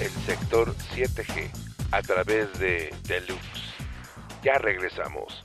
el 0.00 0.10
sector 0.24 0.74
7G 0.74 1.50
a 1.92 2.00
través 2.00 2.50
de 2.58 2.94
Deluxe. 3.06 3.74
Ya 4.42 4.54
regresamos. 4.54 5.44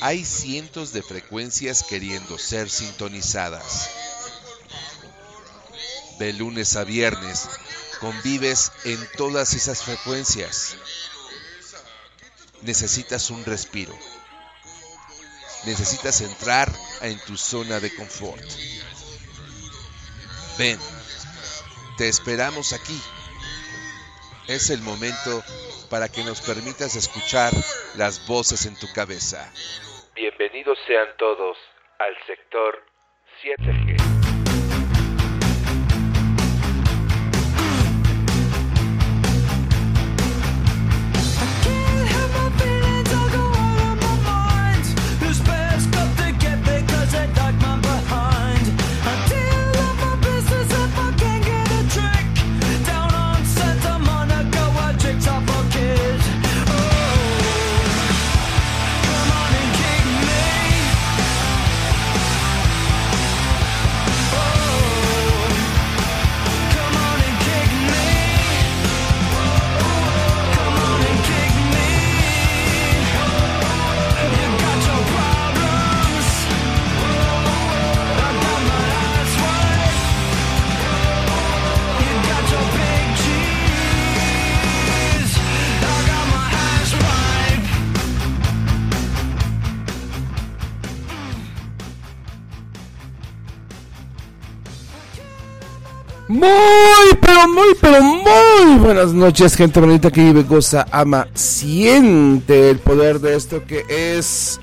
hay 0.00 0.24
cientos 0.24 0.94
de 0.94 1.02
frecuencias 1.02 1.82
queriendo 1.82 2.38
ser 2.38 2.70
sintonizadas. 2.70 3.90
De 6.18 6.32
lunes 6.32 6.74
a 6.76 6.84
viernes 6.84 7.46
convives 8.00 8.72
en 8.84 8.98
todas 9.18 9.52
esas 9.52 9.82
frecuencias. 9.82 10.76
Necesitas 12.62 13.28
un 13.28 13.44
respiro. 13.44 13.94
Necesitas 15.66 16.22
entrar 16.22 16.72
en 17.02 17.18
tu 17.26 17.36
zona 17.36 17.80
de 17.80 17.94
confort. 17.94 18.42
Ven, 20.56 20.78
te 21.98 22.08
esperamos 22.08 22.72
aquí. 22.72 22.98
Es 24.46 24.70
el 24.70 24.80
momento 24.80 25.44
para 25.90 26.08
que 26.08 26.24
nos 26.24 26.40
permitas 26.40 26.96
escuchar 26.96 27.52
las 27.96 28.26
voces 28.26 28.66
en 28.66 28.78
tu 28.78 28.86
cabeza. 28.92 29.52
Bienvenidos 30.14 30.78
sean 30.86 31.08
todos 31.18 31.56
al 31.98 32.14
sector 32.26 32.84
7G. 33.42 34.13
Muy, 97.54 97.76
pero 97.80 98.02
muy, 98.02 98.78
buenas 98.80 99.12
noches, 99.12 99.54
gente 99.54 99.78
bonita 99.78 100.10
que 100.10 100.20
vive, 100.24 100.42
goza, 100.42 100.88
ama, 100.90 101.28
siente 101.34 102.68
el 102.70 102.80
poder 102.80 103.20
de 103.20 103.36
esto 103.36 103.64
que 103.64 103.84
es 103.88 104.58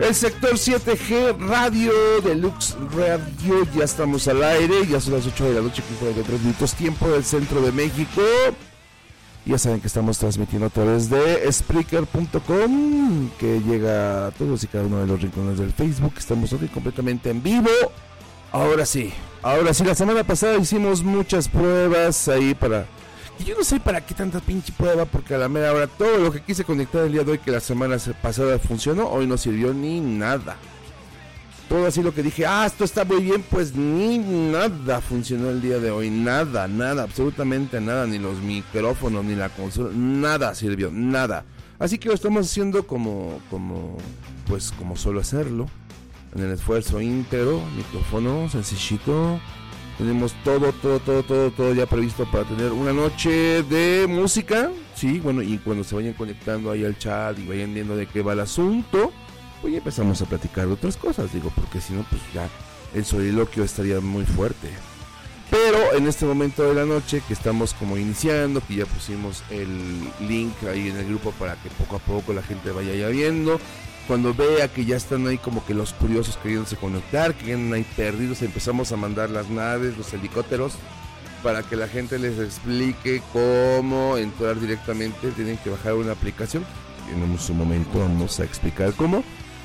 el 0.00 0.12
sector 0.12 0.54
7G 0.54 1.38
Radio 1.38 1.92
Deluxe 2.24 2.76
Radio. 2.96 3.64
Ya 3.76 3.84
estamos 3.84 4.26
al 4.26 4.42
aire, 4.42 4.84
ya 4.88 5.00
son 5.00 5.14
las 5.14 5.24
8 5.24 5.44
de 5.44 5.54
la 5.54 5.60
noche, 5.60 5.84
con 5.86 5.96
43 5.98 6.40
minutos, 6.40 6.74
tiempo 6.74 7.08
del 7.08 7.22
centro 7.22 7.60
de 7.60 7.70
México. 7.70 8.20
Ya 9.46 9.56
saben 9.56 9.80
que 9.80 9.86
estamos 9.86 10.18
transmitiendo 10.18 10.66
a 10.66 10.70
través 10.70 11.08
de 11.08 11.50
Spreaker.com, 11.50 13.30
que 13.38 13.60
llega 13.60 14.26
a 14.26 14.30
todos 14.32 14.64
y 14.64 14.66
cada 14.66 14.84
uno 14.84 14.98
de 14.98 15.06
los 15.06 15.22
rincones 15.22 15.58
del 15.58 15.72
Facebook. 15.72 16.14
Estamos 16.18 16.52
hoy 16.52 16.66
completamente 16.66 17.30
en 17.30 17.40
vivo. 17.40 17.70
Ahora 18.50 18.84
sí, 18.84 19.12
ahora 19.42 19.74
sí, 19.74 19.84
la 19.84 19.94
semana 19.94 20.24
pasada 20.24 20.56
hicimos 20.58 21.02
muchas 21.02 21.48
pruebas 21.48 22.28
ahí 22.28 22.54
para... 22.54 22.86
Y 23.38 23.44
yo 23.44 23.56
no 23.56 23.64
sé 23.64 23.80
para 23.80 24.00
qué 24.04 24.14
tanta 24.14 24.40
pinche 24.40 24.72
prueba, 24.76 25.04
porque 25.06 25.34
a 25.34 25.38
la 25.38 25.48
mera 25.48 25.72
hora 25.72 25.86
todo 25.86 26.18
lo 26.18 26.30
que 26.30 26.42
quise 26.42 26.64
conectar 26.64 27.02
el 27.04 27.12
día 27.12 27.24
de 27.24 27.32
hoy, 27.32 27.38
que 27.38 27.50
la 27.50 27.60
semana 27.60 27.98
se- 27.98 28.12
pasada 28.14 28.58
funcionó, 28.58 29.08
hoy 29.08 29.26
no 29.26 29.36
sirvió 29.38 29.72
ni 29.72 30.00
nada. 30.00 30.56
Todo 31.68 31.86
así 31.86 32.02
lo 32.02 32.12
que 32.14 32.22
dije, 32.22 32.44
ah, 32.44 32.66
esto 32.66 32.84
está 32.84 33.04
muy 33.04 33.22
bien, 33.22 33.42
pues 33.50 33.74
ni 33.74 34.18
nada 34.18 35.00
funcionó 35.00 35.48
el 35.48 35.62
día 35.62 35.78
de 35.78 35.90
hoy, 35.90 36.10
nada, 36.10 36.68
nada, 36.68 37.04
absolutamente 37.04 37.80
nada, 37.80 38.06
ni 38.06 38.18
los 38.18 38.38
micrófonos, 38.40 39.24
ni 39.24 39.34
la 39.34 39.48
consola, 39.48 39.90
nada 39.94 40.54
sirvió, 40.54 40.90
nada. 40.92 41.44
Así 41.78 41.96
que 41.98 42.08
lo 42.10 42.14
estamos 42.14 42.46
haciendo 42.46 42.86
como, 42.86 43.40
como, 43.50 43.96
pues 44.46 44.70
como 44.72 44.96
suelo 44.96 45.20
hacerlo, 45.20 45.66
en 46.34 46.42
el 46.42 46.52
esfuerzo 46.52 47.00
íntegro, 47.00 47.62
micrófono, 47.76 48.48
sencillito. 48.48 49.40
Tenemos 49.98 50.34
todo, 50.42 50.72
todo, 50.72 50.98
todo, 51.00 51.22
todo, 51.22 51.50
todo 51.50 51.74
ya 51.74 51.86
previsto 51.86 52.24
para 52.30 52.44
tener 52.44 52.72
una 52.72 52.92
noche 52.92 53.62
de 53.62 54.06
música. 54.08 54.70
Sí, 54.94 55.20
bueno, 55.20 55.42
y 55.42 55.58
cuando 55.58 55.84
se 55.84 55.94
vayan 55.94 56.14
conectando 56.14 56.70
ahí 56.70 56.84
al 56.84 56.98
chat 56.98 57.38
y 57.38 57.46
vayan 57.46 57.74
viendo 57.74 57.96
de 57.96 58.06
qué 58.06 58.22
va 58.22 58.32
el 58.32 58.40
asunto, 58.40 59.12
pues 59.60 59.72
ya 59.72 59.78
empezamos 59.78 60.20
a 60.22 60.26
platicar 60.26 60.66
de 60.66 60.72
otras 60.72 60.96
cosas, 60.96 61.32
digo, 61.32 61.52
porque 61.54 61.80
si 61.80 61.92
no, 61.92 62.04
pues 62.08 62.22
ya 62.34 62.48
el 62.94 63.04
soliloquio 63.04 63.64
estaría 63.64 64.00
muy 64.00 64.24
fuerte. 64.24 64.70
Pero 65.50 65.92
en 65.94 66.06
este 66.06 66.24
momento 66.24 66.62
de 66.62 66.74
la 66.74 66.86
noche 66.86 67.22
que 67.28 67.34
estamos 67.34 67.74
como 67.74 67.98
iniciando, 67.98 68.62
que 68.66 68.76
ya 68.76 68.86
pusimos 68.86 69.42
el 69.50 70.00
link 70.26 70.54
ahí 70.66 70.88
en 70.88 70.96
el 70.96 71.06
grupo 71.06 71.30
para 71.32 71.56
que 71.56 71.68
poco 71.68 71.96
a 71.96 71.98
poco 71.98 72.32
la 72.32 72.42
gente 72.42 72.70
vaya 72.70 72.94
ya 72.94 73.08
viendo. 73.08 73.60
Cuando 74.06 74.34
vea 74.34 74.68
que 74.68 74.84
ya 74.84 74.96
están 74.96 75.26
ahí 75.26 75.38
como 75.38 75.64
que 75.64 75.74
los 75.74 75.92
curiosos 75.92 76.36
queriéndose 76.36 76.76
conectar, 76.76 77.34
que 77.34 77.46
vienen 77.46 77.72
ahí 77.72 77.86
perdidos, 77.96 78.42
empezamos 78.42 78.90
a 78.92 78.96
mandar 78.96 79.30
las 79.30 79.48
naves, 79.48 79.96
los 79.96 80.12
helicópteros, 80.12 80.72
para 81.42 81.62
que 81.62 81.76
la 81.76 81.88
gente 81.88 82.18
les 82.18 82.38
explique 82.38 83.22
cómo 83.32 84.16
entrar 84.16 84.58
directamente. 84.58 85.30
Tienen 85.30 85.56
que 85.58 85.70
bajar 85.70 85.94
una 85.94 86.12
aplicación. 86.12 86.64
En 87.12 87.38
su 87.38 87.54
momento 87.54 88.00
vamos 88.00 88.40
a 88.40 88.44
explicar 88.44 88.92
cómo. 88.94 89.22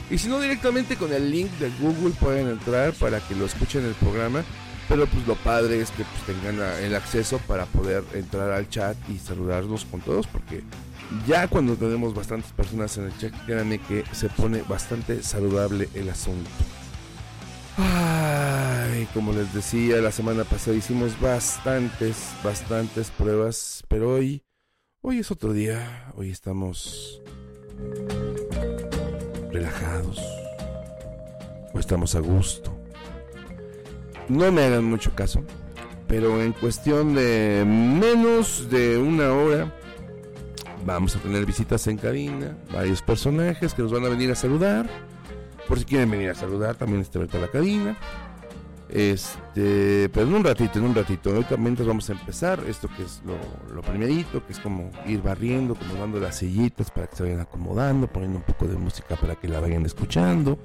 Y 0.10 0.18
si 0.18 0.30
no, 0.30 0.40
directamente 0.40 0.96
con 0.96 1.12
el 1.12 1.30
link 1.32 1.52
de 1.60 1.70
Google 1.82 2.14
pueden 2.20 2.48
entrar 2.48 2.94
para 2.94 3.20
que 3.20 3.36
lo 3.36 3.46
escuchen 3.46 3.86
el 3.86 3.94
programa. 3.96 4.44
Pero 4.88 5.06
pues 5.06 5.28
lo 5.28 5.36
padre 5.36 5.82
es 5.82 5.92
que 5.92 6.06
pues, 6.06 6.38
tengan 6.38 6.62
el 6.82 6.96
acceso 6.96 7.40
para 7.40 7.66
poder 7.66 8.04
entrar 8.14 8.52
al 8.52 8.70
chat 8.70 8.96
y 9.10 9.18
saludarnos 9.18 9.86
con 9.86 10.00
todos. 10.00 10.28
Porque 10.28 10.64
ya 11.28 11.48
cuando 11.48 11.76
tenemos 11.76 12.14
bastantes 12.14 12.52
personas 12.52 12.98
en 12.98 13.06
el 13.06 13.18
chat, 13.18 13.34
créanme 13.46 13.80
que 13.80 14.04
se 14.12 14.30
pone 14.30 14.62
bastante 14.64 15.24
saludable 15.24 15.90
el 15.94 16.10
asunto. 16.10 16.50
Ay, 17.78 19.08
como 19.14 19.34
les 19.34 19.54
decía, 19.54 19.98
la 19.98 20.12
semana 20.12 20.44
pasada 20.44 20.76
hicimos 20.76 21.20
bastantes, 21.20 22.32
bastantes 22.44 23.12
pruebas. 23.12 23.84
Pero 23.88 24.16
hoy, 24.16 24.44
hoy 25.02 25.20
es 25.20 25.30
otro 25.30 25.54
día. 25.54 26.12
Hoy 26.16 26.32
estamos 26.32 27.22
relajados. 29.52 30.20
O 31.74 31.80
estamos 31.80 32.16
a 32.16 32.20
gusto. 32.20 32.76
No 34.28 34.52
me 34.52 34.64
hagan 34.64 34.84
mucho 34.84 35.14
caso, 35.16 35.44
pero 36.08 36.42
en 36.42 36.52
cuestión 36.52 37.16
de 37.16 37.64
menos 37.66 38.70
de 38.70 38.98
una 38.98 39.32
hora 39.32 39.74
vamos 40.86 41.16
a 41.16 41.20
tener 41.20 41.46
visitas 41.46 41.86
en 41.88 41.98
cabina, 41.98 42.58
varios 42.72 43.02
personajes 43.02 43.74
que 43.74 43.82
nos 43.82 43.92
van 43.92 44.06
a 44.06 44.10
venir 44.10 44.32
a 44.32 44.36
saludar. 44.36 44.90
Por 45.68 45.80
si 45.80 45.86
quieren 45.86 46.10
venir 46.10 46.30
a 46.30 46.36
saludar, 46.36 46.76
también 46.76 47.02
está 47.02 47.20
abierta 47.20 47.40
la 47.40 47.50
cabina. 47.50 47.98
Este, 48.90 50.10
pero 50.14 50.28
en 50.28 50.34
un 50.34 50.44
ratito, 50.44 50.80
en 50.80 50.86
un 50.86 50.96
ratito. 50.96 51.32
Ahorita 51.32 51.58
mientras 51.58 51.88
vamos 51.88 52.10
a 52.10 52.14
empezar, 52.14 52.64
esto 52.68 52.88
que 52.96 53.04
es 53.04 53.22
lo, 53.26 53.74
lo 53.74 53.82
primerito, 53.82 54.46
que 54.46 54.54
es 54.54 54.60
como 54.60 54.92
ir 55.06 55.22
barriendo, 55.22 55.76
como 55.76 55.96
dando 55.96 56.20
las 56.20 56.38
sillitas 56.38 56.90
para 56.90 57.08
que 57.08 57.16
se 57.18 57.24
vayan 57.24 57.42
acomodando, 57.42 58.08
poniendo 58.08 58.38
un 58.38 58.46
poco 58.46 58.66
de 58.66 58.78
música 58.78 59.16
para 59.18 59.36
que 59.36 59.48
la 59.48 59.60
vayan 59.60 59.86
escuchando. 59.86 60.58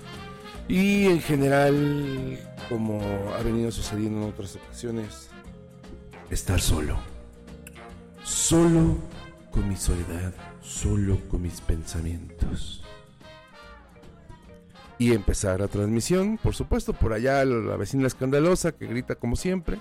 Y 0.68 1.06
en 1.06 1.20
general, 1.20 2.38
como 2.68 3.00
ha 3.36 3.42
venido 3.42 3.72
sucediendo 3.72 4.22
en 4.22 4.28
otras 4.28 4.54
ocasiones, 4.56 5.28
estar 6.30 6.60
solo. 6.60 6.96
Solo 8.22 8.96
con 9.52 9.68
mi 9.68 9.76
soledad, 9.76 10.34
solo 10.60 11.18
con 11.28 11.42
mis 11.42 11.60
pensamientos. 11.60 12.82
Y 14.98 15.12
empezar 15.12 15.60
la 15.60 15.68
transmisión, 15.68 16.38
por 16.38 16.54
supuesto, 16.54 16.92
por 16.92 17.12
allá 17.12 17.44
la 17.44 17.76
vecina 17.76 18.06
escandalosa 18.06 18.72
que 18.72 18.86
grita 18.86 19.14
como 19.14 19.36
siempre. 19.36 19.78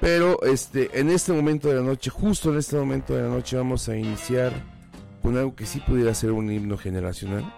Pero 0.00 0.42
este, 0.42 0.98
en 0.98 1.10
este 1.10 1.32
momento 1.32 1.68
de 1.68 1.76
la 1.76 1.82
noche, 1.82 2.10
justo 2.10 2.50
en 2.50 2.58
este 2.58 2.76
momento 2.76 3.14
de 3.14 3.22
la 3.22 3.28
noche, 3.28 3.56
vamos 3.56 3.88
a 3.88 3.96
iniciar 3.96 4.52
con 5.22 5.36
algo 5.36 5.56
que 5.56 5.66
sí 5.66 5.80
pudiera 5.80 6.14
ser 6.14 6.32
un 6.32 6.50
himno 6.50 6.76
generacional. 6.76 7.52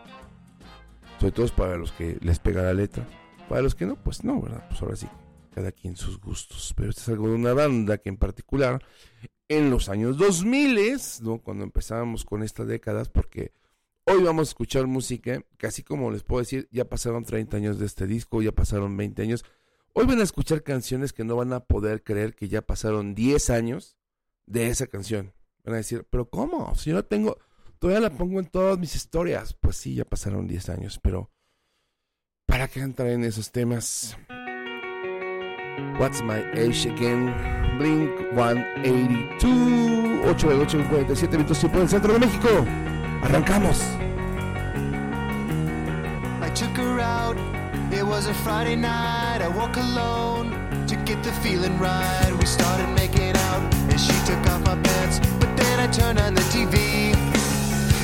Sobre 1.18 1.32
todo 1.32 1.48
para 1.48 1.76
los 1.76 1.92
que 1.92 2.16
les 2.20 2.38
pega 2.38 2.62
la 2.62 2.74
letra. 2.74 3.06
Para 3.48 3.62
los 3.62 3.74
que 3.74 3.86
no, 3.86 3.96
pues 3.96 4.24
no, 4.24 4.40
¿verdad? 4.40 4.64
Pues 4.68 4.80
ahora 4.82 4.96
sí, 4.96 5.08
cada 5.54 5.72
quien 5.72 5.96
sus 5.96 6.20
gustos. 6.20 6.72
Pero 6.76 6.90
esto 6.90 7.02
es 7.02 7.08
algo 7.08 7.28
de 7.28 7.34
una 7.34 7.52
banda 7.52 7.98
que 7.98 8.08
en 8.08 8.16
particular, 8.16 8.82
en 9.48 9.70
los 9.70 9.88
años 9.88 10.18
2000, 10.18 11.00
¿no? 11.22 11.38
Cuando 11.38 11.64
empezábamos 11.64 12.24
con 12.24 12.42
estas 12.42 12.66
décadas, 12.66 13.08
porque 13.08 13.52
hoy 14.04 14.22
vamos 14.22 14.48
a 14.48 14.50
escuchar 14.50 14.86
música 14.86 15.42
así 15.62 15.82
como 15.82 16.10
les 16.10 16.22
puedo 16.22 16.40
decir, 16.40 16.68
ya 16.70 16.84
pasaron 16.84 17.24
30 17.24 17.56
años 17.56 17.78
de 17.78 17.86
este 17.86 18.06
disco, 18.06 18.42
ya 18.42 18.52
pasaron 18.52 18.96
20 18.96 19.22
años. 19.22 19.44
Hoy 19.94 20.06
van 20.06 20.20
a 20.20 20.24
escuchar 20.24 20.62
canciones 20.62 21.12
que 21.12 21.24
no 21.24 21.36
van 21.36 21.52
a 21.52 21.60
poder 21.60 22.02
creer 22.04 22.34
que 22.34 22.48
ya 22.48 22.62
pasaron 22.62 23.14
10 23.14 23.50
años 23.50 23.96
de 24.46 24.68
esa 24.68 24.86
canción. 24.86 25.32
Van 25.64 25.74
a 25.74 25.78
decir, 25.78 26.06
pero 26.08 26.28
¿cómo? 26.28 26.74
Si 26.76 26.90
yo 26.90 26.96
la 26.96 27.02
tengo, 27.02 27.38
todavía 27.78 28.08
la 28.08 28.16
pongo 28.16 28.38
en 28.38 28.46
todas 28.46 28.78
mis 28.78 28.94
historias. 28.94 29.54
Pues 29.54 29.76
sí, 29.76 29.94
ya 29.94 30.04
pasaron 30.04 30.46
10 30.46 30.68
años, 30.68 31.00
pero 31.02 31.30
¿para 32.46 32.68
qué 32.68 32.80
entrar 32.80 33.08
en 33.08 33.24
esos 33.24 33.50
temas? 33.50 34.16
What's 35.98 36.22
My 36.22 36.44
Age 36.54 36.86
Again? 36.86 37.34
Blink 37.78 38.10
182, 38.32 40.28
8 40.28 40.48
de 40.48 40.54
8 40.54 40.84
47 40.88 41.36
minutos 41.36 41.58
tiempo 41.58 41.78
del 41.78 41.88
centro 41.88 42.12
de 42.12 42.18
México. 42.18 42.48
Arrancamos. 43.22 43.80
I 46.42 46.50
took 46.54 46.76
her 46.76 47.00
out. 47.00 47.36
It 47.92 48.04
was 48.04 48.26
a 48.26 48.34
Friday 48.34 48.76
night. 48.76 49.40
I 49.42 49.48
woke 49.48 49.76
alone 49.76 50.50
to 50.86 50.96
get 51.04 51.22
the 51.22 51.32
feeling 51.42 51.78
right. 51.78 52.32
We 52.38 52.46
started 52.46 52.88
making 52.94 53.36
out, 53.36 53.62
and 53.90 53.98
she 54.00 54.12
took 54.26 54.44
off 54.50 54.60
my 54.66 54.76
pants. 54.82 55.20
But 55.38 55.56
then 55.56 55.80
I 55.80 55.86
turned 55.86 56.18
on 56.18 56.34
the 56.34 56.42
TV, 56.50 57.14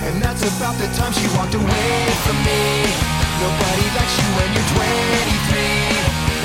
and 0.07 0.23
that's 0.23 0.43
about 0.57 0.77
the 0.79 0.87
time 0.95 1.13
she 1.13 1.27
walked 1.37 1.55
away 1.55 2.07
from 2.25 2.37
me. 2.47 2.87
Nobody 3.43 3.87
likes 3.97 4.15
you 4.19 4.29
when 4.39 4.49
you're 4.55 4.71
23, 4.73 5.59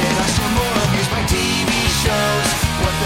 and 0.04 0.14
I 0.18 0.26
still 0.34 0.50
more 0.58 0.89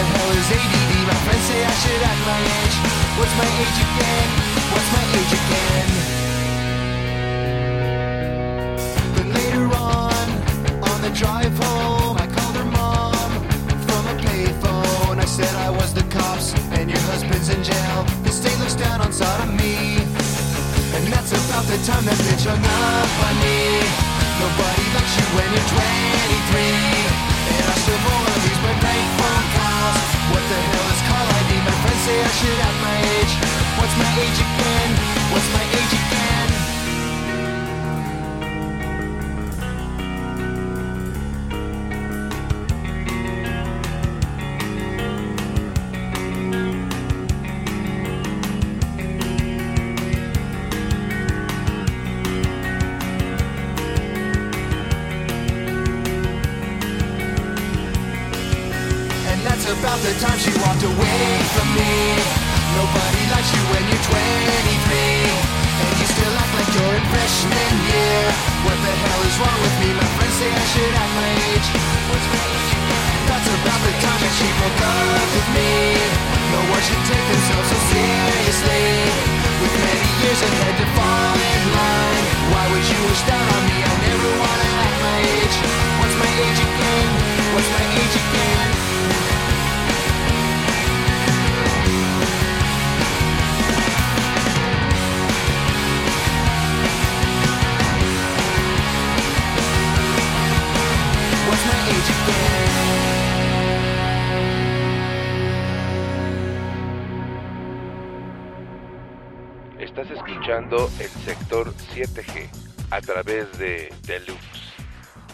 the 0.04 0.10
hell 0.18 0.32
is 0.36 0.50
ADD? 0.52 0.92
My 1.08 1.18
friends 1.24 1.46
say 1.48 1.60
I 1.64 1.74
should 1.82 2.02
act 2.12 2.22
my 2.28 2.40
age. 2.60 2.78
What's 3.20 3.36
my 3.40 3.50
age 3.64 3.80
again? 3.88 4.30
What's 4.74 4.90
my 4.98 5.06
age 5.20 5.34
again? 5.42 5.90
But 9.16 9.28
later 9.40 9.66
on, 9.72 10.26
on 10.92 10.98
the 11.06 11.12
drive 11.16 11.56
home, 11.64 12.18
I 12.20 12.28
called 12.36 12.56
her 12.60 12.70
mom 12.80 13.32
from 13.88 14.04
a 14.14 14.16
payphone. 14.28 15.18
I 15.20 15.26
said 15.26 15.54
I 15.56 15.70
was 15.70 15.94
the 15.94 16.06
cops 16.16 16.54
and 16.78 16.90
your 16.90 17.04
husband's 17.12 17.50
in 17.50 17.64
jail. 17.64 18.00
The 18.24 18.32
state 18.32 18.58
looks 18.60 18.76
down 18.76 19.00
on 19.00 19.12
sodomy. 19.14 20.04
And 20.96 21.04
that's 21.14 21.32
about 21.32 21.66
the 21.72 21.80
time 21.88 22.04
that 22.10 22.20
bitch 22.28 22.44
hung 22.44 22.60
up 22.60 23.14
on 23.28 23.36
me. 23.44 23.80
Nobody 24.44 24.86
likes 24.96 25.14
you 25.18 25.26
when 25.36 25.48
you're 25.56 25.70
23. 25.72 27.24
And 27.56 27.66
I 27.72 27.76
still 27.84 28.02
more 28.04 28.34
these 28.44 28.60
my 28.64 29.00
phone 29.18 29.63
What 29.84 30.44
the 30.48 30.60
hell 30.72 30.88
is 30.96 31.02
call 31.10 31.28
ID? 31.44 31.52
My 31.68 31.76
friends 31.84 32.02
say 32.08 32.16
I 32.16 32.32
should 32.40 32.60
have 32.64 32.78
my 32.80 32.98
age. 33.20 33.34
What's 33.80 33.96
my 34.00 34.12
age 34.24 34.40
again? 34.40 34.90
What's 35.32 35.50
my 35.52 35.73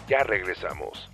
Ya 0.07 0.23
regresamos. 0.23 1.09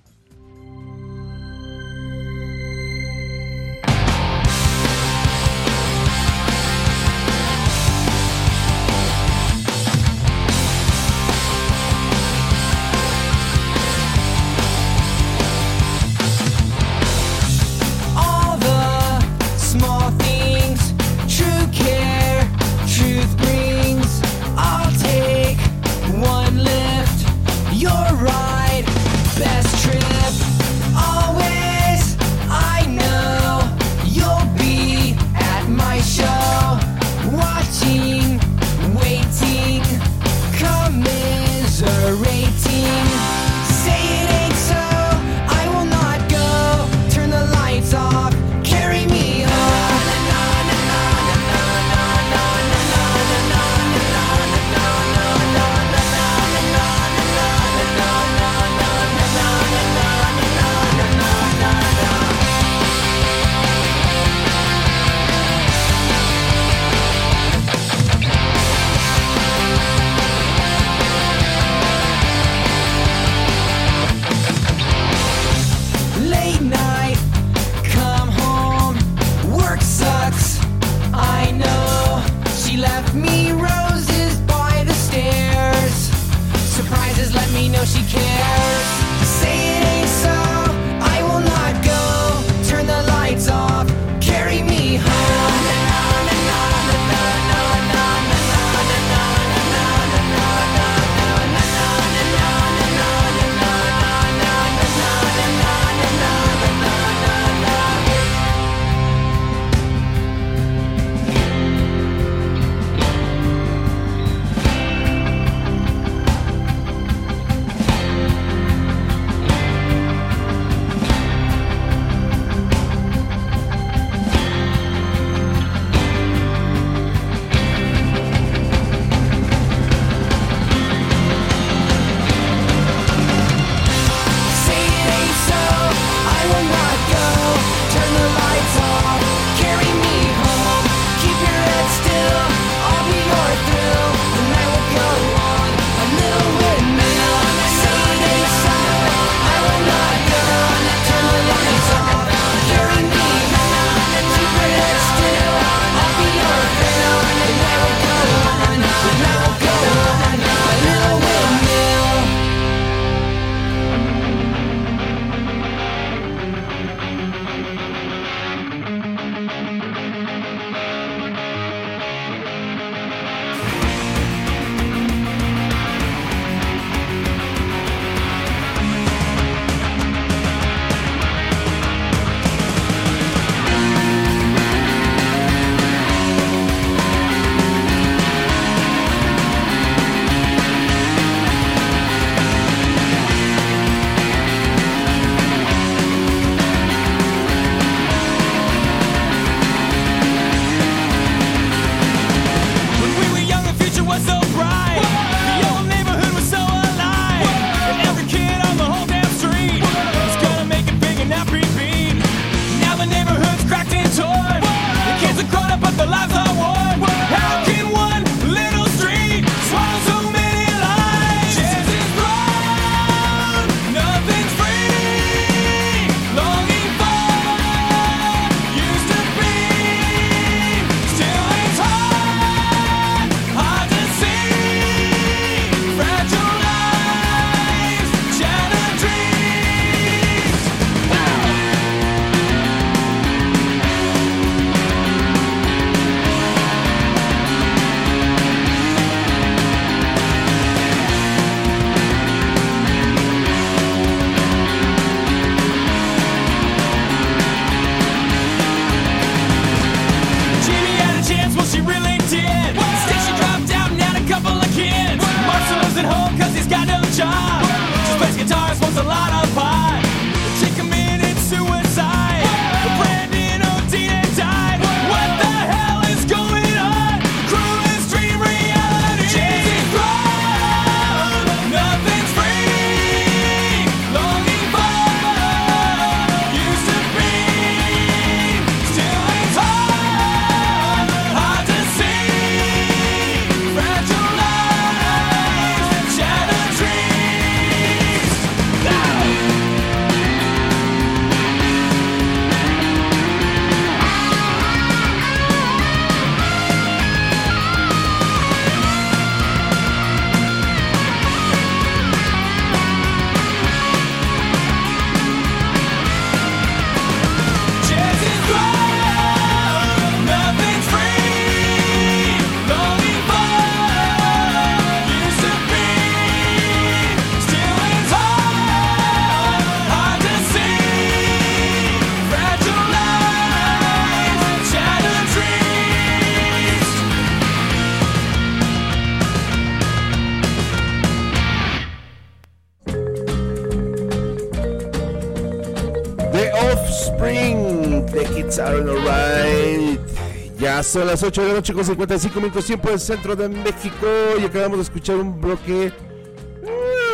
Son 350.95 351.07
las 351.07 351.23
8 351.23 351.41
de 351.41 351.47
la 351.49 351.53
noche 351.55 351.73
con 351.73 351.83
55 351.83 352.39
minutos 352.39 352.65
tiempo 352.65 352.89
del 352.89 353.01
centro 353.01 353.35
de 353.35 353.49
México 353.49 354.07
y 354.39 354.45
acabamos 354.45 354.77
de 354.77 354.83
escuchar 354.83 355.17
un 355.17 355.41
bloque. 355.41 355.91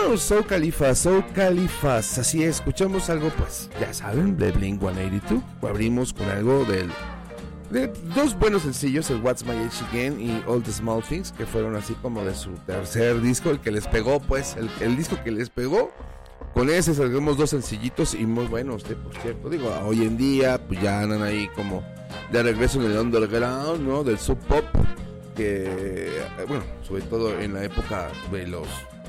Uh, 0.07 0.15
Soul 0.15 0.45
Califas, 0.45 0.99
Soul 0.99 1.25
Califas. 1.33 2.19
Así 2.19 2.43
es, 2.43 2.57
escuchamos 2.57 3.09
algo, 3.09 3.29
pues 3.29 3.71
ya 3.79 3.91
saben, 3.91 4.37
de 4.37 4.51
Blink 4.51 4.79
182. 4.79 5.41
Abrimos 5.67 6.13
con 6.13 6.29
algo 6.29 6.63
del. 6.65 6.91
De 7.71 7.91
dos 8.13 8.37
buenos 8.37 8.61
sencillos, 8.61 9.09
el 9.09 9.19
What's 9.19 9.43
My 9.43 9.53
Age 9.53 9.83
Again 9.89 10.21
y 10.21 10.43
All 10.45 10.61
the 10.61 10.71
Small 10.71 11.01
Things, 11.01 11.31
que 11.31 11.47
fueron 11.47 11.75
así 11.75 11.95
como 12.03 12.23
de 12.23 12.35
su 12.35 12.51
tercer 12.67 13.19
disco, 13.19 13.49
el 13.49 13.61
que 13.61 13.71
les 13.71 13.87
pegó, 13.87 14.19
pues, 14.19 14.57
el, 14.57 14.69
el 14.81 14.95
disco 14.95 15.17
que 15.23 15.31
les 15.31 15.49
pegó. 15.49 15.91
Con 16.53 16.69
ese 16.69 16.93
sacamos 16.93 17.35
dos 17.35 17.49
sencillitos 17.49 18.13
y 18.13 18.27
muy 18.27 18.45
buenos, 18.45 18.83
eh, 18.91 18.95
por 18.95 19.15
cierto. 19.15 19.49
Digo, 19.49 19.73
hoy 19.85 20.03
en 20.03 20.17
día, 20.17 20.61
pues 20.67 20.79
ya 20.81 21.01
andan 21.01 21.23
ahí 21.23 21.49
como 21.55 21.81
de 22.31 22.43
regreso 22.43 22.81
en 22.81 22.91
el 22.91 22.97
underground, 22.97 23.87
¿no? 23.87 24.03
Del 24.03 24.17
sub 24.17 24.37
pop, 24.39 24.63
que, 25.35 25.65
eh, 26.17 26.45
bueno, 26.47 26.63
sobre 26.87 27.03
todo 27.03 27.39
en 27.39 27.53
la 27.53 27.63
época 27.63 28.09
de 28.31 28.47
los 28.47 28.67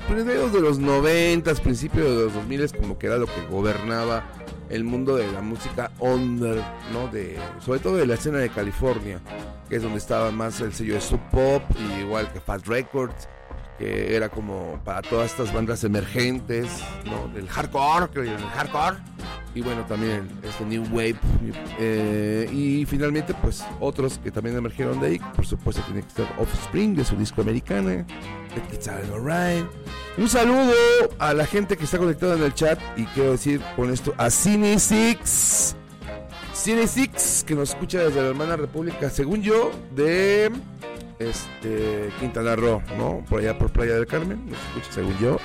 primeros 0.09 0.51
de 0.51 0.59
los 0.59 0.79
noventas, 0.79 1.61
principios 1.61 2.05
de 2.05 2.23
los 2.25 2.33
2000 2.33 2.71
como 2.73 2.99
que 2.99 3.07
era 3.07 3.17
lo 3.17 3.25
que 3.25 3.45
gobernaba 3.49 4.23
el 4.69 4.83
mundo 4.83 5.15
de 5.15 5.31
la 5.31 5.41
música 5.41 5.91
under, 5.99 6.61
¿no? 6.91 7.07
De, 7.07 7.37
sobre 7.63 7.79
todo 7.79 7.97
de 7.97 8.07
la 8.07 8.15
escena 8.15 8.39
de 8.39 8.49
California, 8.49 9.19
que 9.69 9.77
es 9.77 9.83
donde 9.83 9.99
estaba 9.99 10.31
más 10.31 10.59
el 10.61 10.73
sello 10.73 10.95
de 10.95 11.01
sub 11.01 11.19
pop, 11.31 11.61
y 11.79 12.01
igual 12.01 12.31
que 12.33 12.39
Fat 12.39 12.65
Records, 12.65 13.27
que 13.77 14.15
era 14.15 14.29
como 14.29 14.81
para 14.83 15.01
todas 15.01 15.31
estas 15.31 15.53
bandas 15.53 15.83
emergentes, 15.83 16.67
¿no? 17.05 17.27
Del 17.33 17.47
hardcore, 17.47 18.09
el 18.21 18.37
hardcore. 18.37 18.97
Y 19.55 19.61
bueno, 19.61 19.85
también 19.85 20.29
este 20.43 20.65
New 20.65 20.83
Wave. 20.91 21.15
eh, 21.79 22.49
y 22.51 22.85
finalmente, 22.85 23.33
pues 23.35 23.63
otros 23.79 24.17
que 24.17 24.31
también 24.31 24.57
emergieron 24.57 24.99
de 24.99 25.07
ahí. 25.07 25.21
Por 25.35 25.45
supuesto, 25.45 25.81
tiene 25.83 26.01
que 26.01 26.09
ser 26.09 26.25
Offspring 26.39 26.95
de 26.95 27.05
su 27.05 27.15
disco 27.15 27.41
americana. 27.41 28.05
It's 28.71 28.87
Alright. 28.87 29.65
Un 30.17 30.29
saludo 30.29 30.73
a 31.19 31.33
la 31.33 31.45
gente 31.45 31.77
que 31.77 31.83
está 31.83 31.97
conectada 31.97 32.35
en 32.35 32.43
el 32.43 32.53
chat. 32.53 32.79
Y 32.97 33.05
quiero 33.05 33.31
decir 33.31 33.61
con 33.75 33.91
esto 33.91 34.13
a 34.17 34.29
Cine 34.29 34.79
Six. 34.79 35.75
Cine 36.53 36.87
Six, 36.87 37.43
que 37.45 37.55
nos 37.55 37.69
escucha 37.69 37.99
desde 37.99 38.21
la 38.21 38.29
hermana 38.29 38.55
República, 38.55 39.09
según 39.09 39.41
yo, 39.41 39.71
de 39.95 40.51
este 41.19 42.09
Quintana 42.19 42.55
Roo, 42.55 42.81
¿no? 42.97 43.23
Por 43.27 43.39
allá 43.39 43.57
por 43.57 43.71
Playa 43.71 43.95
del 43.95 44.05
Carmen, 44.07 44.45
nos 44.45 44.59
escucha 44.59 44.91
según 44.91 45.17
yo. 45.19 45.37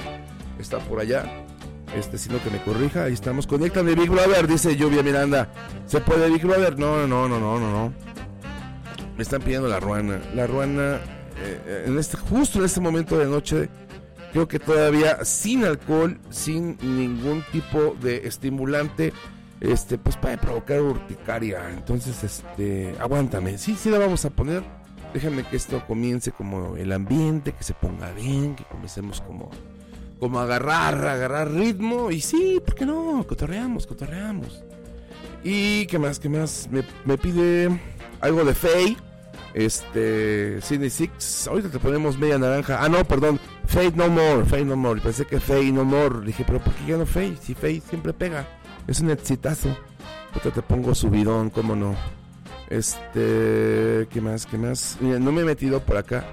Está 0.58 0.78
por 0.78 1.00
allá. 1.00 1.46
Este, 1.96 2.18
sino 2.18 2.42
que 2.42 2.50
me 2.50 2.62
corrija, 2.62 3.04
ahí 3.04 3.14
estamos. 3.14 3.46
Conéctame 3.46 3.94
Big 3.94 4.10
Brother, 4.10 4.46
dice 4.46 4.76
Lluvia 4.76 5.02
Miranda. 5.02 5.48
¿Se 5.86 6.00
puede 6.00 6.28
Big 6.30 6.44
Brother? 6.44 6.78
No, 6.78 7.06
no, 7.06 7.28
no, 7.28 7.40
no, 7.40 7.58
no, 7.58 7.70
no. 7.70 7.92
Me 9.16 9.22
están 9.22 9.42
pidiendo 9.42 9.68
la 9.68 9.80
ruana. 9.80 10.20
La 10.34 10.46
ruana, 10.46 11.00
eh, 11.42 11.84
en 11.86 11.98
este, 11.98 12.16
justo 12.16 12.58
en 12.58 12.66
este 12.66 12.80
momento 12.80 13.18
de 13.18 13.26
noche, 13.26 13.68
creo 14.32 14.46
que 14.46 14.58
todavía 14.58 15.24
sin 15.24 15.64
alcohol, 15.64 16.18
sin 16.30 16.76
ningún 16.82 17.42
tipo 17.50 17.96
de 18.00 18.28
estimulante, 18.28 19.12
este, 19.60 19.98
pues 19.98 20.16
puede 20.16 20.38
provocar 20.38 20.80
urticaria. 20.80 21.68
Entonces, 21.70 22.22
este, 22.22 22.94
aguántame. 23.00 23.58
Sí, 23.58 23.76
sí 23.76 23.90
la 23.90 23.98
vamos 23.98 24.24
a 24.24 24.30
poner. 24.30 24.62
Déjame 25.12 25.42
que 25.42 25.56
esto 25.56 25.82
comience 25.86 26.32
como 26.32 26.76
el 26.76 26.92
ambiente, 26.92 27.52
que 27.52 27.64
se 27.64 27.72
ponga 27.74 28.12
bien, 28.12 28.54
que 28.54 28.64
comencemos 28.64 29.20
como, 29.22 29.50
como 30.18 30.40
agarrar, 30.40 31.06
agarrar 31.06 31.50
ritmo. 31.52 32.10
Y 32.10 32.20
sí, 32.20 32.60
¿por 32.64 32.74
qué 32.74 32.86
no? 32.86 33.24
Cotorreamos, 33.26 33.86
cotorreamos. 33.86 34.62
Y 35.44 35.86
qué 35.86 35.98
más, 35.98 36.18
qué 36.18 36.28
más. 36.28 36.68
Me, 36.70 36.82
me 37.04 37.16
pide 37.18 37.68
algo 38.20 38.44
de 38.44 38.54
Faye. 38.54 38.96
Este, 39.54 40.60
Cine 40.60 40.90
Six. 40.90 41.46
Ahorita 41.48 41.70
te 41.70 41.78
ponemos 41.78 42.18
media 42.18 42.38
naranja. 42.38 42.78
Ah, 42.82 42.88
no, 42.88 43.04
perdón. 43.04 43.40
Fade 43.66 43.92
No 43.96 44.08
More, 44.08 44.44
Fade 44.44 44.64
No 44.64 44.76
More. 44.76 45.00
Pensé 45.00 45.24
que 45.26 45.40
Faye 45.40 45.72
No 45.72 45.84
More. 45.84 46.24
Dije, 46.24 46.44
pero 46.46 46.58
¿por 46.60 46.72
qué 46.74 46.86
ya 46.92 46.96
no 46.96 47.06
Faye? 47.06 47.36
Si 47.42 47.54
Faye 47.54 47.80
siempre 47.88 48.12
pega. 48.12 48.46
Es 48.86 49.00
un 49.00 49.10
exitazo. 49.10 49.68
Ahorita 50.32 50.50
te 50.50 50.62
pongo 50.62 50.94
subidón, 50.94 51.50
cómo 51.50 51.74
no. 51.74 51.94
Este, 52.68 54.06
¿qué 54.10 54.20
más? 54.20 54.46
¿Qué 54.46 54.56
más? 54.58 54.96
Mira, 55.00 55.18
no 55.18 55.32
me 55.32 55.42
he 55.42 55.44
metido 55.44 55.80
por 55.80 55.96
acá. 55.96 56.24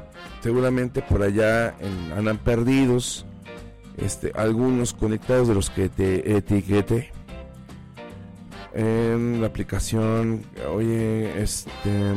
Seguramente 0.41 1.01
por 1.01 1.21
allá 1.23 1.75
en- 1.79 2.11
andan 2.17 2.37
perdidos. 2.37 3.25
Este, 3.97 4.31
algunos 4.35 4.93
conectados 4.93 5.47
de 5.47 5.55
los 5.55 5.69
que 5.69 5.89
te 5.89 6.35
etiquete. 6.35 7.11
En 8.73 9.39
la 9.41 9.47
aplicación. 9.47 10.43
Oye, 10.73 11.41
este. 11.41 12.13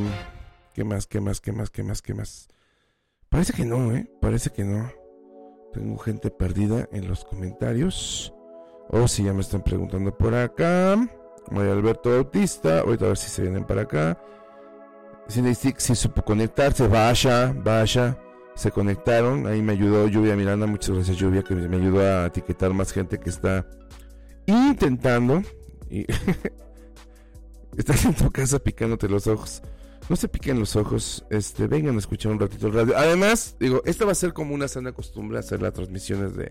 ¿Qué 0.75 0.85
más? 0.85 1.07
¿Qué 1.07 1.21
más? 1.21 1.41
¿Qué 1.41 1.53
más? 1.53 1.71
¿Qué 1.71 1.83
más? 1.83 2.03
¿Qué 2.03 2.15
más? 2.15 2.49
Parece 3.29 3.53
que 3.53 3.65
no, 3.65 3.93
¿eh? 3.95 4.11
Parece 4.21 4.51
que 4.51 4.65
no. 4.65 4.91
Tengo 5.73 5.99
gente 5.99 6.31
perdida 6.31 6.89
en 6.93 7.09
los 7.09 7.25
comentarios. 7.25 8.35
O 8.91 9.07
si 9.07 9.25
ya 9.25 9.33
me 9.35 9.43
están 9.43 9.63
preguntando 9.63 10.17
por 10.17 10.35
acá. 10.35 10.97
Oye, 11.53 11.71
Alberto 11.71 12.11
Bautista. 12.11 12.81
Ahorita 12.81 13.05
a 13.05 13.09
ver 13.09 13.17
si 13.19 13.29
se 13.29 13.43
vienen 13.43 13.65
para 13.65 13.83
acá. 13.83 14.19
Cinestick 15.29 15.79
si 15.79 15.95
supo 15.95 16.25
conectarse. 16.25 16.89
Vaya, 16.89 17.55
vaya. 17.55 18.19
Se 18.59 18.73
conectaron. 18.73 19.47
Ahí 19.47 19.63
me 19.63 19.73
ayudó 19.73 20.09
Lluvia 20.09 20.35
Miranda. 20.35 20.67
Muchas 20.67 20.97
gracias, 20.97 21.17
Lluvia, 21.17 21.45
que 21.45 21.55
me 21.55 21.77
ayudó 21.77 22.01
a 22.01 22.27
etiquetar 22.27 22.75
más 22.75 22.93
gente 22.93 23.21
que 23.21 23.31
está 23.31 23.65
intentando. 24.47 25.43
Y 25.89 26.05
estás 27.79 28.05
en 28.05 28.15
tu 28.15 28.33
casa 28.33 28.59
picándote 28.59 29.09
los 29.09 29.29
ojos. 29.29 29.63
No 30.09 30.17
se 30.17 30.27
piquen 30.27 30.59
los 30.59 30.75
ojos. 30.75 31.25
Este, 31.31 31.69
vengan 31.69 31.95
a 31.95 31.99
escuchar 32.01 32.33
un 32.33 32.41
ratito 32.41 32.67
el 32.67 32.73
radio. 32.73 32.99
Además, 32.99 33.57
digo, 33.61 33.81
esta 33.85 34.05
va 34.05 34.11
a 34.11 34.17
ser 34.17 34.33
como 34.33 34.57
una 34.57 34.67
sana 34.67 34.91
costumbre 34.91 35.39
hacer 35.39 35.63
las 35.63 35.75
transmisiones 35.75 36.35
de 36.35 36.51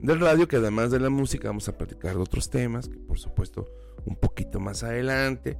del 0.00 0.20
radio, 0.20 0.48
que 0.48 0.56
además 0.56 0.90
de 0.90 1.00
la 1.00 1.10
música 1.10 1.48
vamos 1.48 1.68
a 1.68 1.76
platicar 1.76 2.14
de 2.14 2.22
otros 2.22 2.50
temas, 2.50 2.88
que 2.88 2.98
por 2.98 3.18
supuesto 3.18 3.66
un 4.04 4.16
poquito 4.16 4.58
más 4.58 4.82
adelante, 4.82 5.58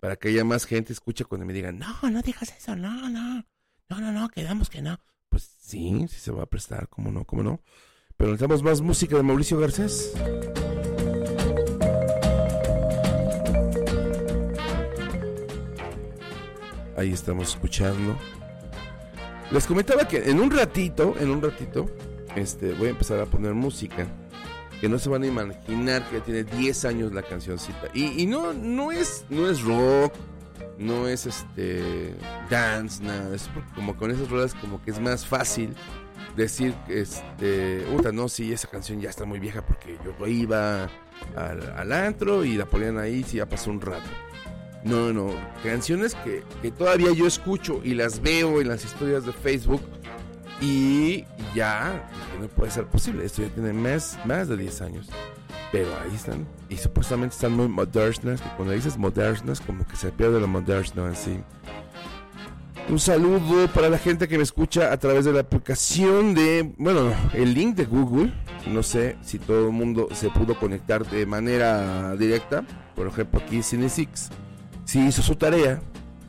para 0.00 0.16
que 0.16 0.28
haya 0.28 0.44
más 0.44 0.64
gente 0.64 0.92
escuche 0.92 1.24
cuando 1.24 1.46
me 1.46 1.52
digan, 1.52 1.78
no, 1.78 2.10
no 2.10 2.22
digas 2.22 2.54
eso, 2.56 2.74
no, 2.74 3.08
no, 3.10 3.44
no, 3.90 4.00
no, 4.00 4.12
no, 4.12 4.28
quedamos 4.30 4.70
que 4.70 4.80
no. 4.80 4.98
Pues 5.30 5.48
sí, 5.60 6.06
sí 6.08 6.18
se 6.18 6.32
va 6.32 6.42
a 6.42 6.46
prestar, 6.46 6.88
cómo 6.88 7.10
no, 7.10 7.24
cómo 7.24 7.42
no. 7.42 7.60
Pero 8.16 8.32
necesitamos 8.32 8.62
más 8.62 8.80
música 8.82 9.16
de 9.16 9.22
Mauricio 9.22 9.58
Garcés. 9.58 10.12
Ahí 16.96 17.12
estamos 17.12 17.50
escuchando. 17.50 18.14
Les 19.50 19.66
comentaba 19.66 20.06
que 20.06 20.30
en 20.30 20.38
un 20.38 20.50
ratito, 20.50 21.14
en 21.18 21.30
un 21.30 21.40
ratito, 21.40 21.86
este, 22.36 22.74
voy 22.74 22.88
a 22.88 22.90
empezar 22.90 23.20
a 23.20 23.26
poner 23.26 23.54
música. 23.54 24.06
Que 24.80 24.88
no 24.88 24.98
se 24.98 25.08
van 25.08 25.22
a 25.22 25.26
imaginar 25.26 26.08
que 26.10 26.20
tiene 26.20 26.44
10 26.44 26.84
años 26.86 27.12
la 27.12 27.22
cancioncita. 27.22 27.88
Y, 27.94 28.22
y 28.22 28.26
no, 28.26 28.52
no 28.52 28.92
es, 28.92 29.24
no 29.30 29.48
es 29.48 29.62
rock, 29.62 30.12
no 30.80 31.06
es 31.06 31.26
este 31.26 32.14
dance, 32.48 33.02
nada. 33.04 33.34
Es 33.36 33.48
como 33.74 33.96
con 33.96 34.10
esas 34.10 34.28
rolas 34.28 34.54
como 34.54 34.82
que 34.82 34.90
es 34.90 35.00
más 35.00 35.26
fácil 35.26 35.74
decir 36.36 36.74
este, 36.88 37.84
puta, 37.94 38.10
no, 38.10 38.28
sí, 38.28 38.52
esa 38.52 38.68
canción 38.68 39.00
ya 39.00 39.10
está 39.10 39.24
muy 39.24 39.38
vieja 39.38 39.64
porque 39.64 39.98
yo 40.04 40.26
iba 40.26 40.88
al, 41.36 41.72
al 41.76 41.92
antro 41.92 42.44
y 42.44 42.56
la 42.56 42.64
ponían 42.64 42.98
ahí 42.98 43.22
si 43.22 43.36
ya 43.36 43.48
pasó 43.48 43.70
un 43.70 43.80
rato. 43.80 44.08
No, 44.82 45.12
no, 45.12 45.34
canciones 45.62 46.14
que, 46.14 46.42
que 46.62 46.70
todavía 46.70 47.12
yo 47.12 47.26
escucho 47.26 47.82
y 47.84 47.92
las 47.92 48.22
veo 48.22 48.62
en 48.62 48.68
las 48.68 48.82
historias 48.82 49.26
de 49.26 49.32
Facebook 49.32 49.82
y 50.60 51.24
ya, 51.54 52.08
no 52.40 52.48
puede 52.48 52.70
ser 52.70 52.86
posible, 52.86 53.24
esto 53.24 53.42
ya 53.42 53.48
tiene 53.48 53.72
más, 53.72 54.18
más 54.24 54.48
de 54.48 54.56
10 54.56 54.82
años. 54.82 55.08
Pero 55.72 55.88
ahí 56.02 56.14
están, 56.14 56.46
y 56.68 56.76
supuestamente 56.76 57.34
están 57.34 57.52
muy 57.52 57.68
modernas, 57.68 58.40
que 58.40 58.48
cuando 58.56 58.74
dices 58.74 58.98
modernas 58.98 59.60
como 59.60 59.86
que 59.86 59.96
se 59.96 60.10
pierde 60.10 60.40
lo 60.40 60.48
moderno 60.48 61.06
así. 61.06 61.40
Un 62.88 62.98
saludo 62.98 63.68
para 63.72 63.88
la 63.88 63.98
gente 63.98 64.26
que 64.26 64.36
me 64.36 64.42
escucha 64.42 64.92
a 64.92 64.96
través 64.96 65.24
de 65.24 65.32
la 65.32 65.40
aplicación 65.40 66.34
de, 66.34 66.74
bueno, 66.76 67.12
el 67.34 67.54
link 67.54 67.76
de 67.76 67.84
Google. 67.84 68.32
No 68.66 68.82
sé 68.82 69.16
si 69.22 69.38
todo 69.38 69.66
el 69.68 69.72
mundo 69.72 70.08
se 70.12 70.28
pudo 70.28 70.58
conectar 70.58 71.08
de 71.08 71.24
manera 71.24 72.16
directa. 72.16 72.64
Por 72.96 73.06
ejemplo, 73.06 73.40
aquí 73.40 73.62
Cinesix 73.62 74.30
sí 74.84 75.06
hizo 75.06 75.22
su 75.22 75.36
tarea 75.36 75.80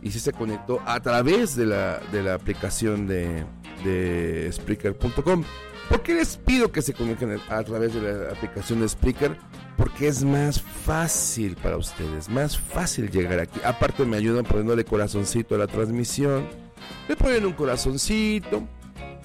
y 0.04 0.12
sí 0.12 0.20
se 0.20 0.34
conectó 0.34 0.82
a 0.86 1.00
través 1.00 1.56
de 1.56 1.66
la, 1.66 2.00
de 2.12 2.22
la 2.22 2.36
aplicación 2.36 3.08
de, 3.08 3.44
de 3.84 4.50
Spreaker.com. 4.52 5.44
¿Por 5.90 6.04
qué 6.04 6.14
les 6.14 6.38
pido 6.38 6.72
que 6.72 6.82
se 6.82 6.94
conecten 6.94 7.38
a 7.50 7.64
través 7.64 7.94
de 7.94 8.02
la 8.02 8.32
aplicación 8.32 8.80
de 8.80 8.88
Spreaker? 8.88 9.36
Porque 9.76 10.08
es 10.08 10.24
más 10.24 10.62
fácil 10.62 11.58
para 11.58 11.76
ustedes, 11.76 12.30
más 12.30 12.58
fácil 12.58 13.12
llegar 13.12 13.40
aquí. 13.40 13.60
Aparte 13.66 14.06
me 14.06 14.16
ayudan 14.16 14.46
poniéndole 14.46 14.86
corazoncito 14.86 15.56
a 15.56 15.58
la 15.58 15.68
transmisión. 15.68 16.48
Le 17.10 17.16
ponen 17.18 17.46
un 17.46 17.54
corazoncito 17.54 18.64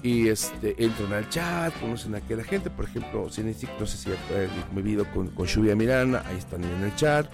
y 0.03 0.27
este 0.27 0.75
entran 0.83 1.13
al 1.13 1.29
chat, 1.29 1.73
conocen 1.79 2.15
a 2.15 2.21
la 2.27 2.43
gente. 2.43 2.69
Por 2.69 2.85
ejemplo, 2.85 3.23
no 3.23 3.29
sé 3.29 3.53
si 3.53 4.11
eh, 4.11 4.49
vivido 4.73 5.05
con, 5.11 5.27
con 5.27 5.45
Lluvia 5.45 5.73
Miranda, 5.73 6.23
ahí 6.27 6.37
están 6.37 6.63
en 6.65 6.83
el 6.83 6.93
chat. 6.95 7.27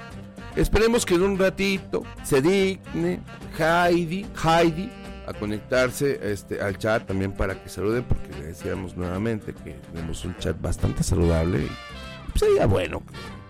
Esperemos 0.55 1.05
que 1.07 1.15
en 1.15 1.23
un 1.23 1.39
ratito 1.39 2.03
se 2.23 2.39
digne 2.39 3.19
Heidi, 3.57 4.27
Heidi 4.43 4.91
a 5.25 5.33
conectarse 5.33 6.19
este, 6.31 6.61
al 6.61 6.77
chat 6.77 7.05
también 7.05 7.31
para 7.31 7.61
que 7.61 7.69
saluden, 7.69 8.03
porque 8.03 8.29
decíamos 8.41 8.97
nuevamente 8.97 9.53
que 9.53 9.73
tenemos 9.93 10.23
un 10.25 10.35
chat 10.37 10.59
bastante 10.59 11.03
saludable. 11.03 11.59
Y 11.59 11.69
pues, 12.31 12.39
sería 12.39 12.65
bueno 12.65 13.01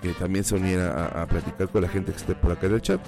que, 0.02 0.12
también 0.14 0.44
se 0.44 0.56
uniera 0.56 0.92
a, 0.92 1.24
a 1.24 1.28
platicar 1.28 1.70
con 1.70 1.82
la 1.82 1.90
gente 1.90 2.12
que 2.12 2.18
esté 2.18 2.36
por 2.36 2.52
acá 2.52 2.68
en 2.68 2.74
el 2.74 2.82
chat. 2.82 3.02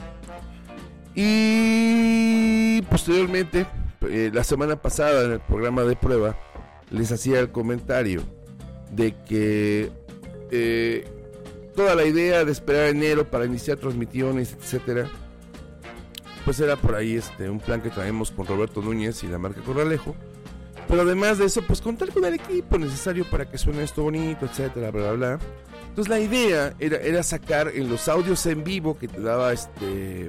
Y 1.15 2.81
posteriormente, 2.83 3.65
eh, 4.09 4.31
la 4.33 4.43
semana 4.43 4.81
pasada 4.81 5.23
en 5.23 5.31
el 5.33 5.39
programa 5.39 5.83
de 5.83 5.95
prueba, 5.95 6.37
les 6.89 7.11
hacía 7.11 7.39
el 7.39 7.51
comentario 7.51 8.21
de 8.91 9.15
que 9.23 9.91
eh, 10.51 11.07
toda 11.75 11.95
la 11.95 12.05
idea 12.05 12.45
de 12.45 12.51
esperar 12.51 12.87
enero 12.87 13.29
para 13.29 13.45
iniciar 13.45 13.77
transmisiones, 13.77 14.53
etcétera, 14.53 15.09
pues 16.45 16.59
era 16.59 16.75
por 16.77 16.95
ahí 16.95 17.15
este 17.15 17.49
un 17.49 17.59
plan 17.59 17.81
que 17.81 17.89
traemos 17.89 18.31
con 18.31 18.45
Roberto 18.45 18.81
Núñez 18.81 19.23
y 19.23 19.27
la 19.27 19.39
marca 19.39 19.61
Corralejo. 19.61 20.15
Pero 20.87 21.01
además 21.01 21.39
de 21.39 21.45
eso, 21.45 21.63
pues 21.63 21.81
contar 21.81 22.11
con 22.11 22.23
el 22.25 22.35
equipo 22.35 22.77
necesario 22.77 23.25
para 23.29 23.49
que 23.49 23.57
suene 23.57 23.83
esto 23.83 24.03
bonito, 24.03 24.45
etcétera, 24.45 24.91
bla, 24.91 25.01
bla, 25.01 25.11
bla. 25.13 25.39
Entonces 25.89 26.09
la 26.09 26.19
idea 26.19 26.75
era, 26.79 26.97
era 26.97 27.23
sacar 27.23 27.71
en 27.73 27.89
los 27.89 28.07
audios 28.07 28.45
en 28.45 28.63
vivo 28.63 28.97
que 28.97 29.07
te 29.07 29.19
daba 29.19 29.51
este 29.51 30.27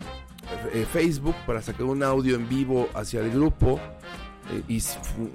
eh, 0.72 0.86
Facebook 0.90 1.34
para 1.46 1.60
sacar 1.60 1.82
un 1.82 2.02
audio 2.02 2.36
en 2.36 2.48
vivo 2.48 2.88
hacia 2.94 3.20
el 3.20 3.30
grupo 3.30 3.80
eh, 4.52 4.62
y 4.68 4.82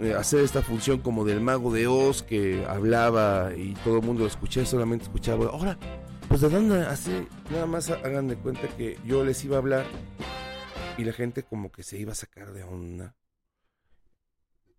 eh, 0.01 0.15
hacer 0.17 0.39
esta 0.39 0.61
función 0.61 0.99
como 0.99 1.25
del 1.25 1.41
mago 1.41 1.71
de 1.71 1.85
Oz 1.85 2.23
que 2.23 2.65
hablaba 2.65 3.51
y 3.55 3.73
todo 3.83 3.97
el 3.97 4.03
mundo 4.03 4.23
lo 4.23 4.27
escuchaba, 4.27 4.65
solamente 4.65 5.03
escuchaba. 5.03 5.47
Ahora, 5.47 5.77
pues 6.27 6.41
de 6.41 6.49
dónde 6.49 6.81
así, 6.83 7.27
nada 7.51 7.65
más 7.65 7.89
hagan 7.89 8.29
de 8.29 8.37
cuenta 8.37 8.67
que 8.69 8.97
yo 9.05 9.23
les 9.23 9.43
iba 9.43 9.57
a 9.57 9.59
hablar 9.59 9.85
y 10.97 11.03
la 11.03 11.13
gente 11.13 11.43
como 11.43 11.71
que 11.71 11.83
se 11.83 11.97
iba 11.97 12.11
a 12.11 12.15
sacar 12.15 12.51
de 12.53 12.63
onda. 12.63 13.15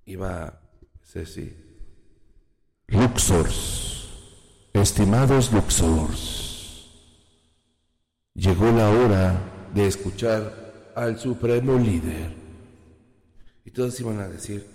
Iba, 0.05 0.61
Ceci. 1.03 1.53
Luxors, 2.89 4.09
estimados 4.73 5.53
Luxors, 5.53 6.91
llegó 8.35 8.71
la 8.73 8.91
hora 8.91 9.71
de 9.75 9.87
escuchar 9.87 10.93
al 10.95 11.19
supremo 11.19 11.79
líder. 11.79 12.35
Y 13.65 13.71
todos 13.71 13.99
iban 14.01 14.21
a 14.21 14.29
decir, 14.29 14.67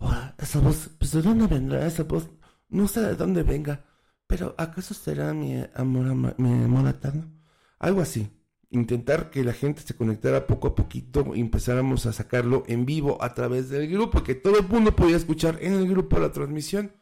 "Ahora, 0.00 0.34
esa 0.38 0.60
voz, 0.60 0.90
pues 0.98 1.12
de 1.12 1.22
dónde 1.22 1.46
vendrá 1.46 1.86
esa 1.86 2.02
voz? 2.02 2.28
No 2.68 2.86
sé 2.86 3.00
de 3.00 3.14
dónde 3.14 3.42
venga, 3.42 3.84
pero 4.26 4.54
¿acaso 4.58 4.92
será 4.92 5.32
mi 5.32 5.64
amor, 5.74 6.38
mi 6.38 6.64
amor 6.64 6.88
eterno? 6.88 7.32
Algo 7.78 8.00
así. 8.02 8.28
Intentar 8.72 9.30
que 9.30 9.42
la 9.42 9.52
gente 9.52 9.82
se 9.82 9.96
conectara 9.96 10.46
poco 10.46 10.68
a 10.68 10.74
poquito 10.74 11.32
y 11.34 11.40
empezáramos 11.40 12.06
a 12.06 12.12
sacarlo 12.12 12.62
en 12.68 12.86
vivo 12.86 13.18
a 13.20 13.34
través 13.34 13.68
del 13.68 13.88
grupo, 13.88 14.22
que 14.22 14.36
todo 14.36 14.58
el 14.58 14.68
mundo 14.68 14.94
podía 14.94 15.16
escuchar 15.16 15.58
en 15.60 15.74
el 15.74 15.88
grupo 15.88 16.18
la 16.18 16.30
transmisión. 16.30 16.92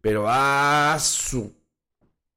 Pero 0.00 0.26
a 0.28 0.96
su 1.00 1.52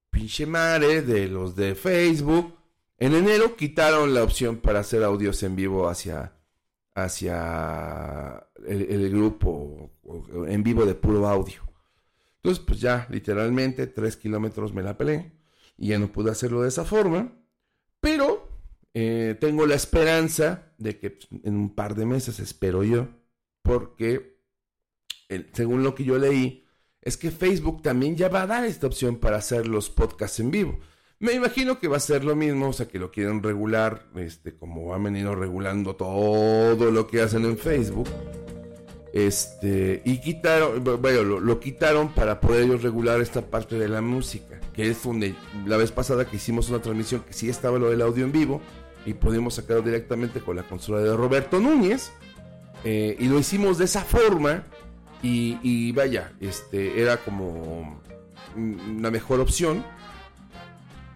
pinche 0.09 0.45
madre 0.47 1.03
de 1.03 1.27
los 1.27 1.55
de 1.55 1.75
Facebook, 1.75 2.55
en 2.97 3.13
enero 3.13 3.55
quitaron 3.55 4.13
la 4.13 4.23
opción 4.23 4.57
para 4.57 4.79
hacer 4.79 5.03
audios 5.03 5.43
en 5.43 5.55
vivo 5.55 5.87
hacia, 5.87 6.33
hacia 6.95 8.47
el, 8.67 9.09
grupo 9.09 9.91
en 10.47 10.63
vivo 10.63 10.85
de 10.85 10.95
puro 10.95 11.27
audio. 11.27 11.61
Entonces, 12.37 12.63
pues 12.65 12.81
ya, 12.81 13.07
literalmente, 13.09 13.87
tres 13.87 14.17
kilómetros 14.17 14.73
me 14.73 14.81
la 14.81 14.97
pelé 14.97 15.31
y 15.77 15.89
ya 15.89 15.99
no 15.99 16.11
pude 16.11 16.31
hacerlo 16.31 16.61
de 16.61 16.69
esa 16.69 16.85
forma. 16.85 17.33
Pero 18.01 18.48
eh, 18.93 19.37
tengo 19.39 19.65
la 19.65 19.75
esperanza 19.75 20.73
de 20.77 20.97
que 20.97 21.19
en 21.43 21.55
un 21.55 21.75
par 21.75 21.95
de 21.95 22.05
meses, 22.05 22.39
espero 22.39 22.83
yo, 22.83 23.07
porque 23.61 24.39
según 25.53 25.83
lo 25.83 25.93
que 25.93 26.03
yo 26.03 26.17
leí, 26.17 26.65
es 27.01 27.17
que 27.17 27.31
Facebook 27.31 27.81
también 27.81 28.15
ya 28.15 28.29
va 28.29 28.43
a 28.43 28.47
dar 28.47 28.65
esta 28.65 28.87
opción 28.87 29.17
para 29.17 29.37
hacer 29.37 29.67
los 29.67 29.89
podcasts 29.89 30.39
en 30.39 30.51
vivo. 30.51 30.79
Me 31.19 31.33
imagino 31.33 31.79
que 31.79 31.87
va 31.87 31.97
a 31.97 32.01
ser 32.01 32.23
lo 32.23 32.35
mismo, 32.35 32.69
o 32.69 32.73
sea, 32.73 32.87
que 32.87 32.97
lo 32.97 33.11
quieren 33.11 33.43
regular, 33.43 34.07
este, 34.15 34.55
como 34.55 34.93
han 34.93 35.03
venido 35.03 35.35
regulando 35.35 35.95
todo 35.95 36.91
lo 36.91 37.07
que 37.07 37.21
hacen 37.21 37.45
en 37.45 37.57
Facebook. 37.57 38.07
Este, 39.11 40.01
y 40.05 40.21
quitaron, 40.21 40.83
bueno, 40.83 41.23
lo, 41.23 41.39
lo 41.39 41.59
quitaron 41.59 42.13
para 42.13 42.39
poder 42.39 42.63
ellos 42.63 42.83
regular 42.83 43.19
esta 43.21 43.41
parte 43.41 43.77
de 43.77 43.89
la 43.89 44.01
música, 44.01 44.59
que 44.71 44.89
es 44.89 45.03
donde 45.03 45.35
la 45.65 45.77
vez 45.77 45.91
pasada 45.91 46.25
que 46.25 46.37
hicimos 46.37 46.69
una 46.69 46.81
transmisión 46.81 47.21
que 47.21 47.33
sí 47.33 47.49
estaba 47.49 47.79
lo 47.79 47.89
del 47.89 48.01
audio 48.01 48.23
en 48.23 48.31
vivo 48.31 48.61
y 49.09 49.13
pudimos 49.15 49.55
sacarlo 49.55 49.81
directamente 49.81 50.39
con 50.39 50.55
la 50.55 50.63
consola 50.63 50.99
de 51.01 51.15
Roberto 51.15 51.59
Núñez. 51.59 52.11
eh, 52.83 53.17
y 53.19 53.27
lo 53.27 53.39
hicimos 53.39 53.77
de 53.77 53.85
esa 53.85 54.03
forma 54.03 54.63
y, 55.21 55.57
y 55.63 55.91
vaya, 55.91 56.31
este, 56.39 57.01
era 57.01 57.17
como 57.17 58.01
una 58.55 59.11
mejor 59.11 59.39
opción. 59.39 59.83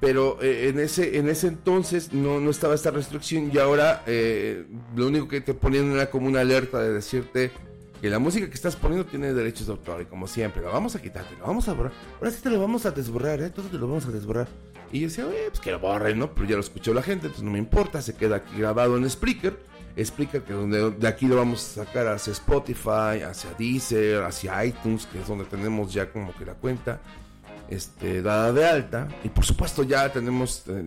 Pero 0.01 0.41
eh, 0.41 0.67
en, 0.67 0.79
ese, 0.79 1.17
en 1.17 1.29
ese 1.29 1.47
entonces 1.47 2.11
no, 2.11 2.41
no 2.41 2.49
estaba 2.49 2.75
esta 2.75 2.91
restricción 2.91 3.49
y 3.53 3.57
ahora 3.59 4.03
eh, 4.05 4.65
lo 4.95 5.07
único 5.07 5.29
que 5.29 5.39
te 5.39 5.53
ponían 5.53 5.91
era 5.91 6.09
como 6.09 6.27
una 6.27 6.41
alerta 6.41 6.81
de 6.81 6.91
decirte 6.91 7.51
que 8.01 8.09
la 8.09 8.19
música 8.19 8.47
que 8.49 8.55
estás 8.55 8.75
poniendo 8.75 9.05
tiene 9.05 9.33
derechos 9.33 9.67
de 9.67 9.73
autor 9.73 10.01
y 10.01 10.05
como 10.05 10.27
siempre, 10.27 10.61
la 10.61 10.69
vamos 10.69 10.95
a 10.95 11.01
quitar, 11.01 11.23
te 11.23 11.35
la 11.35 11.45
vamos 11.45 11.69
a 11.69 11.73
borrar. 11.73 11.93
Ahora 12.17 12.31
sí 12.31 12.41
te 12.41 12.49
lo 12.49 12.59
vamos 12.59 12.85
a 12.85 12.91
desborrar, 12.91 13.39
¿eh? 13.41 13.49
Todo 13.49 13.67
te 13.69 13.77
lo 13.77 13.87
vamos 13.87 14.05
a 14.05 14.11
desborrar. 14.11 14.49
Y 14.93 15.05
decía, 15.05 15.25
pues 15.49 15.59
que 15.59 15.71
lo 15.71 15.79
borren, 15.79 16.19
¿no? 16.19 16.35
Pero 16.35 16.47
ya 16.47 16.53
lo 16.53 16.61
escuchó 16.61 16.93
la 16.93 17.01
gente, 17.01 17.25
entonces 17.25 17.43
no 17.43 17.49
me 17.49 17.57
importa, 17.57 17.99
se 17.99 18.13
queda 18.15 18.37
aquí 18.37 18.55
grabado 18.59 18.95
en 18.95 19.09
Spreaker. 19.09 19.57
Spreaker, 20.01 20.43
que 20.43 20.53
donde 20.53 20.91
de 20.91 21.07
aquí 21.07 21.25
lo 21.25 21.35
vamos 21.35 21.77
a 21.77 21.85
sacar 21.85 22.07
hacia 22.07 22.31
Spotify, 22.31 23.23
hacia 23.27 23.49
Deezer, 23.57 24.21
hacia 24.23 24.63
iTunes, 24.63 25.07
que 25.07 25.19
es 25.19 25.27
donde 25.27 25.45
tenemos 25.45 25.91
ya 25.91 26.11
como 26.11 26.31
que 26.35 26.45
la 26.45 26.53
cuenta 26.53 27.01
este, 27.69 28.21
dada 28.21 28.53
de 28.53 28.65
alta. 28.67 29.07
Y 29.23 29.29
por 29.29 29.43
supuesto 29.43 29.81
ya 29.81 30.11
tenemos 30.13 30.63
eh, 30.67 30.83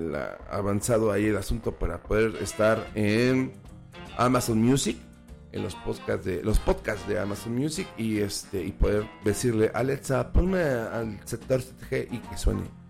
avanzado 0.51 1.11
ahí 1.11 1.27
el 1.27 1.37
asunto 1.37 1.73
para 1.73 1.99
poder 2.01 2.37
estar 2.41 2.87
en 2.95 3.55
Amazon 4.17 4.63
Music, 4.63 4.99
en 5.51 5.65
los 5.65 5.75
podcasts 5.75 6.25
de 6.25 6.45
los 6.45 6.61
podcasts 6.61 7.09
de 7.09 7.19
Amazon 7.19 7.57
Music 7.57 7.89
y 7.97 8.19
este 8.19 8.65
y 8.65 8.71
poder 8.71 9.05
decirle 9.25 9.71
Alexa 9.75 10.33
ponme 10.33 10.61
al 10.61 11.19
sector 11.25 11.61
CTG 11.61 12.13
y 12.13 12.19
que 12.19 12.39
suene. 12.39 12.86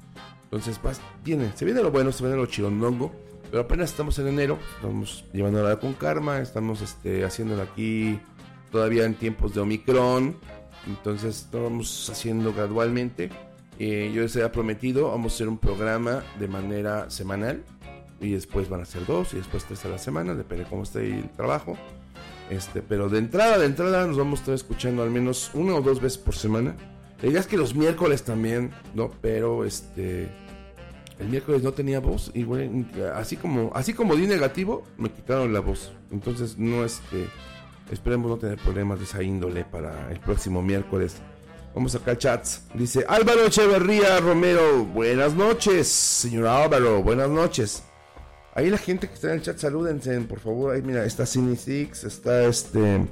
Entonces 0.46 0.80
viene, 1.24 1.52
se 1.54 1.64
viene 1.64 1.82
lo 1.82 1.90
bueno, 1.90 2.12
se 2.12 2.22
viene 2.22 2.36
lo 2.38 2.46
chirondongo, 2.46 3.12
pero 3.50 3.62
apenas 3.62 3.90
estamos 3.90 4.18
en 4.18 4.28
enero, 4.28 4.58
estamos 4.76 5.24
llevándola 5.32 5.78
con 5.78 5.94
karma, 5.94 6.38
estamos 6.38 6.82
este, 6.82 7.24
haciéndolo 7.24 7.62
aquí 7.62 8.20
todavía 8.70 9.04
en 9.04 9.14
tiempos 9.14 9.54
de 9.54 9.60
Omicron, 9.60 10.36
entonces 10.86 11.48
lo 11.52 11.64
vamos 11.64 12.08
haciendo 12.10 12.52
gradualmente. 12.52 13.30
Eh, 13.78 14.10
yo 14.14 14.22
les 14.22 14.34
había 14.36 14.52
prometido, 14.52 15.10
vamos 15.10 15.32
a 15.32 15.34
hacer 15.34 15.48
un 15.48 15.58
programa 15.58 16.22
de 16.38 16.48
manera 16.48 17.10
semanal 17.10 17.62
y 18.20 18.32
después 18.32 18.68
van 18.68 18.80
a 18.80 18.84
ser 18.84 19.04
dos 19.04 19.34
y 19.34 19.36
después 19.36 19.64
tres 19.64 19.84
a 19.84 19.88
la 19.88 19.98
semana, 19.98 20.34
depende 20.34 20.64
de 20.64 20.70
cómo 20.70 20.84
esté 20.84 21.06
el 21.06 21.28
trabajo. 21.30 21.76
Este, 22.50 22.80
pero 22.80 23.08
de 23.08 23.18
entrada, 23.18 23.58
de 23.58 23.66
entrada 23.66 24.06
nos 24.06 24.16
vamos 24.16 24.38
a 24.38 24.42
estar 24.42 24.54
escuchando 24.54 25.02
al 25.02 25.10
menos 25.10 25.50
una 25.54 25.74
o 25.74 25.82
dos 25.82 26.00
veces 26.00 26.18
por 26.18 26.34
semana. 26.34 26.76
La 27.22 27.28
idea 27.28 27.40
es 27.40 27.46
que 27.46 27.56
los 27.56 27.74
miércoles 27.74 28.22
también, 28.22 28.72
¿no? 28.94 29.10
Pero 29.20 29.64
este 29.64 30.28
el 31.18 31.28
miércoles 31.28 31.62
no 31.62 31.72
tenía 31.72 31.98
voz 31.98 32.30
y 32.34 32.44
bueno, 32.44 32.86
así 33.14 33.36
como 33.36 33.70
así 33.74 33.94
como 33.94 34.16
di 34.16 34.26
negativo, 34.26 34.84
me 34.98 35.10
quitaron 35.10 35.52
la 35.52 35.60
voz. 35.60 35.92
Entonces 36.10 36.58
no 36.58 36.84
este 36.84 37.28
esperemos 37.90 38.30
no 38.30 38.36
tener 38.36 38.58
problemas 38.58 38.98
de 38.98 39.04
esa 39.04 39.22
índole 39.22 39.64
para 39.64 40.10
el 40.10 40.20
próximo 40.20 40.62
miércoles. 40.62 41.16
Vamos 41.74 41.94
acá 41.94 42.16
chats. 42.16 42.64
Dice 42.74 43.04
Álvaro 43.08 43.46
Echeverría 43.46 44.18
Romero, 44.20 44.84
buenas 44.84 45.34
noches, 45.34 45.88
señor 45.88 46.46
Álvaro, 46.46 47.02
buenas 47.02 47.30
noches. 47.30 47.82
Ahí 48.54 48.70
la 48.70 48.78
gente 48.78 49.08
que 49.08 49.14
está 49.14 49.28
en 49.28 49.34
el 49.34 49.42
chat, 49.42 49.58
salúdense, 49.58 50.18
por 50.22 50.40
favor. 50.40 50.74
Ahí 50.74 50.82
mira, 50.82 51.04
está 51.04 51.26
Cine 51.26 51.56
Six, 51.56 52.04
está 52.04 52.44
este. 52.44 53.06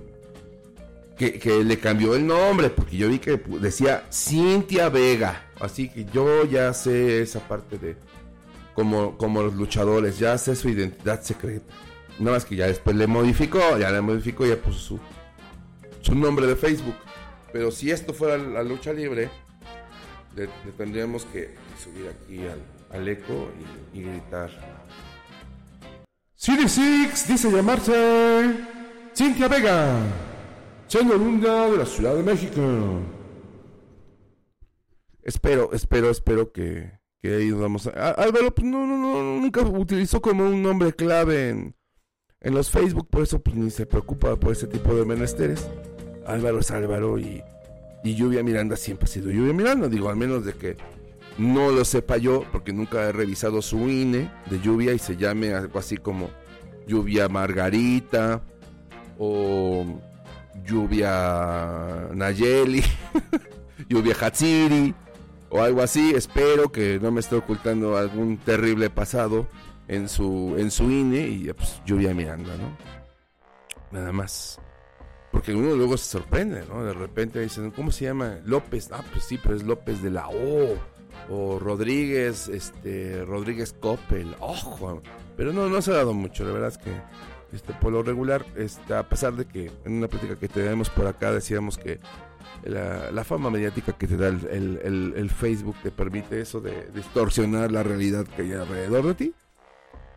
Que, 1.16 1.62
le 1.64 1.79
cambió 1.79 2.14
el 2.14 2.27
nombre, 2.27 2.70
porque 2.70 2.96
yo 2.96 3.09
vi 3.09 3.18
que 3.18 3.40
decía 3.61 4.05
Cintia 4.11 4.88
Vega. 4.88 5.46
Así 5.60 5.88
que 5.88 6.04
yo 6.06 6.44
ya 6.44 6.73
sé 6.73 7.23
esa 7.23 7.40
parte 7.40 7.79
de. 7.79 7.96
Como, 8.75 9.17
como 9.17 9.42
los 9.42 9.54
luchadores, 9.54 10.19
ya 10.19 10.37
sé 10.37 10.56
su 10.56 10.69
identidad 10.69 11.23
secreta. 11.23 11.73
Nada 12.19 12.33
más 12.33 12.44
que 12.44 12.56
ya 12.56 12.67
después 12.67 12.96
le 12.96 13.06
modificó, 13.06 13.79
ya 13.79 13.90
le 13.90 14.00
modificó, 14.00 14.44
ya 14.44 14.56
puso 14.56 14.79
su, 14.79 15.00
su 16.00 16.15
nombre 16.17 16.46
de 16.46 16.56
Facebook. 16.56 16.96
Pero 17.52 17.71
si 17.71 17.92
esto 17.92 18.12
fuera 18.12 18.37
la 18.37 18.65
lucha 18.65 18.92
libre, 18.92 19.31
le, 20.35 20.46
le 20.46 20.73
tendríamos 20.77 21.25
que 21.27 21.54
subir 21.83 22.08
aquí 22.08 22.40
al, 22.46 22.60
al 22.98 23.08
eco 23.08 23.50
y, 23.92 23.98
y 23.98 24.02
gritar. 24.02 24.50
City 26.35 26.69
Six 26.69 27.29
dice 27.29 27.50
llamarse 27.50 28.54
Cintia 29.15 29.48
Vega, 29.48 29.96
siendo 30.87 31.14
oriunda 31.14 31.70
de 31.70 31.78
la 31.78 31.87
Ciudad 31.87 32.14
de 32.14 32.22
México. 32.22 32.60
Espero, 35.22 35.72
espero, 35.72 36.10
espero 36.10 36.52
que, 36.52 36.98
que 37.22 37.37
ahí 37.37 37.48
nos 37.48 37.60
vamos 37.60 37.87
a... 37.87 38.10
Álvaro, 38.10 38.54
pues 38.54 38.66
no, 38.66 38.87
no, 38.87 38.98
no, 38.98 39.40
nunca 39.40 39.62
utilizó 39.62 40.20
como 40.20 40.44
un 40.44 40.62
nombre 40.62 40.92
clave 40.92 41.48
en, 41.48 41.74
en 42.40 42.54
los 42.54 42.70
Facebook, 42.70 43.08
por 43.08 43.22
eso 43.22 43.40
pues 43.42 43.56
ni 43.56 43.70
se 43.70 43.87
preocupa 43.87 44.37
por 44.37 44.52
ese 44.52 44.66
tipo 44.66 44.94
de 44.94 45.06
menesteres. 45.06 45.66
Álvaro 46.26 46.58
es 46.58 46.70
Álvaro 46.70 47.18
y, 47.18 47.42
y 48.04 48.14
Lluvia 48.14 48.42
Miranda 48.42 48.76
siempre 48.76 49.04
ha 49.04 49.08
sido 49.08 49.30
Lluvia 49.30 49.54
Miranda, 49.54 49.88
digo, 49.88 50.10
al 50.10 50.16
menos 50.16 50.44
de 50.44 50.52
que 50.52 50.76
no 51.38 51.70
lo 51.72 51.85
sepa 51.85 52.18
yo, 52.18 52.44
porque 52.52 52.72
nunca 52.72 53.02
he 53.08 53.12
revisado 53.12 53.62
su 53.62 53.88
INE 53.88 54.30
de 54.50 54.60
Lluvia 54.60 54.92
y 54.92 54.98
se 54.98 55.16
llame 55.16 55.54
algo 55.54 55.78
así 55.78 55.96
como 55.96 56.30
Lluvia 56.87 57.28
Margarita 57.28 58.42
o 59.18 59.85
Lluvia 60.65 62.08
Nayeli, 62.12 62.83
Lluvia 63.88 64.17
Hatsiri 64.21 64.94
o 65.50 65.62
algo 65.62 65.83
así. 65.83 66.12
Espero 66.15 66.73
que 66.73 66.98
no 67.00 67.10
me 67.10 67.21
esté 67.21 67.37
ocultando 67.37 67.96
algún 67.96 68.38
terrible 68.38 68.90
pasado 68.90 69.46
en 69.88 70.08
su, 70.08 70.54
en 70.58 70.71
su 70.71 70.90
INE 70.90 71.29
y 71.29 71.52
pues, 71.52 71.81
Lluvia 71.85 72.15
Miranda, 72.15 72.56
¿no? 72.56 72.77
Nada 73.90 74.12
más. 74.12 74.58
Porque 75.31 75.54
uno 75.54 75.75
luego 75.75 75.96
se 75.96 76.10
sorprende, 76.10 76.65
¿no? 76.69 76.85
De 76.85 76.92
repente 76.92 77.40
dicen, 77.40 77.71
¿cómo 77.73 77.90
se 77.90 78.04
llama? 78.04 78.38
López. 78.44 78.90
Ah, 78.92 79.02
pues 79.12 79.25
sí, 79.25 79.38
pero 79.42 79.56
es 79.56 79.65
López 79.65 80.00
de 80.02 80.10
la 80.10 80.29
O. 80.29 80.77
O 81.31 81.58
Rodríguez, 81.58 82.48
este, 82.48 83.25
Rodríguez 83.25 83.75
Coppel. 83.81 84.35
Ojo. 84.40 85.02
Pero 85.37 85.52
no, 85.52 85.69
no 85.69 85.83
se 85.83 85.90
ha 85.90 85.94
dado 85.94 86.15
mucho. 86.15 86.44
La 86.44 86.52
verdad 86.52 86.69
es 86.69 86.79
que, 86.79 86.90
este, 87.55 87.73
por 87.75 87.92
lo 87.92 88.02
regular, 88.02 88.44
este, 88.57 88.94
a 88.94 89.09
pesar 89.09 89.35
de 89.35 89.44
que 89.46 89.71
en 89.85 89.92
una 89.94 90.09
plática 90.09 90.37
que 90.37 90.48
tenemos 90.48 90.90
por 90.90 91.07
acá 91.07 91.33
decíamos 91.33 91.79
que 91.79 92.00
la, 92.65 93.11
la 93.11 93.25
fama 93.25 93.50
mediática 93.50 93.92
que 93.92 94.07
te 94.07 94.17
da 94.17 94.29
el, 94.29 94.46
el- 94.50 95.13
el- 95.17 95.31
Facebook 95.31 95.77
te 95.83 95.90
permite 95.90 96.40
eso 96.40 96.61
de 96.61 96.88
distorsionar 96.94 97.71
la 97.73 97.83
realidad 97.83 98.25
que 98.27 98.42
hay 98.42 98.52
alrededor 98.52 99.07
de 99.09 99.15
ti. 99.15 99.35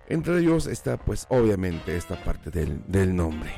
Entre 0.09 0.39
ellos 0.39 0.67
está, 0.67 0.97
pues, 0.97 1.25
obviamente, 1.29 1.97
esta 1.97 2.15
parte 2.23 2.49
del, 2.49 2.81
del 2.87 3.13
nombre. 3.15 3.51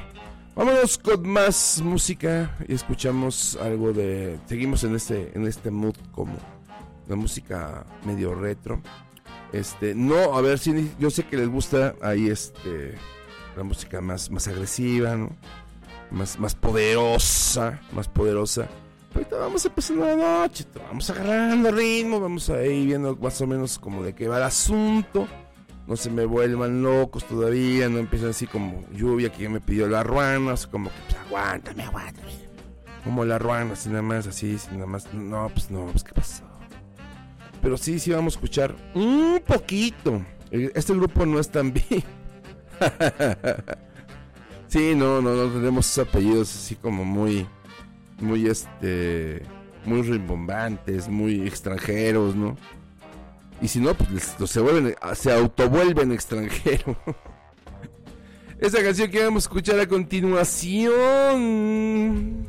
Vámonos 0.56 0.98
con 0.98 1.28
más 1.30 1.80
música 1.84 2.56
y 2.68 2.74
escuchamos 2.74 3.58
algo 3.62 3.94
de. 3.94 4.40
Seguimos 4.48 4.84
en 4.84 4.96
este, 4.96 5.32
en 5.36 5.46
este 5.46 5.70
mood 5.70 5.96
como 6.12 6.36
la 7.08 7.16
música 7.16 7.86
medio 8.04 8.34
retro. 8.34 8.82
Este, 9.54 9.94
no, 9.96 10.36
a 10.36 10.42
ver 10.42 10.58
si 10.60 10.92
yo 11.00 11.10
sé 11.12 11.24
que 11.24 11.38
les 11.38 11.48
gusta 11.50 11.96
ahí 12.02 12.28
este 12.30 12.96
la 13.60 13.64
música 13.66 14.01
más, 14.01 14.32
más 14.32 14.47
agresiva. 14.47 15.16
Más, 16.12 16.39
más 16.39 16.55
poderosa, 16.55 17.80
más 17.91 18.07
poderosa. 18.07 18.68
Ahorita 19.14 19.38
vamos 19.38 19.64
empezando 19.66 20.05
la 20.05 20.16
noche, 20.16 20.66
vamos 20.88 21.07
agarrando 21.10 21.72
ritmo, 21.72 22.20
vamos 22.20 22.49
ahí 22.49 22.86
viendo 22.88 23.16
más 23.16 23.39
o 23.41 23.47
menos 23.47 23.78
como 23.78 24.01
de 24.03 24.14
qué 24.16 24.28
va 24.28 24.38
el 24.38 24.43
asunto. 24.43 25.28
No 25.86 25.95
se 25.95 26.10
me 26.10 26.26
vuelvan 26.26 26.82
locos 26.82 27.26
todavía, 27.26 27.89
no 27.89 27.97
empiezan 27.99 28.30
así 28.30 28.47
como 28.47 28.86
lluvia 28.91 29.32
que 29.32 29.43
ya 29.43 29.49
me 29.49 29.60
pidió 29.62 29.88
la 29.88 30.01
ruana, 30.03 30.55
sea, 30.57 30.70
como 30.72 30.89
que 30.89 30.95
pues 31.07 31.18
aguántame, 31.28 31.84
aguántame. 31.84 32.32
Como 33.03 33.24
la 33.26 33.38
ruana, 33.39 33.74
así 33.74 33.89
nada 33.89 34.01
más, 34.01 34.26
así, 34.28 34.57
sin 34.57 34.74
nada 34.76 34.86
más. 34.88 35.12
No, 35.14 35.49
pues 35.49 35.70
no, 35.72 35.86
pues 35.88 36.03
qué 36.03 36.14
pasó. 36.14 36.43
Pero 37.62 37.78
sí, 37.78 37.99
sí 37.99 38.12
vamos 38.12 38.34
a 38.34 38.38
escuchar 38.38 38.76
un 38.95 39.41
poquito. 39.45 40.22
Eh, 40.51 40.72
Este 40.76 40.93
grupo 40.93 41.26
no 41.26 41.39
es 41.39 41.49
tan 41.49 41.72
bien. 41.89 42.03
sí, 44.68 44.96
no, 44.96 45.22
no, 45.22 45.36
no 45.36 45.52
tenemos 45.52 45.90
esos 45.90 46.08
apellidos 46.08 46.56
así 46.56 46.76
como 46.76 47.06
muy, 47.06 47.48
muy 48.20 48.48
este, 48.48 49.44
muy 49.86 50.02
rimbombantes, 50.02 51.08
muy 51.08 51.48
extranjeros, 51.48 52.36
¿no? 52.36 52.58
Y 53.62 53.68
si 53.68 53.80
no, 53.80 53.94
pues 53.94 54.36
se 54.46 54.62
vuelven, 54.62 54.96
se 55.16 55.34
autovuelven 55.34 56.12
extranjeros. 56.12 56.98
Esa 58.60 58.84
canción 58.84 59.10
que 59.10 59.24
vamos 59.24 59.44
a 59.44 59.48
escuchar 59.48 59.80
a 59.80 59.88
continuación 59.88 62.46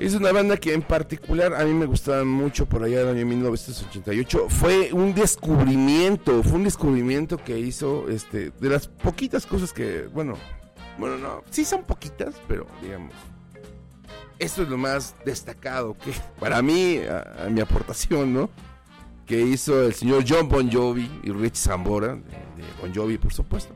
es 0.00 0.14
una 0.14 0.32
banda 0.32 0.56
que 0.56 0.72
en 0.72 0.82
particular 0.82 1.54
a 1.54 1.64
mí 1.64 1.74
me 1.74 1.84
gustaba 1.84 2.24
mucho 2.24 2.66
por 2.66 2.82
allá 2.82 3.00
del 3.00 3.16
año 3.16 3.26
1988. 3.26 4.46
Fue 4.48 4.92
un 4.92 5.14
descubrimiento, 5.14 6.42
fue 6.42 6.54
un 6.54 6.64
descubrimiento 6.64 7.36
que 7.36 7.58
hizo 7.58 8.08
este 8.08 8.50
de 8.50 8.68
las 8.70 8.88
poquitas 8.88 9.44
cosas 9.44 9.72
que, 9.72 10.08
bueno, 10.12 10.34
bueno, 10.98 11.18
no, 11.18 11.44
sí 11.50 11.64
son 11.64 11.84
poquitas, 11.84 12.34
pero 12.48 12.66
digamos 12.82 13.12
esto 14.38 14.62
es 14.62 14.70
lo 14.70 14.78
más 14.78 15.14
destacado 15.26 15.94
que 15.98 16.12
para 16.40 16.62
mí 16.62 16.98
a, 16.98 17.48
mi 17.50 17.60
aportación, 17.60 18.32
¿no? 18.32 18.48
Que 19.26 19.42
hizo 19.42 19.84
el 19.84 19.92
señor 19.92 20.24
John 20.26 20.48
Bon 20.48 20.72
Jovi 20.72 21.08
y 21.22 21.30
Rich 21.30 21.56
Zambora 21.56 22.14
de 22.14 22.64
Bon 22.80 22.92
Jovi, 22.92 23.18
por 23.18 23.34
supuesto 23.34 23.74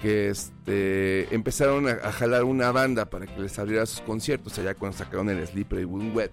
que 0.00 0.30
este, 0.30 1.34
empezaron 1.34 1.88
a, 1.88 2.12
jalar 2.12 2.44
una 2.44 2.72
banda 2.72 3.10
para 3.10 3.26
que 3.26 3.40
les 3.40 3.58
abriera 3.58 3.86
sus 3.86 4.00
conciertos 4.00 4.58
allá 4.58 4.74
cuando 4.74 4.98
sacaron 4.98 5.28
el 5.28 5.46
Slippery 5.46 5.84
When 5.84 6.14
Wet. 6.14 6.32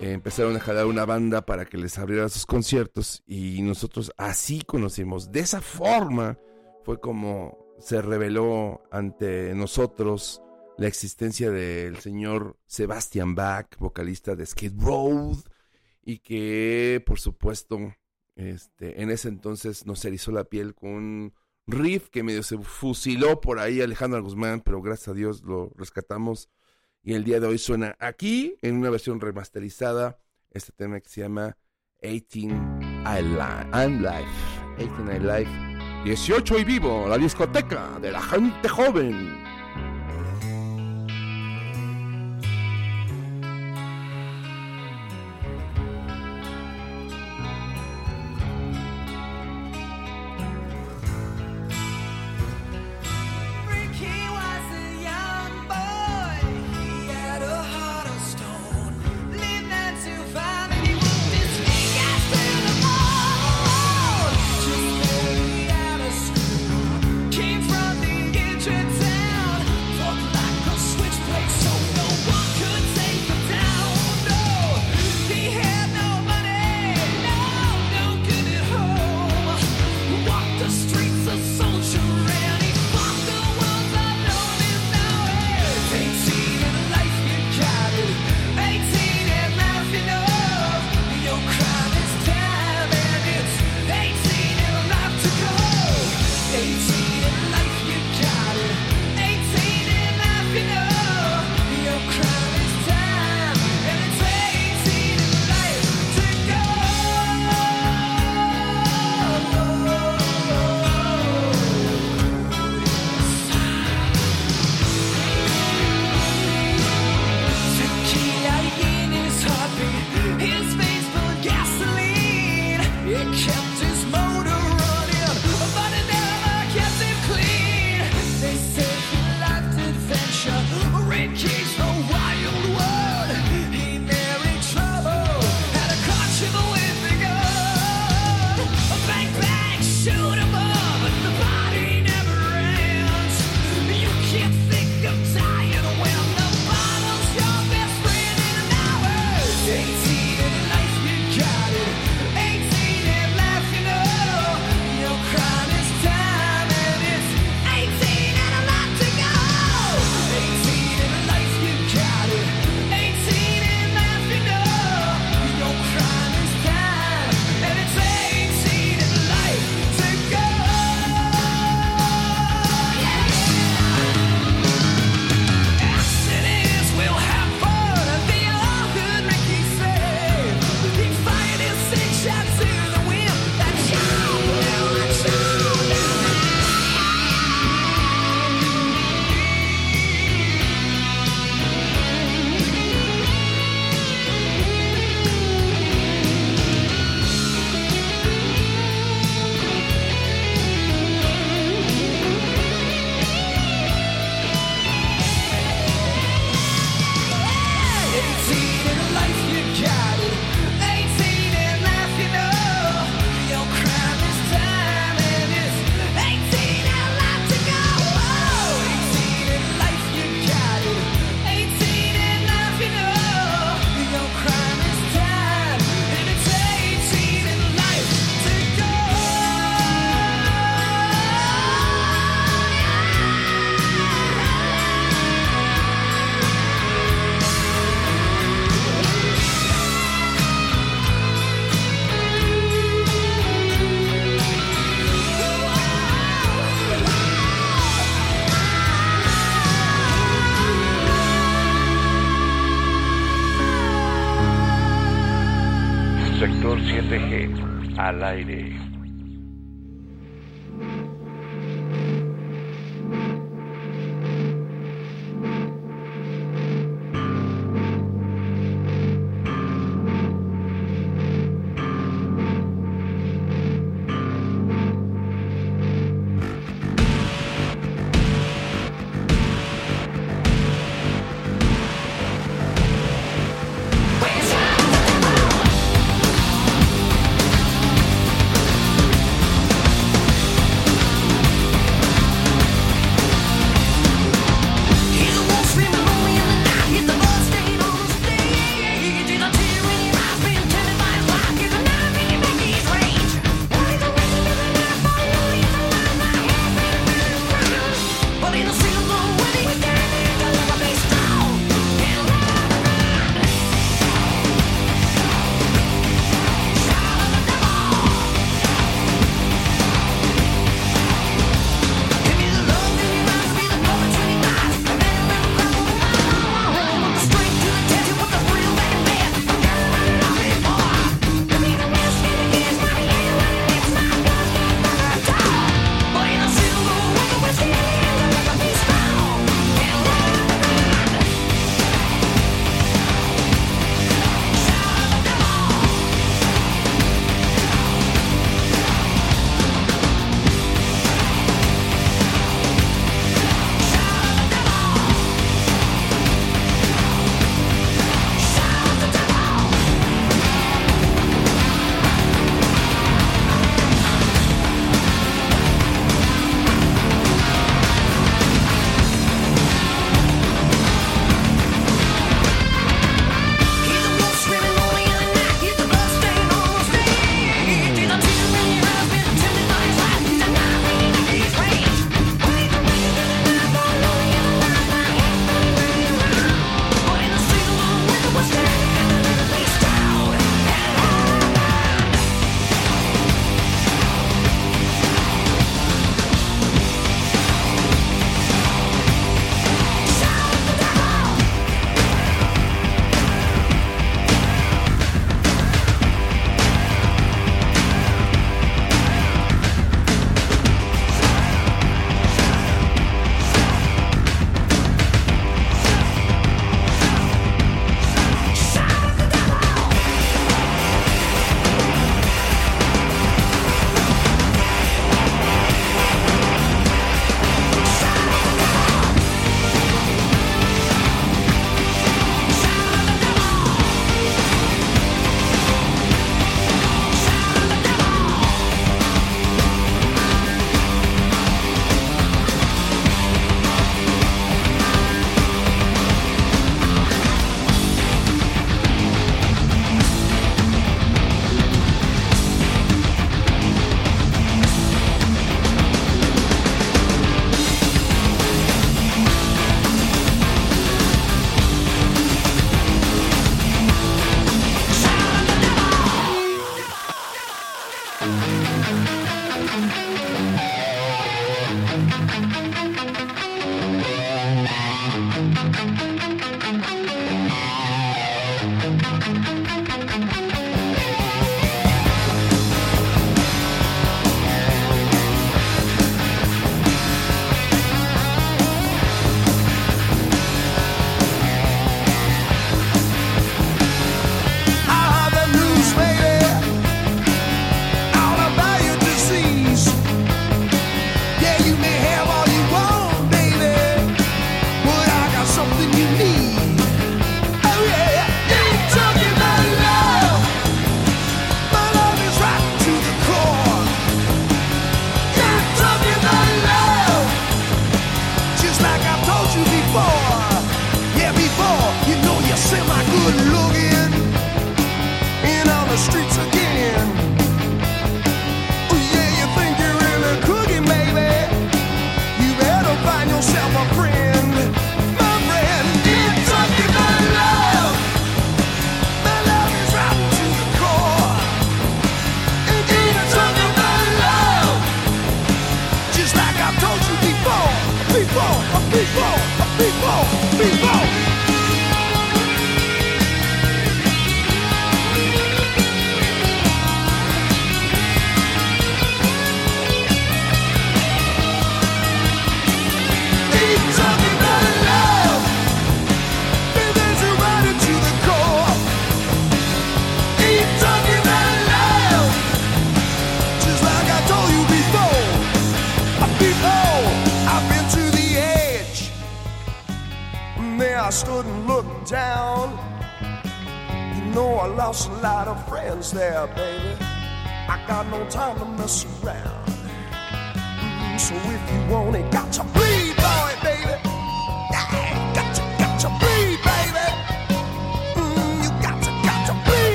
Empezaron 0.00 0.56
a 0.56 0.60
jalar 0.60 0.86
una 0.86 1.04
banda 1.04 1.46
para 1.46 1.64
que 1.64 1.78
les 1.78 1.98
abriera 1.98 2.28
sus 2.28 2.46
conciertos 2.46 3.22
y 3.26 3.62
nosotros 3.62 4.12
así 4.16 4.62
conocimos. 4.62 5.30
De 5.30 5.40
esa 5.40 5.60
forma 5.60 6.38
fue 6.84 7.00
como 7.00 7.76
se 7.78 8.02
reveló 8.02 8.82
ante 8.90 9.54
nosotros 9.54 10.42
la 10.78 10.88
existencia 10.88 11.50
del 11.50 11.98
señor 11.98 12.56
Sebastian 12.66 13.34
Bach, 13.34 13.76
vocalista 13.78 14.34
de 14.34 14.46
Skid 14.46 14.72
Row, 14.80 15.36
y 16.02 16.18
que 16.18 17.02
por 17.06 17.20
supuesto 17.20 17.78
este, 18.34 19.02
en 19.02 19.10
ese 19.10 19.28
entonces 19.28 19.86
nos 19.86 20.04
erizó 20.04 20.32
la 20.32 20.44
piel 20.44 20.74
con 20.74 21.34
riff 21.66 22.08
que 22.08 22.22
medio 22.22 22.42
se 22.42 22.58
fusiló 22.58 23.40
por 23.40 23.58
ahí 23.58 23.80
Alejandro 23.80 24.22
Guzmán, 24.22 24.60
pero 24.60 24.82
gracias 24.82 25.08
a 25.08 25.14
Dios 25.14 25.42
lo 25.42 25.70
rescatamos 25.76 26.48
y 27.02 27.14
el 27.14 27.24
día 27.24 27.40
de 27.40 27.46
hoy 27.46 27.58
suena 27.58 27.96
aquí 27.98 28.56
en 28.62 28.76
una 28.76 28.90
versión 28.90 29.20
remasterizada 29.20 30.18
este 30.50 30.72
tema 30.72 31.00
que 31.00 31.08
se 31.08 31.22
llama 31.22 31.56
18 32.02 32.54
I 33.04 33.22
Li- 33.22 33.38
I'm 33.72 34.02
Life. 34.02 34.28
18 34.78 35.12
I 35.12 35.18
Life. 35.18 35.50
18 36.04 36.58
y 36.58 36.64
vivo, 36.64 37.06
la 37.08 37.16
discoteca 37.18 37.98
de 38.00 38.10
la 38.12 38.20
gente 38.20 38.68
joven. 38.68 39.42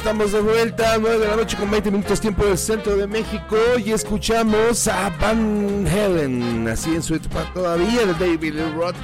Estamos 0.00 0.32
de 0.32 0.40
vuelta, 0.40 0.96
9 0.98 1.18
de 1.18 1.28
la 1.28 1.36
noche 1.36 1.58
con 1.58 1.70
20 1.70 1.90
minutos 1.90 2.18
tiempo 2.22 2.46
del 2.46 2.56
centro 2.56 2.96
de 2.96 3.06
México 3.06 3.56
y 3.84 3.92
escuchamos 3.92 4.88
a 4.88 5.10
Van 5.20 5.86
Helen, 5.86 6.66
así 6.68 6.94
en 6.94 7.02
su 7.02 7.16
etapa 7.16 7.44
todavía 7.52 8.06
de 8.06 8.14
David 8.14 8.54
Roth. 8.74 8.96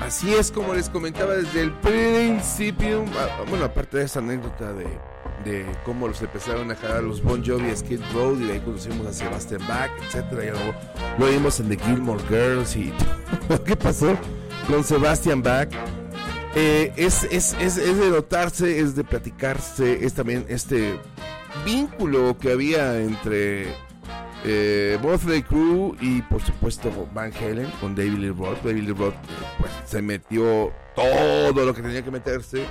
Así 0.00 0.32
es 0.32 0.52
como 0.52 0.72
les 0.72 0.88
comentaba 0.88 1.34
desde 1.34 1.62
el 1.62 1.72
principio, 1.72 3.04
ah, 3.18 3.42
bueno, 3.48 3.64
aparte 3.64 3.98
de 3.98 4.04
esa 4.04 4.20
anécdota 4.20 4.72
de, 4.72 4.86
de 5.44 5.66
cómo 5.84 6.06
los 6.06 6.22
empezaron 6.22 6.70
a 6.70 6.76
jalar 6.76 7.02
los 7.02 7.20
Bon 7.20 7.44
Jovi 7.44 7.70
a 7.70 7.76
Skid 7.76 8.00
Row 8.12 8.36
y 8.40 8.44
de 8.44 8.52
ahí 8.52 8.60
conocimos 8.60 9.08
a 9.08 9.12
Sebastian 9.12 9.66
Bach, 9.66 9.90
etcétera, 10.06 10.44
y 10.44 10.50
luego 10.50 10.74
lo 11.18 11.26
vimos 11.26 11.58
en 11.58 11.70
The 11.70 11.76
Gilmore 11.76 12.22
Girls 12.28 12.76
y 12.76 12.92
¿qué 13.66 13.74
pasó 13.74 14.16
con 14.68 14.84
Sebastian 14.84 15.42
Bach? 15.42 15.70
Eh, 16.56 16.92
es, 16.96 17.24
es, 17.24 17.54
es, 17.60 17.76
es 17.78 17.96
de 17.98 18.10
notarse, 18.10 18.78
es 18.78 18.94
de 18.94 19.02
platicarse, 19.02 20.04
es 20.04 20.14
también 20.14 20.44
este 20.48 20.98
vínculo 21.64 22.38
que 22.38 22.52
había 22.52 23.00
entre 23.00 23.72
eh, 24.44 24.98
Motley 25.02 25.42
Crue 25.42 25.96
y 26.00 26.22
por 26.22 26.40
supuesto 26.42 27.08
Van 27.12 27.32
Halen 27.34 27.70
con 27.80 27.94
David 27.96 28.18
Lee 28.18 28.28
Roth. 28.30 28.62
David 28.62 28.82
Lee 28.84 28.92
Roth 28.92 29.14
eh, 29.14 29.44
pues, 29.58 29.72
se 29.84 30.00
metió 30.00 30.72
todo 30.94 31.64
lo 31.64 31.74
que 31.74 31.82
tenía 31.82 32.02
que 32.04 32.10
meterse 32.12 32.64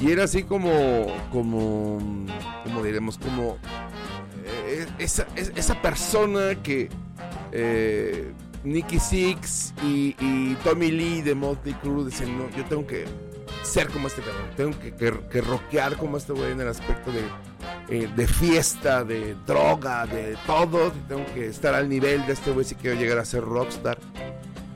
y 0.00 0.10
era 0.10 0.24
así 0.24 0.42
como, 0.44 1.06
como, 1.30 1.98
como 2.64 2.82
diremos, 2.82 3.18
como 3.18 3.58
eh, 4.46 4.86
esa, 4.98 5.26
es- 5.36 5.52
esa 5.56 5.80
persona 5.82 6.54
que 6.62 6.88
Nicky 8.64 8.98
Six 8.98 9.74
y, 9.82 10.54
Tommy 10.64 10.90
Lee 10.90 11.22
de 11.22 11.34
Motley 11.34 11.74
Crue 11.74 12.04
decían, 12.04 12.38
no, 12.38 12.48
yo 12.56 12.64
tengo 12.64 12.86
que 12.86 13.04
ser 13.62 13.88
como 13.88 14.08
este 14.08 14.22
cabrón, 14.22 14.50
tengo 14.56 14.78
que, 14.78 14.94
que, 14.94 15.12
que 15.70 15.96
como 15.96 16.16
este 16.16 16.32
güey 16.32 16.52
en 16.52 16.60
el 16.60 16.68
aspecto 16.68 17.12
de, 17.12 17.22
eh, 17.88 18.08
de 18.14 18.26
fiesta, 18.26 19.04
de 19.04 19.36
droga, 19.46 20.06
de 20.06 20.36
todo, 20.46 20.92
tengo 21.08 21.24
que 21.34 21.48
estar 21.48 21.74
al 21.74 21.88
nivel 21.88 22.26
de 22.26 22.32
este 22.32 22.50
güey 22.50 22.64
si 22.64 22.74
quiero 22.74 22.98
llegar 22.98 23.18
a 23.18 23.24
ser 23.24 23.42
rockstar. 23.42 23.98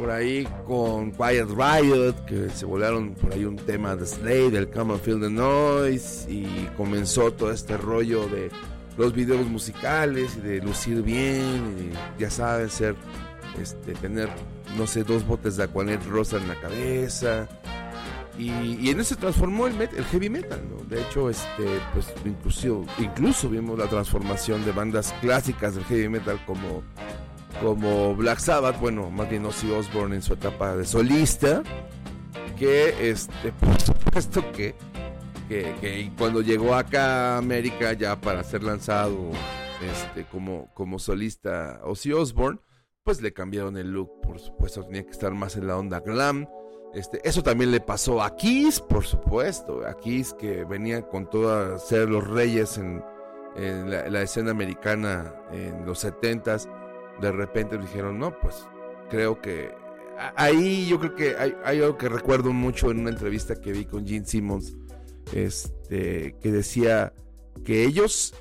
por 0.00 0.10
ahí 0.10 0.48
con 0.66 1.12
Quiet 1.12 1.48
Riot, 1.50 2.14
que 2.26 2.48
se 2.48 2.64
volaron 2.64 3.10
por 3.14 3.34
ahí 3.34 3.44
un 3.44 3.56
tema 3.56 3.94
de 3.96 4.06
Slade, 4.06 4.50
del 4.50 4.70
Come 4.70 4.94
and 4.94 5.02
Feel 5.02 5.20
the 5.20 5.28
Noise, 5.28 6.26
y 6.30 6.68
comenzó 6.76 7.30
todo 7.32 7.52
este 7.52 7.76
rollo 7.76 8.26
de 8.28 8.50
los 8.96 9.12
videos 9.12 9.46
musicales 9.46 10.36
y 10.38 10.40
de 10.40 10.60
lucir 10.62 11.02
bien, 11.02 11.92
y 11.92 12.20
ya 12.20 12.30
saben, 12.30 12.70
ser, 12.70 12.94
este, 13.60 13.92
tener, 13.92 14.30
no 14.78 14.86
sé, 14.86 15.04
dos 15.04 15.26
botes 15.26 15.56
de 15.58 15.64
Aquanet 15.64 16.02
rosa 16.06 16.38
en 16.38 16.48
la 16.48 16.54
cabeza. 16.54 17.46
Y, 18.38 18.88
en 18.88 19.00
eso 19.00 19.14
se 19.14 19.20
transformó 19.20 19.66
el, 19.66 19.76
met- 19.76 19.94
el 19.94 20.04
heavy 20.06 20.30
metal, 20.30 20.62
¿no? 20.70 20.82
De 20.84 21.02
hecho, 21.02 21.28
este, 21.28 21.66
pues 21.92 22.06
incluso, 22.24 22.86
incluso 22.98 23.50
vimos 23.50 23.78
la 23.78 23.86
transformación 23.86 24.64
de 24.64 24.72
bandas 24.72 25.14
clásicas 25.20 25.74
del 25.74 25.84
heavy 25.84 26.08
metal 26.08 26.40
como 26.46 26.82
como 27.60 28.14
Black 28.14 28.38
Sabbath, 28.38 28.80
bueno, 28.80 29.10
más 29.10 29.28
bien 29.28 29.44
Ozzy 29.44 29.70
Osbourne 29.70 30.16
en 30.16 30.22
su 30.22 30.34
etapa 30.34 30.76
de 30.76 30.84
solista, 30.84 31.62
que 32.58 33.10
este, 33.10 33.52
por 33.60 33.80
supuesto 33.80 34.52
que, 34.52 34.74
que, 35.48 36.12
cuando 36.16 36.42
llegó 36.42 36.74
acá 36.74 37.34
a 37.34 37.38
América 37.38 37.92
ya 37.92 38.20
para 38.20 38.44
ser 38.44 38.62
lanzado 38.62 39.30
este, 39.82 40.24
como, 40.24 40.72
como 40.74 40.98
solista 40.98 41.80
Ozzy 41.84 42.12
Osbourne, 42.12 42.60
pues 43.02 43.20
le 43.20 43.32
cambiaron 43.32 43.76
el 43.76 43.90
look, 43.90 44.20
por 44.20 44.38
supuesto, 44.38 44.84
tenía 44.84 45.04
que 45.04 45.10
estar 45.10 45.32
más 45.32 45.56
en 45.56 45.66
la 45.66 45.76
onda 45.76 46.00
glam. 46.00 46.46
Este, 46.94 47.20
eso 47.26 47.42
también 47.42 47.70
le 47.70 47.80
pasó 47.80 48.22
a 48.22 48.36
Kiss, 48.36 48.80
por 48.80 49.04
supuesto, 49.04 49.86
a 49.86 49.96
Kiss 49.96 50.34
que 50.34 50.64
venía 50.64 51.02
con 51.02 51.30
todo 51.30 51.74
a 51.74 51.78
ser 51.78 52.08
los 52.08 52.26
reyes 52.26 52.78
en, 52.78 53.02
en 53.56 53.90
la, 53.90 54.08
la 54.08 54.22
escena 54.22 54.50
americana 54.50 55.34
en 55.52 55.86
los 55.86 56.04
70s 56.04 56.68
de 57.20 57.32
repente 57.32 57.78
dijeron, 57.78 58.18
no, 58.18 58.38
pues 58.40 58.66
creo 59.10 59.40
que 59.40 59.70
ahí 60.36 60.86
yo 60.88 60.98
creo 61.00 61.14
que 61.14 61.36
hay, 61.36 61.80
algo 61.80 61.96
que 61.96 62.08
recuerdo 62.08 62.52
mucho 62.52 62.90
en 62.90 63.00
una 63.00 63.10
entrevista 63.10 63.54
que 63.60 63.72
vi 63.72 63.84
con 63.86 64.06
Gene 64.06 64.26
Simmons, 64.26 64.76
este, 65.32 66.36
que 66.40 66.50
decía 66.52 67.12
que 67.64 67.84
ellos 67.84 68.34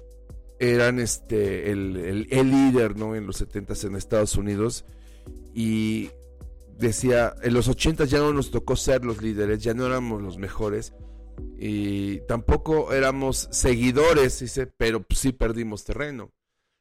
eran 0.60 1.00
este 1.00 1.72
el, 1.72 1.96
el- 1.98 2.28
el 2.32 2.52
líder, 2.52 2.98
¿no? 2.98 3.16
En 3.16 3.26
los 3.26 3.38
70 3.38 3.74
en 3.88 3.96
Estados 3.96 4.36
Unidos 4.36 4.86
y 5.54 6.10
decía, 6.78 7.34
en 7.44 7.54
los 7.54 7.68
80 7.68 8.06
ya 8.06 8.20
no 8.20 8.34
nos 8.34 8.52
tocó 8.52 8.76
ser 8.76 9.04
los 9.06 9.22
líderes, 9.22 9.62
ya 9.64 9.74
no 9.74 9.86
éramos 9.86 10.22
los 10.22 10.38
mejores 10.38 10.94
y 11.58 12.20
tampoco 12.28 12.94
éramos 12.94 13.48
seguidores, 13.52 14.40
dice, 14.40 14.68
pero 14.68 15.06
sí 15.14 15.32
perdimos 15.32 15.84
terreno. 15.86 16.32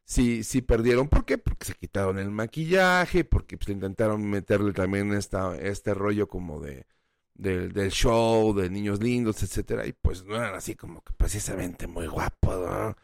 Sí, 0.08 0.42
sí 0.42 0.62
perdieron, 0.62 1.08
¿por 1.08 1.26
qué? 1.26 1.36
Porque 1.38 1.66
se 1.66 1.74
quitaron 1.74 2.18
el 2.18 2.30
maquillaje, 2.30 3.24
porque 3.24 3.58
pues, 3.58 3.68
intentaron 3.68 4.24
meterle 4.28 4.72
también 4.72 5.12
esta, 5.12 5.54
este 5.58 5.92
rollo 5.94 6.28
como 6.28 6.60
de 6.60 6.86
del, 7.34 7.72
del 7.72 7.90
show, 7.92 8.54
de 8.54 8.70
niños 8.70 9.02
lindos, 9.02 9.42
etcétera, 9.42 9.86
y 9.86 9.92
pues 9.94 10.24
no 10.24 10.36
eran 10.36 10.54
así 10.54 10.74
como 10.76 11.02
que 11.04 11.14
precisamente 11.14 11.86
muy 11.86 12.06
guapos, 12.08 12.58
¿no? 12.60 12.96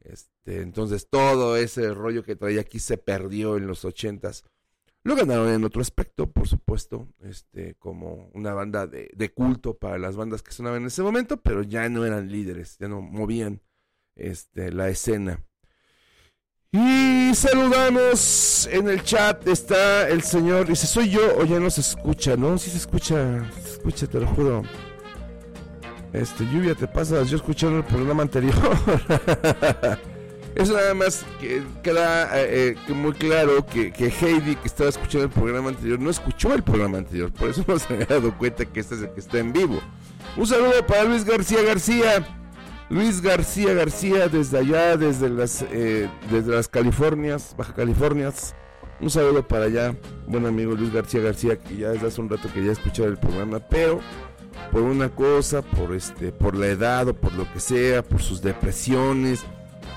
Este, 0.00 0.62
entonces 0.62 1.08
todo 1.10 1.56
ese 1.56 1.94
rollo 1.94 2.24
que 2.24 2.36
traía 2.36 2.62
aquí 2.62 2.80
se 2.80 2.98
perdió 2.98 3.56
en 3.56 3.66
los 3.68 3.84
ochentas. 3.84 4.44
Lo 5.04 5.16
ganaron 5.16 5.48
en 5.50 5.64
otro 5.64 5.82
aspecto, 5.82 6.30
por 6.32 6.48
supuesto, 6.48 7.08
este, 7.22 7.76
como 7.76 8.30
una 8.34 8.54
banda 8.54 8.86
de, 8.88 9.10
de 9.14 9.32
culto 9.34 9.78
para 9.78 9.98
las 9.98 10.16
bandas 10.16 10.42
que 10.42 10.52
sonaban 10.52 10.82
en 10.82 10.88
ese 10.88 11.02
momento, 11.02 11.42
pero 11.42 11.62
ya 11.62 11.88
no 11.90 12.04
eran 12.06 12.30
líderes, 12.32 12.78
ya 12.78 12.88
no 12.88 13.02
movían 13.02 13.62
este, 14.16 14.72
la 14.72 14.88
escena. 14.90 15.45
Y 16.72 17.34
saludamos 17.34 18.68
en 18.70 18.88
el 18.88 19.02
chat, 19.02 19.46
está 19.46 20.08
el 20.08 20.22
señor, 20.22 20.66
dice, 20.66 20.86
¿soy 20.86 21.10
yo 21.10 21.20
o 21.38 21.44
ya 21.44 21.60
no 21.60 21.70
se 21.70 21.80
escucha? 21.80 22.36
No, 22.36 22.58
sí 22.58 22.70
se 22.70 22.78
escucha, 22.78 23.48
se 23.62 23.72
escucha, 23.72 24.06
te 24.06 24.20
lo 24.20 24.26
juro. 24.26 24.62
Este, 26.12 26.44
lluvia, 26.44 26.74
te 26.74 26.86
pasas, 26.86 27.30
yo 27.30 27.36
escuchando 27.36 27.78
el 27.78 27.84
programa 27.84 28.22
anterior. 28.22 28.54
Eso 30.56 30.72
nada 30.72 30.94
más 30.94 31.24
que 31.38 31.62
queda 31.82 32.30
eh, 32.40 32.74
eh, 32.88 32.92
muy 32.94 33.12
claro 33.12 33.66
que, 33.66 33.92
que 33.92 34.06
Heidi, 34.06 34.56
que 34.56 34.66
estaba 34.66 34.88
escuchando 34.88 35.26
el 35.26 35.30
programa 35.30 35.68
anterior, 35.68 36.00
no 36.00 36.08
escuchó 36.08 36.54
el 36.54 36.62
programa 36.62 36.96
anterior. 36.96 37.30
Por 37.30 37.50
eso 37.50 37.62
no 37.66 37.78
se 37.78 37.92
había 37.92 38.06
dado 38.06 38.36
cuenta 38.38 38.64
que 38.64 38.80
este 38.80 38.94
es 38.94 39.02
el 39.02 39.10
que 39.10 39.20
está 39.20 39.38
en 39.38 39.52
vivo. 39.52 39.78
Un 40.34 40.46
saludo 40.46 40.86
para 40.86 41.04
Luis 41.04 41.26
García 41.26 41.60
García. 41.62 42.26
Luis 42.88 43.20
García 43.20 43.74
García 43.74 44.28
desde 44.28 44.58
allá, 44.58 44.96
desde 44.96 45.28
las, 45.28 45.62
eh, 45.72 46.08
desde 46.30 46.54
las 46.54 46.68
Californias, 46.68 47.54
Baja 47.56 47.74
Californias. 47.74 48.54
Un 49.00 49.10
saludo 49.10 49.46
para 49.46 49.64
allá, 49.64 49.94
buen 50.26 50.46
amigo 50.46 50.74
Luis 50.74 50.92
García 50.92 51.20
García, 51.20 51.58
que 51.58 51.76
ya 51.76 51.90
desde 51.90 52.06
hace 52.06 52.20
un 52.20 52.30
rato 52.30 52.48
que 52.52 52.64
ya 52.64 52.72
escuchó 52.72 53.04
el 53.04 53.18
programa, 53.18 53.58
pero 53.58 54.00
por 54.70 54.82
una 54.82 55.08
cosa, 55.08 55.62
por 55.62 55.94
este, 55.94 56.30
por 56.32 56.54
la 56.54 56.68
edad 56.68 57.08
o 57.08 57.14
por 57.14 57.34
lo 57.34 57.52
que 57.52 57.60
sea, 57.60 58.02
por 58.02 58.22
sus 58.22 58.40
depresiones, 58.40 59.44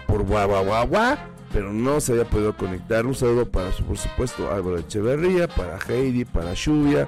por 0.08 0.24
guau 0.24 0.50
guau 0.50 0.66
guau 0.66 0.88
guau, 0.88 1.18
pero 1.54 1.72
no 1.72 2.02
se 2.02 2.14
había 2.14 2.26
podido 2.26 2.58
conectar. 2.58 3.06
Un 3.06 3.16
saludo 3.16 3.50
para 3.50 3.70
por 3.70 3.98
supuesto 3.98 4.52
Álvaro 4.52 4.80
Echeverría, 4.80 5.48
para 5.48 5.78
Heidi, 5.78 6.26
para 6.26 6.54
Lluvia, 6.56 7.08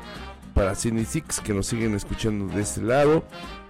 para 0.54 0.76
Cine 0.76 1.06
Six 1.06 1.42
que 1.42 1.54
nos 1.54 1.66
siguen 1.66 1.96
escuchando 1.96 2.54
de 2.54 2.62
este 2.62 2.82
lado. 2.82 3.24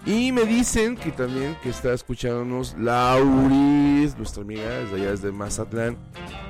Y 0.06 0.32
me 0.32 0.46
dicen 0.46 0.96
que 0.96 1.12
también 1.12 1.56
que 1.62 1.70
está 1.70 1.94
escuchándonos 1.94 2.76
Lauris, 2.80 4.18
nuestra 4.18 4.42
amiga 4.42 4.68
desde 4.80 4.96
allá 4.96 5.12
desde 5.12 5.32
Mazatlán. 5.32 5.96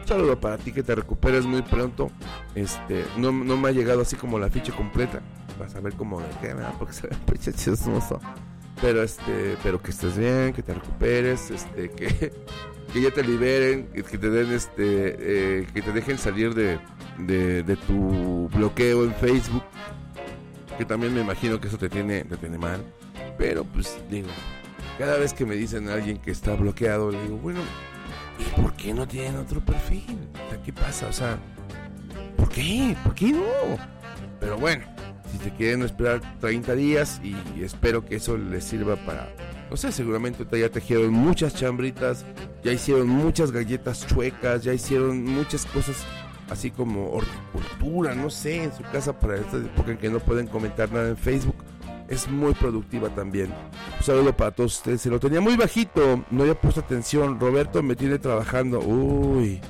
Un 0.02 0.08
saludo 0.08 0.40
para 0.40 0.58
ti, 0.58 0.72
que 0.72 0.84
te 0.84 0.96
recuperes 0.96 1.46
muy 1.46 1.62
pronto. 1.62 2.12
Este, 2.56 3.04
no, 3.18 3.34
no 3.34 3.58
me 3.58 3.68
ha 3.68 3.72
llegado 3.72 4.02
así 4.02 4.16
como 4.16 4.40
la 4.40 4.50
ficha 4.50 4.74
completa. 4.74 5.22
Vas 5.60 5.76
a 5.76 5.82
ver 5.82 5.94
cómo 5.96 6.22
de 6.22 6.28
qué, 6.40 6.54
¿verdad? 6.54 6.74
porque 6.80 6.94
se 6.94 7.08
ve 7.08 7.16
chismoso. 7.54 8.22
Pero 8.82 9.04
este, 9.04 9.58
pero 9.62 9.82
que 9.82 9.92
estés 9.92 10.18
bien, 10.18 10.54
que 10.54 10.64
te 10.64 10.74
recuperes, 10.74 11.52
este, 11.52 11.92
que, 11.92 12.08
que 12.94 13.02
ya 13.02 13.12
te 13.12 13.22
liberen, 13.22 13.88
que 13.88 14.18
te 14.18 14.30
den 14.30 14.54
este, 14.54 15.60
eh, 15.60 15.68
que 15.74 15.82
te 15.82 15.92
dejen 15.92 16.18
salir 16.18 16.56
de, 16.56 16.80
de, 17.20 17.64
de 17.64 17.76
tu 17.76 18.50
bloqueo 18.54 19.04
en 19.04 19.14
Facebook. 19.14 19.64
Que 20.78 20.86
también 20.86 21.14
me 21.14 21.20
imagino 21.20 21.60
que 21.60 21.68
eso 21.68 21.78
te 21.78 21.90
tiene, 21.90 22.24
te 22.24 22.38
tiene 22.38 22.58
mal. 22.58 22.82
Pero 23.38 23.64
pues 23.64 24.00
digo, 24.10 24.30
cada 24.98 25.18
vez 25.18 25.34
que 25.34 25.46
me 25.46 25.56
dicen 25.56 25.90
a 25.90 25.94
alguien 25.94 26.18
que 26.18 26.32
está 26.32 26.56
bloqueado, 26.56 27.12
le 27.12 27.22
digo, 27.24 27.38
bueno, 27.38 27.62
¿y 28.40 28.62
por 28.62 28.74
qué 28.74 28.94
no 28.94 29.08
tienen 29.08 29.38
otro 29.38 29.60
perfil? 29.62 30.18
¿Qué 30.64 30.74
pasa? 30.74 31.08
O 31.08 31.14
sea, 31.14 31.40
¿por 32.38 32.50
qué? 32.50 32.96
¿Por 33.04 33.16
qué 33.16 33.32
no? 33.32 33.42
Pero 34.40 34.58
bueno, 34.58 34.84
si 35.32 35.38
te 35.38 35.52
quieren 35.52 35.84
esperar 35.84 36.22
30 36.40 36.76
días 36.76 37.22
y 37.24 37.64
espero 37.64 38.06
que 38.06 38.16
eso 38.18 38.38
les 38.38 38.64
sirva 38.64 38.96
para, 38.98 39.34
no 39.70 39.78
sé, 39.78 39.92
seguramente 39.92 40.46
ya 40.60 40.70
tejieron 40.70 41.12
muchas 41.14 41.56
chambritas, 41.56 42.26
ya 42.64 42.72
hicieron 42.72 43.08
muchas 43.08 43.52
galletas 43.52 44.06
chuecas, 44.08 44.64
ya 44.64 44.74
hicieron 44.74 45.24
muchas 45.24 45.66
cosas 45.66 46.06
así 46.52 46.70
como 46.70 47.12
horticultura, 47.12 48.14
no 48.14 48.30
sé, 48.30 48.66
en 48.66 48.74
su 48.74 48.84
casa 48.84 49.18
para 49.18 49.38
esta 49.38 49.58
época 49.58 49.92
en 49.92 49.98
que 49.98 50.10
no 50.10 50.20
pueden 50.20 50.48
comentar 50.48 50.92
nada 50.92 51.10
en 51.10 51.18
Facebook. 51.18 51.56
Es 52.12 52.30
muy 52.30 52.54
productiva 52.54 53.08
también. 53.10 53.54
Un 53.98 54.04
saludo 54.04 54.36
para 54.36 54.52
todos 54.52 54.76
ustedes. 54.76 55.00
Se 55.00 55.10
lo 55.10 55.18
tenía 55.18 55.40
muy 55.40 55.56
bajito, 55.56 56.26
no 56.30 56.42
había 56.42 56.60
puesto 56.60 56.82
atención. 56.82 57.40
Roberto 57.40 57.82
me 57.82 57.96
tiene 57.96 58.20
trabajando. 58.20 58.82
Uy. 58.82 59.62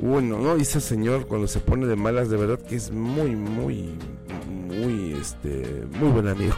Uy, 0.00 0.22
no, 0.22 0.54
ese 0.54 0.80
señor 0.80 1.26
cuando 1.26 1.48
se 1.48 1.58
pone 1.58 1.86
de 1.86 1.96
malas, 1.96 2.30
de 2.30 2.36
verdad 2.36 2.60
que 2.60 2.76
es 2.76 2.92
muy, 2.92 3.34
muy, 3.34 3.98
muy, 4.46 5.16
este, 5.20 5.84
muy 5.98 6.10
buen 6.10 6.28
amigo. 6.28 6.54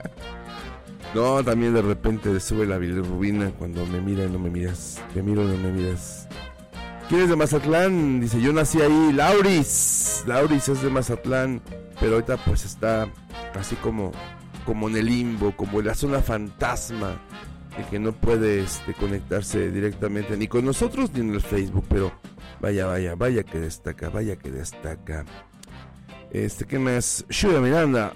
no, 1.14 1.42
también 1.42 1.74
de 1.74 1.82
repente 1.82 2.38
sube 2.38 2.64
la 2.64 2.78
bilirrubina 2.78 3.50
cuando 3.58 3.84
me 3.86 4.00
mira 4.00 4.24
y 4.24 4.30
no 4.30 4.38
me 4.38 4.50
miras. 4.50 5.02
Te 5.14 5.20
miro 5.20 5.42
y 5.42 5.46
no 5.48 5.56
me 5.56 5.72
miras. 5.72 6.28
¿Quién 7.08 7.22
es 7.22 7.28
de 7.28 7.34
Mazatlán? 7.34 8.20
Dice, 8.20 8.40
yo 8.40 8.52
nací 8.52 8.80
ahí. 8.80 9.12
Lauris. 9.12 10.22
Lauris 10.28 10.68
es 10.68 10.80
de 10.80 10.90
Mazatlán. 10.90 11.60
Pero 12.00 12.14
ahorita 12.14 12.36
pues 12.38 12.64
está 12.64 13.08
así 13.54 13.76
como, 13.76 14.12
como 14.64 14.88
en 14.88 14.96
el 14.96 15.06
limbo, 15.06 15.56
como 15.56 15.80
en 15.80 15.86
la 15.86 15.94
zona 15.94 16.20
fantasma. 16.20 17.20
De 17.76 17.84
que 17.84 17.98
no 17.98 18.12
puede 18.12 18.60
este, 18.60 18.94
conectarse 18.94 19.70
directamente 19.70 20.34
ni 20.36 20.48
con 20.48 20.64
nosotros 20.64 21.12
ni 21.12 21.20
en 21.20 21.34
el 21.34 21.42
Facebook. 21.42 21.84
Pero 21.88 22.12
vaya, 22.60 22.86
vaya, 22.86 23.14
vaya 23.14 23.42
que 23.42 23.60
destaca, 23.60 24.08
vaya 24.08 24.36
que 24.36 24.50
destaca. 24.50 25.24
Este, 26.30 26.64
¿qué 26.64 26.78
más? 26.78 27.24
Shura 27.28 27.60
Miranda. 27.60 28.12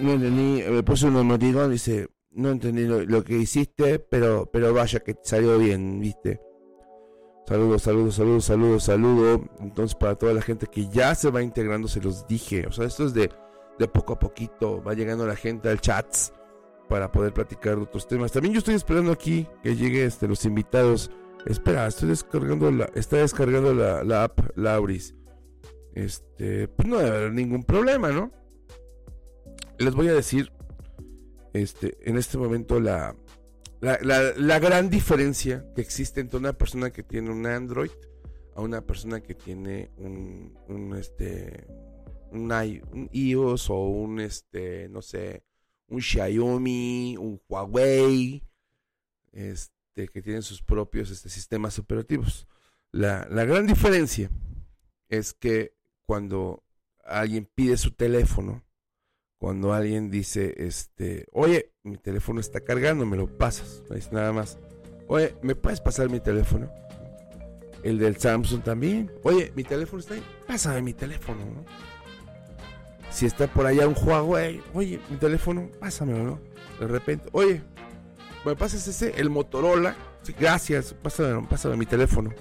No 0.00 0.12
entendí, 0.12 0.62
me 0.68 0.82
puso 0.82 1.06
un 1.06 1.16
emoticón, 1.16 1.70
dice, 1.70 2.08
no 2.32 2.50
entendí 2.50 2.84
lo, 2.84 3.04
lo 3.04 3.22
que 3.22 3.36
hiciste, 3.36 3.98
pero, 3.98 4.48
pero 4.52 4.72
vaya 4.72 5.00
que 5.00 5.16
salió 5.22 5.58
bien, 5.58 6.00
viste. 6.00 6.40
Saludos, 7.46 7.82
saludos, 7.82 8.14
saludos, 8.14 8.44
saludos, 8.44 8.84
saludos. 8.84 9.40
Entonces, 9.60 9.94
para 9.94 10.14
toda 10.14 10.32
la 10.32 10.40
gente 10.40 10.66
que 10.66 10.88
ya 10.88 11.14
se 11.14 11.30
va 11.30 11.42
integrando, 11.42 11.88
se 11.88 12.00
los 12.00 12.26
dije. 12.26 12.66
O 12.66 12.72
sea, 12.72 12.86
esto 12.86 13.04
es 13.04 13.12
de, 13.12 13.30
de 13.78 13.88
poco 13.88 14.14
a 14.14 14.18
poquito. 14.18 14.82
Va 14.82 14.94
llegando 14.94 15.26
la 15.26 15.36
gente 15.36 15.68
al 15.68 15.80
chat 15.80 16.06
para 16.88 17.12
poder 17.12 17.34
platicar 17.34 17.76
de 17.76 17.82
otros 17.82 18.08
temas. 18.08 18.32
También 18.32 18.54
yo 18.54 18.58
estoy 18.58 18.74
esperando 18.74 19.12
aquí 19.12 19.46
que 19.62 19.76
lleguen 19.76 20.06
este, 20.06 20.26
los 20.26 20.44
invitados. 20.46 21.10
Espera, 21.44 21.86
estoy 21.86 22.08
descargando 22.08 22.70
la, 22.70 22.86
está 22.94 23.18
descargando 23.18 23.74
la, 23.74 24.02
la 24.04 24.24
app 24.24 24.40
Lauris. 24.56 25.14
Este, 25.94 26.66
pues 26.68 26.88
no 26.88 26.96
debe 26.96 27.16
haber 27.16 27.32
ningún 27.32 27.62
problema, 27.62 28.10
¿no? 28.10 28.32
Les 29.78 29.94
voy 29.94 30.08
a 30.08 30.14
decir, 30.14 30.50
este, 31.52 31.98
en 32.08 32.16
este 32.16 32.38
momento 32.38 32.80
la, 32.80 33.14
la, 33.84 33.98
la- 34.02 34.32
la 34.36 34.58
gran 34.58 34.88
diferencia 34.90 35.64
que 35.74 35.80
existe 35.82 36.20
entre 36.20 36.38
una 36.38 36.52
persona 36.52 36.90
que 36.90 37.02
tiene 37.02 37.30
un 37.30 37.46
Android 37.46 37.90
a 38.56 38.60
una 38.62 38.80
persona 38.80 39.20
que 39.20 39.34
tiene 39.34 39.90
un, 39.96 40.56
un 40.68 40.96
este 40.96 41.66
un, 42.30 42.50
un 42.92 43.08
iOS 43.12 43.70
o 43.70 43.86
un 43.88 44.20
este 44.20 44.88
no 44.88 45.02
sé 45.02 45.44
un 45.88 46.00
Xiaomi 46.00 47.16
un 47.18 47.40
Huawei 47.48 48.42
este 49.32 50.08
que 50.12 50.22
tienen 50.22 50.42
sus 50.42 50.62
propios 50.62 51.10
este, 51.10 51.28
sistemas 51.28 51.78
operativos. 51.78 52.48
La, 52.90 53.26
la 53.30 53.44
gran 53.44 53.66
diferencia 53.66 54.30
es 55.08 55.34
que 55.34 55.74
cuando 56.06 56.62
alguien 57.04 57.48
pide 57.54 57.76
su 57.76 57.90
teléfono 57.92 58.62
cuando 59.38 59.74
alguien 59.74 60.10
dice, 60.10 60.54
este, 60.56 61.26
oye, 61.32 61.73
mi 61.84 61.98
teléfono 61.98 62.40
está 62.40 62.60
cargando, 62.60 63.04
me 63.04 63.14
lo 63.14 63.26
pasas, 63.26 63.82
es 63.94 64.10
nada 64.10 64.32
más. 64.32 64.58
Oye, 65.06 65.36
¿me 65.42 65.54
puedes 65.54 65.82
pasar 65.82 66.08
mi 66.08 66.18
teléfono? 66.18 66.70
El 67.82 67.98
del 67.98 68.16
Samsung 68.16 68.62
también. 68.62 69.12
Oye, 69.22 69.52
mi 69.54 69.64
teléfono 69.64 70.00
está 70.00 70.14
ahí, 70.14 70.22
pásame 70.46 70.80
mi 70.80 70.94
teléfono, 70.94 71.44
¿no? 71.44 71.64
Si 73.10 73.26
está 73.26 73.46
por 73.46 73.66
allá 73.66 73.86
un 73.86 73.94
Huawei, 73.94 74.62
oye, 74.72 74.98
mi 75.10 75.18
teléfono, 75.18 75.68
pásamelo, 75.78 76.24
¿no? 76.24 76.40
De 76.80 76.86
repente, 76.86 77.28
oye, 77.32 77.60
¿me 78.46 78.56
pasas 78.56 78.88
ese? 78.88 79.12
El 79.20 79.28
Motorola, 79.28 79.94
sí, 80.22 80.34
gracias, 80.38 80.94
pásame, 80.94 81.46
pásame 81.46 81.76
mi 81.76 81.84
teléfono. 81.84 82.32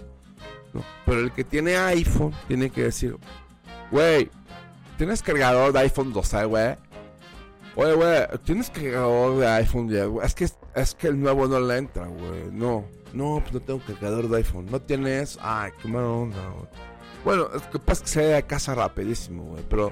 ¿no? 0.73 0.85
Pero 1.05 1.19
el 1.19 1.33
que 1.33 1.43
tiene 1.43 1.75
iPhone 1.75 2.33
tiene 2.47 2.69
que 2.69 2.83
decir, 2.83 3.17
güey, 3.91 4.31
¿tienes 4.97 5.21
cargador 5.21 5.73
de 5.73 5.79
iPhone 5.79 6.13
12, 6.13 6.45
güey? 6.45 6.77
Oye, 7.75 7.93
güey, 7.93 8.21
¿tienes 8.43 8.69
cargador 8.69 9.39
de 9.39 9.47
iPhone 9.47 9.87
10? 9.87 10.07
güey? 10.07 10.25
Es 10.25 10.35
que 10.35 10.47
es 10.75 10.95
que 10.95 11.07
el 11.07 11.19
nuevo 11.19 11.47
no 11.47 11.59
le 11.59 11.77
entra, 11.77 12.05
güey. 12.05 12.51
No, 12.51 12.85
no, 13.13 13.39
pues 13.41 13.53
no 13.53 13.59
tengo 13.61 13.81
cargador 13.85 14.29
de 14.29 14.37
iPhone. 14.37 14.67
¿No 14.69 14.79
tienes? 14.79 15.39
Ay, 15.41 15.71
qué 15.81 15.87
mala 15.87 16.07
onda, 16.07 16.37
güey. 16.49 16.67
Bueno, 17.23 17.47
es 17.55 17.61
que 17.63 17.79
pasa 17.79 18.03
que 18.03 18.09
se 18.09 18.21
de 18.21 18.43
casa 18.43 18.75
rapidísimo, 18.75 19.43
güey. 19.43 19.63
Pero 19.69 19.91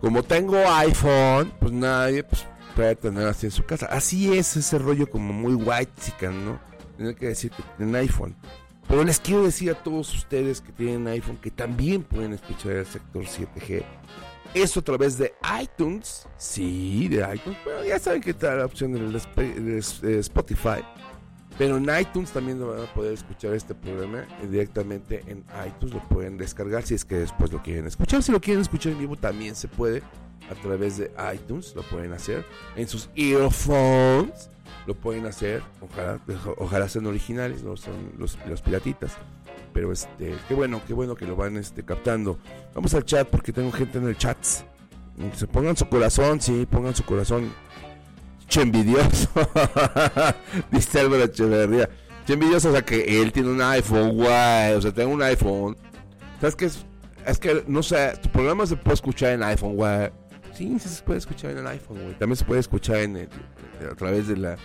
como 0.00 0.22
tengo 0.22 0.56
iPhone, 0.56 1.52
pues 1.58 1.72
nadie 1.72 2.24
pues, 2.24 2.46
puede 2.74 2.96
tener 2.96 3.26
así 3.26 3.46
en 3.46 3.52
su 3.52 3.64
casa. 3.64 3.86
Así 3.86 4.36
es 4.36 4.56
ese 4.56 4.78
rollo 4.78 5.08
como 5.08 5.32
muy 5.32 5.54
white 5.54 5.92
chican, 6.00 6.44
¿no? 6.44 6.60
Tener 6.96 7.14
que 7.14 7.28
decir 7.28 7.50
que 7.52 7.62
tienen 7.76 7.94
iPhone. 7.96 8.36
Pero 8.88 9.02
les 9.02 9.18
quiero 9.18 9.42
decir 9.42 9.70
a 9.70 9.74
todos 9.74 10.14
ustedes 10.14 10.60
que 10.60 10.72
tienen 10.72 11.06
iPhone 11.08 11.38
que 11.38 11.50
también 11.50 12.02
pueden 12.02 12.32
escuchar 12.34 12.72
el 12.72 12.86
sector 12.86 13.24
7G. 13.24 13.82
Eso 14.56 14.80
a 14.80 14.82
través 14.82 15.18
de 15.18 15.34
iTunes. 15.60 16.26
Sí, 16.38 17.08
de 17.08 17.16
iTunes. 17.16 17.58
Bueno, 17.62 17.84
ya 17.84 17.98
saben 17.98 18.22
que 18.22 18.30
está 18.30 18.54
la 18.54 18.64
opción 18.64 18.90
de 18.94 20.18
Spotify. 20.20 20.82
Pero 21.58 21.76
en 21.76 21.86
iTunes 22.00 22.30
también 22.30 22.58
lo 22.58 22.68
van 22.68 22.84
a 22.84 22.94
poder 22.94 23.12
escuchar 23.12 23.52
este 23.52 23.74
programa 23.74 24.26
directamente 24.50 25.22
en 25.26 25.44
iTunes. 25.66 25.94
Lo 25.94 26.08
pueden 26.08 26.38
descargar 26.38 26.84
si 26.84 26.94
es 26.94 27.04
que 27.04 27.16
después 27.16 27.52
lo 27.52 27.62
quieren 27.62 27.86
escuchar. 27.86 28.22
Si 28.22 28.32
lo 28.32 28.40
quieren 28.40 28.62
escuchar 28.62 28.92
en 28.92 28.98
vivo 28.98 29.16
también 29.16 29.54
se 29.54 29.68
puede 29.68 30.02
a 30.50 30.54
través 30.54 30.96
de 30.96 31.12
iTunes. 31.34 31.74
Lo 31.74 31.82
pueden 31.82 32.14
hacer 32.14 32.46
en 32.76 32.88
sus 32.88 33.10
earphones. 33.14 34.48
Lo 34.86 34.94
pueden 34.94 35.26
hacer. 35.26 35.62
Ojalá, 35.82 36.18
ojalá 36.56 36.88
sean 36.88 37.04
originales, 37.04 37.62
no 37.62 37.76
son 37.76 38.12
los, 38.16 38.38
los 38.46 38.62
piratitas. 38.62 39.18
Pero 39.76 39.92
este, 39.92 40.34
qué 40.48 40.54
bueno, 40.54 40.80
qué 40.86 40.94
bueno 40.94 41.14
que 41.14 41.26
lo 41.26 41.36
van 41.36 41.58
este, 41.58 41.84
captando. 41.84 42.38
Vamos 42.74 42.94
al 42.94 43.04
chat 43.04 43.28
porque 43.28 43.52
tengo 43.52 43.70
gente 43.70 43.98
en 43.98 44.08
el 44.08 44.16
chat. 44.16 44.38
Se 45.34 45.46
pongan 45.46 45.76
su 45.76 45.86
corazón, 45.86 46.40
sí, 46.40 46.66
pongan 46.70 46.94
su 46.96 47.04
corazón. 47.04 47.52
Che 48.48 48.62
envidioso. 48.62 49.28
Dice 50.72 51.00
Álvaro 51.00 51.24
Echeverría. 51.24 51.90
Che 52.26 52.32
envidioso, 52.32 52.70
o 52.70 52.72
sea 52.72 52.86
que 52.86 53.20
él 53.20 53.32
tiene 53.32 53.50
un 53.50 53.60
iPhone, 53.60 54.16
guay. 54.16 54.72
O 54.76 54.80
sea, 54.80 54.94
tengo 54.94 55.12
un 55.12 55.20
iPhone. 55.20 55.76
¿Sabes 56.40 56.56
qué 56.56 56.64
es? 56.64 56.86
Es 57.26 57.38
que, 57.38 57.62
no 57.66 57.82
sé, 57.82 58.14
tu 58.22 58.30
programa 58.30 58.64
se 58.64 58.76
puede 58.76 58.94
escuchar 58.94 59.32
en 59.32 59.42
iPhone, 59.42 59.76
güey. 59.76 60.10
Sí, 60.54 60.78
sí 60.78 60.88
se 60.88 61.02
puede 61.02 61.18
escuchar 61.18 61.50
en 61.50 61.58
el 61.58 61.66
iPhone, 61.66 62.00
güey. 62.00 62.14
También 62.18 62.36
se 62.36 62.46
puede 62.46 62.60
escuchar 62.60 62.96
en 62.96 63.16
el- 63.16 63.28
a 63.92 63.94
través 63.94 64.26
de 64.26 64.38
la, 64.38 64.56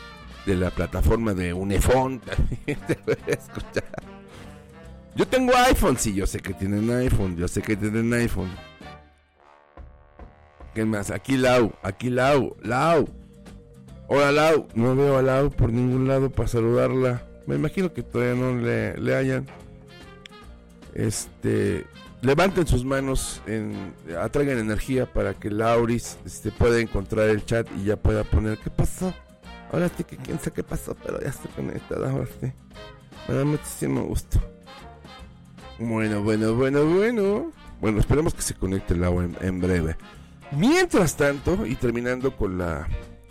de 0.46 0.56
la 0.56 0.70
plataforma 0.70 1.34
de 1.34 1.52
Unifón. 1.54 2.20
También 2.66 2.80
se 2.88 2.96
puede 2.96 3.34
escuchar. 3.34 3.84
Yo 5.16 5.28
tengo 5.28 5.54
iPhone, 5.56 5.98
sí, 5.98 6.14
yo 6.14 6.26
sé 6.26 6.40
que 6.40 6.54
tienen 6.54 6.90
iPhone, 6.90 7.36
yo 7.36 7.48
sé 7.48 7.62
que 7.62 7.76
tienen 7.76 8.14
iPhone. 8.14 8.50
¿Qué 10.74 10.86
más? 10.86 11.12
Aquí 11.12 11.36
Lau, 11.36 11.74
aquí 11.84 12.10
Lau, 12.10 12.56
Lau. 12.64 13.08
Hola 14.08 14.32
Lau, 14.32 14.68
no 14.74 14.96
veo 14.96 15.18
a 15.18 15.22
Lau 15.22 15.52
por 15.52 15.72
ningún 15.74 16.08
lado 16.08 16.30
para 16.30 16.48
saludarla. 16.48 17.24
Me 17.46 17.56
imagino 17.56 17.94
que 17.94 18.04
todavía 18.04 18.36
no 18.36 18.58
le, 18.58 18.98
le 18.98 19.16
hayan. 19.16 19.46
Este, 20.94 21.86
levanten 22.22 22.66
sus 22.68 22.86
manos, 22.86 23.42
en, 23.48 23.94
atraigan 24.18 24.60
energía 24.60 25.12
para 25.12 25.34
que 25.34 25.50
Lauris 25.50 26.18
este, 26.26 26.52
pueda 26.52 26.80
encontrar 26.80 27.30
el 27.30 27.46
chat 27.46 27.68
y 27.78 27.86
ya 27.86 27.98
pueda 27.98 28.24
poner 28.24 28.58
¿qué 28.58 28.70
pasó? 28.70 29.14
Ahora 29.72 29.90
sí 29.96 30.04
que 30.04 30.18
quién 30.18 30.38
sabe 30.38 30.52
qué 30.52 30.64
pasó, 30.64 30.96
pero 30.96 31.22
ya 31.22 31.30
está 31.30 31.50
conectada, 31.50 32.12
ahora 32.12 32.28
sí. 32.40 32.52
Me 33.28 33.36
da 33.36 33.46
muchísimo 33.46 34.04
gusto. 34.04 34.40
Bueno, 35.82 36.22
bueno, 36.22 36.54
bueno, 36.54 36.86
bueno. 36.86 37.52
Bueno, 37.80 38.00
esperemos 38.00 38.34
que 38.36 38.44
se 38.44 38.54
conecte 38.54 38.94
el 38.94 39.04
agua 39.04 39.26
en, 39.26 39.36
en 39.42 39.60
breve. 39.60 39.98
Mientras 40.52 41.18
tanto, 41.18 41.66
y 41.66 41.76
terminando 41.76 42.36
con 42.38 42.58
la 42.58 42.88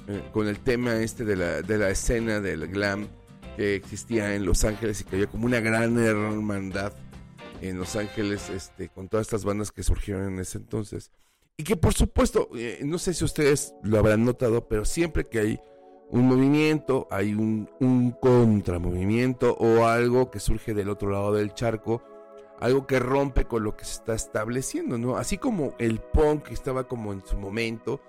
eh, 0.08 0.22
con 0.32 0.48
el 0.48 0.58
tema 0.58 0.96
este 0.96 1.24
de 1.24 1.36
la, 1.36 1.62
de 1.62 1.78
la 1.78 1.90
escena 1.90 2.40
del 2.40 2.66
glam 2.66 3.06
que 3.56 3.76
existía 3.76 4.34
en 4.34 4.44
Los 4.44 4.64
Ángeles 4.64 5.00
y 5.00 5.04
que 5.04 5.14
había 5.14 5.28
como 5.28 5.46
una 5.46 5.60
gran 5.60 5.96
hermandad 5.98 6.92
en 7.60 7.78
Los 7.78 7.94
Ángeles 7.94 8.50
este, 8.50 8.88
con 8.88 9.08
todas 9.08 9.28
estas 9.28 9.44
bandas 9.44 9.70
que 9.70 9.84
surgieron 9.84 10.26
en 10.26 10.40
ese 10.40 10.58
entonces. 10.58 11.12
Y 11.56 11.62
que 11.62 11.76
por 11.76 11.94
supuesto, 11.94 12.48
eh, 12.56 12.80
no 12.82 12.98
sé 12.98 13.14
si 13.14 13.24
ustedes 13.24 13.72
lo 13.84 13.98
habrán 14.00 14.24
notado, 14.24 14.66
pero 14.66 14.84
siempre 14.84 15.28
que 15.28 15.38
hay 15.38 15.60
un 16.08 16.26
movimiento, 16.26 17.06
hay 17.12 17.34
un, 17.34 17.70
un 17.78 18.10
contramovimiento 18.10 19.54
o 19.60 19.86
algo 19.86 20.32
que 20.32 20.40
surge 20.40 20.74
del 20.74 20.88
otro 20.88 21.10
lado 21.10 21.32
del 21.34 21.54
charco, 21.54 22.02
algo 22.60 22.86
que 22.86 22.98
rompe 22.98 23.46
con 23.46 23.64
lo 23.64 23.76
que 23.76 23.84
se 23.84 23.94
está 23.94 24.14
estableciendo, 24.14 24.98
¿no? 24.98 25.16
Así 25.16 25.38
como 25.38 25.74
el 25.78 25.98
punk 25.98 26.50
estaba 26.50 26.86
como 26.86 27.12
en 27.12 27.24
su 27.24 27.36
momento 27.36 28.00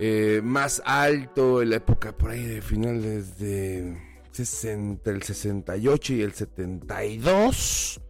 eh, 0.00 0.40
más 0.44 0.82
alto 0.84 1.62
en 1.62 1.70
la 1.70 1.76
época 1.76 2.12
por 2.16 2.30
ahí 2.30 2.44
de 2.44 2.62
finales 2.62 3.38
de 3.38 3.96
60, 4.32 5.10
el 5.10 5.22
68 5.22 6.14
y 6.14 6.22
el 6.22 6.32
72. 6.32 8.00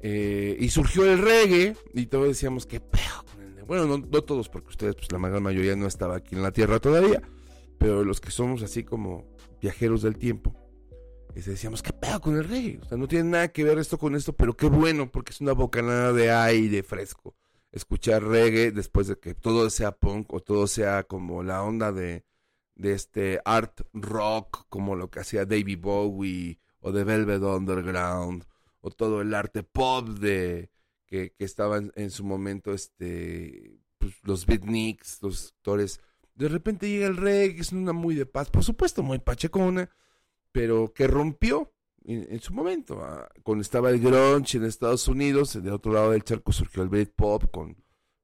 eh, 0.00 0.56
y 0.58 0.68
surgió 0.68 1.04
el 1.10 1.18
reggae 1.18 1.76
y 1.94 2.06
todos 2.06 2.28
decíamos 2.28 2.66
que 2.66 2.80
bueno 3.66 3.86
no, 3.86 3.98
no 3.98 4.22
todos 4.22 4.48
porque 4.48 4.68
ustedes 4.68 4.94
pues 4.94 5.10
la 5.10 5.18
mayoría 5.18 5.76
no 5.76 5.86
estaba 5.86 6.16
aquí 6.16 6.34
en 6.34 6.42
la 6.42 6.52
tierra 6.52 6.78
todavía 6.78 7.22
pero 7.78 8.04
los 8.04 8.20
que 8.20 8.30
somos 8.30 8.62
así 8.62 8.84
como 8.84 9.24
viajeros 9.60 10.02
del 10.02 10.16
tiempo 10.18 10.54
y 11.34 11.40
decíamos, 11.40 11.82
¿qué 11.82 11.92
pedo 11.92 12.20
con 12.20 12.36
el 12.36 12.44
reggae? 12.44 12.78
O 12.82 12.84
sea, 12.84 12.98
no 12.98 13.06
tiene 13.06 13.30
nada 13.30 13.48
que 13.48 13.64
ver 13.64 13.78
esto 13.78 13.98
con 13.98 14.14
esto, 14.14 14.32
pero 14.32 14.56
qué 14.56 14.66
bueno, 14.66 15.10
porque 15.10 15.32
es 15.32 15.40
una 15.40 15.52
bocanada 15.52 16.12
de 16.12 16.30
aire 16.30 16.82
fresco. 16.82 17.36
Escuchar 17.70 18.24
reggae 18.24 18.72
después 18.72 19.06
de 19.08 19.18
que 19.18 19.34
todo 19.34 19.68
sea 19.70 19.92
punk 19.92 20.32
o 20.32 20.40
todo 20.40 20.66
sea 20.66 21.04
como 21.04 21.42
la 21.42 21.62
onda 21.62 21.92
de, 21.92 22.24
de 22.74 22.92
este 22.92 23.40
art 23.44 23.82
rock, 23.92 24.66
como 24.68 24.96
lo 24.96 25.10
que 25.10 25.20
hacía 25.20 25.44
David 25.44 25.78
Bowie 25.80 26.58
o 26.80 26.92
de 26.92 27.04
Velvet 27.04 27.42
Underground, 27.42 28.44
o 28.80 28.90
todo 28.90 29.20
el 29.20 29.34
arte 29.34 29.62
pop 29.62 30.08
de 30.08 30.70
que, 31.06 31.32
que 31.36 31.44
estaba 31.44 31.78
en, 31.78 32.10
su 32.10 32.24
momento, 32.24 32.72
este, 32.72 33.78
pues, 33.98 34.14
los 34.22 34.46
beatniks, 34.46 35.22
los 35.22 35.52
actores. 35.56 36.00
De 36.34 36.48
repente 36.48 36.88
llega 36.88 37.06
el 37.06 37.16
reggae, 37.16 37.60
es 37.60 37.72
una 37.72 37.92
muy 37.92 38.14
de 38.14 38.26
paz, 38.26 38.50
por 38.50 38.64
supuesto, 38.64 39.02
muy 39.02 39.18
pachecona 39.18 39.90
pero 40.52 40.92
que 40.92 41.06
rompió 41.06 41.72
en, 42.04 42.26
en 42.30 42.40
su 42.40 42.52
momento. 42.52 43.00
ah, 43.02 43.28
Cuando 43.42 43.62
estaba 43.62 43.90
el 43.90 44.00
grunge 44.00 44.58
en 44.58 44.64
Estados 44.64 45.08
Unidos, 45.08 45.62
del 45.62 45.72
otro 45.72 45.92
lado 45.92 46.12
del 46.12 46.24
charco 46.24 46.52
surgió 46.52 46.82
el 46.82 46.88
Britpop 46.88 47.50
con, 47.50 47.76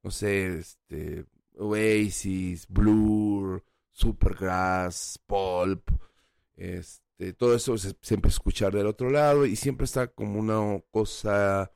no 0.03 0.11
sé, 0.11 0.59
este, 0.59 1.27
Oasis, 1.57 2.67
Blur, 2.69 3.65
Supergrass, 3.93 5.21
Pulp, 5.27 5.89
este, 6.57 7.33
todo 7.35 7.55
eso 7.55 7.77
se, 7.79 7.95
se 8.01 8.15
a 8.15 8.29
escuchar 8.29 8.73
del 8.75 8.87
otro 8.87 9.11
lado 9.11 9.47
y 9.47 9.57
siempre 9.57 9.85
está 9.85 10.09
como 10.09 10.39
una 10.41 10.81
cosa 10.91 11.73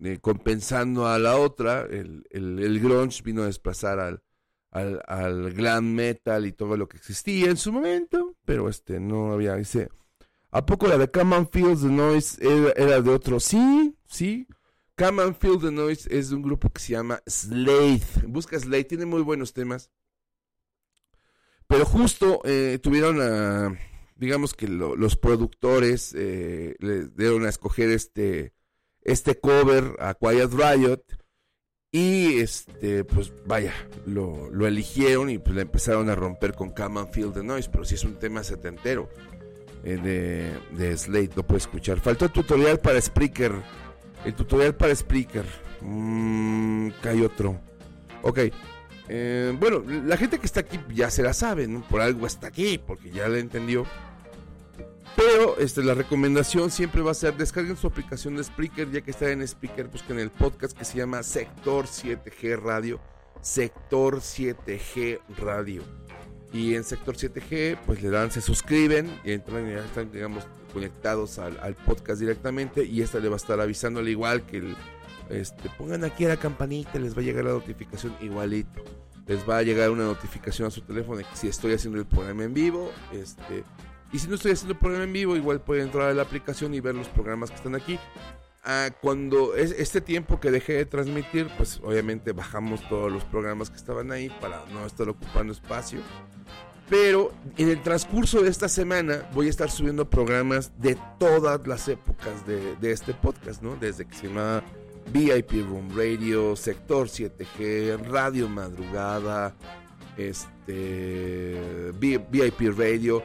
eh, 0.00 0.18
compensando 0.20 1.06
a 1.06 1.18
la 1.18 1.36
otra. 1.38 1.82
El, 1.82 2.24
el, 2.30 2.58
el 2.58 2.80
grunge 2.80 3.22
vino 3.22 3.42
a 3.42 3.46
desplazar 3.46 4.00
al, 4.00 4.22
al, 4.72 5.00
al 5.06 5.52
glam 5.52 5.94
metal 5.94 6.44
y 6.46 6.52
todo 6.52 6.76
lo 6.76 6.88
que 6.88 6.96
existía 6.96 7.48
en 7.50 7.56
su 7.56 7.72
momento, 7.72 8.34
pero 8.44 8.68
este 8.68 8.98
no 9.00 9.32
había 9.32 9.54
dice 9.54 9.88
¿A 10.50 10.66
poco 10.66 10.86
la 10.88 10.98
de 10.98 11.10
Come 11.10 11.36
and 11.36 11.48
Feel 11.50 11.78
the 11.80 11.86
Noise 11.88 12.38
era, 12.76 13.00
de 13.00 13.10
otro? 13.10 13.40
Sí, 13.40 13.96
sí. 14.06 14.46
Come 14.98 15.22
and 15.22 15.34
Feel 15.36 15.58
the 15.58 15.70
Noise 15.72 16.08
es 16.10 16.28
de 16.28 16.36
un 16.36 16.42
grupo 16.42 16.68
que 16.70 16.80
se 16.82 16.92
llama 16.92 17.22
Slade. 17.26 18.02
Busca 18.26 18.58
Slade, 18.58 18.84
tiene 18.84 19.06
muy 19.06 19.22
buenos 19.22 19.54
temas. 19.54 19.90
Pero 21.66 21.86
justo 21.86 22.42
eh, 22.44 22.78
tuvieron 22.82 23.20
a, 23.22 23.78
digamos 24.16 24.52
que 24.52 24.68
lo- 24.68 24.94
los 24.96 25.16
productores 25.16 26.14
eh, 26.14 26.76
les 26.80 27.16
dieron 27.16 27.46
a 27.46 27.48
escoger 27.48 27.88
este, 27.90 28.52
este 29.00 29.40
cover 29.40 29.96
a 30.00 30.14
Quiet 30.14 30.50
Riot. 30.52 31.02
Y 31.94 32.40
este, 32.40 33.04
pues 33.04 33.32
vaya, 33.44 33.74
lo, 34.06 34.48
lo 34.50 34.66
eligieron 34.66 35.28
y 35.28 35.36
pues 35.36 35.54
le 35.54 35.60
empezaron 35.60 36.08
a 36.08 36.14
romper 36.14 36.54
con 36.54 36.70
Come 36.70 37.00
and 37.00 37.12
Feel 37.12 37.32
the 37.34 37.42
Noise. 37.42 37.68
Pero 37.70 37.84
sí 37.84 37.96
es 37.96 38.04
un 38.04 38.14
tema 38.14 38.42
setentero 38.42 39.10
eh, 39.84 39.98
de, 39.98 40.78
de 40.78 40.96
Slate, 40.96 41.32
lo 41.36 41.46
puedes 41.46 41.64
escuchar. 41.64 42.00
Faltó 42.00 42.24
el 42.24 42.30
tutorial 42.30 42.80
para 42.80 42.98
Spreaker. 42.98 43.52
El 44.24 44.34
tutorial 44.34 44.74
para 44.74 44.94
Spreaker. 44.94 45.44
Mm, 45.82 46.90
que 47.02 47.08
hay 47.10 47.20
otro. 47.20 47.60
Ok. 48.22 48.38
Eh, 49.08 49.54
bueno, 49.60 49.82
la 49.86 50.16
gente 50.16 50.38
que 50.38 50.46
está 50.46 50.60
aquí 50.60 50.80
ya 50.94 51.10
se 51.10 51.22
la 51.22 51.34
sabe, 51.34 51.68
¿no? 51.68 51.86
Por 51.86 52.00
algo 52.00 52.26
está 52.26 52.46
aquí, 52.46 52.78
porque 52.78 53.10
ya 53.10 53.28
la 53.28 53.38
entendió. 53.38 53.84
Pero 55.16 55.58
este, 55.58 55.82
la 55.82 55.94
recomendación 55.94 56.70
siempre 56.70 57.02
va 57.02 57.10
a 57.10 57.14
ser 57.14 57.36
descarguen 57.36 57.76
su 57.76 57.86
aplicación 57.86 58.36
de 58.36 58.44
Spreaker, 58.44 58.90
ya 58.90 59.00
que 59.02 59.10
está 59.10 59.30
en 59.30 59.46
Spreaker, 59.46 59.88
busquen 59.88 60.18
el 60.18 60.30
podcast 60.30 60.76
que 60.76 60.84
se 60.84 60.98
llama 60.98 61.22
Sector 61.22 61.86
7G 61.86 62.60
Radio. 62.60 63.00
Sector 63.40 64.20
7G 64.20 65.20
Radio. 65.38 65.82
Y 66.52 66.74
en 66.74 66.84
Sector 66.84 67.16
7G, 67.16 67.78
pues 67.86 68.02
le 68.02 68.10
dan, 68.10 68.30
se 68.30 68.40
suscriben 68.40 69.10
y 69.24 69.32
entran, 69.32 69.68
ya 69.68 69.84
están, 69.84 70.12
digamos, 70.12 70.44
conectados 70.72 71.38
al, 71.38 71.58
al 71.60 71.74
podcast 71.74 72.20
directamente. 72.20 72.84
Y 72.84 73.02
esta 73.02 73.18
le 73.20 73.28
va 73.28 73.34
a 73.34 73.38
estar 73.38 73.60
avisando 73.60 74.00
al 74.00 74.08
igual 74.08 74.42
que 74.42 74.58
el, 74.58 74.76
este, 75.30 75.70
pongan 75.78 76.04
aquí 76.04 76.24
a 76.26 76.28
la 76.28 76.36
campanita, 76.36 76.98
les 76.98 77.16
va 77.16 77.20
a 77.20 77.24
llegar 77.24 77.44
la 77.44 77.52
notificación 77.52 78.14
igualito. 78.20 78.84
les 79.26 79.48
va 79.48 79.58
a 79.58 79.62
llegar 79.62 79.90
una 79.90 80.04
notificación 80.04 80.68
a 80.68 80.70
su 80.70 80.82
teléfono 80.82 81.18
de 81.18 81.24
que 81.24 81.36
si 81.36 81.48
estoy 81.48 81.72
haciendo 81.72 81.98
el 81.98 82.06
programa 82.06 82.44
en 82.44 82.52
vivo. 82.52 82.92
Este, 83.12 83.64
y 84.12 84.18
si 84.18 84.28
no 84.28 84.34
estoy 84.34 84.52
haciendo 84.52 84.74
el 84.74 84.78
programa 84.78 85.04
en 85.04 85.12
vivo, 85.12 85.36
igual 85.36 85.60
pueden 85.60 85.86
entrar 85.86 86.10
a 86.10 86.14
la 86.14 86.22
aplicación 86.22 86.74
y 86.74 86.80
ver 86.80 86.94
los 86.94 87.08
programas 87.08 87.50
que 87.50 87.56
están 87.56 87.74
aquí. 87.74 87.98
Ah, 88.64 88.90
cuando 89.00 89.56
es 89.56 89.72
este 89.72 90.00
tiempo 90.00 90.38
que 90.38 90.50
dejé 90.50 90.74
de 90.74 90.86
transmitir, 90.86 91.48
pues 91.56 91.80
obviamente 91.82 92.32
bajamos 92.32 92.86
todos 92.88 93.10
los 93.10 93.24
programas 93.24 93.70
que 93.70 93.76
estaban 93.76 94.12
ahí 94.12 94.30
para 94.40 94.64
no 94.72 94.86
estar 94.86 95.08
ocupando 95.08 95.52
espacio. 95.52 96.00
Pero 96.88 97.32
en 97.56 97.70
el 97.70 97.82
transcurso 97.82 98.42
de 98.42 98.50
esta 98.50 98.68
semana 98.68 99.28
voy 99.32 99.46
a 99.46 99.50
estar 99.50 99.70
subiendo 99.70 100.08
programas 100.08 100.78
de 100.78 100.96
todas 101.18 101.66
las 101.66 101.88
épocas 101.88 102.46
de, 102.46 102.76
de 102.76 102.92
este 102.92 103.14
podcast, 103.14 103.62
¿no? 103.62 103.76
Desde 103.76 104.04
que 104.04 104.14
se 104.14 104.28
llama 104.28 104.62
VIP 105.10 105.52
Room 105.66 105.88
Radio, 105.96 106.54
Sector 106.54 107.08
7G, 107.08 107.98
Radio 108.08 108.48
Madrugada, 108.48 109.54
este, 110.16 111.92
VIP 111.98 112.78
Radio. 112.78 113.22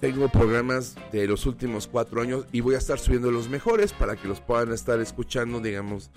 Tengo 0.00 0.28
programas 0.28 0.94
de 1.10 1.26
los 1.26 1.46
últimos 1.46 1.86
cuatro 1.86 2.20
años 2.20 2.44
y 2.52 2.60
voy 2.60 2.74
a 2.74 2.78
estar 2.78 2.98
subiendo 2.98 3.30
los 3.30 3.48
mejores 3.48 3.94
para 3.94 4.14
que 4.14 4.28
los 4.28 4.40
puedan 4.40 4.72
estar 4.72 5.00
escuchando, 5.00 5.58
digamos, 5.60 6.10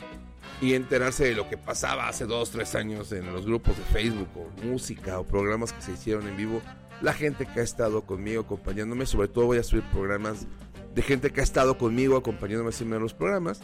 y 0.62 0.74
enterarse 0.74 1.24
de 1.24 1.34
lo 1.34 1.48
que 1.48 1.58
pasaba 1.58 2.10
hace 2.10 2.26
dos, 2.26 2.50
tres 2.52 2.76
años 2.76 3.14
en 3.14 3.32
los 3.32 3.46
grupos 3.46 3.78
de 3.78 3.84
Facebook 3.84 4.28
o 4.36 4.66
música 4.66 5.18
o 5.20 5.24
programas 5.24 5.72
que 5.72 5.82
se 5.82 5.94
hicieron 5.94 6.28
en 6.28 6.36
vivo. 6.36 6.62
La 7.02 7.14
gente 7.14 7.46
que 7.46 7.62
ha 7.62 7.64
estado 7.64 8.02
conmigo 8.02 8.42
acompañándome, 8.42 9.06
sobre 9.06 9.30
todo 9.30 9.46
voy 9.46 9.60
a 9.60 9.64
subir 9.64 9.84
programas 9.94 10.46
de 10.94 11.02
gente 11.02 11.30
que 11.30 11.40
ha 11.40 11.44
estado 11.44 11.78
conmigo 11.78 12.18
acompañándome 12.18 12.72
haciendo 12.72 13.00
los 13.00 13.14
programas. 13.14 13.62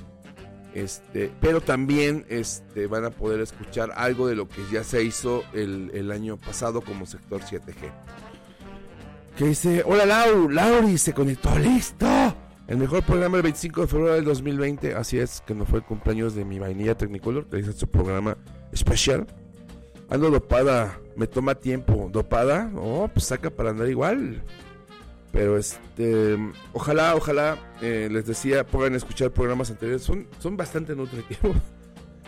Este, 0.74 1.32
pero 1.42 1.60
también 1.60 2.26
este, 2.30 2.88
van 2.88 3.04
a 3.04 3.10
poder 3.10 3.42
escuchar 3.42 3.92
algo 3.96 4.28
de 4.28 4.36
lo 4.36 4.48
que 4.48 4.62
ya 4.72 4.84
se 4.86 5.04
hizo 5.04 5.44
el, 5.54 5.92
el 5.94 6.12
año 6.12 6.38
pasado 6.38 6.80
como 6.82 7.06
sector 7.06 7.42
7G. 7.42 7.92
Que 9.36 9.46
dice, 9.46 9.84
hola 9.86 10.06
Lau, 10.06 10.50
Lauri 10.50 10.98
se 10.98 11.14
conectó, 11.14 11.58
listo. 11.60 12.08
El 12.68 12.78
mejor 12.78 13.04
programa 13.04 13.38
el 13.38 13.44
25 13.44 13.82
de 13.82 13.88
febrero 13.88 14.14
del 14.14 14.24
2020, 14.24 14.96
así 14.96 15.20
es, 15.20 15.44
que 15.46 15.54
no 15.54 15.66
fue 15.66 15.80
el 15.80 15.86
cumpleaños 15.86 16.36
de 16.36 16.46
mi 16.46 16.58
vainilla 16.58 16.96
Technicolor, 16.96 17.46
que 17.48 17.60
hizo 17.60 17.74
su 17.74 17.88
programa 17.88 18.38
especial. 18.72 19.28
Ando 20.10 20.32
dopada, 20.32 21.00
me 21.16 21.28
toma 21.28 21.56
tiempo. 21.56 22.10
¿Dopada? 22.12 22.72
Oh, 22.76 23.10
pues 23.14 23.26
saca 23.26 23.50
para 23.50 23.72
andar 23.72 23.90
igual. 23.90 24.42
Pero 25.32 25.58
este, 25.58 26.38
ojalá, 26.72 27.14
ojalá, 27.16 27.58
eh, 27.82 28.08
les 28.10 28.26
decía, 28.26 28.66
puedan 28.66 28.96
escuchar 28.96 29.32
programas 29.32 29.70
anteriores. 29.70 30.04
Son, 30.04 30.28
son 30.40 30.56
bastante 30.56 30.96
nutritivos. 30.96 31.58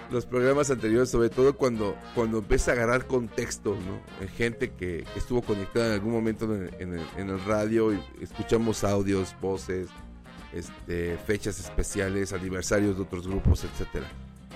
Los 0.09 0.25
programas 0.25 0.69
anteriores, 0.71 1.09
sobre 1.09 1.29
todo 1.29 1.57
cuando, 1.57 1.97
cuando 2.15 2.37
empieza 2.37 2.71
a 2.71 2.75
agarrar 2.75 3.07
contexto, 3.07 3.75
¿no? 3.75 4.27
Gente 4.29 4.71
que, 4.71 5.03
que 5.13 5.19
estuvo 5.19 5.41
conectada 5.41 5.87
en 5.87 5.91
algún 5.93 6.13
momento 6.13 6.45
en 6.45 6.69
en 6.79 6.93
el- 6.93 7.07
en 7.17 7.29
el 7.29 7.43
radio 7.43 7.93
y 7.93 7.99
escuchamos 8.21 8.85
audios, 8.85 9.35
voces, 9.41 9.89
este, 10.53 11.17
fechas 11.17 11.59
especiales, 11.59 12.31
aniversarios 12.31 12.95
de 12.95 13.03
otros 13.03 13.27
grupos, 13.27 13.65
etcétera. 13.65 14.07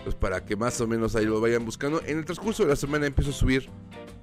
Pues 0.06 0.16
para 0.16 0.43
que 0.45 0.56
más 0.56 0.80
o 0.80 0.88
menos 0.88 1.16
ahí 1.16 1.26
lo 1.26 1.41
vayan 1.41 1.66
buscando. 1.66 2.02
En 2.06 2.18
el 2.20 2.26
transcurso 2.26 2.64
de 2.64 2.70
la 2.70 2.76
semana 2.78 3.06
empiezo 3.06 3.32
a 3.32 3.34
subir 3.34 3.70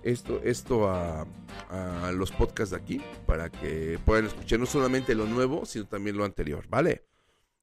esto, 0.03 0.41
esto 0.43 0.89
a, 0.89 1.27
a 1.71 2.11
los 2.13 2.33
podcasts 2.33 2.71
de 2.71 2.77
aquí 2.79 3.01
para 3.27 3.51
que 3.51 3.99
puedan 4.05 4.25
escuchar 4.25 4.59
no 4.59 4.67
solamente 4.67 5.15
lo 5.15 5.27
nuevo, 5.27 5.67
sino 5.67 5.87
también 5.87 6.17
lo 6.17 6.25
anterior, 6.25 6.65
¿vale? 6.71 7.05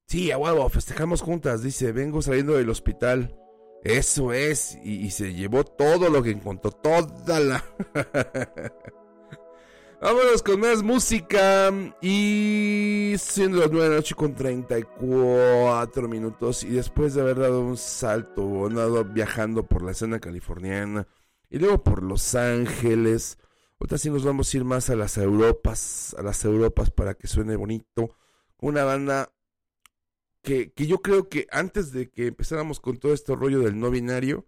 Sí, 0.08 0.32
a 0.32 0.38
huevo, 0.38 0.70
festejamos 0.70 1.22
juntas, 1.22 1.64
dice, 1.64 1.92
vengo 1.92 2.22
saliendo 2.22 2.54
del 2.54 2.70
hospital. 2.70 3.36
Eso 3.86 4.34
es, 4.34 4.80
y, 4.84 5.12
se 5.12 5.32
llevó 5.36 5.64
todo 5.64 6.10
lo 6.10 6.24
que 6.24 6.32
encontró, 6.32 6.72
toda 6.72 7.40
la... 7.40 7.64
Vámonos 10.02 10.42
con 10.42 10.60
más 10.60 10.82
música 10.82 11.72
y 12.02 13.14
siendo 13.20 13.60
las 13.60 13.70
9 13.70 13.84
de 13.84 13.90
la 13.92 13.96
noche 13.98 14.16
con 14.16 14.34
34 14.34 16.08
minutos 16.08 16.64
y 16.64 16.70
después 16.70 17.14
de 17.14 17.22
haber 17.22 17.38
dado 17.38 17.62
un 17.62 17.78
salto, 17.78 18.66
andado 18.66 19.06
viajando 19.06 19.68
por 19.68 19.84
la 19.84 19.92
escena 19.92 20.20
californiana 20.20 21.08
y 21.52 21.60
luego 21.60 21.84
por 21.84 22.02
Los 22.02 22.34
Ángeles, 22.34 23.38
ahorita 23.80 24.00
sí 24.00 24.10
nos 24.10 24.26
vamos 24.26 24.52
a 24.52 24.58
ir 24.58 24.66
más 24.66 24.90
a 24.90 24.96
las 24.96 25.16
Europas, 25.20 26.16
a 26.18 26.24
las 26.24 26.44
Europas 26.44 26.90
para 26.90 27.14
que 27.14 27.28
suene 27.28 27.56
bonito, 27.56 28.18
una 28.60 28.84
banda 28.84 29.32
que, 30.46 30.72
yo 30.88 31.02
creo 31.02 31.28
que 31.28 31.48
antes 31.52 31.92
de 31.92 32.10
que 32.10 32.28
empezáramos 32.28 32.80
con 32.80 32.98
todo 32.98 33.14
este 33.14 33.36
rollo 33.36 33.60
del 33.60 33.80
no 33.80 33.92
binario, 33.92 34.48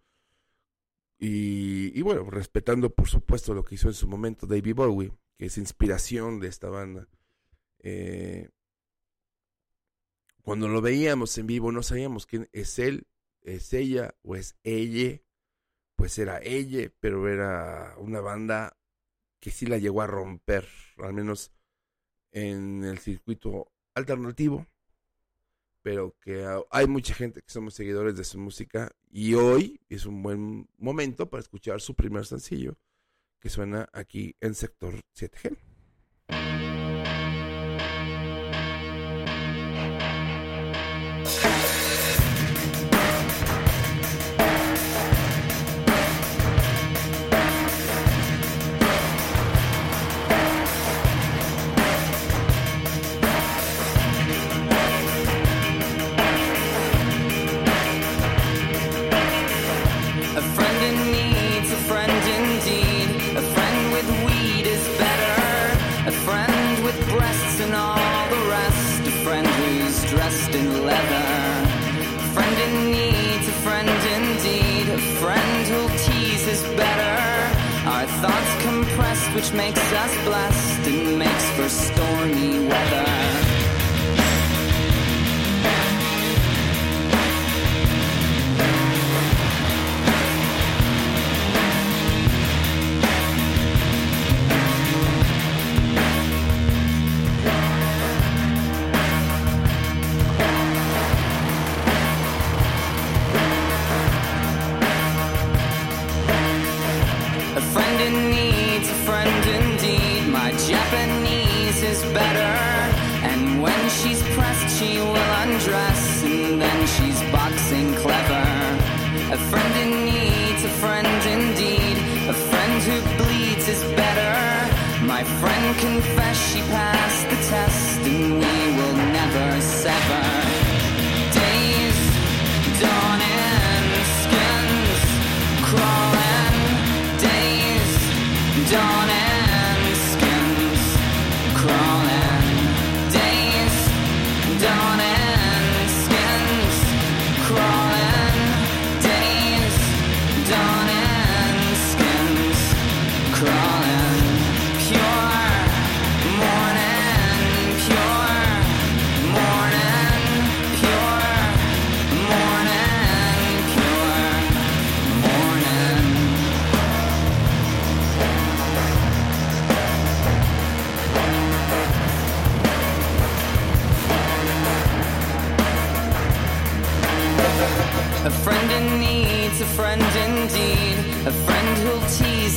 y, 1.19 1.91
y 1.97 2.01
bueno, 2.03 2.29
respetando 2.29 2.91
por 2.93 3.09
supuesto 3.09 3.53
lo 3.53 3.63
que 3.63 3.75
hizo 3.75 3.87
en 3.87 3.95
su 3.95 4.07
momento 4.07 4.47
David 4.47 4.75
Bowie, 4.75 5.11
que 5.37 5.47
es 5.47 5.57
inspiración 5.57 6.39
de 6.39 6.47
esta 6.47 6.69
banda. 6.69 7.07
eh, 7.79 8.49
cuando 10.43 10.69
lo 10.69 10.81
veíamos 10.81 11.37
en 11.37 11.47
vivo 11.47 11.73
no 11.73 11.83
sabíamos 11.83 12.25
quién 12.25 12.47
es 12.53 12.79
él, 12.79 13.05
es 13.41 13.73
ella 13.73 14.15
o 14.23 14.35
es 14.37 14.55
ella. 14.63 15.21
Pues 15.97 16.17
era 16.19 16.39
ella, 16.41 16.89
pero 17.01 17.27
era 17.27 17.95
una 17.97 18.21
banda 18.21 18.77
que 19.41 19.51
sí 19.51 19.65
la 19.65 19.77
llegó 19.77 20.01
a 20.01 20.07
romper, 20.07 20.65
al 20.99 21.13
menos 21.13 21.51
en 22.31 22.83
el 22.85 22.99
circuito 22.99 23.71
alternativo. 23.95 24.67
Pero 25.87 26.17
que 26.19 26.45
hay 26.69 26.85
mucha 26.85 27.13
gente 27.13 27.41
que 27.41 27.49
somos 27.49 27.73
seguidores 27.73 28.17
de 28.17 28.25
su 28.25 28.37
música 28.37 28.91
y 29.09 29.35
hoy 29.35 29.79
es 29.87 30.05
un 30.05 30.21
buen 30.21 30.67
momento 30.77 31.29
para 31.29 31.39
escuchar 31.39 31.79
su 31.79 31.95
primer 31.95 32.25
sencillo 32.25 32.77
que 33.39 33.47
suena 33.47 33.87
aquí 33.93 34.35
en 34.41 34.53
sector 34.53 34.95
7G. 35.15 35.55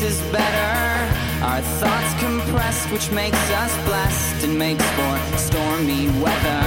Is 0.03 0.20
better. 0.32 1.44
Our 1.44 1.61
thoughts 1.61 2.12
compressed, 2.20 2.90
which 2.90 3.11
makes 3.11 3.42
us 3.51 3.72
blessed 3.84 4.44
and 4.44 4.59
makes 4.59 4.84
for 4.96 5.14
stormy 5.36 6.09
weather. 6.24 6.62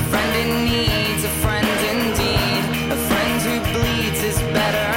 A 0.00 0.02
friend 0.10 0.32
in 0.42 0.64
need's 0.64 1.24
a 1.24 1.34
friend 1.44 1.66
indeed. 1.94 2.62
A 2.92 2.98
friend 3.08 3.36
who 3.46 3.56
bleeds 3.72 4.22
is 4.22 4.38
better. 4.56 4.92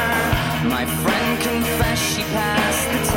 My 0.70 0.86
friend 0.86 1.42
confessed 1.42 2.16
she 2.16 2.24
passed 2.24 2.88
the 2.94 3.13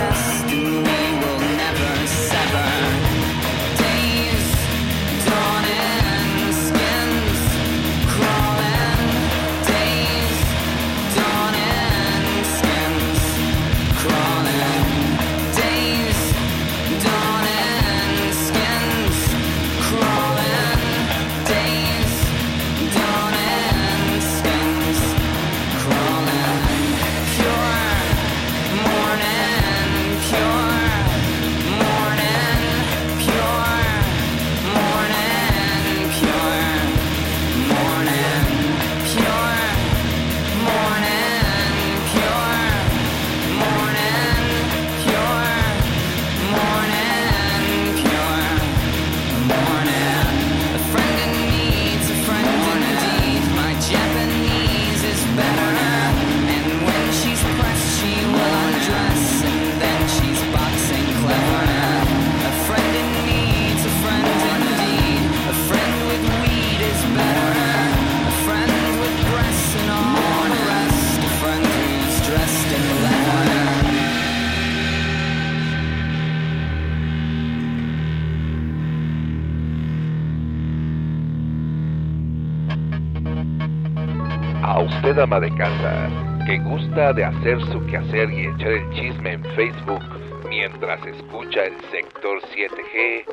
usted 85.16 85.22
ama 85.22 85.40
de 85.40 85.54
casa, 85.56 86.10
que 86.44 86.58
gusta 86.58 87.14
de 87.14 87.24
hacer 87.24 87.58
su 87.72 87.86
quehacer 87.86 88.30
y 88.30 88.48
echar 88.48 88.72
el 88.72 88.90
chisme 88.90 89.32
en 89.32 89.44
Facebook 89.56 90.02
mientras 90.46 91.06
escucha 91.06 91.64
el 91.64 91.80
sector 91.90 92.42
7G, 92.42 93.24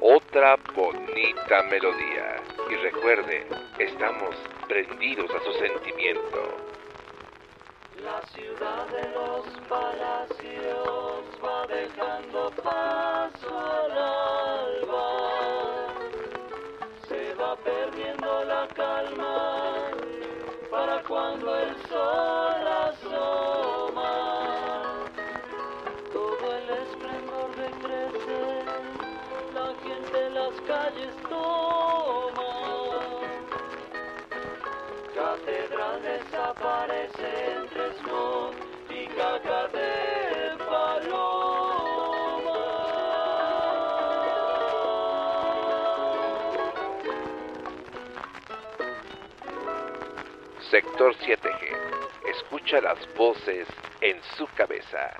otra 0.00 0.56
bonita 0.76 1.62
melodía. 1.68 2.36
Y 2.70 2.74
recuerde, 2.76 3.44
estamos 3.76 4.36
prendidos 4.68 5.28
a 5.34 5.40
su 5.44 5.52
sentimiento. 5.54 6.58
La 8.04 8.22
ciudad 8.28 8.86
de 8.86 9.10
los 9.10 9.44
palacios 9.68 11.24
va 11.44 11.66
dejando 11.66 12.52
paso 12.62 13.58
al 13.58 13.90
alba. 14.78 15.08
Se 17.08 17.34
va 17.34 17.56
perdiendo 17.56 18.44
la 18.44 18.68
calma 18.76 19.71
para 20.82 21.02
cuando 21.04 21.56
el 21.56 21.76
sol 21.88 22.66
asoma. 22.88 24.14
Todo 26.12 26.44
el 26.58 26.66
esplendor 26.82 27.50
decrece, 27.66 28.40
la 29.54 29.68
gente 29.84 30.30
las 30.30 30.54
calles 30.66 31.14
toma. 31.28 32.52
Catedral 35.14 36.02
desaparece 36.02 37.28
entre 37.58 37.84
smog 37.98 38.52
y 38.90 39.06
caca 39.18 39.68
Sector 50.72 51.14
7G. 51.16 52.30
Escucha 52.30 52.80
las 52.80 52.96
voces 53.14 53.68
en 54.00 54.16
su 54.38 54.46
cabeza. 54.56 55.12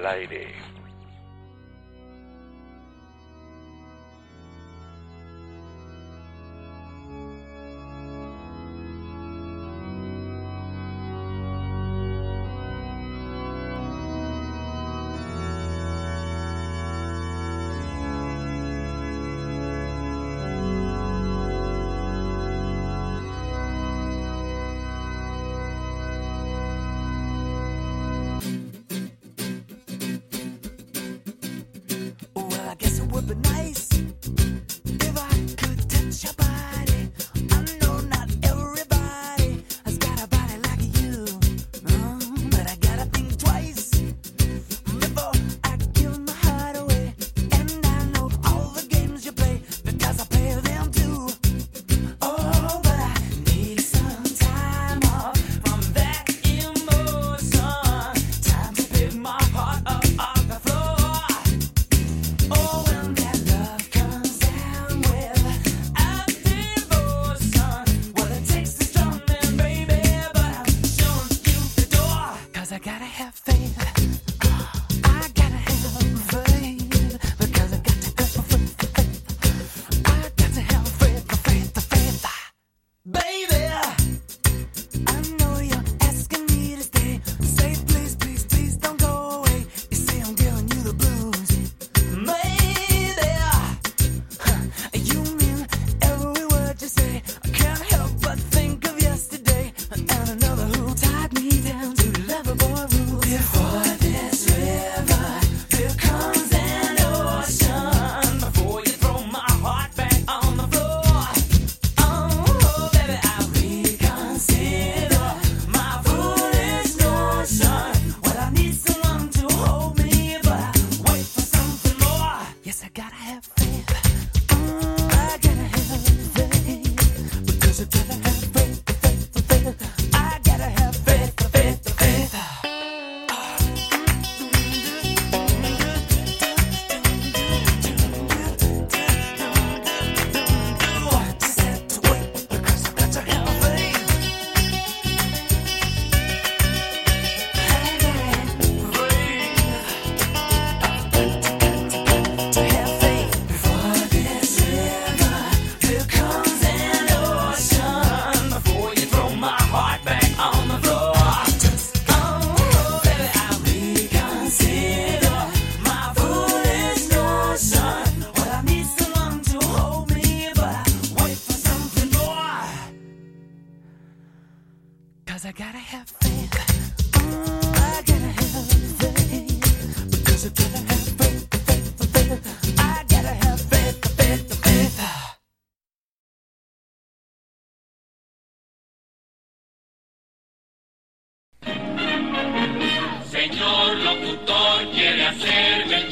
Al 0.00 0.06
aire. 0.06 0.49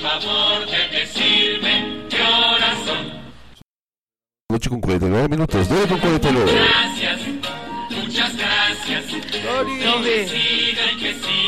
Favor 0.08 0.66
de 0.66 0.98
decirme 0.98 2.06
qué 2.08 2.22
horas 2.22 2.78
son. 2.86 3.12
Noche 4.50 4.70
con 4.70 4.80
49 4.80 5.28
minutos, 5.28 5.66
9 5.68 5.86
con 5.88 5.98
49. 5.98 6.52
Gracias, 6.52 7.20
muchas 7.90 8.36
gracias. 8.36 9.04
No 9.44 10.02
que 10.02 10.28
siga 10.28 10.92
y 10.92 10.96
que 10.96 11.14
siga 11.14 11.47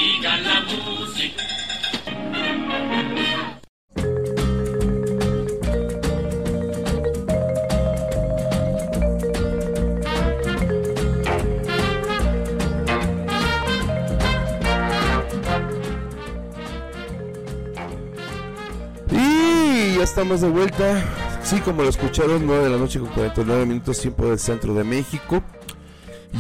estamos 20.11 20.41
de 20.41 20.49
vuelta. 20.49 21.05
Sí, 21.45 21.61
como 21.61 21.85
lo 21.85 21.89
escucharon, 21.89 22.45
9 22.45 22.65
de 22.65 22.71
la 22.71 22.79
noche 22.79 22.99
con 22.99 23.11
49 23.11 23.65
minutos, 23.65 24.01
tiempo 24.01 24.27
del 24.27 24.41
centro 24.41 24.75
de 24.75 24.83
México. 24.83 25.41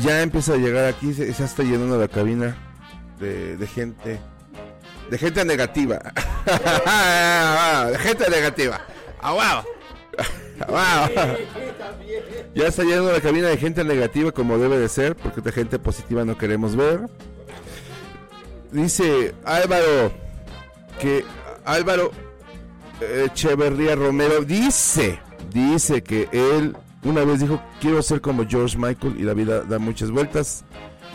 Ya 0.03 0.23
empieza 0.23 0.55
a 0.55 0.57
llegar 0.57 0.87
aquí, 0.87 1.15
se, 1.15 1.31
está 1.31 1.63
llenando 1.63 1.97
la 1.97 2.09
cabina 2.09 2.57
de, 3.21 3.65
gente. 3.73 4.19
De 5.09 5.19
gente 5.19 5.45
negativa. 5.45 6.01
de 7.93 7.99
gente 7.99 8.29
negativa. 8.29 8.81
¡Ah, 9.21 9.33
wow! 9.33 9.65
¡Ah, 10.69 11.09
wow! 11.15 11.37
Ya 12.57 12.67
está 12.67 12.83
llenando 12.83 13.13
la 13.13 13.21
cabina 13.21 13.49
de 13.49 13.57
gente 13.57 13.85
negativa 13.85 14.33
como 14.33 14.59
debe 14.59 14.79
de 14.79 14.89
ser, 14.89 15.15
porque 15.15 15.43
de 15.43 15.53
gente 15.53 15.79
positiva 15.79 16.25
no 16.25 16.37
queremos 16.37 16.75
ver. 16.75 17.03
Dice 18.73 19.33
Álvaro 19.45 20.11
que 21.01 21.25
Álvaro 21.65 22.11
Echeverría 23.01 23.97
Romero 23.97 24.43
dice, 24.44 25.18
dice 25.52 26.02
que 26.02 26.28
él 26.32 26.77
una 27.02 27.24
vez 27.24 27.40
dijo, 27.40 27.62
quiero 27.81 28.02
ser 28.02 28.20
como 28.20 28.47
George 28.47 28.77
Michael 28.77 29.16
y 29.18 29.22
la 29.22 29.35
vida 29.35 29.62
da 29.62 29.78
muchas 29.78 30.10
vueltas. 30.10 30.64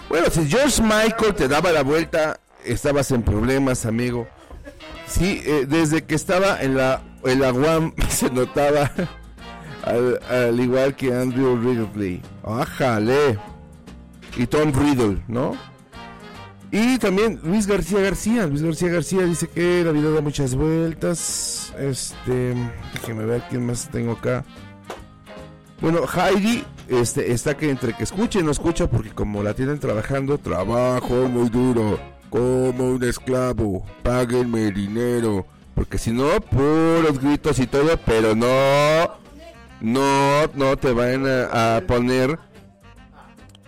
Bueno, 0.09 0.27
si 0.31 0.47
George 0.47 0.81
Michael 0.81 1.35
te 1.35 1.47
daba 1.47 1.71
la 1.71 1.83
vuelta, 1.83 2.39
estabas 2.63 3.11
en 3.11 3.21
problemas, 3.23 3.85
amigo. 3.85 4.27
Sí, 5.07 5.41
eh, 5.45 5.65
desde 5.67 6.03
que 6.03 6.15
estaba 6.15 6.61
en 6.61 6.75
la, 6.75 7.03
en 7.23 7.39
la 7.39 7.53
UAM 7.53 7.93
se 8.09 8.29
notaba, 8.31 8.91
al, 9.83 10.19
al 10.29 10.59
igual 10.59 10.95
que 10.95 11.13
Andrew 11.13 11.55
Ridley. 11.57 12.21
¡Ájale! 12.43 13.37
Y 14.37 14.47
Tom 14.47 14.73
Riddle, 14.73 15.23
¿no? 15.27 15.55
Y 16.71 16.97
también 16.97 17.39
Luis 17.43 17.67
García 17.67 17.99
García. 18.01 18.47
Luis 18.47 18.61
García 18.61 18.89
García 18.89 19.21
dice 19.23 19.47
que 19.47 19.83
la 19.83 19.91
vida 19.91 20.11
da 20.11 20.21
muchas 20.21 20.55
vueltas. 20.55 21.73
Este, 21.79 22.53
déjeme 22.93 23.25
ver 23.25 23.43
quién 23.49 23.65
más 23.65 23.89
tengo 23.89 24.13
acá. 24.13 24.43
Bueno, 25.81 26.01
Heidi 26.05 26.63
este, 26.87 27.31
está 27.31 27.55
que 27.55 27.69
entre 27.69 27.93
que 27.93 28.03
escucha 28.03 28.39
y 28.39 28.43
no 28.43 28.51
escucha 28.51 28.87
porque 28.89 29.11
como 29.11 29.43
la 29.43 29.53
tienen 29.53 29.79
trabajando, 29.79 30.37
trabajo 30.37 31.27
muy 31.27 31.49
duro. 31.49 31.99
como 32.29 32.91
un 32.91 33.03
esclavo, 33.03 33.85
páguenme 34.03 34.71
dinero, 34.71 35.45
porque 35.73 35.97
si 35.97 36.11
no, 36.11 36.41
puros 36.41 37.19
gritos 37.21 37.59
y 37.59 37.67
todo, 37.67 37.97
pero 38.05 38.35
no, 38.35 39.09
no, 39.79 40.47
no 40.53 40.77
te 40.77 40.91
van 40.91 41.25
a, 41.27 41.77
a 41.77 41.81
poner 41.81 42.37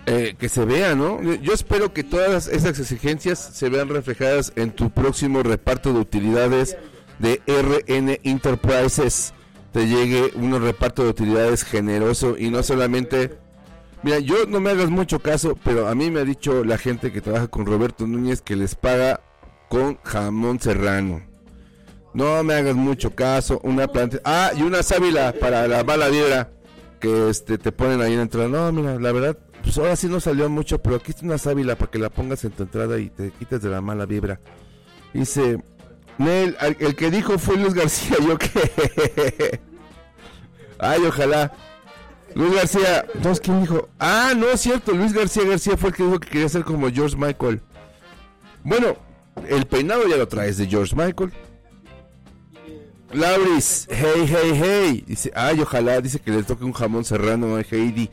eh, 0.08 0.36
que 0.40 0.50
se 0.50 0.66
vea, 0.66 0.96
¿no? 0.96 1.22
Yo- 1.22 1.54
espero 1.54 1.94
que 1.94 2.04
todas 2.04 2.48
esas 2.48 2.80
exigencias 2.80 3.38
se 3.54 3.70
vean 3.70 3.90
reflejadas 3.90 4.52
en 4.56 4.72
tu 4.72 4.90
próximo 4.90 5.44
reparto 5.44 5.94
de 5.94 6.00
utilidades 6.00 6.78
de 7.20 7.42
RN 7.46 8.20
Enterprises. 8.24 9.34
Te 9.74 9.86
llegue 9.88 10.32
un 10.36 10.60
reparto 10.62 11.04
de 11.04 11.10
utilidades 11.10 11.64
generoso 11.64 12.36
y 12.38 12.50
no 12.50 12.64
solamente... 12.64 13.38
Mira, 14.04 14.20
yo 14.20 14.46
no 14.48 14.60
me 14.60 14.70
hagas 14.70 14.90
mucho 14.90 15.20
caso, 15.20 15.58
pero 15.64 15.88
a 15.88 15.96
mí 15.96 16.10
me 16.10 16.22
ha 16.22 16.24
dicho 16.24 16.64
la 16.64 16.78
gente 16.78 17.12
que 17.12 17.20
trabaja 17.20 17.48
con 17.48 17.66
Roberto 17.66 18.08
Núñez 18.08 18.42
que 18.42 18.56
les 18.56 18.76
paga 18.76 19.20
con 19.70 19.98
jamón 20.04 20.60
serrano. 20.60 21.22
No 22.14 22.42
me 22.44 22.54
hagas 22.54 22.76
mucho 22.76 23.14
caso, 23.14 23.60
una 23.64 23.88
planta... 23.88 24.20
Ah, 24.24 24.52
y 24.56 24.62
una 24.62 24.84
sábila 24.84 25.34
para 25.40 25.68
la 25.68 25.84
mala 25.84 26.08
vibra 26.08 26.50
que 27.00 27.30
este 27.30 27.58
te 27.58 27.72
ponen 27.72 28.02
ahí 28.02 28.12
en 28.14 28.18
la 28.18 28.24
entrada. 28.24 28.48
No, 28.48 28.72
mira, 28.72 28.98
la 29.00 29.12
verdad, 29.12 29.38
pues 29.68 29.80
ahora 29.80 29.98
sí 29.98 30.08
no 30.08 30.22
salió 30.22 30.48
mucho, 30.50 30.82
pero 30.82 30.96
aquí 30.96 31.12
está 31.12 31.26
una 31.26 31.38
sábila 31.38 31.76
para 31.76 31.92
que 31.92 32.00
la 32.00 32.10
pongas 32.10 32.42
en 32.46 32.52
tu 32.52 32.64
entrada 32.64 32.98
y 33.00 33.10
te 33.10 33.32
quites 33.32 33.62
de 33.62 33.70
la 33.70 33.82
mala 33.82 34.06
vibra. 34.06 34.40
Dice, 35.14 35.62
Nel, 36.18 36.56
el 36.80 36.96
que 36.96 37.12
dijo 37.12 37.38
fue 37.38 37.58
Luis 37.58 37.74
García, 37.74 38.16
yo 38.26 38.38
qué. 38.38 39.60
Ay, 40.80 41.02
ojalá. 41.06 41.52
Luis 42.34 42.56
García, 42.56 43.06
entonces 43.14 43.42
quién 43.42 43.60
dijo? 43.60 43.90
Ah, 44.00 44.32
no 44.38 44.48
es 44.48 44.62
cierto, 44.62 44.94
Luis 44.94 45.12
García 45.12 45.44
García 45.44 45.76
fue 45.76 45.90
el 45.90 45.96
que 45.96 46.04
dijo 46.04 46.20
que 46.22 46.30
quería 46.30 46.48
ser 46.48 46.64
como 46.64 46.90
George 46.90 47.18
Michael. 47.18 47.60
Bueno, 48.64 48.96
el 49.50 49.66
peinado 49.66 50.08
ya 50.08 50.16
lo 50.16 50.30
traes 50.30 50.56
de 50.56 50.68
George 50.68 50.96
Michael. 50.96 51.34
Lauris, 53.12 53.86
hey, 53.92 54.26
hey, 54.28 54.62
hey. 54.64 55.04
Dice, 55.06 55.30
ay, 55.36 55.60
ojalá, 55.60 56.00
dice 56.00 56.20
que 56.20 56.32
le 56.32 56.44
toque 56.44 56.64
un 56.64 56.72
jamón 56.72 57.04
serrano 57.04 57.58
a 57.58 57.62
Heidi. 57.62 58.10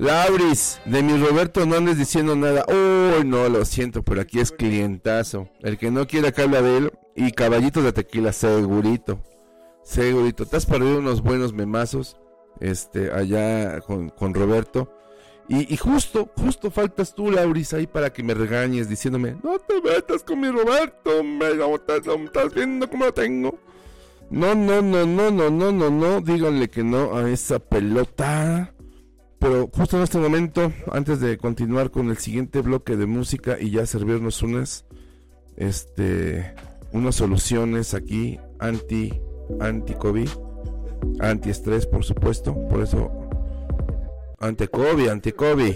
Lauris, 0.00 0.80
de 0.86 1.02
mi 1.02 1.14
Roberto 1.18 1.66
no 1.66 1.76
andes 1.76 1.98
diciendo 1.98 2.34
nada. 2.34 2.64
Oh, 2.68 3.22
no, 3.22 3.50
lo 3.50 3.66
siento, 3.66 4.02
pero 4.02 4.22
aquí 4.22 4.40
es 4.40 4.50
clientazo. 4.50 5.50
El 5.60 5.76
que 5.76 5.90
no 5.90 6.06
quiera 6.06 6.32
que 6.32 6.40
hable 6.40 6.62
de 6.62 6.76
él. 6.78 6.92
Y 7.14 7.32
caballitos 7.32 7.84
de 7.84 7.92
tequila, 7.92 8.32
segurito. 8.32 9.22
Segurito. 9.84 10.46
Te 10.46 10.56
has 10.56 10.64
perdido 10.64 11.00
unos 11.00 11.20
buenos 11.20 11.52
memazos. 11.52 12.16
Este, 12.60 13.12
allá 13.12 13.82
con, 13.82 14.08
con 14.08 14.32
Roberto. 14.32 14.90
Y, 15.48 15.76
justo, 15.76 16.30
justo 16.34 16.70
faltas 16.70 17.14
tú, 17.14 17.30
Lauris, 17.30 17.74
ahí 17.74 17.86
para 17.86 18.10
que 18.10 18.22
me 18.22 18.34
regañes 18.34 18.88
diciéndome, 18.88 19.36
no 19.42 19.58
te 19.58 19.82
metas 19.82 20.22
con 20.22 20.38
mi 20.38 20.48
Roberto, 20.48 21.18
hombre, 21.18 21.56
no 21.56 21.74
estás, 21.74 22.02
estás 22.06 22.54
viendo 22.54 22.88
cómo 22.88 23.06
lo 23.06 23.12
tengo. 23.12 23.58
No, 24.30 24.54
no, 24.54 24.80
no, 24.80 25.04
no, 25.04 25.32
no, 25.32 25.50
no, 25.50 25.72
no, 25.72 25.90
no, 25.90 26.20
díganle 26.20 26.70
que 26.70 26.84
no 26.84 27.16
a 27.16 27.28
esa 27.28 27.58
pelota. 27.58 28.72
Pero 29.40 29.70
justo 29.74 29.96
en 29.96 30.02
este 30.02 30.18
momento, 30.18 30.70
antes 30.92 31.18
de 31.18 31.38
continuar 31.38 31.90
con 31.90 32.10
el 32.10 32.18
siguiente 32.18 32.60
bloque 32.60 32.96
de 32.96 33.06
música 33.06 33.56
y 33.58 33.70
ya 33.70 33.86
servirnos 33.86 34.42
unas, 34.42 34.84
este, 35.56 36.54
unas 36.92 37.14
soluciones 37.16 37.94
aquí 37.94 38.38
anti, 38.58 39.18
anti 39.58 39.94
COVID, 39.94 40.28
anti 41.20 41.48
estrés, 41.48 41.86
por 41.86 42.04
supuesto, 42.04 42.54
por 42.68 42.82
eso, 42.82 43.10
anti 44.40 44.68
COVID, 44.68 45.08
anti 45.08 45.32
COVID. 45.32 45.74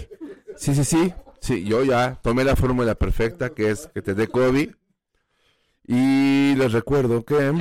Sí, 0.55 0.75
sí, 0.75 0.85
sí, 0.85 1.13
sí, 1.41 1.63
yo 1.63 1.83
ya 1.83 2.19
tomé 2.21 2.43
la 2.43 2.55
fórmula 2.55 2.93
perfecta 2.93 3.49
que 3.49 3.71
es 3.71 3.87
que 3.87 4.03
te 4.03 4.13
dé 4.13 4.27
COVID. 4.27 4.69
Y 5.87 6.55
les 6.55 6.71
recuerdo 6.71 7.25
que 7.25 7.51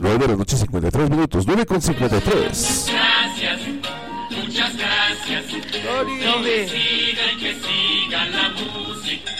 9 0.00 0.18
de 0.18 0.28
la 0.28 0.36
noche 0.36 0.56
53 0.56 1.10
minutos, 1.10 1.46
9 1.46 1.66
con 1.66 1.82
53. 1.82 2.86
Gracias, 2.88 3.60
muchas 4.30 4.76
gracias. 4.76 5.44
Sigan, 5.46 7.38
que 7.38 7.54
sigan 7.54 8.32
la 8.32 8.48
música. 8.48 9.30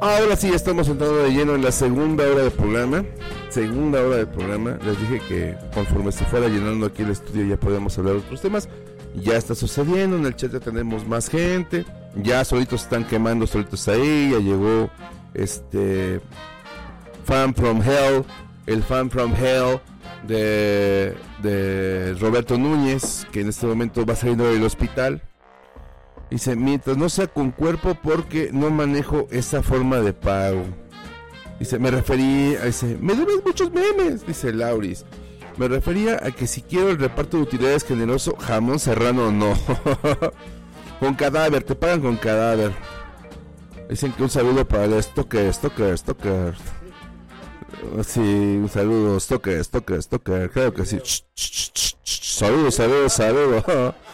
Ahora 0.00 0.36
sí, 0.36 0.52
estamos 0.52 0.86
entrando 0.86 1.16
de 1.24 1.30
lleno 1.30 1.56
en 1.56 1.64
la 1.64 1.72
segunda 1.72 2.24
hora 2.24 2.42
del 2.42 2.52
programa. 2.52 3.04
Segunda 3.48 4.00
hora 4.00 4.16
del 4.16 4.28
programa. 4.28 4.78
Les 4.84 5.00
dije 5.00 5.20
que 5.26 5.56
conforme 5.74 6.12
se 6.12 6.24
fuera 6.26 6.46
llenando 6.46 6.86
aquí 6.86 7.02
el 7.02 7.10
estudio 7.10 7.46
ya 7.46 7.56
podíamos 7.56 7.98
hablar 7.98 8.14
de 8.14 8.20
otros 8.20 8.40
temas. 8.40 8.68
Ya 9.14 9.36
está 9.36 9.54
sucediendo, 9.54 10.16
en 10.16 10.26
el 10.26 10.34
chat 10.34 10.52
ya 10.52 10.60
tenemos 10.60 11.06
más 11.06 11.28
gente. 11.28 11.84
Ya 12.16 12.44
solitos 12.44 12.82
están 12.82 13.04
quemando, 13.04 13.46
solitos 13.46 13.86
ahí. 13.88 14.30
Ya 14.32 14.38
llegó 14.38 14.90
este 15.34 16.20
Fan 17.24 17.54
from 17.54 17.80
Hell, 17.82 18.24
el 18.66 18.82
Fan 18.82 19.10
from 19.10 19.34
Hell 19.34 19.80
de, 20.26 21.14
de 21.42 22.16
Roberto 22.20 22.58
Núñez, 22.58 23.26
que 23.30 23.40
en 23.40 23.48
este 23.48 23.66
momento 23.66 24.04
va 24.04 24.16
saliendo 24.16 24.50
del 24.50 24.64
hospital. 24.64 25.22
Dice, 26.30 26.56
mientras 26.56 26.96
no 26.96 27.08
sea 27.08 27.28
con 27.28 27.52
cuerpo 27.52 27.96
porque 28.02 28.50
no 28.52 28.70
manejo 28.70 29.28
esa 29.30 29.62
forma 29.62 29.98
de 29.98 30.12
pago. 30.12 30.64
Dice, 31.60 31.78
me 31.78 31.90
referí, 31.90 32.56
a 32.56 32.64
dice, 32.64 32.98
me 33.00 33.14
debes 33.14 33.44
muchos 33.44 33.70
memes, 33.72 34.26
dice 34.26 34.52
Lauris. 34.52 35.04
Me 35.56 35.68
refería 35.68 36.20
a 36.22 36.32
que 36.32 36.46
si 36.46 36.62
quiero 36.62 36.90
el 36.90 36.98
reparto 36.98 37.36
de 37.36 37.44
utilidades 37.44 37.84
generoso, 37.84 38.36
jamón 38.36 38.78
serrano 38.78 39.30
no. 39.30 39.56
con 41.00 41.14
cadáver, 41.14 41.62
te 41.62 41.74
pagan 41.74 42.00
con 42.00 42.16
cadáver. 42.16 42.72
Dicen 43.88 44.12
que 44.12 44.22
un 44.22 44.30
saludo 44.30 44.66
para 44.66 44.84
el 44.84 45.02
Stoker, 45.02 45.52
Stoker, 45.52 45.96
Stoker. 45.96 46.54
Sí, 48.04 48.20
un 48.20 48.68
saludo, 48.68 49.20
Stoker, 49.20 49.62
Stoker, 49.64 50.02
Stoker. 50.02 50.50
Claro 50.50 50.74
que 50.74 50.84
sí. 50.84 50.98
Saludo, 52.02 52.70
saludo, 52.70 53.08
saludo. 53.08 53.94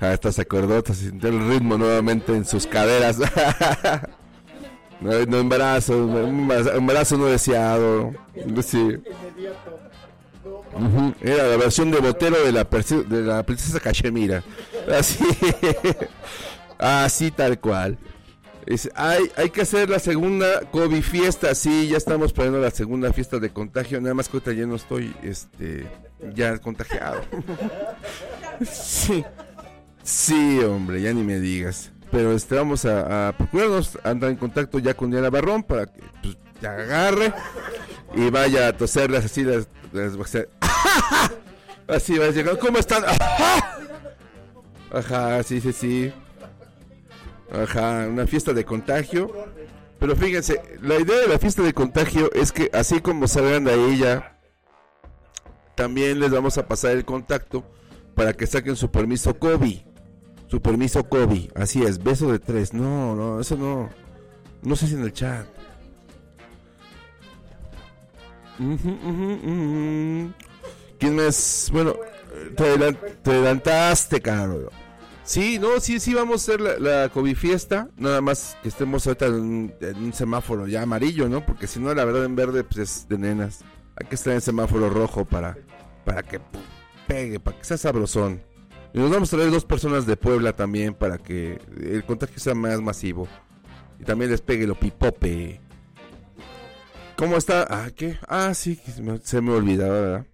Ah, 0.00 0.12
esta 0.12 0.30
se 0.32 0.42
acordó, 0.42 0.82
se 0.84 0.94
sintió 0.94 1.30
el 1.30 1.48
ritmo 1.48 1.78
nuevamente 1.78 2.34
en 2.34 2.44
sus 2.44 2.66
caderas. 2.66 3.16
no, 5.00 5.10
no 5.26 5.38
embarazo, 5.38 5.94
embarazo- 6.74 7.18
no 7.18 7.26
deseado. 7.26 8.12
Sí. 8.64 8.98
Era 11.20 11.46
la 11.48 11.56
versión 11.56 11.90
de 11.90 12.00
Botero 12.00 12.36
de 12.44 12.52
la, 12.52 12.64
de 12.64 13.22
la 13.22 13.42
princesa 13.44 13.80
Cachemira. 13.80 14.42
Así. 14.96 15.24
Así 16.78 17.30
tal 17.30 17.60
cual. 17.60 17.98
Dice, 18.66 18.90
hay, 18.94 19.30
hay 19.36 19.50
que 19.50 19.62
hacer 19.62 19.90
la 19.90 19.98
segunda 19.98 20.60
COVID 20.70 21.02
fiesta. 21.02 21.54
Sí, 21.54 21.88
ya 21.88 21.96
estamos 21.98 22.32
planeando 22.32 22.60
la 22.60 22.70
segunda 22.70 23.12
fiesta 23.12 23.38
de 23.38 23.50
contagio. 23.50 24.00
Nada 24.00 24.14
más 24.14 24.28
que 24.28 24.36
ahorita 24.38 24.52
ya 24.52 24.66
no 24.66 24.74
estoy 24.74 25.14
este, 25.22 25.86
ya 26.34 26.58
contagiado. 26.58 27.20
sí. 28.64 29.24
Sí, 30.02 30.60
hombre, 30.60 31.00
ya 31.00 31.12
ni 31.14 31.22
me 31.22 31.40
digas. 31.40 31.90
Pero 32.14 32.30
este, 32.32 32.54
vamos 32.54 32.84
a, 32.84 33.28
a 33.28 33.32
procurarnos 33.36 33.98
andar 34.04 34.30
en 34.30 34.36
contacto 34.36 34.78
ya 34.78 34.94
con 34.94 35.10
Diana 35.10 35.30
Barrón 35.30 35.64
para 35.64 35.86
que 35.86 36.00
pues, 36.22 36.36
te 36.60 36.68
agarre 36.68 37.32
y 38.14 38.30
vaya 38.30 38.68
a 38.68 38.72
toserlas 38.76 39.24
así. 39.24 39.42
Las, 39.42 39.66
las- 39.92 40.16
así 41.88 42.16
va 42.16 42.26
a 42.26 42.30
llegar. 42.30 42.56
¿Cómo 42.58 42.78
están? 42.78 43.02
Ajá, 44.92 45.42
sí, 45.42 45.60
sí, 45.60 45.72
sí. 45.72 46.12
Ajá, 47.52 48.06
una 48.08 48.28
fiesta 48.28 48.52
de 48.52 48.64
contagio. 48.64 49.32
Pero 49.98 50.14
fíjense, 50.14 50.62
la 50.82 51.00
idea 51.00 51.18
de 51.18 51.26
la 51.26 51.40
fiesta 51.40 51.62
de 51.62 51.74
contagio 51.74 52.30
es 52.32 52.52
que 52.52 52.70
así 52.72 53.00
como 53.00 53.26
salgan 53.26 53.64
de 53.64 53.96
ya, 53.96 54.38
también 55.74 56.20
les 56.20 56.30
vamos 56.30 56.58
a 56.58 56.68
pasar 56.68 56.92
el 56.92 57.04
contacto 57.04 57.64
para 58.14 58.34
que 58.34 58.46
saquen 58.46 58.76
su 58.76 58.88
permiso 58.92 59.36
COVID. 59.36 59.80
Su 60.54 60.62
permiso 60.62 61.02
COVID. 61.08 61.50
Así 61.56 61.82
es, 61.82 62.00
beso 62.00 62.30
de 62.30 62.38
tres. 62.38 62.72
No, 62.72 63.16
no, 63.16 63.40
eso 63.40 63.56
no. 63.56 63.90
No 64.62 64.76
sé 64.76 64.86
si 64.86 64.94
en 64.94 65.02
el 65.02 65.12
chat. 65.12 65.44
¿Quién 70.98 71.16
más? 71.16 71.70
Bueno, 71.72 71.96
te, 72.56 72.62
adelan- 72.62 72.98
te 73.22 73.30
adelantaste, 73.32 74.20
caro. 74.20 74.70
Sí, 75.24 75.58
no, 75.58 75.80
sí, 75.80 75.98
sí, 75.98 76.14
vamos 76.14 76.48
a 76.48 76.52
hacer 76.52 76.60
la, 76.60 76.78
la 76.78 77.08
fiesta. 77.34 77.88
Nada 77.96 78.20
más 78.20 78.56
que 78.62 78.68
estemos 78.68 79.04
ahorita 79.08 79.26
en, 79.26 79.34
un- 79.34 79.74
semáforo 80.12 80.68
ya 80.68 80.82
amarillo, 80.82 81.28
¿no? 81.28 81.44
Porque 81.44 81.66
si 81.66 81.80
no, 81.80 81.92
la 81.94 82.04
verdad, 82.04 82.24
en 82.26 82.36
verde, 82.36 82.62
pues 82.62 82.78
es 82.78 83.08
de 83.08 83.18
nenas. 83.18 83.64
Hay 83.96 84.06
que 84.06 84.14
estar 84.14 84.32
en 84.32 84.40
semáforo 84.40 84.88
rojo 84.88 85.24
para, 85.24 85.56
para 86.04 86.22
que 86.22 86.40
pegue, 87.08 87.40
para 87.40 87.58
que 87.58 87.64
sea 87.64 87.76
sabrosón. 87.76 88.40
Y 88.94 88.98
nos 89.00 89.10
vamos 89.10 89.32
a 89.32 89.36
traer 89.36 89.50
dos 89.50 89.64
personas 89.64 90.06
de 90.06 90.16
Puebla 90.16 90.52
también 90.52 90.94
para 90.94 91.18
que 91.18 91.58
el 91.80 92.04
contagio 92.04 92.38
sea 92.38 92.54
más 92.54 92.80
masivo. 92.80 93.26
Y 93.98 94.04
también 94.04 94.30
les 94.30 94.40
pegue 94.40 94.68
lo 94.68 94.76
pipope. 94.76 95.60
¿Cómo 97.16 97.36
está? 97.36 97.66
Ah, 97.68 97.90
¿qué? 97.90 98.16
Ah, 98.28 98.54
sí, 98.54 98.80
se 99.24 99.40
me, 99.40 99.52
olvidaba, 99.52 100.00
¿verdad? 100.00 100.26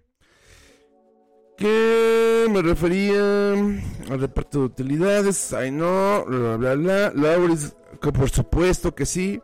Que 1.57 2.45
me 2.51 2.61
refería 2.61 3.53
al 3.53 4.19
reparto 4.19 4.59
de 4.59 4.65
utilidades. 4.65 5.53
Ay, 5.53 5.71
no, 5.71 6.23
bla, 6.27 6.57
bla, 6.57 6.75
bla. 6.75 7.11
Lauris, 7.15 7.75
que 7.99 8.11
por 8.11 8.29
supuesto 8.29 8.93
que 8.93 9.07
sí. 9.07 9.41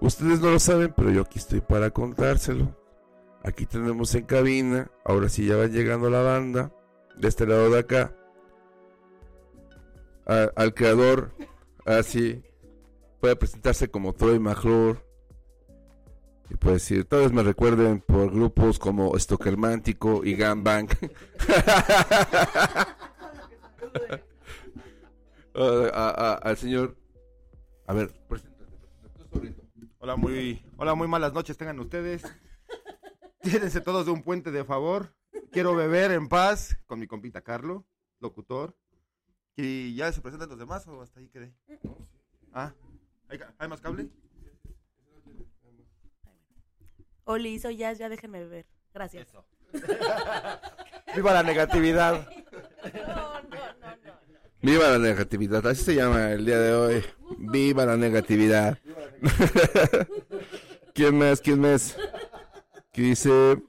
Ustedes 0.00 0.40
no 0.40 0.52
lo 0.52 0.58
saben, 0.58 0.94
pero 0.96 1.10
yo 1.10 1.20
aquí 1.20 1.38
estoy 1.38 1.60
para 1.60 1.90
contárselo. 1.90 2.74
Aquí 3.44 3.66
tenemos 3.66 4.14
en 4.14 4.24
cabina. 4.24 4.90
Ahora 5.04 5.28
sí 5.28 5.44
ya 5.44 5.56
va 5.56 5.66
llegando 5.66 6.08
la 6.08 6.22
banda. 6.22 6.72
De 7.14 7.28
este 7.28 7.46
lado 7.46 7.68
de 7.68 7.80
acá. 7.80 8.14
Al 10.28 10.74
creador. 10.74 11.32
Así. 11.84 12.44
Puede 13.20 13.34
presentarse 13.34 13.88
como 13.88 14.12
Troy 14.12 14.38
McClure. 14.38 15.00
Y 16.50 16.54
puede 16.54 16.74
decir, 16.74 17.04
tal 17.04 17.20
vez 17.20 17.32
me 17.32 17.42
recuerden 17.42 18.00
por 18.00 18.32
grupos 18.32 18.78
como 18.78 19.18
Stockermántico 19.18 20.24
y 20.24 20.34
Gangbang. 20.34 20.88
al 25.54 26.56
señor. 26.56 26.96
A 27.86 27.94
ver. 27.94 28.12
Hola, 29.98 30.16
muy, 30.16 30.62
hola, 30.76 30.94
muy 30.94 31.08
malas 31.08 31.32
noches 31.32 31.56
tengan 31.56 31.80
ustedes. 31.80 32.22
Tírense 33.42 33.80
todos 33.80 34.06
de 34.06 34.12
un 34.12 34.22
puente 34.22 34.50
de 34.50 34.64
favor. 34.64 35.14
Quiero 35.50 35.74
beber 35.74 36.12
en 36.12 36.28
paz 36.28 36.76
con 36.86 37.00
mi 37.00 37.06
compita 37.06 37.42
Carlo, 37.42 37.86
locutor. 38.20 38.76
¿Y 39.60 39.94
ya 39.96 40.12
se 40.12 40.20
presentan 40.20 40.48
los 40.50 40.58
demás 40.58 40.86
o 40.86 41.02
hasta 41.02 41.18
ahí 41.18 41.26
quedé? 41.28 41.52
Ah, 42.52 42.72
¿hay, 43.28 43.38
ca- 43.38 43.52
¿hay 43.58 43.68
más 43.68 43.80
cable? 43.80 44.08
Oli, 47.24 47.58
soy 47.58 47.76
Jazz, 47.76 47.98
ya 47.98 48.08
déjenme 48.08 48.38
beber. 48.38 48.66
Gracias. 48.94 49.26
¡Viva 51.16 51.32
la 51.32 51.42
negatividad! 51.42 52.28
Viva 54.62 54.90
la 54.90 54.98
negatividad, 54.98 55.66
así 55.66 55.82
se 55.82 55.94
llama 55.96 56.30
el 56.32 56.46
día 56.46 56.60
de 56.60 56.72
hoy. 56.74 57.04
Viva 57.38 57.84
la 57.84 57.96
negatividad. 57.96 58.78
¿Quién 60.94 61.18
más? 61.18 61.40
¿Quién 61.40 61.60
más? 61.60 61.96
Que 62.92 63.02
dice, 63.02 63.60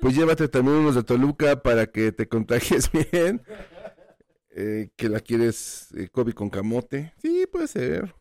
pues 0.00 0.14
llévate 0.14 0.46
también 0.48 0.76
unos 0.78 0.94
de 0.94 1.02
Toluca 1.02 1.60
para 1.62 1.86
que 1.86 2.12
te 2.12 2.28
contagies 2.28 2.90
bien. 2.92 3.42
Eh, 4.54 4.90
que 4.96 5.08
la 5.08 5.20
quieres 5.20 5.88
eh, 5.96 6.08
Kobe 6.08 6.34
con 6.34 6.50
camote. 6.50 7.14
Sí, 7.22 7.46
puede 7.50 7.68
ser. 7.68 8.14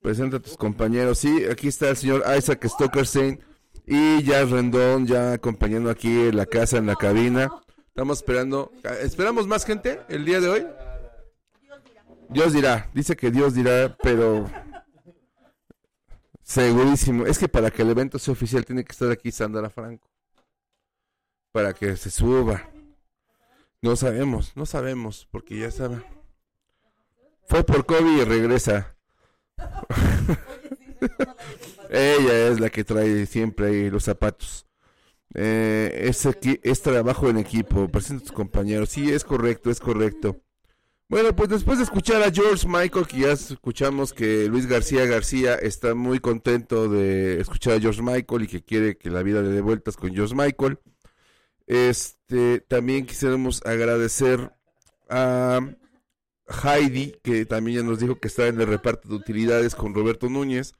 Presenta 0.00 0.36
a 0.36 0.40
tus 0.40 0.56
compañeros. 0.56 1.18
Sí, 1.18 1.44
aquí 1.50 1.68
está 1.68 1.88
el 1.88 1.96
señor 1.96 2.22
Isaac 2.38 2.64
Stockerstein 2.64 3.40
y 3.86 4.22
Jazz 4.22 4.50
Rendón 4.50 5.06
ya 5.06 5.32
acompañando 5.32 5.90
aquí 5.90 6.28
en 6.28 6.36
la 6.36 6.46
casa, 6.46 6.78
en 6.78 6.86
la 6.86 6.94
cabina. 6.94 7.50
Estamos 7.88 8.18
esperando. 8.18 8.70
¿Esperamos 9.02 9.48
más 9.48 9.64
gente 9.64 10.00
el 10.08 10.24
día 10.24 10.40
de 10.40 10.48
hoy? 10.48 10.66
Dios 12.28 12.52
dirá. 12.52 12.88
Dice 12.94 13.16
que 13.16 13.30
Dios 13.30 13.54
dirá, 13.54 13.96
pero... 14.02 14.48
Segurísimo. 16.42 17.26
Es 17.26 17.38
que 17.38 17.48
para 17.48 17.72
que 17.72 17.82
el 17.82 17.90
evento 17.90 18.20
sea 18.20 18.30
oficial 18.30 18.64
tiene 18.64 18.84
que 18.84 18.92
estar 18.92 19.10
aquí 19.10 19.32
Sandra 19.32 19.68
Franco. 19.70 20.08
Para 21.50 21.72
que 21.72 21.96
se 21.96 22.10
suba. 22.10 22.70
No 23.86 23.94
sabemos, 23.94 24.50
no 24.56 24.66
sabemos, 24.66 25.28
porque 25.30 25.60
ya 25.60 25.70
sabe. 25.70 25.98
Fue 27.48 27.62
por 27.62 27.86
COVID 27.86 28.20
y 28.20 28.24
regresa. 28.24 28.96
Ella 31.88 32.48
es 32.48 32.58
la 32.58 32.68
que 32.68 32.82
trae 32.82 33.26
siempre 33.26 33.68
ahí 33.68 33.88
los 33.88 34.02
zapatos. 34.02 34.66
Eh, 35.34 36.00
es, 36.08 36.26
equi- 36.26 36.58
es 36.64 36.82
trabajo 36.82 37.30
en 37.30 37.38
equipo. 37.38 37.86
Presenta 37.88 38.22
a 38.22 38.26
tus 38.26 38.32
compañeros. 38.32 38.88
Sí, 38.88 39.12
es 39.12 39.22
correcto, 39.22 39.70
es 39.70 39.78
correcto. 39.78 40.36
Bueno, 41.08 41.36
pues 41.36 41.48
después 41.48 41.78
de 41.78 41.84
escuchar 41.84 42.24
a 42.24 42.32
George 42.32 42.66
Michael, 42.66 43.06
que 43.06 43.20
ya 43.20 43.30
escuchamos 43.30 44.12
que 44.12 44.48
Luis 44.48 44.66
García 44.66 45.06
García 45.06 45.54
está 45.54 45.94
muy 45.94 46.18
contento 46.18 46.88
de 46.88 47.40
escuchar 47.40 47.74
a 47.74 47.80
George 47.80 48.02
Michael 48.02 48.42
y 48.42 48.48
que 48.48 48.64
quiere 48.64 48.98
que 48.98 49.10
la 49.10 49.22
vida 49.22 49.42
le 49.42 49.50
dé 49.50 49.60
vueltas 49.60 49.96
con 49.96 50.12
George 50.12 50.34
Michael. 50.34 50.80
Este, 51.66 52.60
también 52.60 53.06
quisiéramos 53.06 53.64
agradecer 53.66 54.52
a 55.08 55.60
Heidi, 56.62 57.18
que 57.22 57.44
también 57.44 57.78
ya 57.78 57.84
nos 57.84 57.98
dijo 57.98 58.18
que 58.20 58.28
está 58.28 58.46
en 58.46 58.60
el 58.60 58.66
reparto 58.66 59.08
de 59.08 59.14
utilidades 59.16 59.74
con 59.74 59.94
Roberto 59.94 60.28
Núñez. 60.28 60.74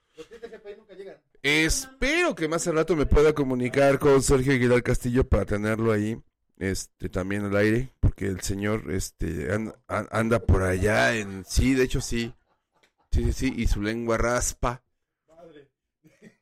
Espero 1.43 2.35
que 2.35 2.49
más 2.49 2.67
al 2.67 2.75
rato 2.77 2.97
me 2.97 3.07
pueda 3.07 3.33
comunicar 3.33 3.99
con 3.99 4.23
Sergio 4.23 4.53
Aguilar 4.53 4.83
Castillo 4.83 5.25
para 5.29 5.45
tenerlo 5.45 5.93
ahí, 5.93 6.21
este, 6.59 7.09
también 7.09 7.45
al 7.45 7.57
aire, 7.57 7.93
porque 8.01 8.27
el 8.27 8.41
señor, 8.41 8.91
este, 8.91 9.53
an- 9.53 9.75
an- 9.87 10.09
anda 10.11 10.41
por 10.41 10.63
allá 10.63 11.15
en, 11.17 11.45
sí, 11.45 11.75
de 11.75 11.85
hecho 11.85 12.01
sí, 12.01 12.35
sí, 13.13 13.25
sí, 13.25 13.33
sí, 13.33 13.55
y 13.57 13.67
su 13.69 13.81
lengua 13.83 14.17
raspa. 14.19 14.83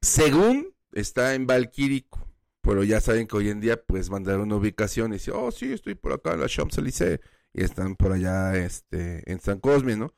Según 0.00 0.74
está 0.92 1.34
en 1.34 1.46
Valquírico, 1.46 2.23
pero 2.64 2.82
ya 2.82 3.00
saben 3.00 3.26
que 3.26 3.36
hoy 3.36 3.50
en 3.50 3.60
día, 3.60 3.80
pues, 3.80 4.08
mandar 4.08 4.40
una 4.40 4.56
ubicación 4.56 5.10
y 5.12 5.14
dice, 5.14 5.30
oh, 5.32 5.52
sí, 5.52 5.72
estoy 5.72 5.94
por 5.94 6.12
acá 6.12 6.32
en 6.32 6.40
la 6.40 6.48
Champs-Élysées, 6.48 7.20
y 7.52 7.62
están 7.62 7.94
por 7.94 8.12
allá, 8.12 8.56
este, 8.56 9.30
en 9.30 9.38
San 9.38 9.60
Cosme, 9.60 9.96
¿no? 9.96 10.14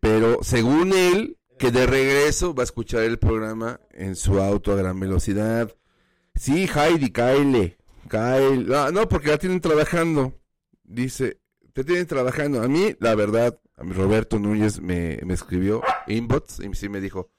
Pero 0.00 0.38
según 0.42 0.92
él, 0.94 1.38
que 1.58 1.70
de 1.70 1.86
regreso 1.86 2.54
va 2.54 2.62
a 2.62 2.64
escuchar 2.64 3.02
el 3.02 3.18
programa 3.18 3.78
en 3.92 4.16
su 4.16 4.40
auto 4.40 4.72
a 4.72 4.76
gran 4.76 4.98
velocidad. 4.98 5.74
Sí, 6.34 6.66
Heidi, 6.66 7.10
Kyle, 7.10 7.76
Kyle. 8.08 8.66
No, 8.66 8.90
no, 8.90 9.08
porque 9.08 9.28
la 9.28 9.38
tienen 9.38 9.60
trabajando. 9.60 10.34
Dice, 10.82 11.40
te 11.72 11.84
tienen 11.84 12.06
trabajando. 12.06 12.62
A 12.62 12.68
mí, 12.68 12.96
la 13.00 13.14
verdad, 13.14 13.60
a 13.76 13.84
mí 13.84 13.92
Roberto 13.92 14.38
Núñez 14.38 14.80
me, 14.80 15.20
me 15.24 15.34
escribió 15.34 15.82
inbox 16.06 16.60
y 16.60 16.74
sí 16.74 16.88
me 16.88 17.00
dijo, 17.00 17.30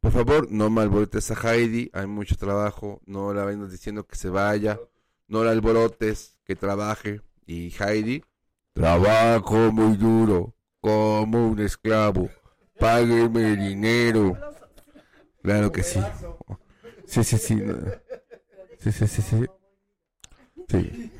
por 0.00 0.12
favor, 0.12 0.50
no 0.50 0.70
me 0.70 0.80
alborotes 0.80 1.30
a 1.30 1.34
Heidi, 1.34 1.90
hay 1.92 2.06
mucho 2.06 2.36
trabajo, 2.36 3.00
no 3.06 3.34
la 3.34 3.44
vengas 3.44 3.70
diciendo 3.70 4.06
que 4.06 4.16
se 4.16 4.30
vaya, 4.30 4.80
no 5.28 5.44
la 5.44 5.50
alborotes, 5.50 6.38
que 6.44 6.56
trabaje. 6.56 7.20
Y 7.46 7.72
Heidi, 7.78 8.24
trabajo 8.72 9.72
muy 9.72 9.96
duro, 9.96 10.54
como 10.80 11.48
un 11.48 11.60
esclavo, 11.60 12.30
págueme 12.78 13.56
dinero. 13.56 14.36
Claro 15.42 15.70
que 15.70 15.82
sí. 15.82 16.00
Sí, 17.06 17.24
sí, 17.24 17.38
sí. 17.38 17.62
Sí, 18.78 18.92
sí, 18.92 19.06
sí, 19.06 19.22
sí. 19.22 19.46
Sí. 20.68 21.10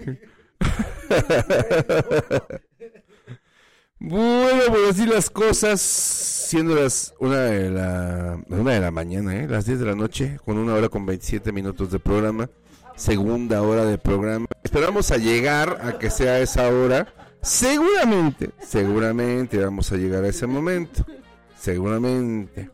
Bueno, 4.02 4.62
pues 4.68 4.92
así 4.92 5.04
las 5.04 5.28
cosas, 5.28 5.78
siendo 5.78 6.74
las 6.74 7.12
una 7.18 7.40
de 7.40 7.70
la, 7.70 8.40
una 8.48 8.72
de 8.72 8.80
la 8.80 8.90
mañana, 8.90 9.36
¿eh? 9.36 9.46
las 9.46 9.66
10 9.66 9.78
de 9.78 9.84
la 9.84 9.94
noche, 9.94 10.38
con 10.42 10.56
una 10.56 10.72
hora 10.72 10.88
con 10.88 11.04
27 11.04 11.52
minutos 11.52 11.90
de 11.90 11.98
programa, 11.98 12.48
segunda 12.96 13.60
hora 13.60 13.84
de 13.84 13.98
programa. 13.98 14.46
Esperamos 14.64 15.10
a 15.10 15.18
llegar 15.18 15.80
a 15.82 15.98
que 15.98 16.08
sea 16.08 16.40
esa 16.40 16.68
hora. 16.68 17.12
Seguramente, 17.42 18.50
seguramente 18.60 19.58
vamos 19.58 19.92
a 19.92 19.96
llegar 19.96 20.24
a 20.24 20.28
ese 20.28 20.46
momento. 20.46 21.04
Seguramente. 21.58 22.70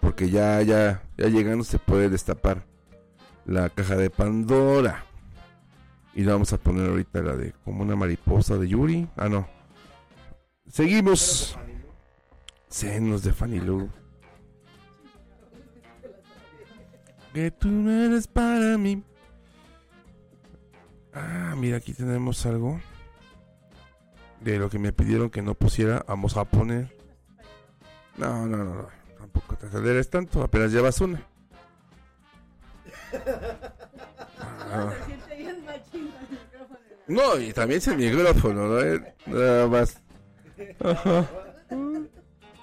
Porque 0.00 0.30
ya, 0.30 0.62
ya, 0.62 1.02
ya 1.16 1.26
llegando 1.26 1.64
se 1.64 1.80
puede 1.80 2.08
destapar 2.08 2.64
la 3.46 3.68
caja 3.68 3.96
de 3.96 4.10
Pandora. 4.10 5.06
Y 6.14 6.22
vamos 6.22 6.52
a 6.52 6.58
poner 6.58 6.88
ahorita 6.88 7.20
la 7.20 7.36
de 7.36 7.52
como 7.64 7.82
una 7.82 7.96
mariposa 7.96 8.56
de 8.58 8.68
Yuri. 8.68 9.08
Ah, 9.16 9.28
no. 9.28 9.57
Seguimos. 10.70 11.58
Senos 12.68 13.22
de 13.22 13.32
Fanny 13.32 13.60
Lu. 13.60 13.88
Que 17.32 17.50
tú 17.50 17.68
no 17.68 17.90
eres 17.90 18.26
para 18.26 18.76
mí. 18.78 19.02
Ah, 21.14 21.54
mira, 21.56 21.78
aquí 21.78 21.92
tenemos 21.94 22.44
algo. 22.46 22.80
De 24.40 24.58
lo 24.58 24.70
que 24.70 24.78
me 24.78 24.92
pidieron 24.92 25.30
que 25.30 25.42
no 25.42 25.54
pusiera, 25.54 26.04
vamos 26.06 26.36
a 26.36 26.44
poner. 26.44 26.96
No, 28.16 28.46
no, 28.46 28.58
no, 28.58 28.74
no. 28.74 28.88
Tampoco 29.18 29.56
te 29.56 29.66
aceleres 29.66 30.10
tanto, 30.10 30.42
apenas 30.42 30.72
llevas 30.72 31.00
una. 31.00 31.22
Ah. 34.70 34.92
No, 37.06 37.38
y 37.38 37.52
también 37.52 37.78
es 37.78 37.88
el 37.88 37.96
micrófono, 37.96 38.68
¿no? 38.68 38.80
Eh, 38.80 39.14
Nada 39.26 39.66
más. 39.66 40.00
Ajá. 40.80 41.28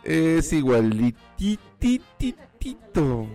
Es 0.03 0.51
igualitititito. 0.53 3.27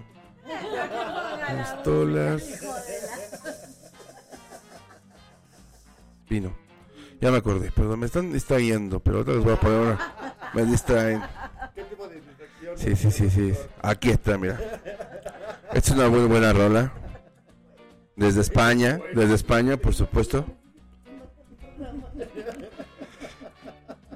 Pistolas. 1.49 2.61
Vino. 6.29 6.57
Ya 7.21 7.31
me 7.31 7.37
acordé, 7.39 7.71
perdón, 7.73 8.01
me 8.01 8.07
están 8.07 8.33
distrayendo, 8.33 9.01
pero 9.01 9.21
otra 9.21 9.35
vez 9.35 9.45
voy 9.45 9.53
a 9.53 9.61
poner 9.61 9.81
una. 9.81 9.99
Me 10.55 10.65
distraen. 10.65 11.23
¿Qué 11.75 11.85
tipo 11.85 12.09
de 12.09 12.21
distracción? 12.21 12.79
Sí, 12.79 12.97
sí, 12.97 13.11
sí, 13.11 13.29
sí. 13.31 13.53
Aquí 13.83 14.11
está, 14.11 14.39
mira. 14.39 14.59
Esta 15.73 15.79
es 15.79 15.91
una 15.91 16.09
muy 16.09 16.27
buena 16.27 16.53
rola. 16.53 16.93
Desde 18.17 18.41
España, 18.41 18.99
desde 19.15 19.35
España, 19.35 19.77
por 19.77 19.95
supuesto. 19.95 20.45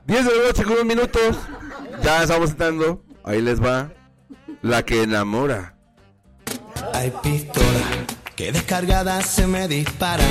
10 0.07 0.25
de 0.27 0.37
la 0.37 0.47
noche 0.49 0.65
con 0.65 0.79
un 0.79 0.87
minuto. 0.87 1.19
Ya 2.03 2.23
estamos 2.23 2.51
entrando. 2.51 3.03
Ahí 3.25 3.41
les 3.41 3.63
va. 3.63 3.91
La 4.61 4.85
que 4.85 5.03
enamora. 5.03 5.77
Hay 6.93 7.11
pistolas 7.23 8.05
que 8.37 8.53
descargadas 8.53 9.27
se 9.27 9.47
me 9.47 9.67
disparan. 9.67 10.27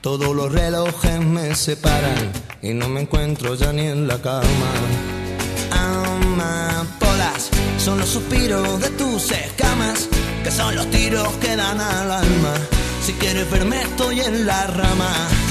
Todos 0.00 0.34
los 0.34 0.52
relojes 0.52 1.20
me 1.20 1.54
separan 1.54 2.32
y 2.62 2.72
no 2.72 2.88
me 2.88 3.02
encuentro 3.02 3.54
ya 3.54 3.72
ni 3.72 3.86
en 3.86 4.06
la 4.06 4.22
cama. 4.22 4.70
Amapolas 5.72 7.50
son 7.78 7.98
los 7.98 8.08
suspiros 8.08 8.80
de 8.80 8.90
tus 8.90 9.30
escamas, 9.32 10.08
que 10.44 10.50
son 10.50 10.74
los 10.76 10.88
tiros 10.90 11.28
que 11.34 11.56
dan 11.56 11.80
al 11.80 12.10
alma. 12.12 12.54
Si 13.04 13.12
quieres 13.14 13.50
verme 13.50 13.82
estoy 13.82 14.20
en 14.20 14.46
la 14.46 14.66
rama. 14.68 15.49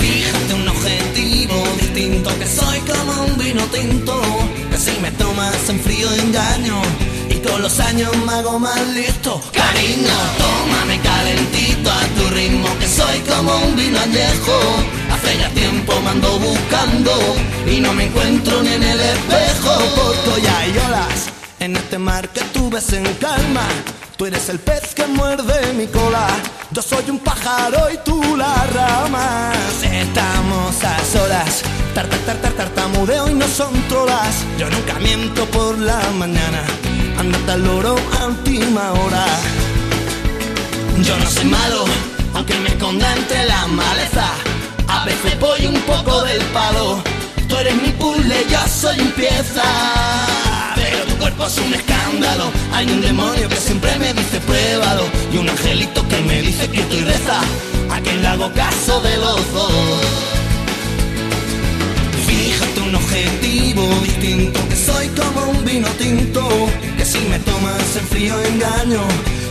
Fíjate 0.00 0.54
un 0.54 0.68
objetivo 0.68 1.56
distinto, 1.80 2.30
que 2.38 2.46
soy 2.46 2.78
como 2.80 3.24
un 3.24 3.38
vino 3.38 3.62
tinto, 3.66 4.20
que 4.70 4.78
si 4.78 4.98
me 5.00 5.10
tomas 5.12 5.68
en 5.68 5.78
frío 5.80 6.08
engaño. 6.14 6.80
Y 7.30 7.34
con 7.46 7.62
los 7.62 7.78
años 7.80 8.10
me 8.26 8.32
hago 8.32 8.58
más 8.58 8.80
listo 8.88 9.40
Cariño, 9.52 10.16
tómame 10.36 10.98
calentito 11.00 11.88
a 11.88 12.02
tu 12.16 12.34
ritmo 12.34 12.66
Que 12.80 12.88
soy 12.88 13.20
como 13.20 13.56
un 13.56 13.76
vino 13.76 14.00
añejo 14.00 14.58
Hace 15.12 15.38
ya 15.38 15.48
tiempo 15.50 15.92
me 16.00 16.10
ando 16.10 16.38
buscando 16.40 17.12
Y 17.70 17.80
no 17.80 17.94
me 17.94 18.06
encuentro 18.06 18.60
ni 18.64 18.72
en 18.72 18.82
el 18.82 19.00
espejo 19.00 19.72
Porque 19.94 20.30
hoy 20.40 20.46
hay 20.46 20.70
olas 20.88 21.30
en 21.60 21.76
este 21.76 21.98
mar 21.98 22.26
que 22.30 22.40
tú 22.54 22.70
ves 22.70 22.92
en 22.94 23.04
calma 23.14 23.68
Tú 24.20 24.26
eres 24.26 24.50
el 24.50 24.58
pez 24.58 24.94
que 24.94 25.06
muerde 25.06 25.72
mi 25.72 25.86
cola. 25.86 26.28
Yo 26.72 26.82
soy 26.82 27.08
un 27.08 27.20
pájaro 27.20 27.90
y 27.90 27.96
tú 28.04 28.36
la 28.36 28.66
rama. 28.66 29.50
Estamos 29.82 30.84
a 30.84 31.02
solas. 31.06 31.62
Tar, 31.94 32.06
tar, 32.06 32.18
tar, 32.26 32.36
tar, 32.36 32.52
tartamudeo 32.52 33.30
y 33.30 33.34
no 33.34 33.48
son 33.48 33.72
trolas. 33.88 34.44
Yo 34.58 34.68
nunca 34.68 34.98
miento 34.98 35.46
por 35.46 35.78
la 35.78 35.98
mañana. 36.18 36.62
Andate 37.18 37.52
al 37.52 37.64
loro 37.64 37.96
a 38.20 38.26
última 38.26 38.92
hora. 38.92 39.24
Yo 41.02 41.16
no 41.16 41.30
soy 41.30 41.46
malo 41.46 41.86
Aunque 42.34 42.54
me 42.56 42.68
esconda 42.68 43.16
entre 43.16 43.46
la 43.46 43.68
maleza. 43.68 44.26
A 44.86 45.06
veces 45.06 45.40
voy 45.40 45.64
un 45.64 45.80
poco 45.80 46.24
del 46.24 46.42
palo. 46.52 47.02
Tú 47.48 47.56
eres 47.56 47.74
mi 47.74 47.88
puzzle, 47.92 48.36
yo 48.50 48.58
soy 48.68 49.00
un 49.00 49.12
pieza 49.12 50.49
cuerpo 51.20 51.46
es 51.46 51.58
un 51.58 51.74
escándalo. 51.74 52.50
Hay 52.72 52.86
un 52.90 53.00
demonio 53.00 53.48
que 53.48 53.56
siempre 53.56 53.96
me 53.98 54.12
dice 54.14 54.40
pruébalo 54.40 55.04
Y 55.32 55.36
un 55.36 55.48
angelito 55.48 56.06
que 56.08 56.20
me 56.22 56.40
dice 56.42 56.68
que 56.68 56.80
estoy 56.80 57.02
reza 57.02 57.40
A 57.90 58.00
quien 58.00 58.22
le 58.22 58.28
hago 58.28 58.50
caso 58.54 59.00
de 59.02 59.16
los 59.18 59.52
dos. 59.52 59.72
Fíjate 62.26 62.80
un 62.80 62.94
objetivo 62.94 63.82
distinto 64.02 64.60
Que 64.68 64.76
soy 64.76 65.08
como 65.08 65.50
un 65.50 65.64
vino 65.64 65.88
tinto 65.98 66.48
Que 66.96 67.04
si 67.04 67.18
me 67.30 67.38
tomas 67.40 67.96
en 67.96 68.06
frío 68.08 68.34
engaño 68.42 69.02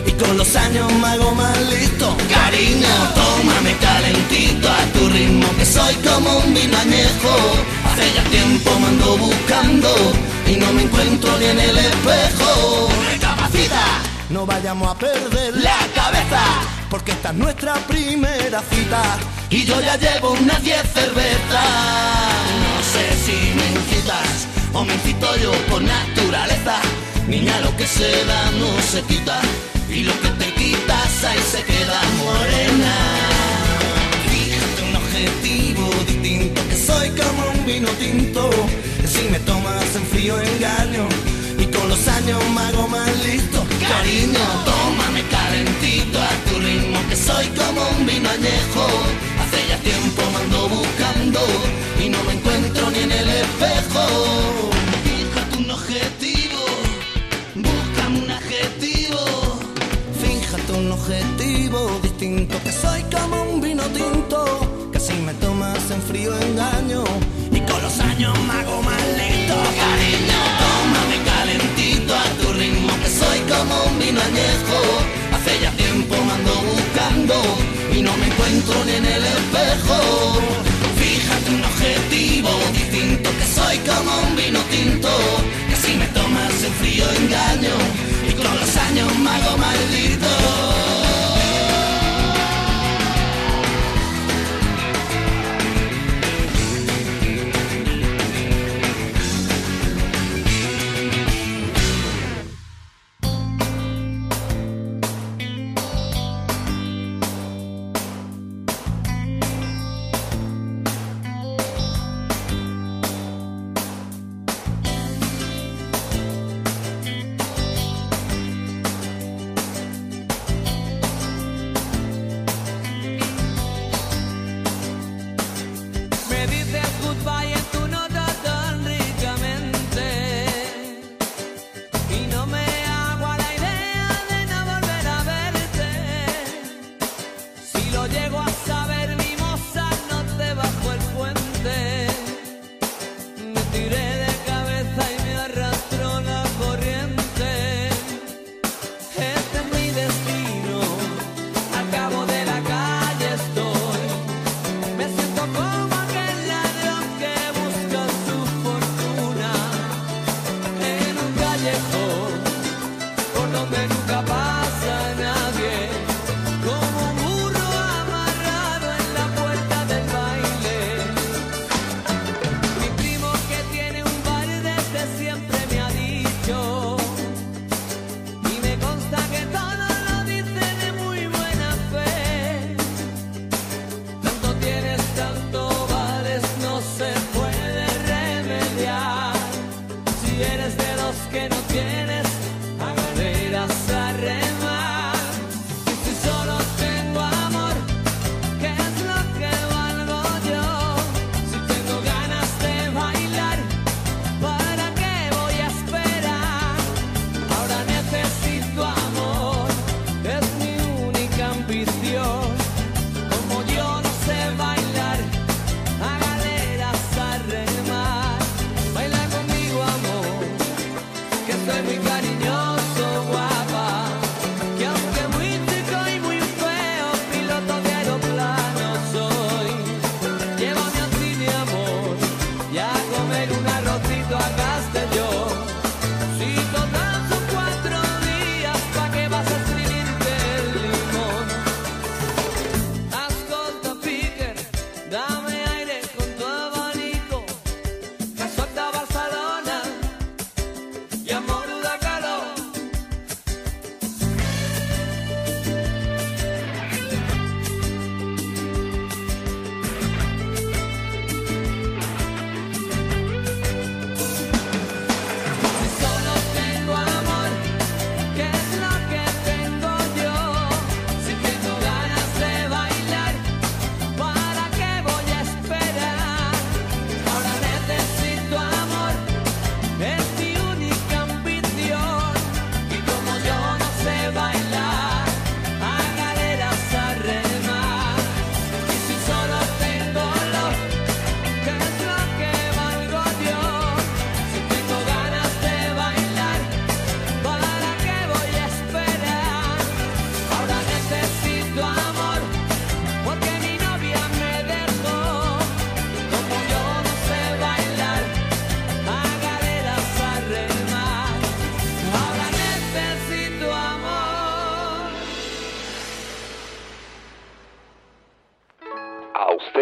Y 0.07 0.11
con 0.13 0.37
los 0.37 0.55
años 0.55 0.91
me 0.93 1.07
hago 1.07 1.35
más 1.35 1.57
listo. 1.69 2.17
Cariño, 2.29 2.93
tómame 3.15 3.75
calentito 3.77 4.67
a 4.69 4.81
tu 4.93 5.07
ritmo 5.09 5.47
Que 5.57 5.65
soy 5.65 5.93
como 6.07 6.39
un 6.39 6.53
vino 6.53 6.77
añejo 6.77 7.78
Hace 7.99 8.21
tiempo 8.29 8.79
me 8.79 8.87
ando 8.87 9.17
buscando 9.17 9.89
Y 10.47 10.55
no 10.55 10.71
me 10.71 10.83
encuentro 10.83 11.37
ni 11.37 11.45
en 11.47 11.59
el 11.59 11.77
espejo. 11.77 12.87
Recapacita, 13.11 13.83
no 14.29 14.45
vayamos 14.45 14.87
a 14.89 14.97
perder 14.97 15.57
la 15.57 15.77
cabeza 15.93 16.41
Porque 16.89 17.11
esta 17.11 17.29
es 17.31 17.35
nuestra 17.35 17.73
primera 17.87 18.61
cita 18.71 19.03
Y 19.49 19.65
yo 19.65 19.81
ya 19.81 19.97
llevo 19.97 20.31
unas 20.31 20.63
10 20.63 20.81
cervezas. 20.93 21.65
No 22.61 22.83
sé 22.93 23.05
si 23.25 23.53
me 23.55 23.67
incitas 23.67 24.47
o 24.71 24.85
me 24.85 24.93
incito 24.93 25.35
yo 25.37 25.51
por 25.67 25.81
naturaleza. 25.81 26.79
Niña, 27.27 27.59
lo 27.59 27.75
que 27.75 27.85
se 27.85 28.23
da 28.25 28.51
no 28.51 28.81
se 28.81 29.01
quita 29.01 29.41
Y 29.89 30.03
lo 30.03 30.13
que 30.21 30.29
te 30.29 30.53
quitas 30.53 31.23
ahí 31.25 31.39
se 31.51 31.63
queda 31.63 32.01
morena. 32.23 32.95
Fíjate 34.31 34.89
un 34.89 34.95
objetivo 34.95 35.89
distinto 36.07 36.68
soy 36.89 37.09
como 37.09 37.41
un 37.55 37.65
vino 37.65 37.89
tinto 38.03 38.49
Que 39.01 39.07
si 39.07 39.23
me 39.29 39.39
tomas 39.39 39.95
en 39.95 40.05
frío 40.11 40.33
engaño 40.41 41.05
Y 41.57 41.65
con 41.65 41.87
los 41.89 42.07
años 42.07 42.39
me 42.55 42.61
hago 42.61 42.87
más 42.87 43.11
listo. 43.25 43.59
Cariño, 43.93 44.45
tómame 44.69 45.21
calentito 45.35 46.17
a 46.29 46.31
tu 46.45 46.53
ritmo 46.65 46.99
Que 47.09 47.15
soy 47.15 47.47
como 47.59 47.81
un 47.95 48.05
vino 48.05 48.27
añejo. 48.29 48.85
Hace 49.41 49.59
ya 49.69 49.77
tiempo 49.89 50.21
me 50.33 50.37
ando 50.43 50.61
buscando 50.77 51.39
Y 52.03 52.09
no 52.09 52.19
me 52.25 52.33
encuentro 52.33 52.89
ni 52.91 52.99
en 53.07 53.11
el 53.11 53.29
espejo. 53.43 54.03
Fíjate 55.05 55.57
un 55.63 55.71
objetivo 55.71 56.61
Búscame 57.65 58.17
un 58.23 58.31
adjetivo. 58.31 59.21
Fíjate 60.23 60.71
un 60.73 60.91
objetivo 60.91 61.99
distinto 62.03 62.55
Que 62.63 62.71
soy 62.71 63.01
como 63.15 63.43
un 63.43 63.61
vino 63.61 63.83
tinto 63.99 64.89
Que 64.93 64.99
si 64.99 65.13
me 65.27 65.33
tomas 65.35 65.83
en 65.91 66.01
frío 66.01 66.31
engaño 66.47 66.78
hago 68.27 68.81
más 68.81 69.01
listo 69.17 69.55
Cariño, 69.79 70.39
tómame 70.61 71.17
calentito 71.23 72.15
a 72.15 72.25
tu 72.39 72.53
ritmo 72.53 72.89
Que 73.01 73.09
soy 73.09 73.39
como 73.47 73.83
un 73.85 73.99
vino 73.99 74.19
añejo. 74.21 74.79
Hace 75.33 75.59
ya 75.61 75.71
tiempo 75.71 76.15
me 76.25 76.33
ando 76.33 76.53
buscando 76.71 77.35
Y 77.95 78.01
no 78.01 78.15
me 78.17 78.27
encuentro 78.27 78.75
ni 78.85 78.93
en 78.93 79.05
el 79.05 79.23
espejo. 79.23 80.41
Fíjate 80.97 81.49
un 81.51 81.63
objetivo 81.63 82.49
distinto 82.73 83.29
Que 83.39 83.45
soy 83.45 83.77
como 83.79 84.11
un 84.27 84.35
vino 84.35 84.59
tinto 84.69 85.09
Que 85.69 85.75
si 85.75 85.95
me 85.95 86.07
tomas 86.07 86.63
en 86.63 86.73
frío 86.73 87.05
engaño 87.21 87.75
Y 88.27 88.33
con 88.33 88.53
los 88.59 88.75
años 88.75 89.17
me 89.17 89.29
hago 89.29 89.57
maldito 89.57 90.38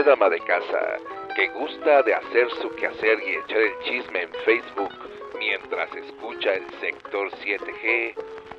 usted 0.07 0.11
ama 0.13 0.29
de 0.29 0.39
casa 0.39 0.97
que 1.35 1.47
gusta 1.49 2.01
de 2.03 2.13
hacer 2.13 2.49
su 2.61 2.69
quehacer 2.75 3.19
y 3.25 3.35
echar 3.35 3.57
el 3.57 3.79
chisme 3.79 4.21
en 4.23 4.33
Facebook 4.45 4.93
mientras 5.37 5.93
escucha 5.95 6.53
el 6.53 6.69
sector 6.79 7.29
7G, 7.31 8.13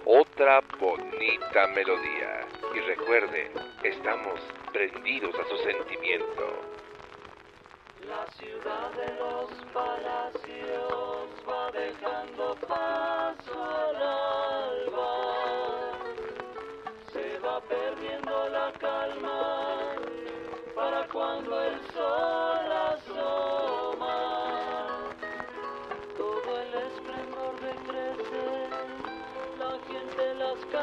otra 0.05 0.61
bonita 0.79 1.67
melodía. 1.69 2.47
Y 2.75 2.81
recuerde, 2.81 3.51
estamos 3.83 4.41
prendidos 4.73 5.35
a 5.37 5.49
su 5.49 5.57
sentimiento. 5.59 6.63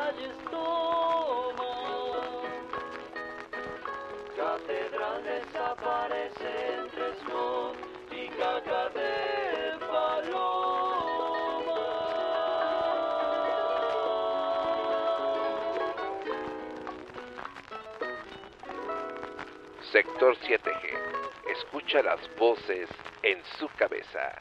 Calles 0.05 0.37
toma. 0.51 1.73
Catedral 4.37 5.23
desaparece 5.23 6.51
entre 6.77 7.05
smog 7.21 7.75
y 8.11 8.27
caca 8.39 8.89
de 8.89 9.13
paloma. 9.91 11.05
Sector 19.91 20.37
7G. 20.37 20.85
Escucha 21.57 22.03
las 22.03 22.19
voces 22.37 22.89
en 23.23 23.41
su 23.57 23.67
cabeza. 23.69 24.35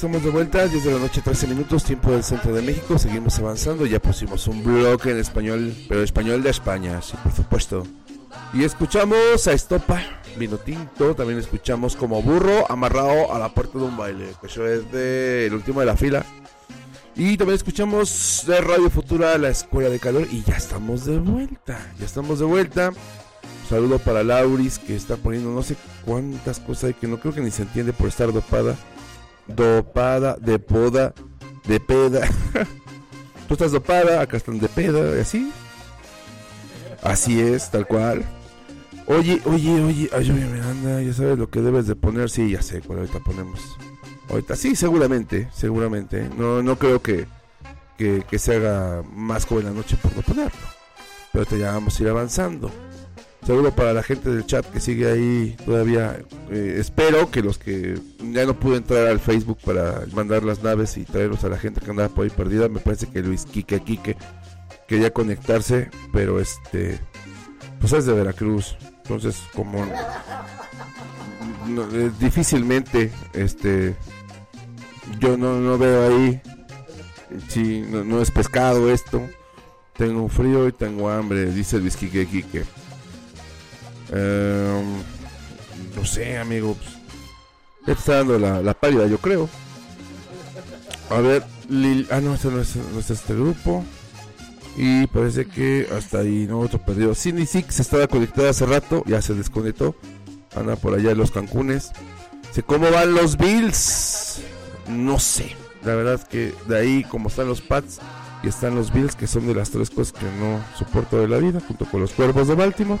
Estamos 0.00 0.24
de 0.24 0.30
vuelta, 0.30 0.66
10 0.66 0.82
de 0.82 0.92
la 0.92 0.98
noche, 0.98 1.20
13 1.20 1.46
minutos, 1.48 1.84
tiempo 1.84 2.10
del 2.10 2.24
centro 2.24 2.54
de 2.54 2.62
México. 2.62 2.98
Seguimos 2.98 3.38
avanzando, 3.38 3.84
ya 3.84 4.00
pusimos 4.00 4.46
un 4.48 4.64
bloque 4.64 5.10
en 5.10 5.18
español, 5.18 5.76
pero 5.90 6.02
español 6.02 6.42
de 6.42 6.48
España, 6.48 7.02
sí, 7.02 7.18
por 7.22 7.32
supuesto. 7.32 7.86
Y 8.54 8.64
escuchamos 8.64 9.46
a 9.46 9.52
Estopa, 9.52 10.00
Vino 10.38 10.56
Tinto, 10.56 11.14
también 11.14 11.38
escuchamos 11.38 11.96
como 11.96 12.22
burro 12.22 12.64
amarrado 12.72 13.34
a 13.34 13.38
la 13.38 13.50
puerta 13.50 13.78
de 13.78 13.84
un 13.84 13.98
baile, 13.98 14.32
que 14.40 14.46
eso 14.46 14.66
es 14.66 14.90
de 14.90 15.48
el 15.48 15.52
último 15.52 15.80
de 15.80 15.86
la 15.86 15.98
fila. 15.98 16.24
Y 17.14 17.36
también 17.36 17.56
escuchamos 17.56 18.44
de 18.46 18.58
Radio 18.58 18.88
Futura 18.88 19.36
la 19.36 19.50
Escuela 19.50 19.90
de 19.90 19.98
Calor 19.98 20.26
y 20.32 20.42
ya 20.44 20.56
estamos 20.56 21.04
de 21.04 21.18
vuelta, 21.18 21.78
ya 21.98 22.06
estamos 22.06 22.38
de 22.38 22.46
vuelta. 22.46 22.90
Saludo 23.68 23.98
para 23.98 24.24
Lauris 24.24 24.78
que 24.78 24.96
está 24.96 25.16
poniendo 25.16 25.50
no 25.50 25.62
sé 25.62 25.76
cuántas 26.06 26.58
cosas 26.58 26.84
hay 26.84 26.94
que 26.94 27.06
no 27.06 27.20
creo 27.20 27.34
que 27.34 27.42
ni 27.42 27.50
se 27.50 27.62
entiende 27.62 27.92
por 27.92 28.08
estar 28.08 28.32
dopada. 28.32 28.76
Dopada, 29.54 30.36
de 30.36 30.58
poda, 30.58 31.14
de 31.66 31.80
peda. 31.80 32.20
Tú 33.48 33.54
estás 33.54 33.72
dopada, 33.72 34.20
acá 34.20 34.36
están 34.36 34.58
de 34.58 34.68
peda, 34.68 35.16
y 35.16 35.20
así. 35.20 35.52
Así 37.02 37.40
es, 37.40 37.70
tal 37.70 37.86
cual. 37.86 38.24
Oye, 39.06 39.40
oye, 39.44 39.82
oye, 39.82 40.10
ay, 40.12 40.30
oye, 40.30 40.46
Miranda, 40.46 41.02
ya 41.02 41.12
sabes 41.12 41.36
lo 41.36 41.50
que 41.50 41.60
debes 41.60 41.86
de 41.86 41.96
poner. 41.96 42.30
Sí, 42.30 42.50
ya 42.50 42.62
sé 42.62 42.80
cuál 42.80 43.00
ahorita 43.00 43.18
ponemos. 43.20 43.60
Ahorita, 44.28 44.54
sí, 44.54 44.76
seguramente, 44.76 45.48
seguramente. 45.52 46.28
No, 46.38 46.62
no 46.62 46.76
creo 46.76 47.02
que, 47.02 47.26
que, 47.98 48.38
se 48.38 48.56
haga 48.56 49.02
más 49.12 49.46
joven 49.46 49.64
la 49.66 49.72
noche 49.72 49.96
por 49.96 50.14
no 50.14 50.22
ponerlo. 50.22 50.60
Pero 51.32 51.44
te 51.44 51.58
ya 51.58 51.72
vamos 51.72 51.98
a 51.98 52.02
ir 52.02 52.08
avanzando. 52.08 52.70
Saludo 53.46 53.74
para 53.74 53.94
la 53.94 54.02
gente 54.02 54.30
del 54.30 54.44
chat 54.46 54.66
que 54.66 54.80
sigue 54.80 55.10
ahí 55.10 55.56
todavía. 55.64 56.20
Eh, 56.50 56.76
espero 56.78 57.30
que 57.30 57.42
los 57.42 57.58
que 57.58 57.98
ya 58.32 58.44
no 58.44 58.58
pude 58.58 58.76
entrar 58.76 59.06
al 59.06 59.18
Facebook 59.18 59.58
para 59.64 60.04
mandar 60.12 60.44
las 60.44 60.62
naves 60.62 60.96
y 60.98 61.04
traerlos 61.04 61.42
a 61.44 61.48
la 61.48 61.58
gente 61.58 61.80
que 61.80 61.90
andaba 61.90 62.10
por 62.10 62.24
ahí 62.24 62.30
perdida. 62.30 62.68
Me 62.68 62.80
parece 62.80 63.06
que 63.06 63.22
Luis 63.22 63.46
Quique 63.46 63.80
Quique 63.80 64.16
quería 64.86 65.12
conectarse, 65.12 65.90
pero 66.12 66.38
este, 66.38 66.98
pues 67.80 67.92
es 67.92 68.06
de 68.06 68.12
Veracruz. 68.12 68.76
Entonces, 69.02 69.42
como 69.54 69.86
no, 71.66 71.84
eh, 71.92 72.10
difícilmente, 72.20 73.10
este, 73.32 73.96
yo 75.18 75.36
no, 75.36 75.58
no 75.60 75.78
veo 75.78 76.08
ahí. 76.08 76.40
Si 77.48 77.80
no, 77.80 78.04
no 78.04 78.20
es 78.20 78.30
pescado 78.30 78.90
esto. 78.90 79.22
Tengo 79.96 80.28
frío 80.28 80.68
y 80.68 80.72
tengo 80.72 81.10
hambre, 81.10 81.46
dice 81.52 81.78
Luis 81.78 81.96
Quique 81.96 82.26
Quique. 82.26 82.64
Em, 84.12 85.02
no 85.96 86.04
sé, 86.04 86.38
amigo. 86.38 86.74
Pues, 86.74 86.90
ya 87.86 87.94
te 87.94 88.00
está 88.00 88.16
dando 88.16 88.38
la, 88.38 88.62
la 88.62 88.74
pálida, 88.74 89.06
yo 89.06 89.18
creo. 89.18 89.48
A 91.10 91.20
ver, 91.20 91.42
ah, 92.10 92.20
no, 92.20 92.34
este 92.34 92.48
no 92.48 92.60
es, 92.60 93.10
este 93.10 93.34
grupo. 93.34 93.84
Y 94.76 95.06
parece 95.08 95.46
que 95.46 95.88
hasta 95.96 96.20
ahí, 96.20 96.46
no, 96.48 96.60
otro 96.60 96.78
perdido. 96.78 97.14
Cindy 97.14 97.46
Six 97.46 97.80
estaba 97.80 98.06
conectada 98.06 98.50
hace 98.50 98.66
rato, 98.66 99.02
ya 99.06 99.20
se 99.20 99.34
desconectó. 99.34 99.94
Anda 100.54 100.76
por 100.76 100.94
allá 100.94 101.10
en 101.12 101.18
los 101.18 101.30
Cancunes. 101.30 101.90
¿cómo 102.66 102.90
van 102.90 103.14
los 103.14 103.36
Bills? 103.36 104.40
No 104.88 105.18
sé. 105.18 105.56
La 105.84 105.94
verdad 105.94 106.26
que 106.26 106.52
de 106.68 106.78
ahí, 106.78 107.04
como 107.04 107.28
están 107.28 107.48
los 107.48 107.60
Pats 107.60 107.98
y 108.42 108.48
están 108.48 108.74
los 108.74 108.92
Bills, 108.92 109.14
que 109.14 109.26
son 109.26 109.46
de 109.46 109.54
las 109.54 109.70
tres 109.70 109.90
cosas 109.90 110.12
que 110.12 110.26
no 110.38 110.62
soporto 110.78 111.18
de 111.18 111.28
la 111.28 111.38
vida, 111.38 111.60
junto 111.66 111.86
con 111.86 112.00
los 112.00 112.12
Cuervos 112.12 112.48
de 112.48 112.54
Baltimore. 112.54 113.00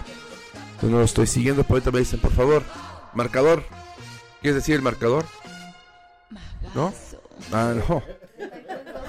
No 0.82 0.98
lo 0.98 1.02
estoy 1.02 1.26
siguiendo, 1.26 1.62
pero 1.62 1.74
ahorita 1.74 1.90
me 1.90 1.98
dicen, 1.98 2.20
por 2.20 2.32
favor, 2.32 2.62
marcador. 3.14 3.64
¿Quieres 4.40 4.56
decir 4.56 4.76
el 4.76 4.82
marcador? 4.82 5.24
¿No? 6.74 6.92
Ah, 7.52 7.74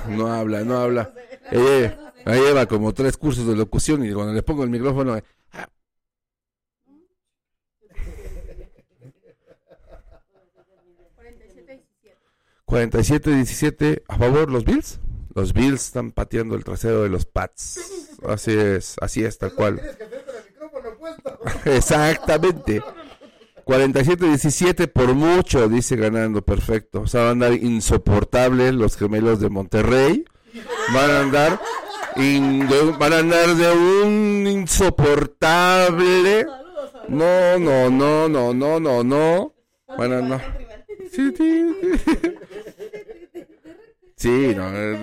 no. 0.08 0.28
Habla, 0.32 0.64
no 0.64 0.78
habla. 0.78 1.14
Eh, 1.52 1.96
ahí 2.26 2.40
lleva 2.40 2.66
como 2.66 2.94
tres 2.94 3.18
cursos 3.18 3.48
de 3.48 3.56
locución 3.56 4.06
y 4.06 4.12
cuando 4.12 4.34
le 4.34 4.44
pongo 4.44 4.64
el 4.64 4.70
micrófono... 4.70 5.16
eh, 5.16 5.24
ah. 5.54 5.68
Cuarenta 12.66 13.00
47-17 13.00 14.04
a 14.08 14.18
favor 14.18 14.50
los 14.50 14.66
Bills. 14.66 15.00
Los 15.34 15.54
Bills 15.54 15.86
están 15.86 16.12
pateando 16.12 16.56
el 16.56 16.64
trasero 16.64 17.04
de 17.04 17.10
los 17.10 17.26
Pats. 17.26 18.18
Así 18.28 18.52
es, 18.52 18.96
así 19.00 19.24
es, 19.24 19.38
tal 19.38 19.54
cual. 19.54 19.82
Exactamente. 21.66 22.82
47-17 23.66 24.88
por 24.92 25.14
mucho, 25.14 25.68
dice 25.70 25.96
ganando, 25.96 26.42
perfecto. 26.42 27.02
O 27.02 27.08
sea, 27.08 27.22
van 27.22 27.28
a 27.30 27.32
andar 27.32 27.54
insoportables 27.54 28.74
los 28.74 28.98
gemelos 28.98 29.40
de 29.40 29.50
Monterrey. 29.50 30.26
Van 30.94 31.10
a 31.12 31.20
andar, 31.22 31.62
in- 32.18 32.68
van 33.00 33.14
a 33.14 33.20
andar 33.20 33.56
de 33.56 33.72
un 34.04 34.48
insoportable. 34.48 36.46
No, 37.08 37.58
no, 37.60 37.90
no, 37.90 38.28
no, 38.28 38.54
no, 38.54 38.80
no, 38.80 39.04
no. 39.04 39.54
Van 39.98 40.14
a 40.14 40.18
andar. 40.18 40.58
Sí, 41.12 41.32
sí. 41.38 41.76
Sí, 44.16 44.54
no, 44.56 44.70
eh, 44.76 45.00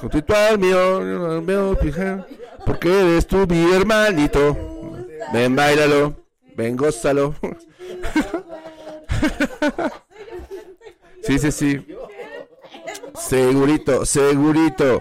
constituto 0.00 0.34
al 0.36 0.58
mío, 0.58 1.40
mío, 1.40 1.78
porque 2.66 2.88
eres 3.00 3.26
tú 3.26 3.46
mi 3.48 3.72
hermanito. 3.72 4.83
Ven, 5.32 5.56
bailalo, 5.56 6.14
ven, 6.56 6.76
gózalo. 6.76 7.34
Sí, 11.26 11.38
sí, 11.38 11.50
sí. 11.52 11.86
Segurito, 13.14 14.04
segurito. 14.04 15.00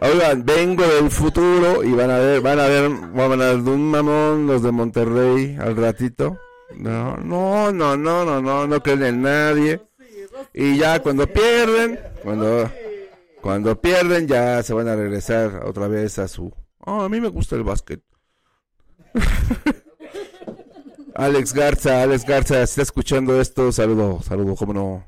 Oigan, 0.00 0.44
vengo 0.44 0.84
del 0.84 1.10
futuro 1.10 1.84
y 1.84 1.92
van 1.92 2.10
a 2.10 2.18
ver, 2.18 2.40
van 2.40 2.58
a 2.58 2.66
ver, 2.66 2.90
van 2.90 3.32
a 3.40 3.46
ver 3.46 3.58
de 3.58 3.70
un 3.70 3.90
mamón 3.90 4.46
los 4.48 4.62
de 4.62 4.72
Monterrey 4.72 5.56
al 5.60 5.76
ratito. 5.76 6.36
No, 6.74 7.16
no, 7.16 7.72
no, 7.72 7.96
no, 7.96 8.24
no, 8.24 8.42
no, 8.42 8.66
no 8.66 8.82
creen 8.82 9.02
en 9.04 9.22
nadie. 9.22 9.80
Y 10.52 10.76
ya 10.78 11.00
cuando 11.00 11.26
pierden, 11.26 12.00
cuando, 12.22 12.70
cuando 13.40 13.80
pierden 13.80 14.26
ya 14.26 14.62
se 14.64 14.74
van 14.74 14.88
a 14.88 14.96
regresar 14.96 15.64
otra 15.64 15.86
vez 15.86 16.18
a 16.18 16.26
su... 16.26 16.52
Oh, 16.80 17.02
a 17.02 17.08
mí 17.08 17.20
me 17.20 17.28
gusta 17.28 17.54
el 17.54 17.62
básquet. 17.62 18.00
Alex 21.14 21.52
Garza, 21.52 22.02
Alex 22.02 22.24
Garza, 22.24 22.54
si 22.58 22.62
está 22.72 22.82
escuchando 22.82 23.40
esto, 23.40 23.72
saludo, 23.72 24.20
saludo, 24.22 24.54
cómo 24.56 24.72
no. 24.72 25.04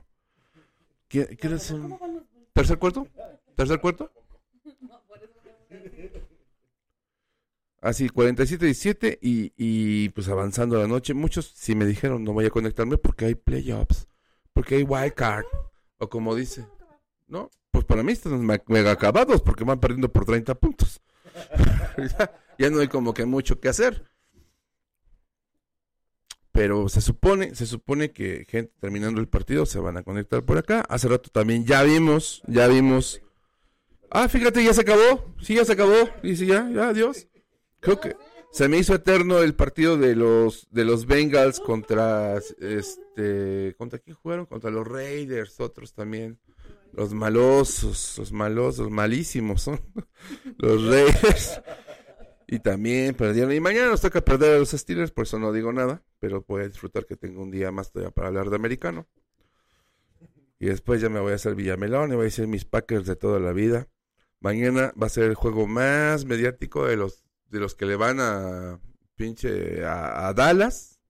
¿Qué- 1.09 1.37
¿Quieres 1.37 1.70
un 1.70 1.97
tercer 2.53 2.78
cuarto? 2.78 3.07
¿Tercer 3.57 3.81
cuarto? 3.81 4.11
Así, 7.81 8.09
47-17 8.11 9.19
y, 9.23 9.53
y 9.57 10.11
pues 10.11 10.28
avanzando 10.28 10.78
la 10.78 10.87
noche. 10.87 11.15
Muchos 11.15 11.51
sí 11.57 11.74
me 11.74 11.87
dijeron 11.87 12.23
no 12.24 12.32
voy 12.35 12.45
a 12.45 12.51
conectarme 12.51 12.99
porque 12.99 13.24
hay 13.24 13.35
playoffs, 13.35 14.07
porque 14.53 14.74
hay 14.77 14.82
wild 14.82 15.15
card. 15.15 15.47
O 15.99 16.09
como 16.09 16.35
dice, 16.35 16.66
¿no? 17.28 17.51
Pues 17.70 17.85
para 17.87 18.03
mí 18.03 18.12
están 18.12 18.45
me- 18.45 18.62
mega 18.66 18.91
acabados 18.91 19.41
porque 19.41 19.65
van 19.65 19.81
perdiendo 19.81 20.12
por 20.12 20.24
30 20.27 20.55
puntos. 20.57 21.01
ya, 22.61 22.70
no 22.70 22.81
hay 22.81 22.89
como 22.89 23.15
que 23.15 23.24
mucho 23.24 23.61
que 23.61 23.69
hacer. 23.69 24.05
Pero 26.53 26.89
se 26.89 27.01
supone, 27.01 27.55
se 27.55 27.66
supone 27.66 28.12
que 28.12 28.45
gente 28.49 28.73
terminando 28.81 29.20
el 29.20 29.28
partido 29.28 29.66
se 29.66 29.78
van 29.78 29.97
a 29.97 30.03
conectar 30.03 30.45
por 30.45 30.59
acá. 30.59 30.85
Hace 30.89 31.09
rato 31.09 31.31
también 31.31 31.65
ya 31.65 31.82
vimos, 31.82 32.43
ya 32.47 32.66
vimos. 32.66 33.23
Ah, 34.11 34.28
fíjate, 34.28 34.62
ya 34.62 34.74
se 34.74 34.82
acabó. 34.82 35.35
Sí, 35.41 35.55
ya 35.55 35.65
se 35.65 35.73
acabó. 35.73 36.11
Dice 36.23 36.47
ya, 36.47 36.69
ya, 36.70 36.89
adiós. 36.89 37.28
Creo 37.81 38.01
que 38.01 38.16
se 38.51 38.69
me 38.69 38.78
hizo 38.78 38.95
eterno 38.95 39.39
el 39.39 39.55
partido 39.55 39.97
de 39.97 40.16
los 40.16 40.69
de 40.70 40.85
los 40.85 41.07
Bengals 41.07 41.61
contra 41.61 42.37
este 42.37 43.74
contra 43.78 44.01
quién 44.01 44.16
jugaron 44.16 44.47
contra 44.47 44.70
los 44.70 44.87
Raiders 44.87 45.61
otros 45.61 45.95
también 45.95 46.41
los 46.93 47.15
malosos 47.15 48.16
los 48.19 48.32
malosos 48.32 48.91
malísimos 48.91 49.62
son 49.62 49.81
los 50.59 50.85
Raiders 50.85 51.61
y 52.52 52.59
también 52.59 53.14
perdieron. 53.14 53.52
Y 53.52 53.60
mañana 53.60 53.86
nos 53.86 54.01
toca 54.01 54.24
perder 54.24 54.56
a 54.56 54.59
los 54.59 54.70
Steelers 54.70 55.12
por 55.12 55.22
eso 55.22 55.39
no 55.39 55.52
digo 55.52 55.72
nada 55.72 56.02
pero 56.18 56.44
voy 56.47 56.62
a 56.62 56.68
disfrutar 56.68 57.06
que 57.06 57.16
tengo 57.16 57.43
un 57.43 57.51
día 57.52 57.70
más 57.70 57.93
todavía 57.93 58.10
para 58.10 58.28
hablar 58.28 58.51
de 58.51 58.56
americano. 58.56 59.06
Y 60.59 60.66
después 60.66 61.01
ya 61.01 61.09
me 61.09 61.20
voy 61.20 61.32
a 61.32 61.36
hacer 61.36 61.55
Villamelón 61.55 62.12
y 62.12 62.16
voy 62.16 62.22
a 62.22 62.24
decir 62.24 62.48
mis 62.48 62.66
Packers 62.66 63.06
de 63.06 63.16
toda 63.16 63.39
la 63.39 63.52
vida. 63.52 63.89
Mañana 64.40 64.93
va 65.01 65.06
a 65.06 65.10
ser 65.10 65.24
el 65.24 65.35
juego 65.35 65.66
más 65.66 66.27
mediático 66.27 66.86
de 66.86 66.97
los 66.97 67.22
de 67.47 67.60
los 67.60 67.74
que 67.74 67.86
le 67.86 67.97
van 67.97 68.20
a 68.20 68.81
pinche 69.16 69.85
a, 69.85 70.28
a 70.28 70.35
Dallas, 70.35 71.01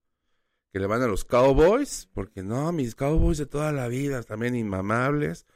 que 0.72 0.78
le 0.78 0.86
van 0.86 1.02
a 1.02 1.08
los 1.08 1.24
Cowboys, 1.24 2.08
porque 2.12 2.42
no, 2.42 2.70
mis 2.70 2.94
Cowboys 2.94 3.38
de 3.38 3.46
toda 3.46 3.72
la 3.72 3.88
vida, 3.88 4.22
también 4.22 4.54
inmamables, 4.54 5.46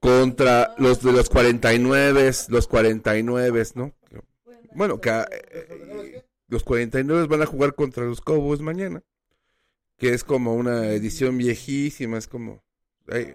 contra 0.00 0.74
los 0.78 1.02
de 1.02 1.12
los 1.12 1.30
49, 1.30 2.30
los 2.48 2.68
49, 2.68 3.62
¿no? 3.74 3.94
Bueno, 4.74 5.00
que 5.00 5.10
eh, 5.10 6.24
los 6.48 6.64
49 6.64 7.26
van 7.26 7.42
a 7.42 7.46
jugar 7.46 7.74
contra 7.74 8.04
los 8.04 8.20
Cowboys 8.20 8.60
mañana. 8.60 9.02
que 9.96 10.12
es 10.12 10.24
como 10.24 10.54
una 10.54 10.88
edición 10.88 11.38
viejísima, 11.38 12.18
es 12.18 12.26
como... 12.26 12.62
Hay, 13.08 13.34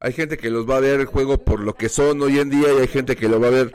hay 0.00 0.12
gente 0.12 0.38
que 0.38 0.50
los 0.50 0.68
va 0.68 0.78
a 0.78 0.80
ver 0.80 1.00
el 1.00 1.06
juego 1.06 1.38
por 1.38 1.60
lo 1.60 1.74
que 1.74 1.88
son 1.88 2.22
hoy 2.22 2.38
en 2.38 2.48
día 2.50 2.72
y 2.72 2.80
hay 2.80 2.88
gente 2.88 3.16
que 3.16 3.28
lo 3.28 3.40
va 3.40 3.48
a 3.48 3.50
ver... 3.50 3.72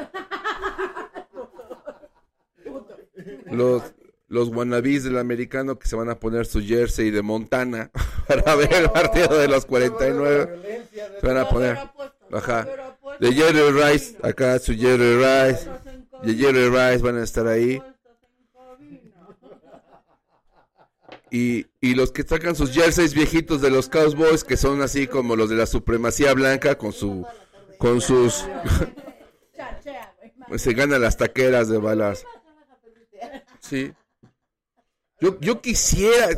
Los, 3.51 3.83
los 4.27 4.49
wannabes 4.49 5.03
del 5.03 5.17
americano 5.17 5.79
que 5.79 5.87
se 5.87 5.95
van 5.95 6.09
a 6.09 6.19
poner 6.19 6.45
su 6.45 6.61
jersey 6.61 7.09
de 7.09 7.21
Montana 7.21 7.91
para 8.27 8.55
ver 8.55 8.73
el 8.73 8.89
partido 8.91 9.37
de 9.37 9.47
los 9.47 9.65
49. 9.65 10.87
Se 11.19 11.27
van 11.27 11.37
a 11.37 11.49
poner... 11.49 11.77
Ajá. 12.31 12.67
De 13.19 13.33
Jerry 13.33 13.71
Rice, 13.71 14.17
acá 14.21 14.59
su 14.59 14.73
Jerry 14.73 15.15
Rice. 15.15 15.69
Jerry 16.23 16.69
Rice 16.69 16.99
van 16.99 17.17
a 17.17 17.23
estar 17.23 17.47
ahí. 17.47 17.81
Y, 21.31 21.67
y 21.79 21.93
los 21.93 22.11
que 22.11 22.23
sacan 22.23 22.55
sus 22.55 22.71
jerseys 22.71 23.13
viejitos 23.13 23.61
de 23.61 23.69
los 23.69 23.87
Cowboys, 23.87 24.43
que 24.43 24.57
son 24.57 24.81
así 24.81 25.05
como 25.05 25.35
los 25.35 25.49
de 25.49 25.55
la 25.55 25.67
supremacía 25.67 26.33
blanca, 26.33 26.75
con 26.75 26.91
su 26.91 27.25
con 27.79 28.01
sus... 28.01 28.45
se 30.57 30.73
ganan 30.73 31.01
las 31.01 31.17
taqueras 31.17 31.69
de 31.69 31.77
balas. 31.77 32.25
Sí. 33.59 33.93
Yo, 35.21 35.39
yo 35.39 35.61
quisiera, 35.61 36.29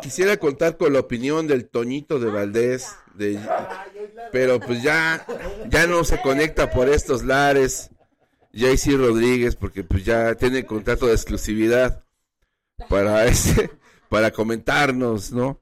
quisiera 0.00 0.36
contar 0.36 0.76
con 0.76 0.92
la 0.92 1.00
opinión 1.00 1.46
del 1.46 1.68
Toñito 1.68 2.18
de 2.18 2.30
Valdés, 2.30 2.94
de, 3.14 3.38
pero 4.30 4.60
pues 4.60 4.82
ya, 4.82 5.26
ya 5.68 5.86
no 5.86 6.04
se 6.04 6.20
conecta 6.20 6.70
por 6.70 6.88
estos 6.88 7.22
lares. 7.24 7.90
JC 8.52 8.96
Rodríguez, 8.96 9.56
porque 9.56 9.82
pues 9.84 10.04
ya 10.04 10.34
tiene 10.34 10.66
contrato 10.66 11.06
de 11.06 11.14
exclusividad 11.14 12.04
para 12.88 13.24
ese, 13.26 13.70
para 14.08 14.30
comentarnos, 14.30 15.32
¿no? 15.32 15.60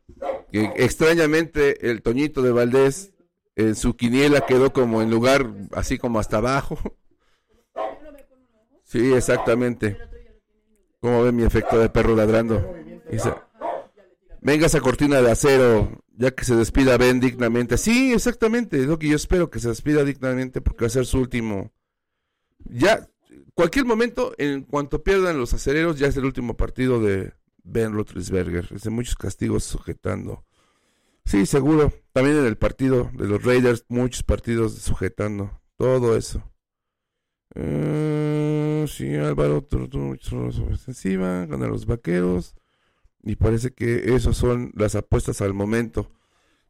Que 0.51 0.73
extrañamente 0.77 1.91
el 1.91 2.03
Toñito 2.03 2.43
de 2.43 2.53
Valdés 2.53 3.13
en 3.57 3.75
su 3.75 3.97
quiniela 3.97 4.47
quedó 4.47 4.73
como 4.73 5.03
en 5.03 5.11
lugar 5.11 5.47
así 5.73 5.99
como 5.99 6.19
hasta 6.19 6.39
abajo. 6.39 6.79
Sí, 8.85 9.13
exactamente. 9.13 9.97
¿Cómo 11.01 11.23
ve 11.23 11.33
mi 11.33 11.45
efecto 11.45 11.79
de 11.79 11.89
perro 11.89 12.17
ladrando? 12.17 12.75
Venga 14.41 14.67
esa 14.67 14.81
cortina 14.81 15.21
de 15.23 15.31
acero, 15.31 16.03
ya 16.17 16.33
que 16.33 16.45
se 16.45 16.57
despida 16.57 16.97
Ben 16.97 17.21
dignamente. 17.21 17.79
Sí, 17.79 18.13
exactamente, 18.13 18.81
es 18.81 18.87
lo 18.87 18.99
que 18.99 19.09
yo 19.09 19.17
espero 19.17 19.51
que 19.51 19.61
se 19.61 19.69
despida 19.69 20.05
dignamente 20.05 20.61
porque 20.61 20.85
va 20.85 20.87
a 20.89 20.91
ser 20.91 21.07
su 21.07 21.19
último. 21.19 21.73
Ya, 22.65 23.09
cualquier 23.55 23.85
momento, 23.85 24.33
en 24.39 24.63
cuanto 24.63 25.03
pierdan 25.03 25.39
los 25.39 25.53
acereros, 25.55 25.99
ya 25.99 26.07
es 26.07 26.17
el 26.17 26.25
último 26.25 26.57
partido 26.57 27.01
de 27.01 27.33
Ben 27.63 27.93
Roethlisberger. 27.93 28.69
Es 28.75 28.83
de 28.83 28.91
muchos 28.91 29.17
castigos 29.17 29.65
sujetando. 29.65 30.45
Sí, 31.25 31.47
seguro. 31.47 31.93
También 32.13 32.39
en 32.39 32.47
el 32.47 32.57
partido 32.57 33.11
de 33.15 33.29
los 33.29 33.45
Raiders, 33.45 33.85
muchos 33.89 34.23
partidos 34.23 34.75
sujetando. 34.75 35.61
Todo 35.77 36.17
eso. 36.17 36.43
Eh, 37.55 38.87
sí, 38.89 39.15
Álvaro, 39.17 39.67
ofensiva, 40.73 41.47
gana 41.47 41.67
los 41.67 41.87
vaqueros. 41.87 42.55
Y 43.23 43.37
parece 43.37 43.73
que 43.73 44.15
esos 44.15 44.37
son 44.37 44.73
las 44.75 44.95
apuestas 44.95 45.41
al 45.41 45.53
momento 45.53 46.11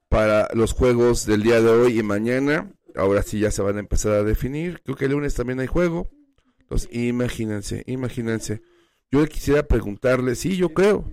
para 0.09 0.49
los 0.55 0.73
juegos 0.73 1.25
del 1.25 1.43
día 1.43 1.61
de 1.61 1.71
hoy 1.71 1.99
y 1.99 2.03
mañana. 2.03 2.73
Ahora 2.97 3.23
sí 3.23 3.41
ya 3.41 3.51
se 3.51 3.63
van 3.63 3.77
a 3.77 3.81
empezar 3.81 4.13
a 4.13 4.23
definir. 4.23 4.81
Creo 4.83 4.97
que 4.97 5.07
el 5.07 5.13
lunes 5.13 5.35
también 5.35 5.61
hay 5.61 5.67
juego. 5.67 6.09
Entonces, 6.61 6.89
imagínense, 6.93 7.83
imagínense. 7.87 8.63
Yo 9.11 9.27
quisiera 9.27 9.65
preguntarle, 9.65 10.35
sí, 10.35 10.57
yo 10.57 10.73
creo. 10.73 11.05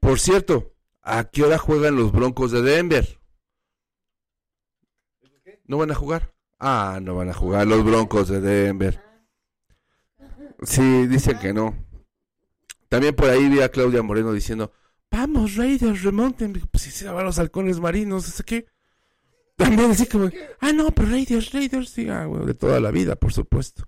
Por 0.00 0.18
cierto, 0.18 0.74
¿a 1.02 1.24
qué 1.24 1.44
hora 1.44 1.58
juegan 1.58 1.96
los 1.96 2.12
Broncos 2.12 2.50
de 2.50 2.62
Denver? 2.62 3.20
¿No 5.66 5.78
van 5.78 5.90
a 5.90 5.94
jugar? 5.94 6.34
Ah, 6.58 6.98
no 7.00 7.14
van 7.14 7.30
a 7.30 7.34
jugar 7.34 7.66
los 7.66 7.84
Broncos 7.84 8.28
de 8.28 8.40
Denver. 8.40 9.00
Sí, 10.62 11.06
dicen 11.06 11.38
que 11.38 11.52
no. 11.52 11.76
También 12.88 13.14
por 13.14 13.30
ahí 13.30 13.48
vi 13.48 13.60
a 13.60 13.68
Claudia 13.68 14.02
Moreno 14.02 14.32
diciendo, 14.32 14.72
vamos 15.10 15.56
Raiders, 15.56 16.02
remonten. 16.02 16.52
Pues 16.70 16.82
si 16.82 16.90
se 16.90 17.08
van 17.08 17.24
los 17.24 17.38
halcones 17.38 17.80
marinos, 17.80 18.28
¿es 18.28 18.42
qué? 18.42 18.66
También 19.56 19.90
así 19.92 20.06
como, 20.06 20.30
ah, 20.60 20.72
no, 20.72 20.90
pero 20.90 21.10
Raiders, 21.10 21.52
Raiders, 21.52 21.90
sí, 21.90 22.08
ah, 22.08 22.26
bueno, 22.26 22.44
de 22.44 22.54
toda 22.54 22.80
la 22.80 22.90
vida, 22.90 23.14
por 23.14 23.32
supuesto. 23.32 23.84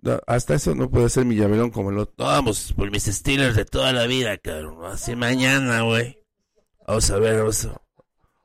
No, 0.00 0.20
hasta 0.26 0.54
eso 0.54 0.74
no 0.74 0.90
puede 0.90 1.08
ser 1.08 1.24
mi 1.24 1.34
llaverón 1.34 1.70
como 1.70 1.90
el 1.90 1.98
otro. 1.98 2.14
Vamos 2.24 2.72
por 2.74 2.90
mis 2.90 3.04
Steelers 3.04 3.56
de 3.56 3.64
toda 3.64 3.92
la 3.92 4.06
vida, 4.06 4.36
cabrón. 4.38 4.84
Así 4.84 5.16
mañana, 5.16 5.82
güey. 5.82 6.22
Vamos 6.86 7.10
a 7.10 7.18
ver, 7.18 7.38
vamos 7.38 7.64
a, 7.64 7.80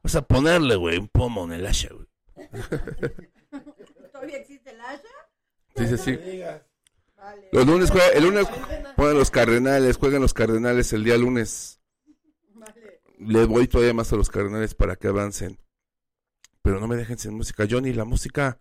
vamos 0.01 0.15
a 0.15 0.22
ponerle, 0.23 0.76
güey, 0.76 0.97
un 0.97 1.10
pomo 1.10 1.45
en 1.45 1.53
el 1.53 1.65
asha, 1.65 1.89
güey. 1.93 2.07
¿Todavía 4.11 4.38
existe 4.38 4.72
el 4.72 4.81
Asha? 4.81 5.03
Sí, 5.76 5.88
sí, 5.88 5.97
sí. 5.97 6.19
Los 7.51 7.65
lunes 7.65 7.91
juega, 7.91 8.07
el 8.10 8.23
lunes 8.23 8.47
juegan 8.95 9.18
los 9.18 9.31
Cardenales, 9.31 9.97
juegan 9.97 10.22
los 10.22 10.34
Cardenales 10.34 10.93
el 10.93 11.03
día 11.03 11.18
lunes. 11.18 11.80
Les 13.19 13.47
voy 13.47 13.68
todavía 13.68 13.93
más 13.93 14.11
a 14.11 14.15
los 14.15 14.30
Cardenales 14.30 14.76
para 14.76 14.95
que 14.95 15.07
avancen. 15.07 15.57
Pero 16.64 16.80
no 16.80 16.88
me 16.88 16.95
dejen 16.95 17.19
sin 17.19 17.34
música. 17.35 17.68
Johnny, 17.69 17.94
la 17.94 18.06
música, 18.06 18.57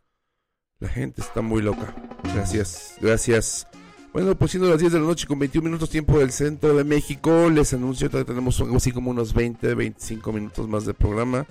la 0.80 0.88
gente 0.88 1.20
está 1.22 1.40
muy 1.40 1.62
loca. 1.62 1.94
Gracias, 2.34 2.96
gracias. 3.00 3.66
Bueno, 4.12 4.36
pues 4.36 4.50
siendo 4.50 4.68
las 4.68 4.78
10 4.80 4.92
de 4.92 5.00
la 5.00 5.06
noche 5.06 5.26
con 5.26 5.38
21 5.38 5.64
minutos 5.64 5.88
tiempo 5.88 6.18
del 6.18 6.32
centro 6.32 6.74
de 6.74 6.84
México, 6.84 7.48
les 7.48 7.72
anuncio 7.72 8.10
que 8.10 8.24
tenemos 8.24 8.60
así 8.76 8.92
como 8.92 9.10
unos 9.10 9.32
20, 9.32 9.74
25 9.74 10.32
minutos 10.32 10.68
más 10.68 10.84
de 10.84 10.92
programa. 10.92 11.46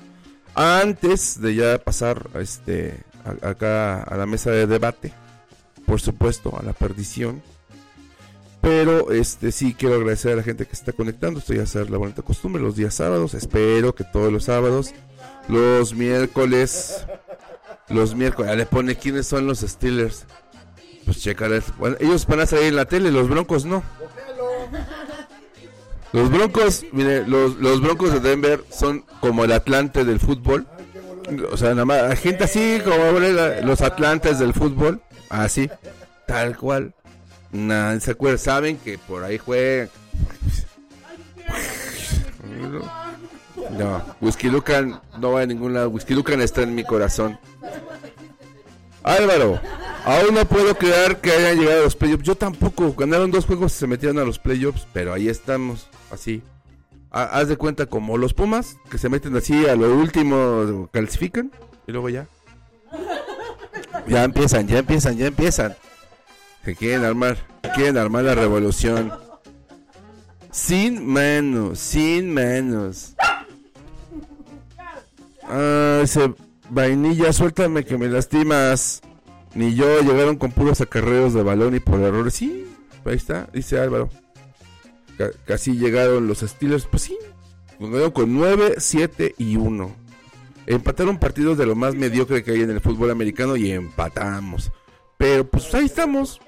Antes 0.53 1.41
de 1.41 1.55
ya 1.55 1.77
pasar 1.79 2.29
a 2.35 2.41
este, 2.41 2.99
a- 3.25 3.49
acá 3.49 4.03
a 4.03 4.15
la 4.17 4.25
mesa 4.27 4.51
de 4.51 4.67
debate, 4.67 5.11
por 5.87 5.99
supuesto, 6.01 6.55
a 6.59 6.63
la 6.63 6.73
perdición. 6.73 7.41
Pero 8.61 9.09
este 9.11 9.51
sí 9.51 9.73
quiero 9.73 9.95
agradecer 9.95 10.33
a 10.33 10.35
la 10.35 10.43
gente 10.43 10.65
que 10.67 10.73
está 10.73 10.91
conectando. 10.91 11.39
Esto 11.39 11.53
ya 11.55 11.65
ser 11.65 11.89
la 11.89 11.97
bonita 11.97 12.21
costumbre 12.21 12.61
los 12.61 12.75
días 12.75 12.93
sábados. 12.93 13.33
Espero 13.33 13.95
que 13.95 14.03
todos 14.03 14.31
los 14.31 14.43
sábados, 14.43 14.93
los 15.47 15.93
miércoles, 15.93 17.05
los 17.89 18.15
miércoles. 18.15 18.51
ah, 18.51 18.55
le 18.55 18.65
pone 18.65 18.95
quiénes 18.95 19.27
son 19.27 19.47
los 19.47 19.59
Steelers. 19.59 20.25
Pues. 21.05 21.77
Bueno, 21.77 21.97
ellos 21.99 22.25
van 22.27 22.41
a 22.41 22.45
salir 22.45 22.65
en 22.65 22.75
la 22.75 22.85
tele, 22.85 23.11
los 23.11 23.27
Broncos 23.27 23.65
no. 23.65 23.83
Los 26.13 26.29
Broncos, 26.29 26.85
mire, 26.91 27.25
los, 27.25 27.55
los 27.55 27.81
Broncos 27.81 28.11
de 28.13 28.19
Denver 28.19 28.63
son 28.69 29.05
como 29.19 29.45
el 29.45 29.51
Atlante 29.51 30.03
del 30.03 30.19
fútbol. 30.19 30.67
O 31.51 31.57
sea, 31.57 31.69
nada 31.69 31.85
más, 31.85 32.19
gente 32.19 32.43
así 32.43 32.81
como 32.83 33.19
los 33.63 33.81
Atlantes 33.81 34.39
del 34.39 34.53
fútbol. 34.53 35.01
Así, 35.29 35.69
tal 36.27 36.57
cual. 36.57 36.93
Nadie 37.51 37.99
se 38.01 38.11
acuerda. 38.11 38.37
Saben 38.37 38.77
que 38.77 38.97
por 38.97 39.23
ahí 39.23 39.37
juegan. 39.37 39.89
No, 43.83 44.03
Whisky 44.21 44.49
Lucan 44.49 45.01
no 45.19 45.31
va 45.31 45.41
a 45.41 45.45
ningún 45.45 45.73
lado. 45.73 45.89
Whisky 45.89 46.13
Lucan 46.13 46.39
está 46.41 46.61
en 46.61 46.75
mi 46.75 46.83
corazón. 46.83 47.39
Álvaro, 49.03 49.59
aún 50.05 50.35
no 50.35 50.45
puedo 50.45 50.75
creer 50.75 51.17
que 51.19 51.31
hayan 51.31 51.57
llegado 51.59 51.81
a 51.81 51.83
los 51.85 51.95
playoffs. 51.95 52.23
Yo 52.23 52.35
tampoco. 52.35 52.93
Ganaron 52.93 53.31
dos 53.31 53.45
juegos 53.45 53.73
y 53.75 53.79
se 53.79 53.87
metieron 53.87 54.19
a 54.19 54.23
los 54.23 54.37
playoffs, 54.37 54.85
pero 54.93 55.13
ahí 55.13 55.27
estamos, 55.29 55.87
así. 56.11 56.43
Ha- 57.09 57.23
Haz 57.39 57.47
de 57.47 57.57
cuenta 57.57 57.87
como 57.87 58.17
los 58.17 58.33
Pumas, 58.35 58.77
que 58.89 58.97
se 58.99 59.09
meten 59.09 59.35
así 59.35 59.65
a 59.67 59.75
lo 59.75 59.93
último, 59.95 60.87
calcifican 60.93 61.51
y 61.87 61.91
luego 61.91 62.09
ya. 62.09 62.27
Ya 64.07 64.23
empiezan, 64.23 64.67
ya 64.67 64.77
empiezan, 64.79 65.17
ya 65.17 65.25
empiezan. 65.27 65.75
Se 66.63 66.75
quieren 66.75 67.03
armar, 67.03 67.37
quieren 67.73 67.97
armar 67.97 68.23
la 68.25 68.35
revolución. 68.35 69.11
Sin 70.51 71.05
manos, 71.07 71.79
sin 71.79 72.33
manos. 72.33 73.15
Ah, 75.53 75.99
ese 76.03 76.33
vainilla, 76.69 77.33
suéltame 77.33 77.83
que 77.83 77.97
me 77.97 78.07
lastimas. 78.07 79.01
Ni 79.53 79.75
yo 79.75 79.99
llegaron 79.99 80.37
con 80.37 80.51
puros 80.51 80.79
acarreos 80.79 81.33
de 81.33 81.43
balón 81.43 81.75
y 81.75 81.79
por 81.81 81.99
errores. 81.99 82.33
Sí, 82.35 82.65
ahí 83.03 83.15
está, 83.17 83.49
dice 83.53 83.77
Álvaro. 83.79 84.09
Ca- 85.17 85.31
casi 85.45 85.73
llegaron 85.73 86.27
los 86.27 86.39
Steelers. 86.39 86.85
Pues 86.85 87.03
sí, 87.03 87.17
con 88.13 88.33
9, 88.33 88.75
7 88.77 89.35
y 89.37 89.57
1. 89.57 89.93
Empataron 90.67 91.17
partidos 91.19 91.57
de 91.57 91.65
lo 91.65 91.75
más 91.75 91.95
mediocre 91.95 92.43
que 92.43 92.51
hay 92.51 92.61
en 92.61 92.69
el 92.69 92.79
fútbol 92.79 93.11
americano 93.11 93.57
y 93.57 93.71
empatamos. 93.71 94.71
Pero 95.17 95.45
pues 95.45 95.73
ahí 95.75 95.85
estamos. 95.85 96.39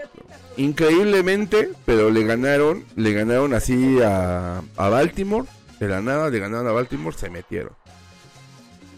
Increíblemente, 0.55 1.71
pero 1.85 2.09
le 2.09 2.23
ganaron, 2.23 2.85
le 2.95 3.11
ganaron 3.11 3.53
así 3.53 3.99
a, 4.01 4.61
a 4.77 4.89
Baltimore. 4.89 5.47
De 5.79 5.89
la 5.89 6.01
nada, 6.01 6.29
le 6.29 6.39
ganaron 6.39 6.67
a 6.67 6.71
Baltimore, 6.71 7.17
se 7.17 7.29
metieron. 7.29 7.73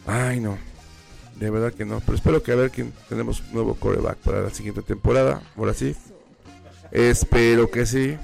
Ay, 0.05 0.39
no. 0.39 0.57
De 1.39 1.49
verdad 1.49 1.73
que 1.73 1.85
no. 1.85 1.99
Pero 1.99 2.15
espero 2.15 2.43
que 2.43 2.51
a 2.51 2.55
ver 2.55 2.71
quién 2.71 2.93
tenemos 3.09 3.41
un 3.41 3.53
nuevo 3.53 3.75
coreback 3.75 4.17
para 4.17 4.41
la 4.41 4.49
siguiente 4.49 4.81
temporada. 4.81 5.41
Ahora 5.57 5.73
sí. 5.73 5.95
Espero 6.91 7.69
que 7.69 7.85
sí. 7.85 8.17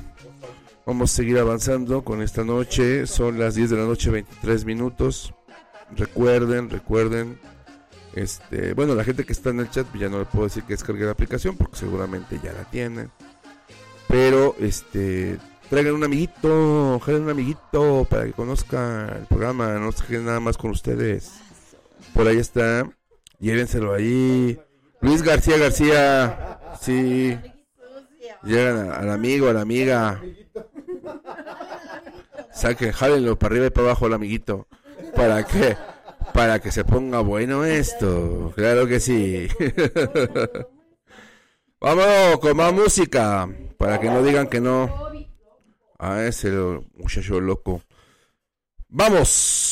Vamos 0.86 1.12
a 1.12 1.16
seguir 1.16 1.38
avanzando 1.38 2.04
con 2.04 2.22
esta 2.22 2.44
noche. 2.44 3.06
Son 3.08 3.38
las 3.38 3.56
10 3.56 3.72
de 3.72 3.78
la 3.78 3.86
noche, 3.86 4.10
23 4.10 4.66
minutos. 4.66 5.34
Recuerden, 5.96 6.70
recuerden. 6.70 7.40
Este, 8.14 8.74
bueno, 8.74 8.96
la 8.96 9.04
gente 9.04 9.24
que 9.24 9.34
está 9.34 9.52
en 9.52 9.62
el 9.62 9.70
chat 9.70 9.88
ya 9.96 10.10
no 10.10 10.20
le 10.20 10.26
puedo 10.26 10.46
decir 10.46 10.64
que 10.64 10.74
descargue 10.74 11.06
la 11.06 11.12
aplicación 11.12 11.56
porque 11.56 11.78
seguramente 11.78 12.40
ya 12.44 12.52
la 12.54 12.64
tienen. 12.66 13.10
Pero 14.08 14.56
este, 14.60 15.38
traigan 15.70 15.94
un 15.94 16.04
amiguito, 16.04 17.00
jalen 17.00 17.24
un 17.24 17.30
amiguito 17.30 18.06
para 18.10 18.26
que 18.26 18.34
conozca 18.34 19.16
el 19.18 19.26
programa, 19.28 19.70
no 19.80 19.92
se 19.94 20.06
queden 20.06 20.26
nada 20.26 20.42
más 20.42 20.58
con 20.58 20.72
ustedes. 20.72 21.32
Por 22.14 22.28
ahí 22.28 22.38
está. 22.38 22.90
Llévenselo 23.40 23.94
ahí. 23.94 24.60
Luis 25.02 25.24
García 25.24 25.58
García. 25.58 26.60
Sí. 26.80 27.38
Llegan 28.44 28.92
al 28.92 29.10
amigo, 29.10 29.50
a 29.50 29.54
la 29.54 29.62
amiga. 29.62 30.22
Saquen, 32.54 32.92
jálenlo 32.92 33.38
para 33.38 33.54
arriba 33.54 33.68
y 33.68 33.70
para 33.70 33.88
abajo 33.88 34.06
al 34.06 34.14
amiguito. 34.14 34.68
¿Para 35.16 35.46
qué? 35.46 35.76
Para 36.34 36.60
que 36.60 36.72
se 36.72 36.84
ponga 36.84 37.22
bueno 37.22 37.66
esto. 37.66 38.54
Claro 38.56 38.88
que 38.88 39.00
sí. 39.00 39.48
Vamos 41.82 42.40
con 42.40 42.58
más 42.58 42.74
música. 42.74 43.50
Para 43.78 44.00
que 44.00 44.10
no 44.10 44.24
digan 44.24 44.48
que 44.48 44.62
no. 44.62 45.12
A 45.98 46.24
ese 46.24 46.52
muchacho 46.96 47.40
loco. 47.40 47.82
Vamos. 48.90 49.71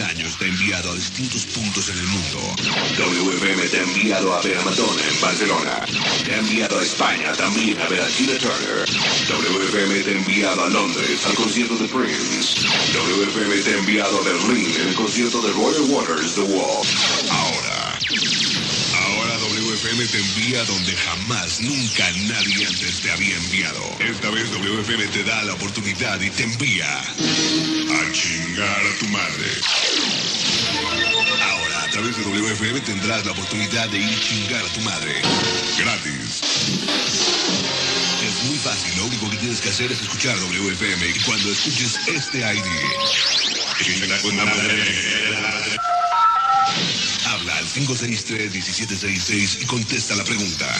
años 0.00 0.36
te 0.38 0.46
ha 0.46 0.48
enviado 0.48 0.90
a 0.90 0.94
distintos 0.94 1.44
puntos 1.46 1.88
en 1.88 1.98
el 1.98 2.06
mundo. 2.06 2.38
WFM 2.98 3.68
te 3.68 3.78
ha 3.78 3.82
enviado 3.82 4.34
a 4.34 4.42
ver 4.42 4.58
a 4.58 4.64
Madonna 4.64 5.02
en 5.08 5.20
Barcelona. 5.20 5.84
Te 6.24 6.34
ha 6.34 6.38
enviado 6.38 6.78
a 6.78 6.82
España 6.82 7.32
también 7.34 7.80
a 7.80 7.88
ver 7.88 8.00
a 8.00 8.08
Tina 8.08 8.38
Turner. 8.38 8.88
WFM 9.28 10.02
te 10.02 10.10
ha 10.10 10.18
enviado 10.18 10.64
a 10.64 10.68
Londres 10.68 11.24
al 11.26 11.34
concierto 11.34 11.76
de 11.76 11.88
Prince. 11.88 12.66
WFM 12.92 13.56
te 13.62 13.74
ha 13.74 13.78
enviado 13.78 14.20
a 14.20 14.24
Berlín 14.24 14.74
en 14.80 14.88
el 14.88 14.94
concierto 14.94 15.40
de 15.42 15.52
Royal 15.52 15.82
Waters 15.90 16.34
The 16.34 16.42
Wall. 16.42 16.86
Ahora. 17.30 17.98
Ahora 19.04 19.38
WFM 19.38 20.06
te 20.06 20.18
envía 20.18 20.64
donde 20.64 20.96
jamás, 20.96 21.60
nunca 21.60 22.10
nadie 22.26 22.66
antes 22.66 23.00
te 23.00 23.10
había 23.10 23.36
enviado. 23.36 23.80
Esta 24.00 24.30
vez 24.30 24.50
WFM 24.50 25.06
te 25.08 25.24
da 25.24 25.44
la 25.44 25.54
oportunidad 25.54 26.20
y 26.20 26.30
te 26.30 26.44
envía 26.44 26.86
a 27.00 28.12
chingar 28.12 28.86
a 28.86 28.98
tu 28.98 29.06
madre. 29.08 29.50
Través 31.94 32.16
de 32.16 32.24
WFM 32.24 32.80
tendrás 32.80 33.24
la 33.24 33.30
oportunidad 33.30 33.88
de 33.88 33.98
ir 33.98 34.12
a 34.12 34.20
chingar 34.20 34.64
a 34.64 34.68
tu 34.68 34.80
madre. 34.80 35.22
Gratis. 35.78 36.42
Es 38.20 38.44
muy 38.46 38.58
fácil, 38.58 38.96
lo 38.96 39.04
único 39.04 39.30
que 39.30 39.36
tienes 39.36 39.60
que 39.60 39.68
hacer 39.68 39.92
es 39.92 40.02
escuchar 40.02 40.36
WFM 40.36 41.08
y 41.08 41.20
cuando 41.20 41.52
escuches 41.52 42.00
este 42.08 42.38
ID. 42.38 42.66
Habla 47.26 47.58
al 47.58 47.66
563-1766 47.66 49.62
y 49.62 49.66
contesta 49.66 50.16
la 50.16 50.24
pregunta. 50.24 50.76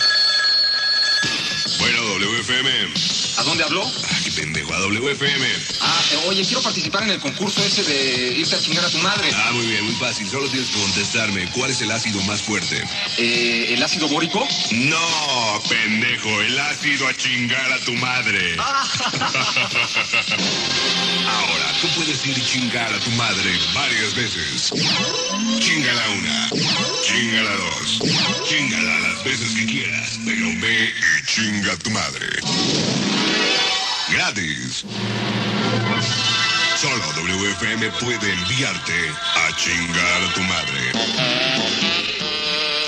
Bueno, 1.79 2.03
WFM. 2.03 2.93
¿A 3.37 3.43
dónde 3.45 3.63
habló? 3.63 3.85
Ah, 3.85 4.21
qué 4.25 4.33
pendejo, 4.33 4.75
a 4.75 4.81
WFM. 4.81 5.47
Oye, 6.27 6.45
quiero 6.45 6.63
participar 6.63 7.03
en 7.05 7.11
el 7.11 7.19
concurso 7.21 7.63
ese 7.65 7.83
de 7.83 8.39
irte 8.39 8.57
a 8.57 8.61
chingar 8.61 8.85
a 8.85 8.91
tu 8.91 8.99
madre. 8.99 9.31
Ah, 9.35 9.53
muy 9.53 9.67
bien, 9.67 9.85
muy 9.85 9.95
fácil. 9.95 10.29
Solo 10.29 10.49
tienes 10.49 10.69
que 10.71 10.81
contestarme. 10.81 11.49
¿Cuál 11.51 11.71
es 11.71 11.81
el 11.81 11.91
ácido 11.91 12.21
más 12.23 12.43
fuerte? 12.43 12.85
Eh, 13.19 13.67
¿El 13.71 13.83
ácido 13.83 14.09
bórico? 14.09 14.47
No, 14.73 15.63
pendejo. 15.69 16.41
El 16.43 16.59
ácido 16.59 17.09
a 17.09 17.17
chingar 17.17 17.73
a 17.73 17.79
tu 17.81 17.93
madre. 17.95 18.57
Ahora, 21.27 21.73
tú 21.81 21.89
puedes 21.97 22.27
ir 22.27 22.37
y 22.39 22.43
chingar 22.43 22.93
a 22.93 22.99
tu 22.99 23.11
madre 23.13 23.59
varias 23.75 24.15
veces. 24.15 24.73
Chingala 25.61 26.09
una. 26.11 26.51
Chingala 27.03 27.51
dos. 27.57 28.01
Chingala 28.49 28.99
las 29.01 29.25
veces 29.25 29.55
que 29.55 29.67
quieras. 29.67 30.19
Pero 30.25 30.47
ve 30.61 30.93
y 30.93 31.27
chinga 31.27 31.73
a 31.73 31.77
tu 31.77 31.91
madre. 31.91 32.27
Gratis. 34.11 34.85
Solo 36.85 36.99
WFM 37.33 37.91
puede 37.99 38.31
enviarte 38.31 39.11
a 39.37 39.57
chingar 39.57 40.23
a 40.23 40.35
tu 40.35 40.43
madre. 40.43 40.93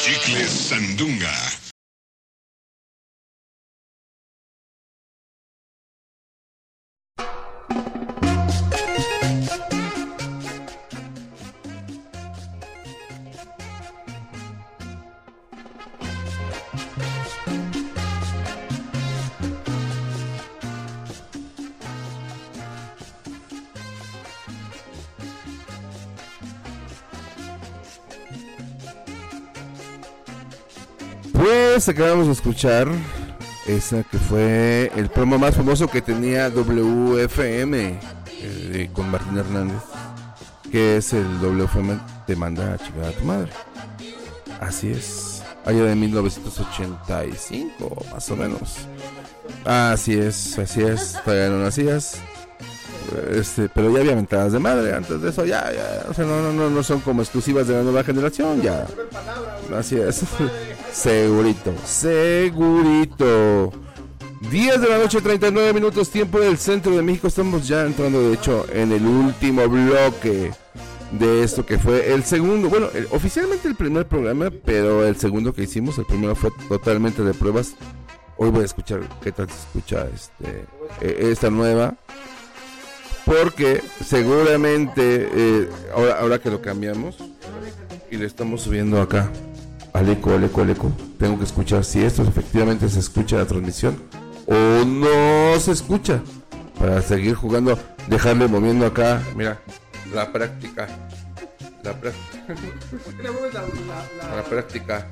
Chicles 0.05 0.51
Sandunga. 0.51 1.66
Acabamos 31.89 32.27
de 32.27 32.33
escuchar 32.33 32.89
esa 33.65 34.03
que 34.03 34.19
fue 34.19 34.91
el 34.97 35.09
promo 35.09 35.39
más 35.39 35.55
famoso 35.55 35.87
que 35.87 36.03
tenía 36.03 36.51
WFM 36.51 38.01
eh, 38.41 38.91
con 38.93 39.09
Martín 39.09 39.39
Hernández, 39.39 39.83
que 40.73 40.97
es 40.97 41.13
el 41.13 41.39
WFM 41.39 41.97
te 42.27 42.35
manda 42.35 42.73
a 42.73 42.79
chingar 42.79 43.07
a 43.07 43.13
tu 43.13 43.25
madre. 43.25 43.53
Así 44.61 44.91
es, 44.91 45.45
allá 45.65 45.85
de 45.85 45.95
1985, 45.95 48.05
más 48.11 48.31
o 48.33 48.37
menos. 48.37 48.79
Así 49.65 50.15
es, 50.15 50.59
así 50.59 50.83
es, 50.83 51.17
todavía 51.25 51.51
no 51.51 51.63
nacías. 51.63 52.17
Este, 53.31 53.69
pero 53.69 53.93
ya 53.93 54.01
había 54.01 54.17
mentadas 54.17 54.53
de 54.53 54.59
madre 54.59 54.93
antes 54.93 55.23
de 55.23 55.31
eso, 55.31 55.45
ya, 55.45 55.71
ya, 55.73 56.05
o 56.11 56.15
sea, 56.15 56.25
no, 56.25 56.43
no, 56.43 56.53
no, 56.53 56.69
no 56.69 56.83
son 56.83 56.99
como 57.01 57.23
exclusivas 57.23 57.69
de 57.69 57.75
la 57.75 57.83
nueva 57.83 58.03
generación, 58.03 58.61
ya. 58.61 58.89
Así 59.73 59.97
es. 59.97 60.25
Segurito, 60.97 61.75
segurito. 61.85 63.71
10 64.51 64.81
de 64.81 64.89
la 64.89 64.97
noche, 64.97 65.21
39 65.21 65.75
minutos, 65.75 66.09
tiempo 66.09 66.41
del 66.41 66.57
centro 66.57 66.97
de 66.97 67.03
México. 67.03 67.27
Estamos 67.27 67.69
ya 67.69 67.85
entrando, 67.85 68.23
de 68.23 68.33
hecho, 68.33 68.65
en 68.73 68.93
el 68.93 69.05
último 69.05 69.69
bloque 69.69 70.53
de 71.13 71.43
esto 71.43 71.67
que 71.67 71.79
fue 71.79 72.15
el 72.15 72.25
segundo. 72.25 72.71
Bueno, 72.71 72.89
oficialmente 73.11 73.69
el 73.69 73.75
primer 73.75 74.07
programa, 74.09 74.51
pero 74.65 75.07
el 75.07 75.17
segundo 75.17 75.53
que 75.53 75.65
hicimos, 75.65 75.99
el 75.99 76.07
primero 76.07 76.35
fue 76.35 76.51
totalmente 76.67 77.23
de 77.23 77.35
pruebas. 77.35 77.75
Hoy 78.39 78.49
voy 78.49 78.63
a 78.63 78.65
escuchar 78.65 79.01
qué 79.21 79.33
tal 79.33 79.51
se 79.51 79.57
escucha 79.57 80.09
este, 80.15 80.65
eh, 81.03 81.29
esta 81.31 81.51
nueva. 81.51 81.95
Porque 83.27 83.83
seguramente, 84.03 85.29
eh, 85.31 85.69
ahora, 85.95 86.21
ahora 86.21 86.39
que 86.39 86.51
lo 86.51 86.63
cambiamos 86.63 87.19
y 88.11 88.17
le 88.17 88.25
estamos 88.25 88.63
subiendo 88.63 88.99
acá 89.03 89.31
al 89.93 90.09
eco, 90.09 90.33
al 90.35 90.45
eco, 90.45 90.63
al 90.63 90.71
eco, 90.71 90.93
tengo 91.19 91.39
que 91.39 91.45
escuchar 91.45 91.85
si 91.85 92.03
esto 92.03 92.23
efectivamente 92.23 92.89
se 92.89 93.01
escucha 93.01 93.37
la 93.37 93.47
transmisión 93.47 94.03
o 94.47 94.85
no 94.85 95.59
se 95.59 95.73
escucha. 95.73 96.23
Para 96.79 97.01
seguir 97.01 97.35
jugando, 97.35 97.79
dejarle 98.07 98.49
moviendo 98.49 98.85
acá, 98.85 99.23
mira, 99.35 99.61
la 100.13 100.31
práctica. 100.31 100.87
La 101.83 101.93
práctica. 102.01 102.27
La 104.35 104.43
práctica. 104.45 105.07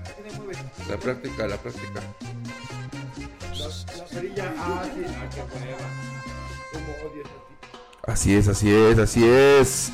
La 0.88 0.96
práctica, 0.98 1.46
la 1.46 1.56
práctica. 1.56 2.01
Así 8.06 8.34
es, 8.34 8.48
así 8.48 8.70
es, 8.70 8.98
así 8.98 9.24
es. 9.24 9.92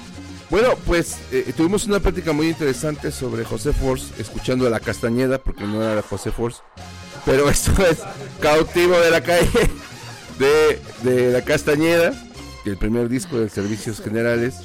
Bueno, 0.50 0.70
pues 0.84 1.16
eh, 1.30 1.52
tuvimos 1.56 1.86
una 1.86 2.00
plática 2.00 2.32
muy 2.32 2.48
interesante 2.48 3.12
sobre 3.12 3.44
José 3.44 3.72
Force, 3.72 4.12
escuchando 4.20 4.66
a 4.66 4.70
la 4.70 4.80
Castañeda, 4.80 5.38
porque 5.38 5.62
no 5.62 5.80
era 5.80 6.02
José 6.02 6.32
Force, 6.32 6.60
pero 7.24 7.48
esto 7.50 7.86
es 7.86 8.00
cautivo 8.40 8.98
de 8.98 9.10
la 9.12 9.20
calle 9.22 9.70
de, 10.40 10.80
de 11.08 11.30
la 11.30 11.42
Castañeda, 11.42 12.12
el 12.64 12.76
primer 12.76 13.08
disco 13.08 13.38
de 13.38 13.48
Servicios 13.48 14.00
Generales. 14.00 14.56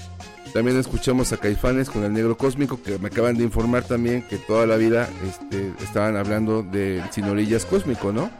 También 0.55 0.79
escuchamos 0.79 1.31
a 1.33 1.37
Caifanes 1.37 1.89
con 1.89 2.03
el 2.03 2.13
Negro 2.13 2.35
Cósmico, 2.35 2.81
que 2.81 2.97
me 2.97 3.09
acaban 3.09 3.37
de 3.37 3.43
informar 3.43 3.83
también 3.83 4.23
que 4.23 4.37
toda 4.37 4.65
la 4.65 4.77
vida 4.77 5.07
este, 5.27 5.71
estaban 5.83 6.17
hablando 6.17 6.63
del 6.63 7.03
Sin 7.11 7.25
Orillas 7.25 7.65
Cósmico, 7.65 8.11
¿no? 8.11 8.31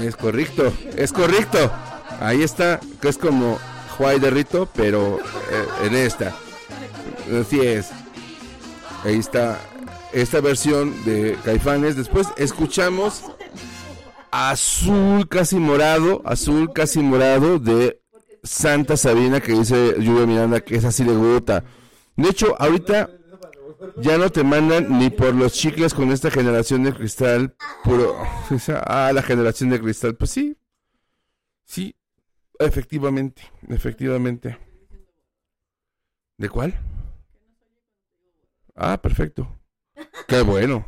Es 0.00 0.16
correcto, 0.16 0.72
es 0.96 1.12
correcto. 1.12 1.70
Ahí 2.20 2.42
está, 2.42 2.80
que 3.00 3.08
es 3.08 3.18
como 3.18 3.58
Juay 3.96 4.18
de 4.18 4.30
Rito, 4.30 4.68
pero 4.74 5.18
eh, 5.18 5.86
en 5.86 5.94
esta. 5.94 6.34
Así 7.40 7.60
es. 7.60 7.90
Ahí 9.04 9.18
está 9.18 9.58
esta 10.12 10.40
versión 10.40 11.04
de 11.04 11.36
Caifanes. 11.44 11.96
Después 11.96 12.28
escuchamos 12.36 13.24
Azul 14.30 15.28
casi 15.28 15.56
morado, 15.56 16.22
Azul 16.24 16.72
casi 16.72 17.00
morado 17.00 17.58
de 17.58 18.00
Santa 18.42 18.96
Sabina 18.96 19.40
que 19.40 19.52
dice 19.52 19.94
Lluvia 19.98 20.26
Miranda 20.26 20.60
que 20.60 20.76
es 20.76 20.84
así 20.84 21.04
de 21.04 21.14
gota. 21.14 21.64
De 22.16 22.28
hecho, 22.28 22.54
ahorita 22.58 23.10
ya 23.96 24.18
no 24.18 24.30
te 24.30 24.44
mandan 24.44 24.98
ni 24.98 25.10
por 25.10 25.34
los 25.34 25.52
chicles 25.52 25.94
con 25.94 26.10
esta 26.12 26.30
generación 26.30 26.84
de 26.84 26.92
cristal 26.92 27.54
puro. 27.84 28.16
Ah, 28.86 29.10
la 29.14 29.22
generación 29.22 29.70
de 29.70 29.80
cristal. 29.80 30.14
Pues 30.14 30.30
sí. 30.30 30.56
Sí, 31.64 31.94
efectivamente, 32.58 33.42
efectivamente. 33.68 34.58
¿De 36.38 36.48
cuál? 36.48 36.74
Ah, 38.74 39.00
perfecto. 39.00 39.48
Qué 40.26 40.42
bueno. 40.42 40.86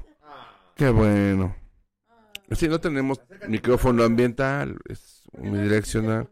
Qué 0.74 0.89
bueno. 0.91 1.55
Sí, 2.53 2.69
no 2.69 2.81
tenemos 2.81 3.20
micrófono 3.49 4.05
ambiental, 4.05 4.78
es 4.89 5.23
unidireccional. 5.32 6.28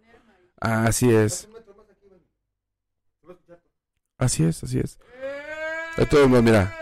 Así 0.60 1.12
es. 1.12 1.48
Así 4.18 4.44
es, 4.44 4.62
así 4.62 4.78
es. 4.78 4.98
De 5.96 6.06
todos 6.06 6.28
mira. 6.42 6.74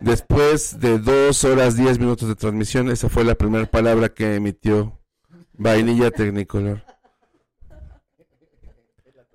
Después 0.00 0.78
de 0.78 0.98
dos 0.98 1.44
horas 1.44 1.76
diez 1.76 1.98
minutos 1.98 2.28
de 2.28 2.36
transmisión, 2.36 2.88
esa 2.88 3.08
fue 3.08 3.24
la 3.24 3.34
primera 3.34 3.66
palabra 3.66 4.08
que 4.08 4.36
emitió 4.36 4.98
Vainilla 5.54 6.10
Technicolor. 6.10 6.82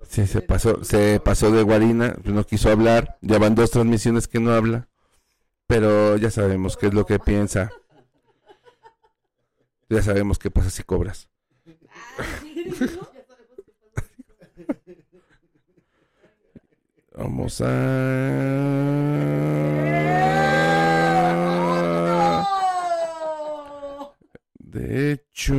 Sí, 0.08 0.26
se 0.26 0.40
pasó, 0.40 0.84
se 0.84 1.20
pasó 1.20 1.50
de 1.50 1.62
guarina, 1.62 2.16
no 2.24 2.44
quiso 2.44 2.70
hablar, 2.70 3.18
ya 3.20 3.38
van 3.38 3.54
dos 3.54 3.72
transmisiones 3.72 4.28
que 4.28 4.38
no 4.40 4.52
habla, 4.52 4.88
pero 5.66 6.16
ya 6.16 6.30
sabemos 6.30 6.76
qué 6.76 6.86
es 6.86 6.94
lo 6.94 7.04
que 7.04 7.18
piensa. 7.18 7.72
Ya 9.88 10.02
sabemos 10.02 10.38
qué 10.38 10.50
pasa 10.50 10.70
si 10.70 10.82
cobras. 10.82 11.28
Vamos 17.16 17.60
a... 17.60 17.70
De 24.58 25.12
hecho... 25.12 25.54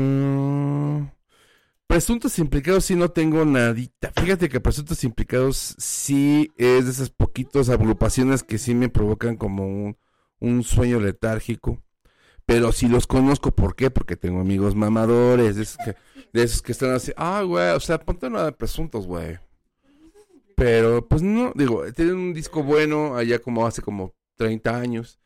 Presuntos 1.88 2.40
implicados 2.40 2.86
sí 2.86 2.96
no 2.96 3.10
tengo 3.10 3.46
nadita. 3.46 4.12
Fíjate 4.20 4.50
que 4.50 4.60
presuntos 4.60 5.04
implicados 5.04 5.76
sí 5.78 6.52
es 6.58 6.86
de 6.86 6.92
esas 6.92 7.10
poquitas 7.10 7.70
agrupaciones 7.70 8.44
que 8.44 8.58
sí 8.58 8.74
me 8.74 8.90
provocan 8.90 9.38
como 9.38 9.66
un, 9.66 9.98
un 10.40 10.64
sueño 10.64 11.00
letárgico. 11.00 11.82
Pero 12.46 12.72
sí 12.72 12.88
los 12.88 13.08
conozco, 13.08 13.56
¿por 13.56 13.76
qué? 13.76 13.90
Porque 13.92 14.18
tengo 14.18 14.42
amigos 14.42 14.76
mamadores, 14.76 15.56
de 15.56 15.64
esos 16.44 16.62
que, 16.62 16.72
están 16.72 16.92
así, 16.92 17.12
ah, 17.18 17.42
güey, 17.44 17.70
o 17.70 17.80
sea, 17.80 18.00
ponte 18.00 18.28
una 18.28 18.44
de 18.46 18.52
presuntos, 18.52 19.08
güey. 19.08 19.40
Pero, 20.56 21.08
pues 21.08 21.22
no, 21.22 21.52
digo, 21.56 21.84
tienen 21.94 22.16
un 22.16 22.34
disco 22.34 22.64
bueno 22.64 23.16
allá 23.18 23.40
como 23.40 23.68
hace 23.68 23.82
como 23.82 24.14
30 24.38 24.78
años. 24.78 25.20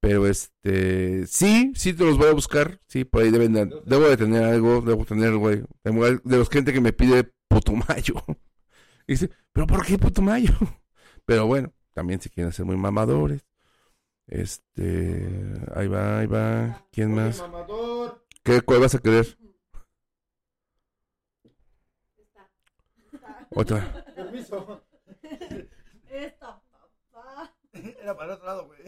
Pero 0.00 0.26
este, 0.26 1.26
sí, 1.26 1.72
sí 1.74 1.92
te 1.92 2.04
los 2.04 2.16
voy 2.18 2.28
a 2.28 2.32
buscar. 2.32 2.80
Sí, 2.86 3.04
por 3.04 3.22
ahí 3.22 3.30
deben 3.30 3.52
de- 3.54 3.80
debo 3.86 4.08
de 4.08 4.16
tener 4.16 4.44
algo, 4.44 4.80
debo 4.80 5.04
tener, 5.04 5.34
güey. 5.36 5.62
De 5.82 6.36
los 6.36 6.48
gente 6.50 6.72
que 6.72 6.80
me 6.80 6.92
pide 6.92 7.32
Putumayo. 7.48 8.14
Y 9.08 9.12
dice, 9.14 9.30
¿pero 9.52 9.66
por 9.66 9.84
qué 9.84 9.98
Putumayo? 9.98 10.52
Pero 11.24 11.46
bueno, 11.46 11.72
también 11.92 12.20
si 12.20 12.30
quieren 12.30 12.52
ser 12.52 12.66
muy 12.66 12.76
mamadores. 12.76 13.44
Este, 14.28 15.26
ahí 15.74 15.88
va, 15.88 16.20
ahí 16.20 16.26
va. 16.26 16.86
¿Quién 16.92 17.12
más? 17.14 17.42
¿Qué, 18.44 18.60
cuál 18.60 18.80
vas 18.80 18.94
a 18.94 18.98
querer? 19.00 19.36
Otra. 23.58 24.04
Permiso. 24.14 24.82
Esta, 26.10 26.60
papá. 27.10 27.54
Era 28.02 28.14
para 28.14 28.26
el 28.26 28.34
otro 28.36 28.46
lado, 28.46 28.66
güey. 28.66 28.80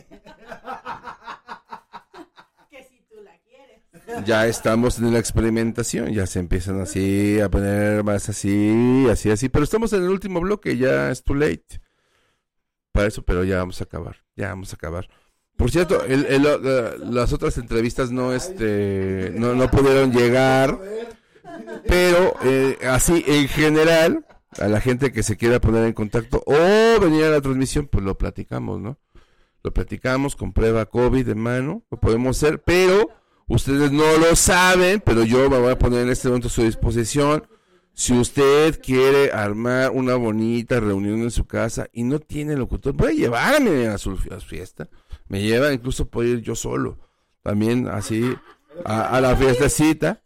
Que 2.70 2.82
si 2.84 3.00
tú 3.08 3.16
la 3.22 3.32
quieres. 3.38 3.82
ya 4.26 4.46
estamos 4.46 4.98
en 4.98 5.12
la 5.12 5.18
experimentación, 5.18 6.12
ya 6.12 6.26
se 6.26 6.38
empiezan 6.40 6.80
así 6.82 7.40
a 7.40 7.48
poner 7.50 8.04
más 8.04 8.28
así, 8.28 9.06
así, 9.10 9.30
así, 9.30 9.48
pero 9.48 9.64
estamos 9.64 9.92
en 9.94 10.02
el 10.04 10.10
último 10.10 10.40
bloque, 10.40 10.76
ya 10.76 11.10
es 11.10 11.22
too 11.22 11.34
late 11.34 11.80
para 12.92 13.06
eso, 13.08 13.22
pero 13.22 13.44
ya 13.44 13.58
vamos 13.58 13.80
a 13.80 13.84
acabar, 13.84 14.16
ya 14.36 14.48
vamos 14.48 14.72
a 14.72 14.76
acabar. 14.76 15.08
Por 15.56 15.70
cierto, 15.70 16.04
el- 16.04 16.26
el- 16.26 16.42
la- 16.42 16.94
las 16.98 17.32
otras 17.32 17.56
entrevistas 17.58 18.10
no, 18.10 18.32
este, 18.34 19.32
no, 19.34 19.54
no 19.54 19.70
pudieron 19.70 20.12
llegar, 20.12 20.78
pero 21.86 22.34
eh, 22.44 22.78
así 22.88 23.24
en 23.26 23.48
general, 23.48 24.26
a 24.58 24.68
la 24.68 24.80
gente 24.80 25.12
que 25.12 25.22
se 25.22 25.36
quiera 25.36 25.60
poner 25.60 25.84
en 25.84 25.92
contacto 25.92 26.42
o 26.46 27.00
venir 27.00 27.24
a 27.24 27.30
la 27.30 27.40
transmisión, 27.40 27.86
pues 27.86 28.04
lo 28.04 28.16
platicamos, 28.16 28.80
¿no? 28.80 28.98
Lo 29.62 29.72
platicamos 29.72 30.36
con 30.36 30.52
prueba 30.52 30.86
COVID 30.86 31.28
en 31.28 31.38
mano, 31.38 31.82
lo 31.90 31.98
podemos 31.98 32.36
hacer, 32.36 32.62
pero 32.62 33.08
ustedes 33.48 33.92
no 33.92 34.16
lo 34.18 34.34
saben, 34.36 35.02
pero 35.04 35.24
yo 35.24 35.50
me 35.50 35.58
voy 35.58 35.72
a 35.72 35.78
poner 35.78 36.02
en 36.02 36.10
este 36.10 36.28
momento 36.28 36.48
a 36.48 36.50
su 36.50 36.62
disposición. 36.62 37.46
Si 37.92 38.12
usted 38.16 38.80
quiere 38.80 39.32
armar 39.32 39.90
una 39.90 40.14
bonita 40.14 40.78
reunión 40.78 41.20
en 41.22 41.32
su 41.32 41.46
casa 41.46 41.88
y 41.92 42.04
no 42.04 42.20
tiene 42.20 42.56
locutor, 42.56 42.96
puede 42.96 43.16
llevarme 43.16 43.88
a 43.88 43.98
su, 43.98 44.12
a 44.30 44.38
su 44.38 44.46
fiesta. 44.46 44.88
Me 45.26 45.42
lleva, 45.42 45.72
incluso 45.72 46.08
puedo 46.08 46.28
ir 46.28 46.40
yo 46.40 46.54
solo. 46.54 46.98
También 47.42 47.88
así 47.88 48.36
a, 48.84 49.16
a 49.16 49.20
la 49.20 49.36
fiestecita. 49.36 50.20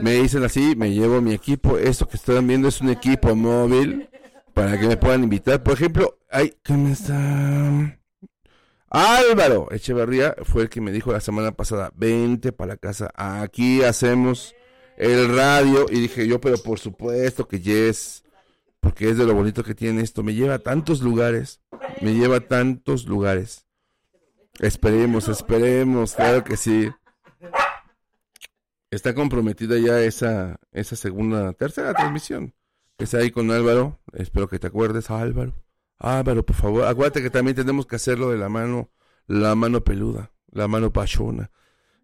Me 0.00 0.14
dicen 0.14 0.42
así, 0.44 0.74
me 0.76 0.92
llevo 0.92 1.20
mi 1.20 1.32
equipo. 1.32 1.78
Esto 1.78 2.08
que 2.08 2.16
están 2.16 2.46
viendo 2.46 2.68
es 2.68 2.80
un 2.80 2.90
equipo 2.90 3.34
móvil 3.34 4.08
para 4.52 4.78
que 4.78 4.86
me 4.86 4.96
puedan 4.96 5.24
invitar. 5.24 5.62
Por 5.62 5.74
ejemplo, 5.74 6.18
hay, 6.30 6.54
¿quién 6.62 6.86
está? 6.88 7.98
Álvaro 8.90 9.68
Echeverría 9.72 10.36
fue 10.44 10.62
el 10.62 10.68
que 10.68 10.80
me 10.80 10.92
dijo 10.92 11.12
la 11.12 11.20
semana 11.20 11.50
pasada, 11.50 11.90
vente 11.96 12.52
para 12.52 12.74
la 12.74 12.76
casa, 12.76 13.10
aquí 13.16 13.82
hacemos 13.82 14.54
el 14.96 15.34
radio. 15.34 15.86
Y 15.90 16.00
dije 16.00 16.28
yo, 16.28 16.40
pero 16.40 16.58
por 16.58 16.78
supuesto 16.78 17.48
que 17.48 17.60
yes, 17.60 18.22
porque 18.78 19.10
es 19.10 19.18
de 19.18 19.24
lo 19.24 19.34
bonito 19.34 19.64
que 19.64 19.74
tiene 19.74 20.02
esto. 20.02 20.22
Me 20.22 20.34
lleva 20.34 20.54
a 20.54 20.58
tantos 20.60 21.00
lugares, 21.00 21.60
me 22.00 22.14
lleva 22.14 22.36
a 22.36 22.40
tantos 22.40 23.06
lugares. 23.06 23.66
Esperemos, 24.60 25.26
esperemos, 25.28 26.14
claro 26.14 26.44
que 26.44 26.56
sí. 26.56 26.88
Está 28.94 29.12
comprometida 29.12 29.76
ya 29.76 30.00
esa, 30.00 30.60
esa 30.70 30.94
segunda, 30.94 31.52
tercera 31.54 31.92
transmisión. 31.94 32.54
Que 32.96 33.04
está 33.04 33.18
ahí 33.18 33.32
con 33.32 33.50
Álvaro. 33.50 33.98
Espero 34.12 34.48
que 34.48 34.60
te 34.60 34.68
acuerdes, 34.68 35.10
Álvaro. 35.10 35.52
Álvaro, 35.98 36.46
por 36.46 36.54
favor. 36.54 36.84
Acuérdate 36.84 37.20
que 37.20 37.28
también 37.28 37.56
tenemos 37.56 37.86
que 37.86 37.96
hacerlo 37.96 38.30
de 38.30 38.38
la 38.38 38.48
mano, 38.48 38.92
la 39.26 39.56
mano 39.56 39.82
peluda, 39.82 40.30
la 40.52 40.68
mano 40.68 40.92
pachona. 40.92 41.50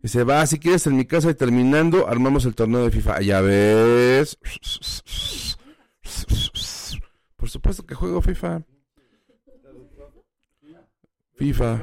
Dice, 0.02 0.24
va, 0.24 0.44
si 0.46 0.58
quieres 0.58 0.84
en 0.88 0.96
mi 0.96 1.04
casa 1.04 1.30
y 1.30 1.34
terminando, 1.34 2.08
armamos 2.08 2.44
el 2.44 2.56
torneo 2.56 2.82
de 2.82 2.90
FIFA. 2.90 3.20
Ya 3.20 3.40
ves. 3.40 4.36
Por 7.36 7.48
supuesto 7.48 7.86
que 7.86 7.94
juego 7.94 8.20
FIFA. 8.20 8.64
FIFA. 11.36 11.82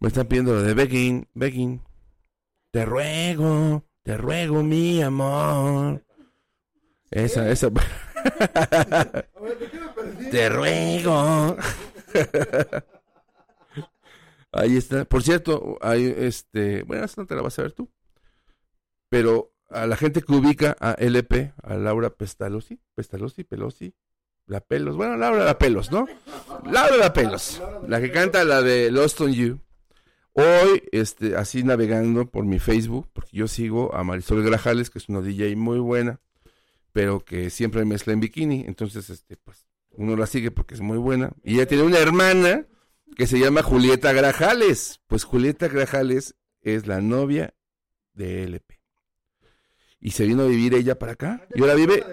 Me 0.00 0.08
están 0.08 0.26
pidiendo 0.26 0.52
lo 0.52 0.62
de 0.62 0.74
begging, 0.74 1.28
begging. 1.32 1.80
Te 2.72 2.84
ruego, 2.86 3.84
te 4.02 4.16
ruego, 4.16 4.62
mi 4.62 5.02
amor. 5.02 6.02
Esa, 7.10 7.50
esa. 7.50 7.68
te 10.30 10.48
ruego. 10.48 11.54
Ahí 14.52 14.78
está. 14.78 15.04
Por 15.04 15.22
cierto, 15.22 15.76
hay 15.82 16.14
este, 16.16 16.82
bueno, 16.84 17.04
esa 17.04 17.20
no 17.20 17.26
te 17.26 17.34
la 17.34 17.42
vas 17.42 17.58
a 17.58 17.62
ver 17.62 17.72
tú. 17.72 17.90
Pero 19.10 19.52
a 19.68 19.86
la 19.86 19.96
gente 19.96 20.22
que 20.22 20.32
ubica 20.32 20.74
a 20.80 20.92
LP, 20.92 21.52
a 21.62 21.74
Laura 21.74 22.08
Pestalozzi, 22.08 22.80
Pestalozzi, 22.94 23.44
Pelosi, 23.44 23.94
la 24.46 24.62
Pelos, 24.62 24.96
bueno, 24.96 25.18
Laura 25.18 25.44
la 25.44 25.58
Pelos, 25.58 25.92
¿no? 25.92 26.06
Laura 26.64 26.96
la 26.96 27.12
Pelos, 27.12 27.60
la 27.86 28.00
que 28.00 28.10
canta 28.10 28.44
la 28.44 28.62
de 28.62 28.90
Lost 28.90 29.20
on 29.20 29.34
You. 29.34 29.60
Hoy, 30.34 30.88
este, 30.92 31.36
así 31.36 31.62
navegando 31.62 32.30
por 32.30 32.44
mi 32.44 32.58
Facebook, 32.58 33.08
porque 33.12 33.36
yo 33.36 33.48
sigo 33.48 33.94
a 33.94 34.02
Marisol 34.02 34.42
Grajales, 34.42 34.88
que 34.88 34.98
es 34.98 35.08
una 35.08 35.20
DJ 35.20 35.56
muy 35.56 35.78
buena, 35.78 36.20
pero 36.92 37.20
que 37.20 37.50
siempre 37.50 37.84
mezcla 37.84 38.12
en 38.12 38.20
bikini. 38.20 38.64
Entonces, 38.66 39.10
este, 39.10 39.36
pues, 39.36 39.66
uno 39.90 40.16
la 40.16 40.26
sigue 40.26 40.50
porque 40.50 40.74
es 40.74 40.80
muy 40.80 40.98
buena. 40.98 41.32
Y 41.44 41.54
ella 41.54 41.66
tiene 41.66 41.84
una 41.84 41.98
hermana 41.98 42.66
que 43.16 43.26
se 43.26 43.38
llama 43.38 43.62
Julieta 43.62 44.12
Grajales. 44.12 45.00
Pues 45.06 45.24
Julieta 45.24 45.68
Grajales 45.68 46.34
es 46.60 46.86
la 46.86 47.00
novia 47.00 47.54
de 48.14 48.44
LP. 48.44 48.80
Y 50.00 50.12
se 50.12 50.24
vino 50.24 50.42
a 50.42 50.46
vivir 50.46 50.74
ella 50.74 50.98
para 50.98 51.12
acá. 51.12 51.46
Y 51.54 51.60
ahora 51.60 51.74
vive. 51.74 52.04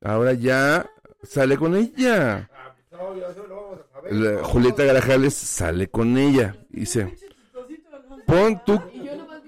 Ahora 0.00 0.32
ya 0.32 0.88
sale 1.22 1.56
con 1.56 1.74
ella. 1.74 2.48
Julieta 4.42 4.84
Grajales 4.84 5.34
sale 5.34 5.88
con 5.88 6.16
ella. 6.18 6.56
Dice: 6.68 7.16
Pon 8.26 8.60
tú. 8.64 8.80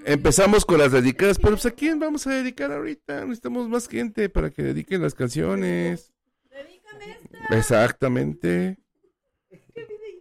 Empezamos 0.05 0.65
con 0.65 0.79
las 0.79 0.93
dedicadas, 0.93 1.39
pero 1.39 1.51
pues 1.51 1.67
a 1.67 1.71
quién 1.71 2.01
vamos 2.01 2.27
a 2.27 2.31
dedicar 2.31 2.73
ahorita? 2.73 3.27
Necesitamos 3.27 3.69
más 3.69 3.89
gente 3.89 4.31
para 4.31 4.49
que 4.51 4.63
dediquen 4.63 5.03
las 5.03 5.15
canciones. 5.15 6.15
Exactamente. 7.51 8.79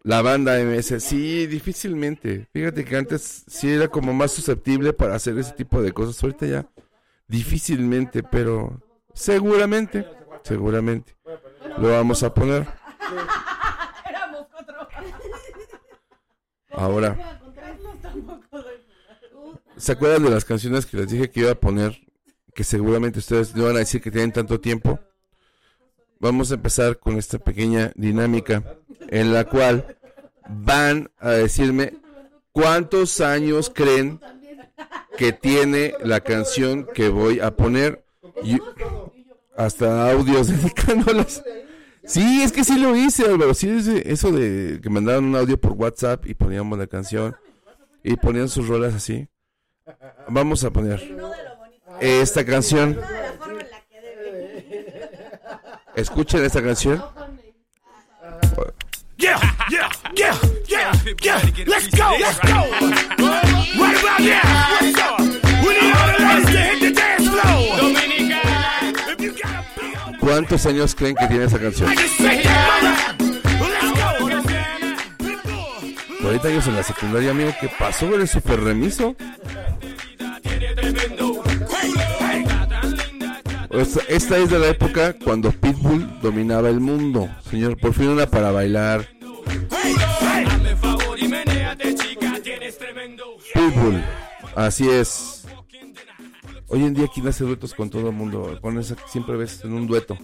La 0.04 0.22
banda 0.22 0.58
MS, 0.60 1.04
sí, 1.04 1.48
difícilmente. 1.48 2.48
Fíjate 2.54 2.86
que 2.86 2.96
antes 2.96 3.44
sí 3.48 3.70
era 3.70 3.88
como 3.88 4.14
más 4.14 4.32
susceptible 4.32 4.94
para 4.94 5.16
hacer 5.16 5.38
ese 5.38 5.52
tipo 5.54 5.82
de 5.82 5.92
cosas. 5.92 6.22
Ahorita 6.24 6.46
ya 6.46 6.66
difícilmente, 7.28 8.24
pero 8.24 8.82
seguramente, 9.14 10.06
seguramente 10.44 11.16
lo 11.78 11.92
vamos 11.92 12.24
a 12.24 12.34
poner. 12.34 12.68
Éramos 14.10 14.48
cuatro. 14.50 14.88
Ahora, 16.78 17.42
¿se 19.78 19.92
acuerdan 19.94 20.24
de 20.24 20.30
las 20.30 20.46
canciones 20.46 20.86
que 20.86 20.98
les 20.98 21.10
dije 21.10 21.32
que 21.32 21.40
iba 21.40 21.52
a 21.52 21.56
poner? 21.56 22.00
Que 22.54 22.64
seguramente 22.64 23.18
ustedes 23.18 23.56
no 23.56 23.66
van 23.66 23.78
a 23.78 23.80
decir 23.80 24.00
que 24.00 24.12
tienen 24.12 24.32
tanto 24.32 24.60
tiempo. 24.62 25.00
Vamos 26.20 26.52
a 26.52 26.54
empezar 26.54 27.00
con 27.00 27.18
esta 27.18 27.40
pequeña 27.40 27.92
dinámica 27.96 28.64
en 29.08 29.34
la 29.34 29.46
cual 29.46 29.98
van 30.48 31.10
a 31.18 31.32
decirme 31.32 31.94
cuántos 32.52 33.22
años 33.22 33.72
creen 33.74 34.20
que 35.18 35.34
tiene 35.34 35.96
la 36.04 36.20
canción 36.20 36.88
que 36.94 37.10
voy 37.10 37.40
a 37.40 37.56
poner 37.56 38.06
Y 38.44 38.60
hasta 39.56 40.12
audios 40.12 40.48
dedicándolos. 40.48 41.42
Sí, 42.08 42.42
es 42.42 42.52
que 42.52 42.64
sí 42.64 42.78
lo 42.80 42.96
hice, 42.96 43.26
Álvaro. 43.26 43.54
Sí, 43.54 43.70
ese- 43.70 44.10
eso 44.12 44.32
de 44.32 44.80
que 44.82 44.90
mandaban 44.90 45.26
un 45.26 45.36
audio 45.36 45.60
por 45.60 45.74
WhatsApp 45.74 46.26
y 46.26 46.34
poníamos 46.34 46.78
la 46.80 46.88
canción 46.88 47.36
y 48.04 48.16
ponían 48.16 48.48
sus 48.50 48.68
rolas 48.68 48.94
así. 48.96 49.28
Vamos 50.30 50.64
a 50.64 50.72
poner 50.72 51.02
esta 52.00 52.46
canción. 52.46 52.98
Escuchen 55.96 56.44
esta 56.46 56.62
canción. 56.64 57.04
Yeah, 59.18 59.40
yeah, 59.72 59.90
yeah, 60.16 60.36
yeah, 60.68 60.92
yeah. 61.24 61.42
Let's 61.66 61.88
go, 61.90 62.12
let's 62.20 62.40
go. 62.42 62.70
Right 63.18 63.98
about 63.98 64.20
now. 64.20 64.78
What's 64.80 65.00
up? 65.02 65.20
We 65.66 65.74
need 65.74 65.92
all 65.92 66.08
the 66.14 66.24
ladies 66.24 66.46
to 66.46 66.86
hit 66.86 66.87
¿Cuántos 70.28 70.66
años 70.66 70.94
creen 70.94 71.16
que 71.16 71.26
tiene 71.28 71.46
esa 71.46 71.58
canción? 71.58 71.90
just 71.96 72.18
say 72.18 72.44
that, 72.44 73.18
mother. 73.18 73.38
Let's 73.62 73.94
go. 76.12 76.22
40 76.22 76.48
años 76.50 76.68
en 76.68 76.76
la 76.76 76.84
secundaria, 76.84 77.32
amigo. 77.32 77.52
¿Qué 77.62 77.70
pasó? 77.80 78.14
Eres 78.14 78.32
súper 78.32 78.60
remiso. 78.60 79.16
Esta, 83.70 84.02
esta 84.10 84.38
es 84.38 84.50
de 84.50 84.60
la 84.60 84.68
época 84.68 85.14
cuando 85.14 85.50
Pitbull 85.54 86.20
dominaba 86.22 86.68
el 86.68 86.82
mundo. 86.82 87.30
Señor, 87.50 87.78
por 87.78 87.94
fin 87.94 88.10
una 88.10 88.28
para 88.28 88.52
bailar. 88.52 89.08
Pitbull. 93.54 94.04
Así 94.58 94.90
es. 94.90 95.37
Hoy 96.70 96.84
en 96.84 96.94
día, 96.94 97.08
¿quién 97.14 97.28
hace 97.28 97.46
duetos 97.46 97.74
con 97.74 97.90
todo 97.90 98.10
el 98.10 98.16
mundo? 98.16 98.60
Pones 98.62 98.94
siempre 99.08 99.38
ves 99.38 99.64
en 99.64 99.74
un 99.74 99.88
dueto. 99.88 100.18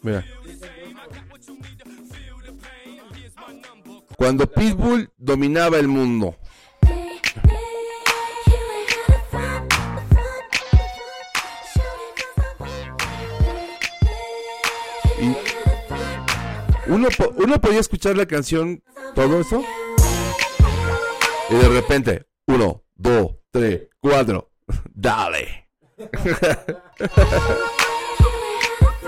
Mira. 0.00 0.24
Cuando 4.16 4.46
Pitbull 4.46 5.10
dominaba 5.18 5.78
el 5.78 5.88
mundo. 5.88 6.36
Uno, 16.86 17.08
uno 17.36 17.60
podía 17.60 17.80
escuchar 17.80 18.16
la 18.16 18.26
canción, 18.26 18.82
todo 19.14 19.40
eso. 19.40 19.62
Y 21.52 21.54
de 21.54 21.68
repente, 21.68 22.26
uno, 22.46 22.82
dos, 22.94 23.32
tres, 23.50 23.82
cuatro, 24.00 24.50
dale. 24.94 25.68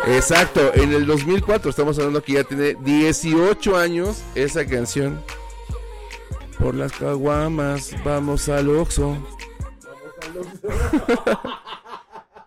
Exacto, 0.07 0.75
en 0.75 0.93
el 0.93 1.07
2004 1.07 1.71
estamos 1.71 1.99
hablando 1.99 2.23
que 2.23 2.35
ya 2.35 2.45
tiene 2.45 2.75
18 2.75 3.77
años 3.79 4.23
esa 4.35 4.67
canción. 4.67 5.23
Por 6.59 6.75
las 6.75 6.93
caguamas, 6.93 7.95
vamos 8.05 8.51
al 8.51 8.69
Oxxo. 8.69 9.17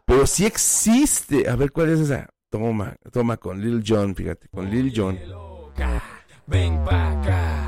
Pero 0.06 0.28
sí 0.28 0.46
existe. 0.46 1.50
A 1.50 1.56
ver, 1.56 1.72
¿cuál 1.72 1.90
es 1.90 2.02
esa? 2.02 2.30
Toma, 2.52 2.96
toma 3.12 3.38
con 3.38 3.60
Lil 3.60 3.84
Jon, 3.86 4.14
fíjate, 4.16 4.48
con 4.50 4.70
Lil 4.70 4.94
Jon. 4.96 5.18
Ven 6.48 6.82
pa' 6.86 7.12
acá. 7.12 7.68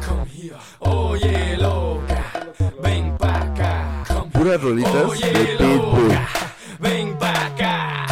Oye, 0.79 1.57
loca, 1.57 2.18
Puras 4.39 4.61
rolitas 4.61 5.19
de 5.19 5.57
Pitbull. 5.57 6.17
Ven 6.79 7.17
pa' 7.17 7.47
acá. 7.47 8.07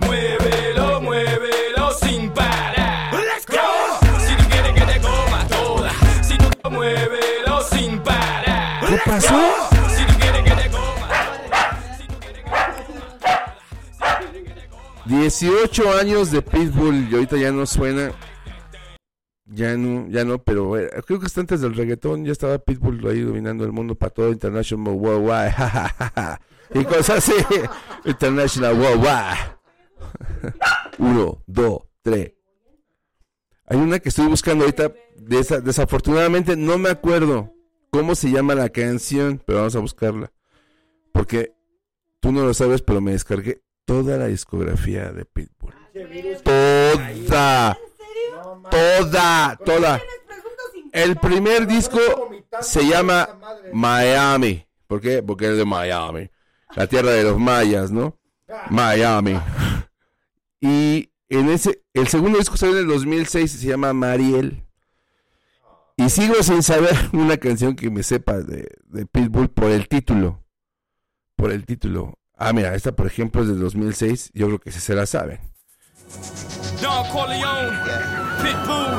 Muévelo, 0.00 1.00
muévelo 1.00 1.92
sin 1.92 2.28
parar. 2.28 3.14
Let's 3.14 3.46
go. 3.46 3.56
Si 4.20 4.36
tú 4.36 4.44
quieres 4.50 4.72
que 4.74 4.80
te 4.82 5.00
coma 5.00 5.48
toda, 5.48 5.90
si 6.20 6.36
tú 6.36 6.70
muévelo 6.70 7.62
sin 7.72 7.98
parar. 8.00 8.86
¿Qué 8.86 9.00
pasó? 9.06 9.40
Si 9.96 10.04
tú 10.04 10.18
quieres 10.20 10.42
que 10.42 10.50
te 10.62 10.68
coma. 10.68 11.08
18 15.06 15.98
años 15.98 16.32
de 16.32 16.42
Pitbull 16.42 17.08
y 17.10 17.14
ahorita 17.14 17.38
ya 17.38 17.50
no 17.50 17.64
suena. 17.64 18.12
Ya 19.48 19.76
no, 19.76 20.08
ya 20.08 20.24
no, 20.24 20.38
pero 20.42 20.76
eh, 20.76 20.90
creo 21.06 21.20
que 21.20 21.26
hasta 21.26 21.40
antes 21.40 21.60
del 21.60 21.74
reggaetón 21.76 22.24
ya 22.24 22.32
estaba 22.32 22.58
Pitbull 22.58 23.06
ahí 23.06 23.20
dominando 23.20 23.64
el 23.64 23.70
mundo 23.72 23.94
para 23.94 24.10
todo 24.10 24.32
International 24.32 24.94
Worldwide. 24.94 25.54
y 26.74 26.84
cosas 26.84 27.18
así. 27.18 27.32
International 28.04 28.74
Worldwide. 28.78 29.56
Uno, 30.98 31.42
dos, 31.46 31.78
tres. 32.02 32.32
Hay 33.66 33.78
una 33.78 33.98
que 34.00 34.08
estoy 34.08 34.26
buscando 34.26 34.64
ahorita. 34.64 34.92
de 35.16 35.38
esa- 35.38 35.60
desafortunadamente 35.60 36.56
no 36.56 36.76
me 36.78 36.88
acuerdo 36.90 37.52
cómo 37.90 38.14
se 38.16 38.30
llama 38.30 38.54
la 38.56 38.68
canción, 38.70 39.40
pero 39.46 39.58
vamos 39.60 39.76
a 39.76 39.80
buscarla. 39.80 40.32
Porque 41.12 41.54
tú 42.20 42.32
no 42.32 42.44
lo 42.44 42.52
sabes, 42.52 42.82
pero 42.82 43.00
me 43.00 43.12
descargué 43.12 43.62
toda 43.84 44.16
la 44.18 44.26
discografía 44.26 45.12
de 45.12 45.24
Pitbull. 45.24 45.72
Toda. 46.42 47.78
Toda, 48.70 49.56
toda. 49.64 50.00
El 50.92 51.16
primer 51.16 51.66
disco 51.66 51.98
se 52.60 52.86
llama 52.86 53.28
Miami. 53.72 54.66
¿Por 54.86 55.00
qué? 55.00 55.22
Porque 55.22 55.50
es 55.50 55.56
de 55.56 55.64
Miami. 55.64 56.30
La 56.74 56.86
tierra 56.86 57.10
de 57.10 57.22
los 57.22 57.38
mayas, 57.38 57.90
¿no? 57.90 58.18
Miami. 58.70 59.38
Y 60.60 61.10
en 61.28 61.50
ese, 61.50 61.82
el 61.94 62.08
segundo 62.08 62.38
disco 62.38 62.56
salió 62.56 62.76
en 62.76 62.82
el 62.82 62.88
2006 62.88 63.54
y 63.54 63.58
se 63.58 63.66
llama 63.66 63.92
Mariel. 63.92 64.64
Y 65.96 66.10
sigo 66.10 66.42
sin 66.42 66.62
saber 66.62 66.94
una 67.12 67.36
canción 67.36 67.74
que 67.74 67.90
me 67.90 68.02
sepa 68.02 68.38
de, 68.38 68.68
de 68.84 69.06
Pitbull 69.06 69.48
por 69.48 69.70
el 69.70 69.88
título. 69.88 70.44
Por 71.36 71.52
el 71.52 71.64
título. 71.66 72.18
Ah, 72.36 72.52
mira, 72.52 72.74
esta 72.74 72.92
por 72.92 73.06
ejemplo 73.06 73.42
es 73.42 73.48
del 73.48 73.60
2006. 73.60 74.30
Yo 74.34 74.46
creo 74.46 74.58
que 74.58 74.72
se 74.72 74.94
la 74.94 75.06
saben. 75.06 75.40
Don 76.82 77.04
Corleone, 77.08 77.72
Pitbull. 78.42 78.90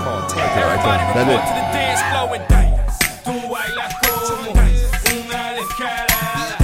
Dale. 1.14 1.38
to 1.38 1.54
the 1.54 1.66
dance 1.74 2.02
floor 2.10 2.36
and 2.36 2.48
dance. 2.48 2.98
Tú 3.24 3.34
bailas 3.50 3.94
como 4.02 4.52
una 4.52 5.52
descarada, 5.52 6.58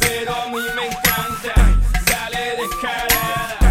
pero 0.00 0.34
a 0.34 0.48
mí 0.48 0.58
me 0.76 0.86
encanta. 0.86 1.54
Dale 2.06 2.56
descarada. 2.60 3.70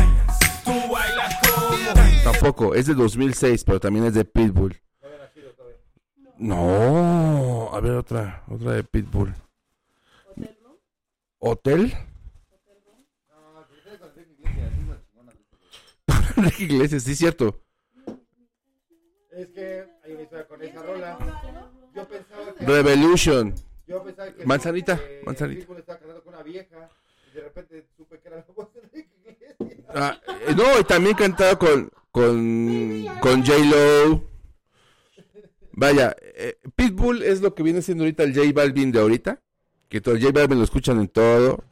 Tú 0.66 0.92
bailas 0.92 1.35
como 1.45 2.32
Tampoco, 2.32 2.76
es 2.76 2.88
de 2.88 2.95
2006, 2.95 3.64
pero 3.64 3.80
también 3.80 4.06
es 4.06 4.14
de 4.14 4.26
Pitbull. 4.26 4.82
No, 6.38 7.69
a 7.74 7.80
ver 7.80 7.93
otra, 7.93 8.43
otra 8.50 8.72
de 8.74 8.84
Pitbull. 8.84 9.34
¿Hotel? 11.40 11.95
Enrique 16.38 16.64
Iglesias, 16.64 17.03
sí, 17.03 17.15
cierto. 17.15 17.59
Es 19.31 19.49
que 19.49 19.85
hay 20.03 20.14
una 20.14 20.23
historia 20.23 20.47
con 20.47 20.64
esa 20.64 20.81
rola. 20.81 21.17
Yo 21.93 22.07
pensaba 22.07 22.53
que. 22.53 22.65
Revolution. 22.65 23.53
Yo 23.88 24.03
pensaba 24.03 24.33
que. 24.33 24.45
Manzanita, 24.45 24.97
que 24.97 25.22
manzanita. 25.25 25.61
Pitbull 25.61 25.80
estaba 25.80 25.99
casado 25.99 26.23
con 26.23 26.33
una 26.33 26.43
vieja. 26.43 26.89
Y 27.31 27.35
de 27.35 27.41
repente 27.41 27.85
supe 27.95 28.19
que 28.19 28.27
era 28.27 28.38
la 28.38 28.45
voz 28.56 28.73
de 28.73 28.81
Enrique 28.81 29.09
Iglesias. 29.19 29.56
Ah, 29.89 30.19
eh, 30.47 30.56
no, 30.56 30.80
y 30.80 30.83
también 30.83 31.15
cantaba 31.15 31.57
con, 31.57 31.89
con, 32.11 33.06
con 33.22 33.45
J-Lo. 33.45 34.23
Vaya, 35.73 36.15
eh, 36.19 36.57
Pitbull 36.75 37.22
es 37.22 37.41
lo 37.41 37.53
que 37.53 37.61
viene 37.61 37.83
siendo 37.83 38.03
ahorita 38.03 38.23
el 38.23 38.33
J 38.33 38.51
Balvin 38.53 38.91
de 38.91 38.99
ahorita. 38.99 39.39
Que 39.88 40.01
todo 40.01 40.15
el 40.15 40.22
J 40.22 40.33
Balvin 40.33 40.57
lo 40.57 40.64
escuchan 40.64 40.99
en 40.99 41.07
todo. 41.07 41.64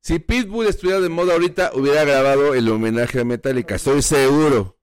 Si 0.00 0.18
Pitbull 0.18 0.66
estuviera 0.66 1.00
de 1.00 1.08
moda 1.08 1.34
ahorita, 1.34 1.72
hubiera 1.74 2.04
grabado 2.04 2.54
el 2.54 2.68
homenaje 2.68 3.20
a 3.20 3.24
Metallica. 3.24 3.74
Estoy 3.74 4.02
seguro. 4.02 4.76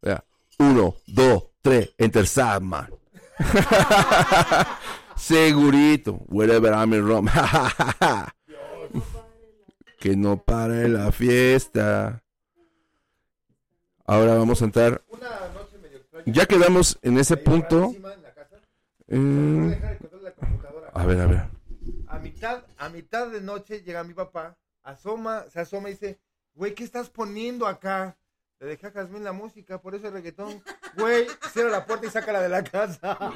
Uno, 0.59 0.95
dos, 1.07 1.45
tres, 1.61 1.93
Enter 1.97 2.27
Sandman. 2.27 2.89
Segurito. 5.15 6.21
Wherever 6.27 6.73
I'm 6.73 6.93
in 6.93 7.07
Rome. 7.07 7.31
que 9.99 10.15
no 10.15 10.37
pare 10.37 10.87
la 10.87 11.11
fiesta. 11.11 12.23
Ahora 14.05 14.35
vamos 14.35 14.61
a 14.61 14.65
entrar. 14.65 15.01
Ya 16.25 16.45
quedamos 16.45 16.99
en 17.01 17.17
ese 17.17 17.37
punto. 17.37 17.93
Eh, 19.07 19.81
a 20.93 21.05
ver, 21.05 21.21
a 21.21 21.27
ver. 21.27 21.43
A 22.07 22.19
mitad, 22.19 22.63
a 22.77 22.89
mitad 22.89 23.29
de 23.29 23.41
noche 23.41 23.81
llega 23.81 24.03
mi 24.03 24.13
papá, 24.13 24.55
asoma, 24.85 25.43
se 25.51 25.59
asoma 25.59 25.89
y 25.89 25.93
dice, 25.93 26.19
güey, 26.53 26.73
¿qué 26.73 26.83
estás 26.83 27.09
poniendo 27.09 27.67
acá? 27.67 28.15
Le 28.59 28.67
dejé 28.67 28.87
a 28.87 28.91
Jazmín 28.91 29.23
la 29.23 29.33
música, 29.33 29.81
por 29.81 29.95
eso 29.95 30.07
el 30.07 30.13
reggaetón. 30.13 30.63
Güey, 30.95 31.27
cierra 31.51 31.69
la 31.69 31.85
puerta 31.85 32.07
y 32.07 32.09
sácala 32.09 32.39
de 32.39 32.49
la 32.49 32.63
casa. 32.63 33.17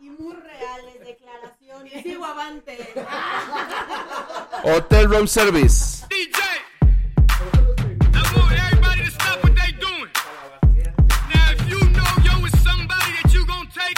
Y 0.00 0.10
muy 0.10 0.32
reales 0.32 1.00
declaraciones. 1.00 2.04
Hotel 4.62 5.10
Room 5.10 5.26
Service. 5.26 6.06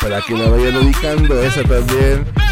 Para 0.01 0.23
que 0.23 0.35
la 0.35 0.49
vayan 0.49 0.77
ubicando, 0.77 1.43
esa 1.43 1.63
también. 1.65 2.46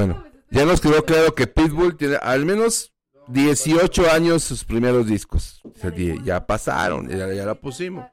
Bueno, 0.00 0.24
ya 0.50 0.64
nos 0.64 0.80
quedó 0.80 1.04
claro 1.04 1.34
que 1.34 1.46
Pitbull 1.46 1.94
tiene 1.94 2.16
al 2.22 2.46
menos 2.46 2.94
18 3.28 4.10
años 4.10 4.42
sus 4.42 4.64
primeros 4.64 5.06
discos. 5.06 5.60
Ya 6.24 6.46
pasaron, 6.46 7.06
ya, 7.06 7.30
ya 7.30 7.44
la 7.44 7.54
pusimos. 7.54 8.06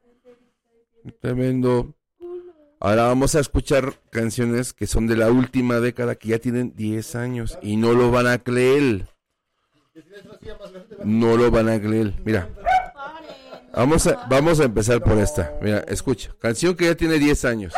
Tremendo. 1.21 1.95
Ahora 2.81 3.03
vamos 3.03 3.35
a 3.35 3.39
escuchar 3.39 3.93
canciones 4.09 4.73
que 4.73 4.85
son 4.85 5.07
de 5.07 5.15
la 5.15 5.31
última 5.31 5.79
década, 5.79 6.15
que 6.15 6.27
ya 6.27 6.39
tienen 6.39 6.75
10 6.75 7.15
años 7.15 7.57
y 7.61 7.77
no 7.77 7.93
lo 7.93 8.11
van 8.11 8.27
a 8.27 8.39
creer. 8.39 9.07
No 11.05 11.37
lo 11.37 11.49
van 11.51 11.69
a 11.69 11.79
creer. 11.79 12.15
Mira. 12.25 12.49
Vamos 13.73 14.07
a, 14.07 14.27
vamos 14.29 14.59
a 14.59 14.65
empezar 14.65 15.01
por 15.01 15.17
esta. 15.19 15.53
Mira, 15.61 15.85
escucha. 15.87 16.35
Canción 16.39 16.75
que 16.75 16.83
ya 16.83 16.95
tiene 16.95 17.17
10 17.17 17.45
años. 17.45 17.73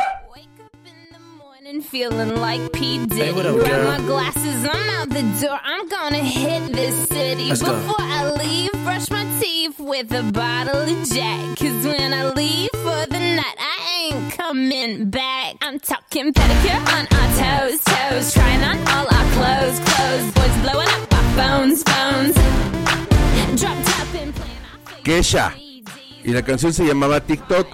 And 1.70 1.84
feeling 1.84 2.34
like 2.36 2.72
P. 2.72 3.06
Diddy. 3.06 3.26
Hey, 3.26 3.32
what 3.32 3.46
up, 3.46 3.54
Grab 3.54 3.70
girl? 3.70 3.84
my 3.84 3.98
glasses, 4.04 4.64
I'm 4.68 4.90
out 4.90 5.08
the 5.08 5.22
door. 5.40 5.58
I'm 5.62 5.88
gonna 5.88 6.18
hit 6.18 6.72
this 6.72 7.08
city. 7.08 7.48
Let's 7.48 7.62
go. 7.62 7.72
Before 7.72 7.94
I 8.00 8.28
leave, 8.32 8.72
brush 8.82 9.08
my 9.08 9.24
teeth 9.40 9.78
with 9.78 10.10
a 10.12 10.24
bottle 10.32 10.82
of 10.82 11.08
Jack. 11.08 11.58
Cause 11.58 11.84
when 11.86 12.12
I 12.12 12.30
leave 12.30 12.70
for 12.72 13.06
the 13.06 13.20
night, 13.20 13.56
I 13.58 14.10
ain't 14.10 14.32
coming 14.32 15.10
back. 15.10 15.56
I'm 15.62 15.78
talking 15.78 16.32
pedicure 16.32 16.80
on 16.96 17.06
our 17.18 17.28
toes, 17.38 17.80
toes. 17.84 18.34
Trying 18.34 18.64
on 18.64 18.78
all 18.88 19.06
our 19.06 19.26
clothes, 19.36 19.78
clothes. 19.86 20.26
Boys 20.34 20.56
blowing 20.64 20.88
up 20.88 21.14
our 21.14 21.28
phones, 21.38 21.82
phones. 21.84 22.34
Drop 23.60 23.76
top 23.84 24.14
and 24.14 24.34
playing 24.34 25.04
Kesha. 25.04 25.54
Y 26.24 26.32
la 26.32 26.42
canción 26.42 26.72
se 26.72 26.84
llamaba 26.84 27.20
TikTok. 27.20 27.68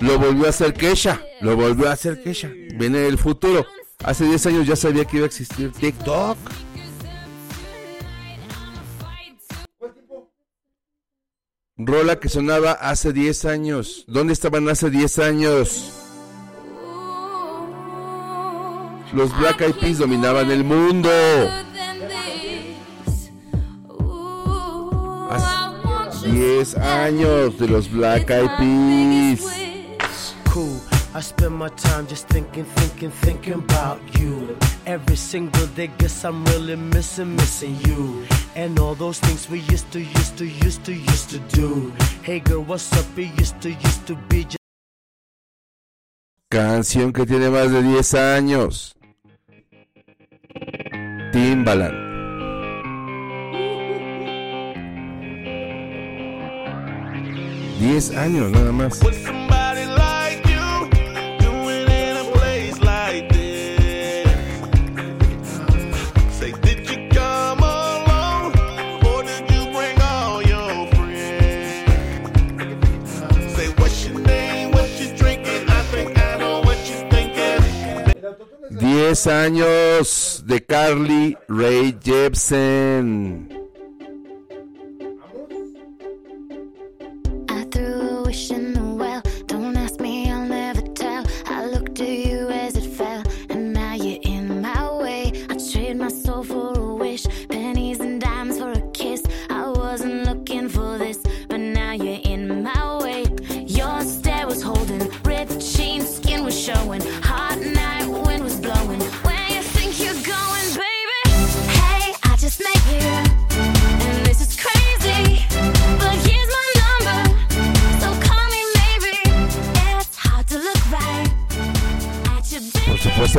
Lo 0.00 0.18
volvió 0.18 0.46
a 0.46 0.50
hacer 0.50 0.74
Kesha. 0.74 1.22
Lo 1.40 1.56
volvió 1.56 1.88
a 1.88 1.92
hacer 1.92 2.22
Kesha. 2.22 2.50
Viene 2.74 2.98
del 2.98 3.18
futuro. 3.18 3.64
Hace 4.02 4.24
10 4.24 4.46
años 4.46 4.66
ya 4.66 4.76
sabía 4.76 5.04
que 5.04 5.16
iba 5.18 5.24
a 5.24 5.28
existir 5.28 5.72
TikTok. 5.72 6.36
Rola 11.76 12.20
que 12.20 12.28
sonaba 12.28 12.72
hace 12.72 13.12
10 13.12 13.44
años. 13.46 14.04
¿Dónde 14.06 14.32
estaban 14.32 14.68
hace 14.68 14.90
10 14.90 15.18
años? 15.18 15.92
Los 19.12 19.36
Black 19.38 19.60
Eyed 19.60 19.74
Peas 19.76 19.98
dominaban 19.98 20.50
el 20.50 20.64
mundo. 20.64 21.10
Hace 25.30 26.30
10 26.30 26.76
años 26.76 27.58
de 27.58 27.68
los 27.68 27.90
Black 27.90 28.30
Eyed 28.30 28.50
Peas. 28.58 29.73
Cool. 30.54 30.78
I 31.16 31.20
spend 31.20 31.56
my 31.56 31.68
time 31.70 32.06
just 32.06 32.28
thinking, 32.28 32.62
thinking, 32.62 33.10
thinking 33.10 33.54
about 33.54 33.98
you. 34.20 34.56
Every 34.86 35.16
single 35.16 35.66
day, 35.74 35.90
guess 35.98 36.24
I'm 36.24 36.44
really 36.44 36.76
missing, 36.76 37.34
missing 37.34 37.76
you. 37.84 38.24
And 38.54 38.78
all 38.78 38.94
those 38.94 39.18
things 39.18 39.50
we 39.50 39.58
used 39.74 39.90
to, 39.90 39.98
used 39.98 40.38
to, 40.38 40.46
used 40.46 40.84
to, 40.84 40.92
used 40.92 41.30
to 41.30 41.40
do. 41.58 41.92
Hey 42.22 42.38
girl, 42.38 42.62
what's 42.62 42.92
up? 42.92 43.18
It 43.18 43.36
used 43.36 43.60
to, 43.62 43.70
used 43.70 44.06
to 44.06 44.14
be 44.28 44.44
just. 44.44 44.58
Canción 46.52 47.12
que 47.12 47.26
tiene 47.26 47.50
más 47.50 47.72
de 47.72 47.82
10 47.82 48.14
años. 48.14 48.94
Timbaland. 51.32 51.98
Diez 57.80 58.16
años 58.16 58.52
nada 58.52 58.70
más. 58.70 59.00
10 78.94 79.26
años 79.26 80.44
de 80.46 80.64
Carly 80.64 81.36
Rae 81.48 81.96
Jepsen. 82.00 83.63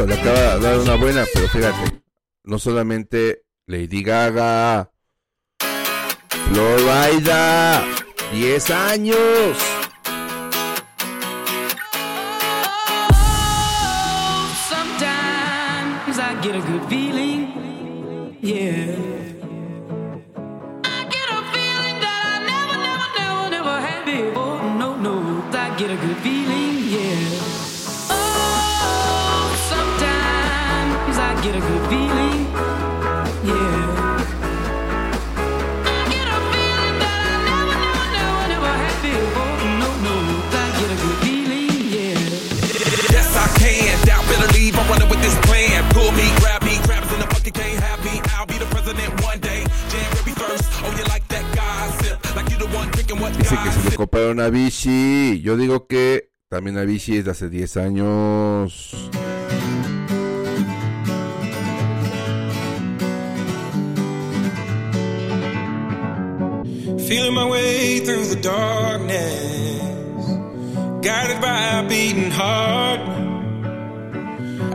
Le 0.04 0.14
acaba 0.14 0.56
de 0.56 0.60
dar 0.60 0.80
una 0.80 0.96
buena, 0.96 1.24
pero 1.34 1.48
fíjate. 1.48 2.02
No 2.44 2.60
solamente 2.60 3.44
Lady 3.66 4.04
Gaga. 4.04 4.92
Florida. 6.50 7.82
10 8.34 8.70
años. 8.72 9.75
Dice 53.32 53.56
que 53.64 53.72
se 53.72 53.90
le 53.90 53.95
compraron 53.95 54.40
a 54.40 54.50
Vichy. 54.50 55.42
Yo 55.42 55.58
digo 55.58 55.88
que 55.88 56.30
también 56.50 56.78
a 56.78 56.84
Vichy 56.84 57.18
es 57.18 57.26
de 57.26 57.32
hace 57.32 57.50
10 57.50 57.78
años. 57.78 59.10
Feeling 67.08 67.34
my 67.36 67.45
way 67.45 68.00
through 68.00 68.26
the 68.26 68.36
darkness, 68.42 69.82
guided 71.02 71.40
by 71.40 71.80
a 71.80 71.88
beating 71.88 72.32
heart. 72.32 73.00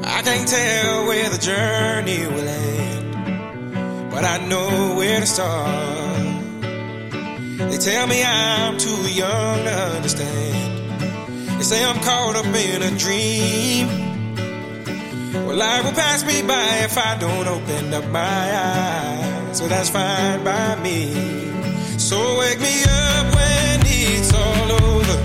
I 0.04 0.22
can't 0.22 0.46
tell 0.46 1.06
where 1.06 1.28
the 1.28 1.38
journey 1.38 2.26
will 2.26 2.48
end, 2.48 4.10
but 4.12 4.24
I 4.24 4.38
know 4.46 4.94
where 4.96 5.18
to 5.20 5.26
start. 5.26 5.99
They 7.70 7.78
tell 7.78 8.06
me 8.08 8.22
I'm 8.24 8.78
too 8.78 9.02
young 9.12 9.64
to 9.64 9.74
understand. 9.96 11.58
They 11.58 11.62
say 11.62 11.84
I'm 11.84 12.00
caught 12.00 12.34
up 12.36 12.46
in 12.46 12.82
a 12.82 12.90
dream. 12.98 13.86
Well, 15.46 15.56
Life 15.56 15.84
will 15.84 15.92
pass 15.92 16.24
me 16.24 16.42
by 16.42 16.68
if 16.84 16.98
I 16.98 17.16
don't 17.18 17.46
open 17.46 17.94
up 17.94 18.06
my 18.10 18.20
eyes. 18.20 19.58
So 19.58 19.68
that's 19.68 19.88
fine 19.88 20.42
by 20.42 20.74
me. 20.82 21.12
So 21.98 22.38
wake 22.38 22.60
me 22.60 22.82
up 22.82 23.34
when 23.36 23.80
it's 23.84 24.32
all 24.34 24.72
over. 24.72 25.16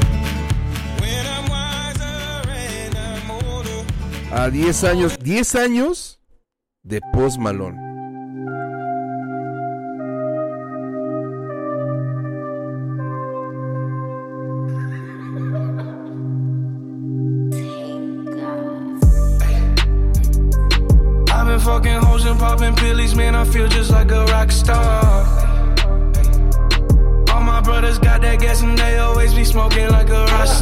When 1.02 1.26
I'm 1.26 1.50
wiser 1.50 2.52
and 2.52 2.96
I'm 2.96 3.32
older. 3.32 3.86
A 4.32 4.52
10 4.52 4.84
años, 4.84 5.18
10 5.18 5.56
años 5.56 6.20
de 6.84 7.00
Post 7.14 7.40
Malone. 7.40 7.85
Man. 23.16 23.36
I 23.36 23.46
feel 23.46 23.68
just 23.68 23.92
like 23.92 24.12
a 24.12 24.26
rock 24.26 24.52
star. 24.52 25.46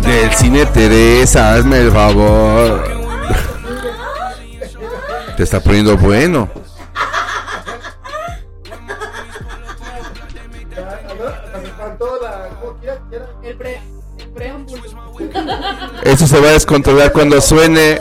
Del 0.02 0.34
cine 0.34 0.66
Teresa, 0.66 1.54
hazme 1.54 1.78
el 1.78 1.92
favor. 1.92 2.84
Te 5.38 5.44
está 5.44 5.60
poniendo 5.60 5.98
bueno. 5.98 6.50
Eso 16.04 16.28
se 16.28 16.40
va 16.40 16.50
a 16.50 16.52
descontrolar 16.52 17.12
cuando 17.12 17.40
suene 17.42 18.00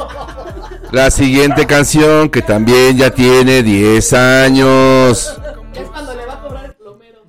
la 0.93 1.11
siguiente 1.11 1.67
canción 1.67 2.29
que 2.29 2.43
también 2.43 2.97
ya 2.97 3.11
tiene 3.11 3.63
10 3.63 4.13
años. 4.13 5.37
Es 5.75 5.89
cuando 5.91 6.15
le 6.15 6.27
va 6.27 6.35
a 6.35 6.43
cobrar 6.43 6.65
el 6.67 6.75
plomero. 6.75 7.23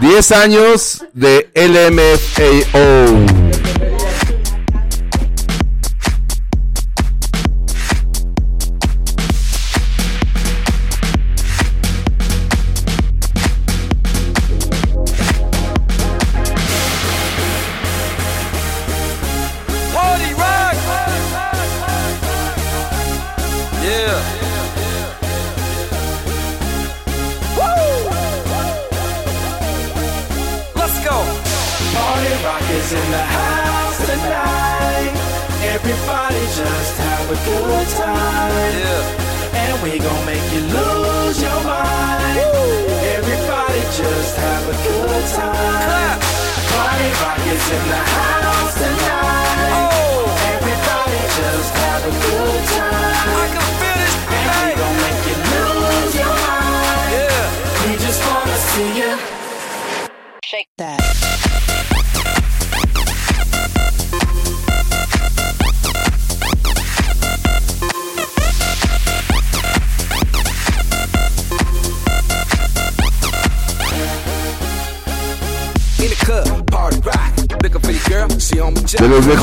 10 0.00 0.32
años 0.32 1.04
de 1.12 1.50
LMFAO. 1.54 3.41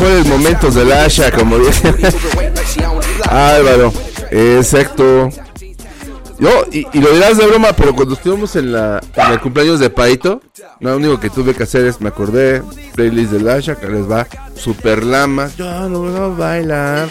Mejores 0.10 0.28
momentos 0.28 0.76
del 0.76 0.92
Asha, 0.92 1.32
como 1.32 1.58
dice 1.58 1.94
Álvaro. 3.30 3.94
Exacto. 4.32 5.30
Yo, 6.40 6.50
y, 6.72 6.88
y 6.94 7.02
lo 7.02 7.12
dirás 7.12 7.38
de 7.38 7.46
broma, 7.46 7.74
pero 7.74 7.94
cuando 7.94 8.16
estuvimos 8.16 8.56
en, 8.56 8.72
la, 8.72 9.02
en 9.16 9.32
el 9.34 9.42
cumpleaños 9.42 9.80
de 9.80 9.90
Paito, 9.90 10.42
lo 10.80 10.96
único 10.96 11.20
que 11.20 11.30
tuve 11.30 11.54
que 11.54 11.64
hacer 11.64 11.86
es, 11.86 12.00
me 12.00 12.10
acordé, 12.10 12.64
playlist 12.96 13.32
del 13.32 13.50
Asha, 13.50 13.76
que 13.76 13.88
les 13.88 14.10
va 14.10 14.26
super 14.56 15.04
lama. 15.04 15.50
Yo 15.58 15.90
no 15.90 16.00
voy 16.00 16.16
a 16.16 16.28
bailar. 16.28 17.10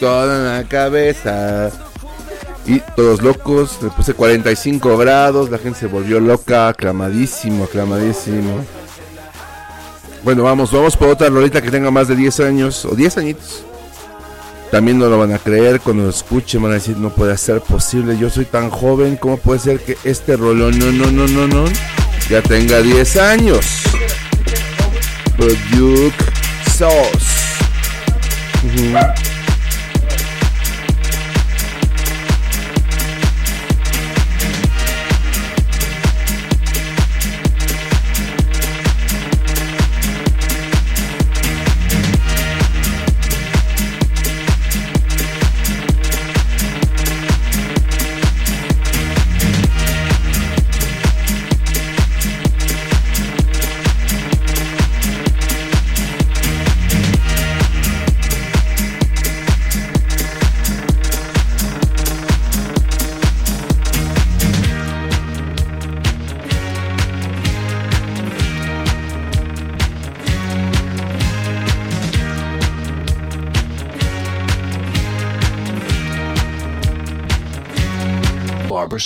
Todo 0.00 0.36
en 0.36 0.44
la 0.44 0.68
cabeza. 0.68 1.70
Y 2.66 2.80
todos 2.96 3.22
locos, 3.22 3.78
le 3.82 3.90
puse 3.90 4.14
45 4.14 4.96
grados, 4.96 5.50
la 5.50 5.58
gente 5.58 5.80
se 5.80 5.86
volvió 5.86 6.18
loca, 6.20 6.68
aclamadísimo, 6.68 7.64
aclamadísimo. 7.64 8.64
Bueno, 10.24 10.44
vamos, 10.44 10.70
vamos 10.70 10.96
por 10.96 11.08
otra 11.08 11.28
rolita 11.28 11.60
que 11.60 11.70
tenga 11.70 11.90
más 11.90 12.06
de 12.06 12.14
10 12.14 12.40
años 12.40 12.84
o 12.84 12.94
10 12.94 13.18
añitos. 13.18 13.64
También 14.70 14.98
no 14.98 15.08
lo 15.08 15.18
van 15.18 15.32
a 15.32 15.38
creer 15.38 15.80
cuando 15.80 16.04
lo 16.04 16.10
escuchen, 16.10 16.62
van 16.62 16.70
a 16.70 16.74
decir, 16.74 16.96
no 16.96 17.10
puede 17.10 17.36
ser 17.36 17.60
posible, 17.60 18.16
yo 18.16 18.30
soy 18.30 18.46
tan 18.46 18.70
joven, 18.70 19.16
¿cómo 19.16 19.36
puede 19.36 19.58
ser 19.58 19.80
que 19.80 19.98
este 20.04 20.36
rolón, 20.36 20.78
no, 20.78 20.92
no, 20.92 21.10
no, 21.10 21.26
no, 21.26 21.46
no, 21.46 21.64
ya 22.30 22.40
tenga 22.40 22.80
10 22.80 23.16
años? 23.16 23.82
Product 25.36 26.14
Sauce. 26.70 27.32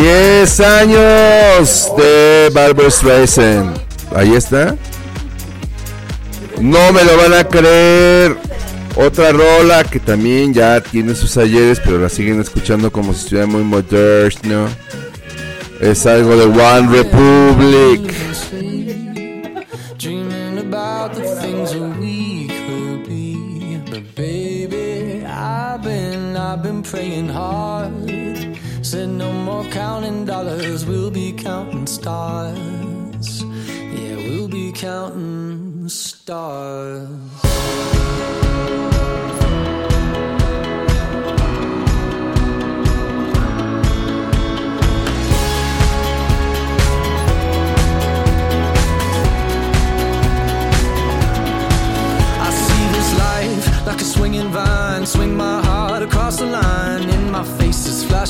Diez 0.00 0.60
años 0.60 1.92
de 1.94 2.50
Barbara 2.54 2.90
Streisand. 2.90 3.78
Ahí 4.16 4.34
está. 4.34 4.74
No 6.58 6.90
me 6.94 7.04
lo 7.04 7.18
van 7.18 7.34
a 7.34 7.44
creer. 7.44 8.34
Otra 8.96 9.30
rola 9.30 9.84
que 9.84 10.00
también 10.00 10.54
ya 10.54 10.80
tiene 10.80 11.14
sus 11.14 11.36
ayeres, 11.36 11.80
pero 11.84 11.98
la 11.98 12.08
siguen 12.08 12.40
escuchando 12.40 12.90
como 12.90 13.12
si 13.12 13.24
estuviera 13.24 13.46
muy 13.46 13.62
moderno. 13.62 14.68
Es 15.82 16.06
algo 16.06 16.34
de 16.34 16.44
One 16.44 16.96
Republic. 16.96 18.14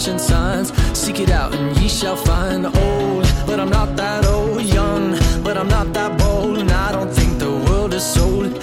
Flashing 0.00 0.18
signs. 0.18 0.72
Seek 0.98 1.20
it 1.20 1.30
out 1.30 1.54
and 1.54 1.76
ye 1.76 1.88
shall 1.88 2.16
find. 2.16 2.64
Old, 2.66 3.26
but 3.46 3.60
I'm 3.60 3.70
not 3.70 3.96
that 3.96 4.24
old. 4.26 4.62
Young, 4.62 5.18
but 5.42 5.56
I'm 5.56 5.68
not 5.68 5.92
that 5.92 6.18
bold. 6.18 6.58
And 6.58 6.70
I 6.70 6.92
don't 6.92 7.10
think 7.10 7.38
the 7.38 7.50
world 7.50 7.94
is 7.94 8.02
sold. 8.02 8.60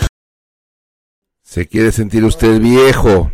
Se 1.44 1.66
quiere 1.66 1.92
sentir 1.92 2.24
usted 2.24 2.62
viejo. 2.62 3.32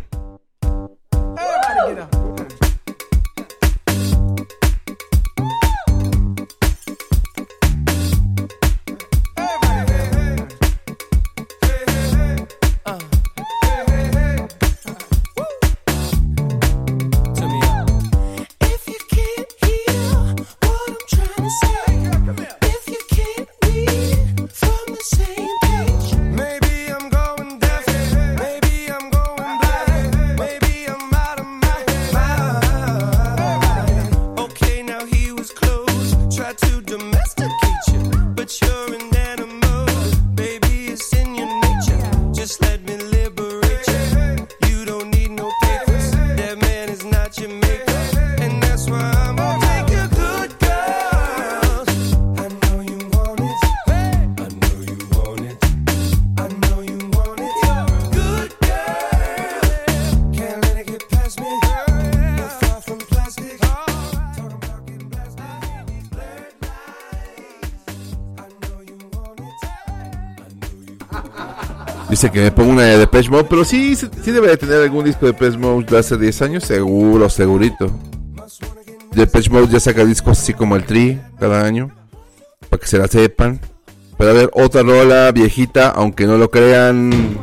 Me 72.44 72.52
pongo 72.52 72.72
una 72.72 72.84
de 72.84 72.98
Depeche 72.98 73.30
Mode, 73.30 73.46
pero 73.50 73.64
sí, 73.64 73.96
sí 73.96 74.10
sí 74.22 74.32
debe 74.32 74.50
de 74.50 74.58
tener 74.58 74.82
algún 74.82 75.06
disco 75.06 75.26
de 75.26 75.32
Depeche 75.32 75.58
Mode 75.58 75.86
de 75.86 75.98
hace 75.98 76.18
10 76.18 76.42
años, 76.42 76.64
seguro, 76.64 77.30
segurito. 77.30 77.90
Depeche 79.14 79.50
Mode 79.50 79.68
ya 79.68 79.80
saca 79.80 80.04
discos 80.04 80.40
así 80.40 80.54
como 80.54 80.76
el 80.76 80.86
Tri 80.86 81.22
cada 81.40 81.66
año, 81.66 81.92
para 82.70 82.82
que 82.82 82.88
se 82.88 82.98
la 82.98 83.08
sepan. 83.08 83.62
Pero 84.18 84.30
a 84.30 84.34
ver, 84.34 84.50
otra 84.54 84.84
rola 84.84 85.32
viejita, 85.32 85.90
aunque 85.90 86.26
no 86.28 86.38
lo 86.38 86.52
crean. 86.52 87.40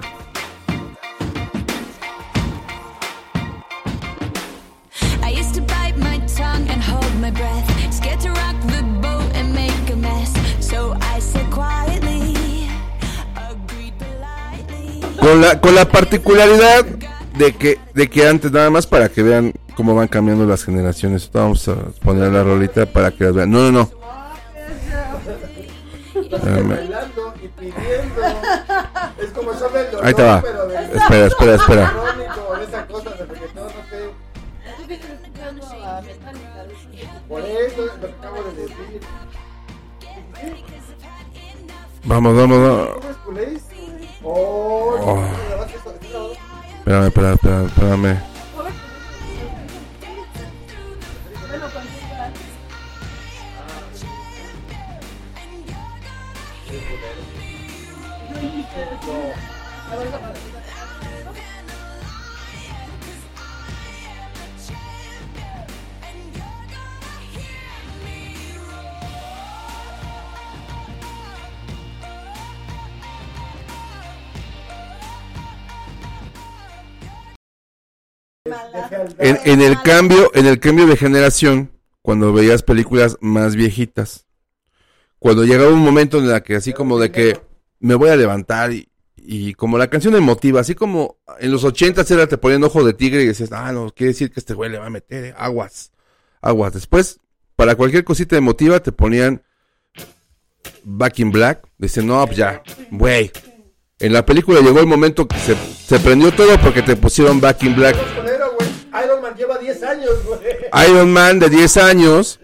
Con 15.20 15.40
la, 15.40 15.60
con 15.60 15.74
la 15.74 15.84
particularidad 15.86 16.84
de 17.36 17.54
que, 17.54 17.78
de 17.94 18.08
que 18.08 18.26
antes, 18.26 18.50
nada 18.50 18.70
más 18.70 18.86
para 18.86 19.08
que 19.08 19.22
vean 19.22 19.52
cómo 19.76 19.94
van 19.94 20.08
cambiando 20.08 20.46
las 20.46 20.64
generaciones. 20.64 21.30
Vamos 21.32 21.68
a 21.68 21.74
poner 22.02 22.32
la 22.32 22.42
rolita 22.42 22.86
para 22.86 23.10
que 23.10 23.24
las 23.24 23.34
vean. 23.34 23.50
No, 23.50 23.70
no, 23.70 23.72
no. 23.72 24.00
Es 29.18 29.30
como 29.34 29.50
Ahí 30.02 30.14
te 30.14 30.22
va. 30.22 30.42
Espera, 30.94 31.26
espera, 31.26 31.54
espera. 31.54 31.92
Por 37.28 37.40
eso 37.42 37.86
lo 37.86 38.00
que 38.00 38.06
acabo 38.06 38.42
de 38.42 38.62
decir. 38.62 39.00
Vamos, 42.04 42.36
vamos, 42.36 42.58
vamos. 42.58 43.69
Oh, 44.22 44.98
Oh. 45.02 45.18
Espérame, 46.78 47.06
espérame, 47.06 47.34
espérame, 47.34 47.66
espérame. 47.66 48.30
En, 79.18 79.38
en 79.44 79.60
el 79.60 79.80
cambio, 79.82 80.30
en 80.34 80.46
el 80.46 80.58
cambio 80.60 80.86
de 80.86 80.96
generación, 80.96 81.70
cuando 82.02 82.32
veías 82.32 82.62
películas 82.62 83.16
más 83.20 83.56
viejitas, 83.56 84.26
cuando 85.18 85.44
llegaba 85.44 85.70
un 85.70 85.80
momento 85.80 86.18
en 86.18 86.28
la 86.28 86.42
que 86.42 86.56
así 86.56 86.72
como 86.72 86.98
de 86.98 87.12
que 87.12 87.40
me 87.78 87.94
voy 87.94 88.08
a 88.10 88.16
levantar 88.16 88.72
y, 88.72 88.90
y 89.16 89.54
como 89.54 89.78
la 89.78 89.88
canción 89.88 90.14
emotiva, 90.16 90.60
así 90.60 90.74
como 90.74 91.18
en 91.38 91.52
los 91.52 91.64
ochentas 91.64 92.10
era 92.10 92.26
te 92.26 92.38
ponían 92.38 92.64
ojo 92.64 92.84
de 92.84 92.94
tigre 92.94 93.22
y 93.22 93.26
decías, 93.26 93.52
ah, 93.52 93.70
no, 93.72 93.90
quiere 93.90 94.12
decir 94.12 94.30
que 94.30 94.40
este 94.40 94.54
güey 94.54 94.70
le 94.70 94.78
va 94.78 94.86
a 94.86 94.90
meter 94.90 95.24
eh, 95.24 95.34
aguas, 95.36 95.92
aguas. 96.40 96.72
Después, 96.72 97.20
para 97.54 97.74
cualquier 97.74 98.04
cosita 98.04 98.36
emotiva 98.36 98.80
te 98.80 98.92
ponían 98.92 99.42
Back 100.84 101.18
in 101.18 101.30
Black, 101.30 101.66
dicen, 101.78 102.06
no, 102.06 102.24
pues 102.24 102.38
ya, 102.38 102.62
güey. 102.90 103.30
En 103.98 104.14
la 104.14 104.24
película 104.24 104.60
llegó 104.60 104.80
el 104.80 104.86
momento 104.86 105.28
que 105.28 105.38
se, 105.38 105.54
se 105.54 106.00
prendió 106.00 106.32
todo 106.32 106.58
porque 106.60 106.80
te 106.80 106.96
pusieron 106.96 107.40
Back 107.40 107.62
in 107.64 107.76
Black. 107.76 107.96
Lleva 109.40 109.58
10 109.58 109.82
años, 109.84 110.10
güey. 110.26 110.88
Iron 110.90 111.12
Man 111.12 111.38
de 111.38 111.48
10 111.48 111.76
años 111.78 112.40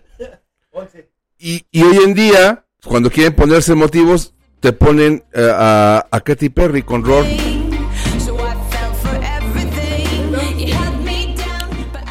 11. 0.70 1.10
y, 1.38 1.66
y 1.70 1.82
hoy 1.82 1.98
en 2.04 2.14
día, 2.14 2.64
cuando 2.84 3.10
quieren 3.10 3.34
ponerse 3.34 3.74
motivos, 3.74 4.32
te 4.60 4.72
ponen 4.72 5.22
eh, 5.34 5.50
a, 5.54 6.06
a 6.10 6.20
Katy 6.20 6.48
Perry 6.48 6.82
con 6.82 7.04
Roar. 7.04 7.26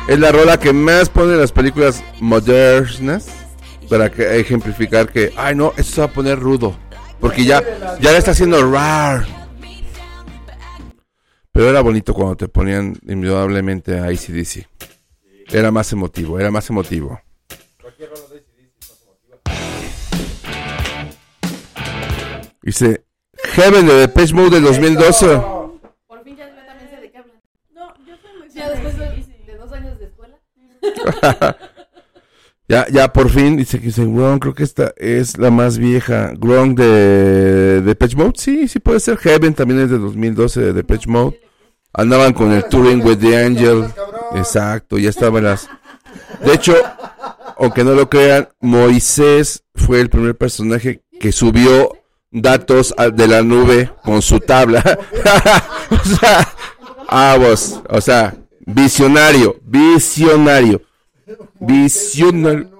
Es 0.07 0.19
la 0.19 0.31
rola 0.31 0.59
que 0.59 0.72
más 0.72 1.09
ponen 1.09 1.39
las 1.39 1.51
películas 1.51 2.03
modernas 2.19 3.27
para 3.89 4.11
que 4.11 4.39
ejemplificar 4.39 5.11
que, 5.11 5.33
ay 5.35 5.55
no, 5.55 5.73
esto 5.77 5.95
se 5.95 6.01
va 6.01 6.07
a 6.07 6.11
poner 6.11 6.39
rudo. 6.39 6.77
Porque 7.19 7.43
ya, 7.43 7.64
ya 7.99 8.11
le 8.11 8.19
está 8.19 8.31
haciendo 8.31 8.72
rar. 8.72 9.25
Pero 11.56 11.69
era 11.69 11.80
bonito 11.80 12.14
cuando 12.14 12.35
te 12.35 12.50
ponían 12.50 12.98
indudablemente 13.08 13.98
a 13.98 14.08
ACDC. 14.08 14.67
Era 15.53 15.72
más 15.72 15.90
emotivo, 15.93 16.38
era 16.38 16.51
más 16.51 16.69
emotivo. 16.69 17.17
Dice 22.61 23.06
Heaven 23.53 23.88
de 23.88 23.93
Depeche 23.93 24.34
Mode 24.34 24.50
del 24.50 24.64
2012. 24.64 25.27
Por 26.08 26.24
fin 26.25 26.35
ya 26.35 26.53
también 26.66 26.90
sé 26.90 27.00
de 27.00 27.09
qué 27.09 27.19
hablan. 27.19 27.42
No, 27.74 27.93
yo 28.06 28.17
soy 28.22 28.38
muy 28.38 28.50
Ya 28.50 28.69
después 28.72 28.98
de, 28.98 29.45
de 29.45 29.58
dos 29.58 29.72
años 29.72 29.98
de 29.98 30.06
escuela. 30.08 30.38
Ya, 32.67 32.88
ya 32.90 33.14
por 33.14 33.30
fin 33.30 33.58
dice 33.58 33.80
que 33.80 33.85
dice 33.85 34.01
creo 34.40 34.56
que 34.56 34.64
esta 34.64 34.92
es 34.98 35.38
la 35.38 35.51
más 35.51 35.77
vieja. 35.77 36.34
Gronk 36.35 36.80
de 36.80 37.82
Depeche 37.82 38.17
Mode, 38.17 38.34
sí, 38.38 38.67
sí 38.67 38.80
puede 38.80 39.00
ser. 39.00 39.19
Heaven 39.19 39.53
también 39.53 39.82
es 39.82 39.92
de 39.92 40.00
2012 40.00 40.61
de 40.61 40.74
Depeche 40.74 41.08
Mode. 41.08 41.44
Andaban 41.98 42.33
con 42.33 42.51
el 42.51 42.65
Touring 42.65 43.03
with 43.03 43.19
the 43.19 43.38
Angel. 43.38 43.85
Exacto, 44.35 44.98
ya 44.98 45.09
estaban 45.09 45.45
las. 45.45 45.69
De 46.43 46.53
hecho, 46.53 46.75
aunque 47.57 47.83
no 47.83 47.93
lo 47.93 48.09
crean, 48.09 48.49
Moisés 48.59 49.64
fue 49.75 50.01
el 50.01 50.09
primer 50.09 50.35
personaje 50.35 51.01
que 51.19 51.32
subió 51.32 51.93
datos 52.32 52.93
de 53.14 53.27
la 53.27 53.41
nube 53.41 53.91
con 54.03 54.22
su 54.22 54.40
tabla. 54.41 54.83
o 55.90 56.06
sea, 56.06 56.53
ah, 57.07 57.38
vos, 57.40 57.80
o 57.90 58.01
sea, 58.01 58.35
visionario, 58.65 59.56
visionario, 59.64 60.82
visionario. 61.59 62.72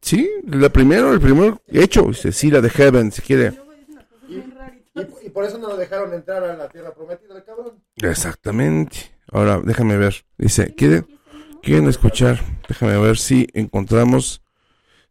Sí, 0.00 0.30
la 0.46 0.68
primero, 0.70 1.12
el 1.12 1.20
primer 1.20 1.54
hecho, 1.68 2.12
sí, 2.12 2.50
la 2.50 2.60
de 2.60 2.70
Heaven, 2.70 3.12
si 3.12 3.22
quiere. 3.22 3.63
Y, 4.94 5.30
por 5.30 5.44
eso 5.44 5.58
no 5.58 5.68
lo 5.68 5.76
dejaron 5.76 6.14
entrar 6.14 6.44
a 6.44 6.56
la 6.56 6.68
tierra 6.68 6.94
prometida, 6.94 7.36
el 7.36 7.44
cabrón. 7.44 7.82
Exactamente. 7.96 9.12
Ahora, 9.30 9.60
déjame 9.64 9.96
ver. 9.96 10.24
Dice, 10.38 10.72
¿quieren, 10.74 11.06
quieren 11.62 11.88
escuchar? 11.88 12.40
Déjame 12.68 12.96
ver 12.98 13.18
si 13.18 13.48
encontramos. 13.54 14.42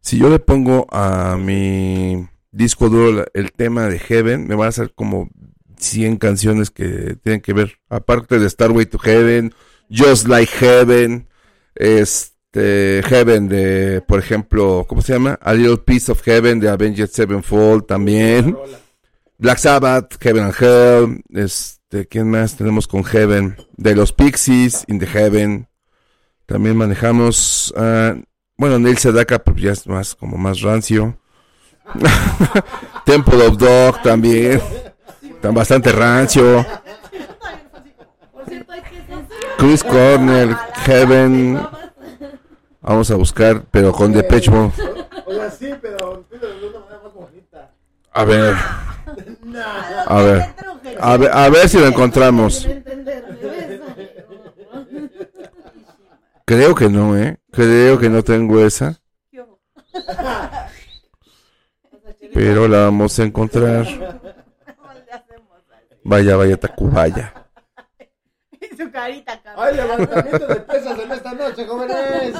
Si 0.00 0.18
yo 0.18 0.30
le 0.30 0.38
pongo 0.38 0.86
a 0.90 1.36
mi 1.36 2.26
disco 2.50 2.88
duro 2.88 3.26
el 3.34 3.52
tema 3.52 3.88
de 3.88 3.98
Heaven, 3.98 4.46
me 4.46 4.54
van 4.54 4.66
a 4.66 4.68
hacer 4.70 4.94
como 4.94 5.28
100 5.76 6.16
canciones 6.16 6.70
que 6.70 7.16
tienen 7.22 7.42
que 7.42 7.52
ver. 7.52 7.78
Aparte 7.88 8.38
de 8.38 8.48
Starway 8.48 8.86
to 8.86 8.98
Heaven, 8.98 9.54
Just 9.90 10.28
Like 10.28 10.52
Heaven, 10.52 11.28
este, 11.74 13.02
Heaven 13.04 13.48
de, 13.48 14.02
por 14.06 14.18
ejemplo, 14.18 14.86
¿cómo 14.88 15.02
se 15.02 15.12
llama? 15.12 15.38
A 15.42 15.52
Little 15.52 15.78
Piece 15.78 16.10
of 16.10 16.22
Heaven 16.22 16.60
de 16.60 16.70
Avenged 16.70 17.08
Sevenfold 17.08 17.86
también. 17.86 18.56
Black 19.38 19.58
Sabbath, 19.58 20.16
Heaven 20.20 20.44
and 20.44 20.54
Hell, 20.58 21.24
este, 21.34 22.06
¿quién 22.06 22.30
más 22.30 22.56
tenemos 22.56 22.86
con 22.86 23.04
Heaven? 23.04 23.56
De 23.76 23.96
los 23.96 24.12
Pixies, 24.12 24.84
In 24.86 24.98
the 24.98 25.06
Heaven. 25.06 25.68
También 26.46 26.76
manejamos, 26.76 27.72
bueno, 28.56 28.78
Neil 28.78 28.98
Sedaka, 28.98 29.38
pues 29.40 29.56
ya 29.60 29.72
es 29.72 29.86
más, 29.86 30.14
como 30.14 30.36
más 30.36 30.60
rancio. 30.60 31.18
Temple 33.04 33.46
of 33.46 33.58
Dog 33.58 34.02
también. 34.02 34.60
Tan 35.40 35.54
bastante 35.54 35.92
rancio. 35.92 36.64
Chris 39.58 39.82
Cornell, 39.82 40.56
Heaven. 40.84 41.60
Vamos 42.80 43.10
a 43.10 43.16
buscar, 43.16 43.64
pero 43.70 43.92
con 43.92 44.12
Depeche 44.12 44.50
Mode. 44.50 44.72
O 45.26 45.32
sea, 45.32 45.50
sí, 45.50 45.70
pero 45.80 46.24
tú 46.30 46.38
de 46.38 46.68
una 46.68 46.80
manera 46.80 47.00
más 47.02 47.14
bonita. 47.14 47.70
A 48.12 48.24
ver. 48.24 48.54
No. 49.42 49.60
A 50.06 50.22
ver. 50.22 50.54
A 51.00 51.16
ver, 51.16 51.30
a 51.32 51.48
ver 51.48 51.68
si 51.68 51.78
lo 51.78 51.86
encontramos. 51.86 52.66
Creo 56.44 56.74
que 56.74 56.88
no, 56.88 57.16
¿eh? 57.16 57.38
Creo 57.50 57.98
que 57.98 58.10
no 58.10 58.22
tengo 58.22 58.64
esa. 58.64 59.00
Pero 62.32 62.68
la 62.68 62.80
vamos 62.80 63.18
a 63.18 63.22
encontrar. 63.22 63.86
Vaya, 66.02 66.36
vaya, 66.36 66.56
Tacubaya. 66.58 67.32
Y 68.60 68.76
su 68.76 68.90
carita, 68.90 69.40
cabrón. 69.40 69.64
¡Ay, 69.66 69.76
levantamiento 69.76 70.46
de 70.46 70.56
pesas 70.56 70.98
en 70.98 71.12
esta 71.12 71.32
noche, 71.32 71.66
jóvenes! 71.66 72.34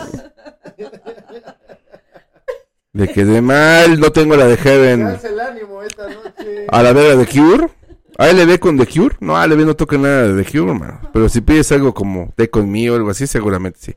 Le 2.94 3.08
quedé 3.08 3.40
mal, 3.40 3.98
no 3.98 4.12
tengo 4.12 4.36
la 4.36 4.47
de 4.47 4.56
Heaven. 4.56 5.18
El 5.23 5.40
ánimo 5.40 5.82
esta 5.82 6.08
noche. 6.08 6.66
A 6.68 6.81
la 6.81 6.92
vera 6.92 7.16
de 7.16 7.26
Cure. 7.26 7.68
¿A 8.16 8.28
LB 8.28 8.60
con 8.60 8.78
The 8.78 8.86
Cure? 8.86 9.16
No, 9.18 9.36
a 9.36 9.44
LB 9.48 9.66
no 9.66 9.74
toca 9.74 9.98
nada 9.98 10.28
de 10.28 10.44
The 10.44 10.50
Cure, 10.50 10.70
hermano. 10.70 11.00
Pero 11.12 11.28
si 11.28 11.40
pides 11.40 11.73
algo 11.73 11.92
como 11.92 12.32
Te 12.36 12.48
conmigo 12.48 12.94
o 12.94 12.97
algo 12.97 13.10
así, 13.10 13.26
seguramente 13.26 13.81
sí. 13.81 13.97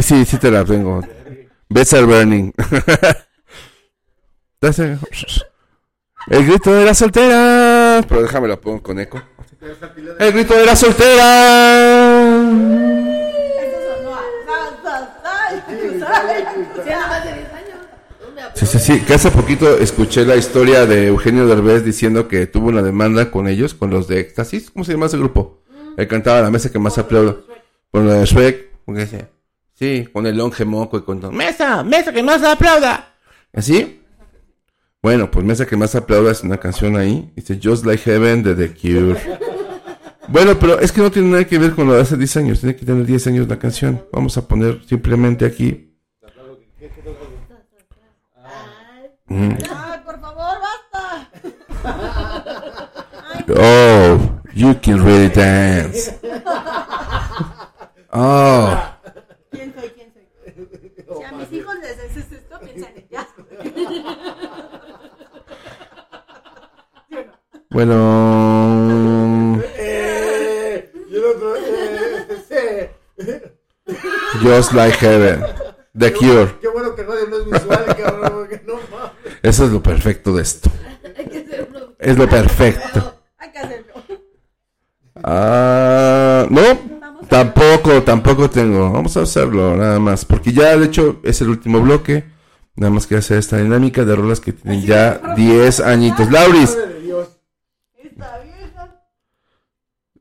sí, 0.00 0.24
sí 0.24 0.38
te 0.38 0.50
la 0.50 0.64
tengo. 0.64 1.02
Beds 1.68 1.92
are 1.92 2.06
burning. 2.06 2.50
El 6.28 6.46
grito 6.46 6.72
de 6.72 6.86
la 6.86 6.94
soltera. 6.94 8.02
Pero 8.08 8.22
déjame 8.22 8.48
la 8.48 8.56
pongo 8.56 8.82
con 8.82 8.98
eco. 8.98 9.22
El 10.18 10.32
grito 10.32 10.54
de 10.54 10.64
la 10.64 10.74
soltera. 10.74 12.40
Tiene 16.84 17.06
más 17.06 17.24
de 17.24 17.32
10 17.34 17.52
años. 17.52 17.78
¿Dónde 18.20 18.42
Sí, 18.60 18.66
sí, 18.66 18.78
sí, 18.78 19.00
que 19.00 19.14
hace 19.14 19.30
poquito 19.30 19.78
escuché 19.78 20.26
la 20.26 20.36
historia 20.36 20.84
de 20.84 21.06
Eugenio 21.06 21.46
Derbez 21.46 21.82
diciendo 21.82 22.28
que 22.28 22.46
tuvo 22.46 22.68
una 22.68 22.82
demanda 22.82 23.30
con 23.30 23.48
ellos, 23.48 23.72
con 23.72 23.88
los 23.88 24.06
de 24.06 24.20
Éxtasis, 24.20 24.70
¿cómo 24.70 24.84
se 24.84 24.92
llama 24.92 25.06
ese 25.06 25.16
grupo? 25.16 25.62
Él 25.96 26.06
cantaba 26.06 26.42
la 26.42 26.50
mesa 26.50 26.70
que 26.70 26.78
más 26.78 26.98
aplaudo. 26.98 27.46
Con 27.90 28.06
la 28.06 28.16
de 28.16 28.26
Shrek, 28.26 28.68
sí, 29.72 30.06
con 30.12 30.26
el 30.26 30.36
longe 30.36 30.66
moco 30.66 30.98
y 30.98 31.02
con 31.04 31.20
todo, 31.20 31.32
mesa, 31.32 31.82
mesa 31.82 32.12
que 32.12 32.22
más 32.22 32.42
aplauda. 32.42 33.14
¿Así? 33.54 34.02
Bueno, 35.00 35.30
pues 35.30 35.42
mesa 35.42 35.64
que 35.64 35.78
más 35.78 35.94
aplauda 35.94 36.30
es 36.30 36.42
una 36.42 36.58
canción 36.58 36.98
ahí, 36.98 37.32
dice 37.34 37.58
Just 37.62 37.86
Like 37.86 38.02
Heaven 38.02 38.42
de 38.42 38.54
The 38.54 38.74
Cure. 38.74 39.20
Bueno, 40.28 40.56
pero 40.60 40.78
es 40.78 40.92
que 40.92 41.00
no 41.00 41.10
tiene 41.10 41.28
nada 41.28 41.44
que 41.44 41.58
ver 41.58 41.74
con 41.74 41.88
lo 41.88 41.94
de 41.94 42.02
hace 42.02 42.16
10 42.16 42.36
años, 42.36 42.60
tiene 42.60 42.76
que 42.76 42.84
tener 42.84 43.04
10 43.04 43.26
años 43.26 43.48
la 43.48 43.58
canción. 43.58 44.04
Vamos 44.12 44.36
a 44.36 44.46
poner 44.46 44.80
simplemente 44.86 45.44
aquí. 45.44 45.89
Mm. 49.30 49.56
Ay, 49.70 50.00
por 50.04 50.20
favor, 50.20 50.58
basta. 50.60 51.30
Oh, 53.56 54.40
you 54.52 54.74
can 54.74 55.04
really 55.04 55.28
dance. 55.28 56.12
Oh, 58.12 58.76
¿Quién 59.52 59.72
soy? 59.72 59.88
¿Quién 59.90 60.12
soy? 60.12 60.26
Si 61.16 61.22
a 61.24 61.30
mis 61.32 61.52
hijos 61.52 61.74
les 61.78 61.92
haces 61.92 62.32
esto, 62.32 62.58
piensan 62.58 62.92
en 62.96 63.08
ya. 63.08 63.28
bueno. 67.70 69.60
Eh, 69.76 70.92
y 71.08 71.16
el 71.16 71.24
otro, 71.24 71.56
eh, 71.56 72.26
este, 72.30 72.96
sí. 73.16 73.32
Just 74.42 74.72
like 74.72 74.96
heaven. 74.96 75.69
The 75.98 76.12
Cure. 76.12 76.58
Qué 76.60 76.68
bueno 76.68 76.94
que 76.94 77.02
radio 77.02 77.26
no 77.28 77.36
es 77.38 77.44
visual, 77.44 77.84
cabrón, 77.96 78.32
porque 78.32 78.62
no 78.66 78.74
mames. 78.74 79.38
Eso 79.42 79.64
es 79.64 79.72
lo 79.72 79.82
perfecto 79.82 80.34
de 80.34 80.42
esto. 80.42 80.70
Hay 81.18 81.26
que 81.26 81.38
hacer 81.38 81.68
uno. 81.68 81.86
Es 81.98 82.16
lo 82.16 82.28
perfecto. 82.28 83.22
Hay 83.38 83.50
que 83.50 83.58
hacerlo. 83.58 83.94
Ah, 85.22 86.46
no, 86.48 86.62
tampoco, 87.28 88.02
tampoco 88.02 88.48
tengo. 88.48 88.92
Vamos 88.92 89.16
a 89.16 89.22
hacerlo 89.22 89.76
nada 89.76 89.98
más. 89.98 90.24
Porque 90.24 90.52
ya, 90.52 90.76
de 90.76 90.86
hecho, 90.86 91.20
es 91.24 91.40
el 91.40 91.48
último 91.48 91.80
bloque. 91.80 92.24
Nada 92.76 92.92
más 92.92 93.06
que 93.06 93.16
hacer 93.16 93.38
esta 93.38 93.58
dinámica 93.58 94.04
de 94.04 94.16
rolas 94.16 94.40
que 94.40 94.52
tienen 94.52 94.82
ya 94.82 95.34
10 95.36 95.80
añitos. 95.80 96.30
Lauris, 96.30 96.78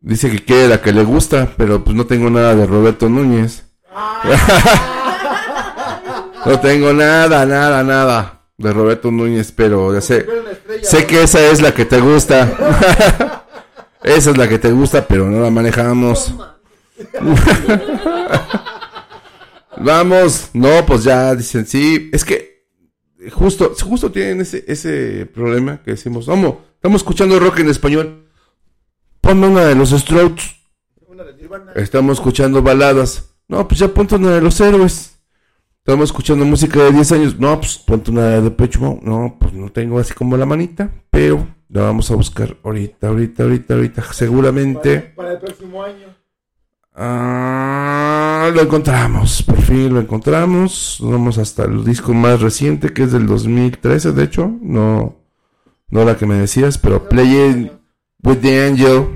dice 0.02 0.32
que 0.32 0.44
quiere 0.44 0.68
la 0.68 0.82
que 0.82 0.92
le 0.92 1.04
gusta, 1.04 1.54
pero 1.56 1.84
pues 1.84 1.96
no 1.96 2.06
tengo 2.06 2.30
nada 2.30 2.56
de 2.56 2.66
Roberto 2.66 3.08
Núñez. 3.08 3.64
no 6.46 6.60
tengo 6.60 6.94
nada, 6.94 7.46
nada, 7.46 7.84
nada 7.84 8.40
de 8.58 8.74
Roberto 8.74 9.10
Núñez, 9.10 9.52
pero 9.54 9.94
ya 9.94 10.02
sé, 10.02 10.26
sé 10.82 11.06
que 11.08 11.24
esa 11.24 11.40
es 11.48 11.62
la 11.62 11.74
que 11.74 11.86
te 11.86 12.00
gusta. 12.00 13.46
esa 14.04 14.32
es 14.32 14.38
la 14.38 14.50
que 14.50 14.60
te 14.60 14.72
gusta, 14.72 15.08
pero 15.08 15.30
no 15.30 15.42
la 15.42 15.50
manejamos. 15.50 16.34
Vamos, 19.78 20.50
no, 20.54 20.86
pues 20.86 21.06
ya 21.06 21.34
dicen, 21.36 21.66
sí, 21.66 22.10
es 22.12 22.26
que 22.26 22.66
justo, 23.32 23.74
justo 23.82 24.12
tienen 24.12 24.42
ese, 24.42 24.66
ese 24.68 25.26
problema 25.26 25.82
que 25.84 25.92
decimos, 25.92 26.26
vamos, 26.26 26.56
estamos 26.76 27.02
escuchando 27.02 27.40
rock 27.40 27.60
en 27.60 27.70
español. 27.70 28.28
Ponme 29.22 29.48
una 29.48 29.66
de 29.66 29.76
los 29.76 29.92
Strokes. 29.92 30.44
Estamos 31.76 32.18
escuchando 32.18 32.62
baladas. 32.62 33.36
No, 33.48 33.68
pues 33.68 33.80
ya 33.80 33.88
ponte 33.88 34.16
una 34.16 34.32
de 34.36 34.42
los 34.42 34.60
héroes. 34.60 35.19
Estamos 35.90 36.10
escuchando 36.10 36.46
música 36.46 36.84
de 36.84 36.92
10 36.92 37.12
años. 37.14 37.40
No, 37.40 37.60
pues 37.60 37.80
ponte 37.80 38.12
una 38.12 38.40
de 38.40 38.42
Mode. 38.42 39.00
No, 39.02 39.38
pues 39.40 39.54
no 39.54 39.72
tengo 39.72 39.98
así 39.98 40.14
como 40.14 40.38
la 40.38 40.46
manita. 40.46 40.92
Pero 41.10 41.48
la 41.68 41.82
vamos 41.82 42.12
a 42.12 42.16
buscar 42.16 42.56
ahorita, 42.64 43.08
ahorita, 43.08 43.42
ahorita, 43.42 43.74
ahorita. 43.74 44.14
Seguramente. 44.14 45.00
Para 45.00 45.32
el 45.32 45.40
próximo 45.40 45.82
año. 45.82 46.16
Ah, 46.94 48.52
lo 48.54 48.62
encontramos, 48.62 49.42
por 49.42 49.60
fin 49.64 49.92
lo 49.92 50.00
encontramos. 50.00 51.00
Vamos 51.02 51.40
hasta 51.40 51.64
el 51.64 51.84
disco 51.84 52.14
más 52.14 52.40
reciente, 52.40 52.94
que 52.94 53.02
es 53.02 53.12
del 53.12 53.26
2013, 53.26 54.12
de 54.12 54.24
hecho. 54.24 54.48
No, 54.62 55.16
no 55.88 56.06
la 56.06 56.16
que 56.18 56.28
me 56.28 56.36
decías, 56.36 56.78
pero 56.78 57.10
Playing 57.10 57.72
with 58.22 58.38
the 58.38 58.68
Angel. 58.68 59.08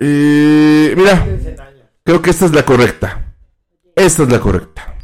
Y 0.00 0.96
mira, 0.96 1.26
creo 2.02 2.22
que 2.22 2.30
esta 2.30 2.46
es 2.46 2.54
la 2.54 2.64
correcta. 2.64 3.24
Esta 3.96 4.24
es 4.24 4.28
la 4.28 4.40
correcta. 4.40 4.98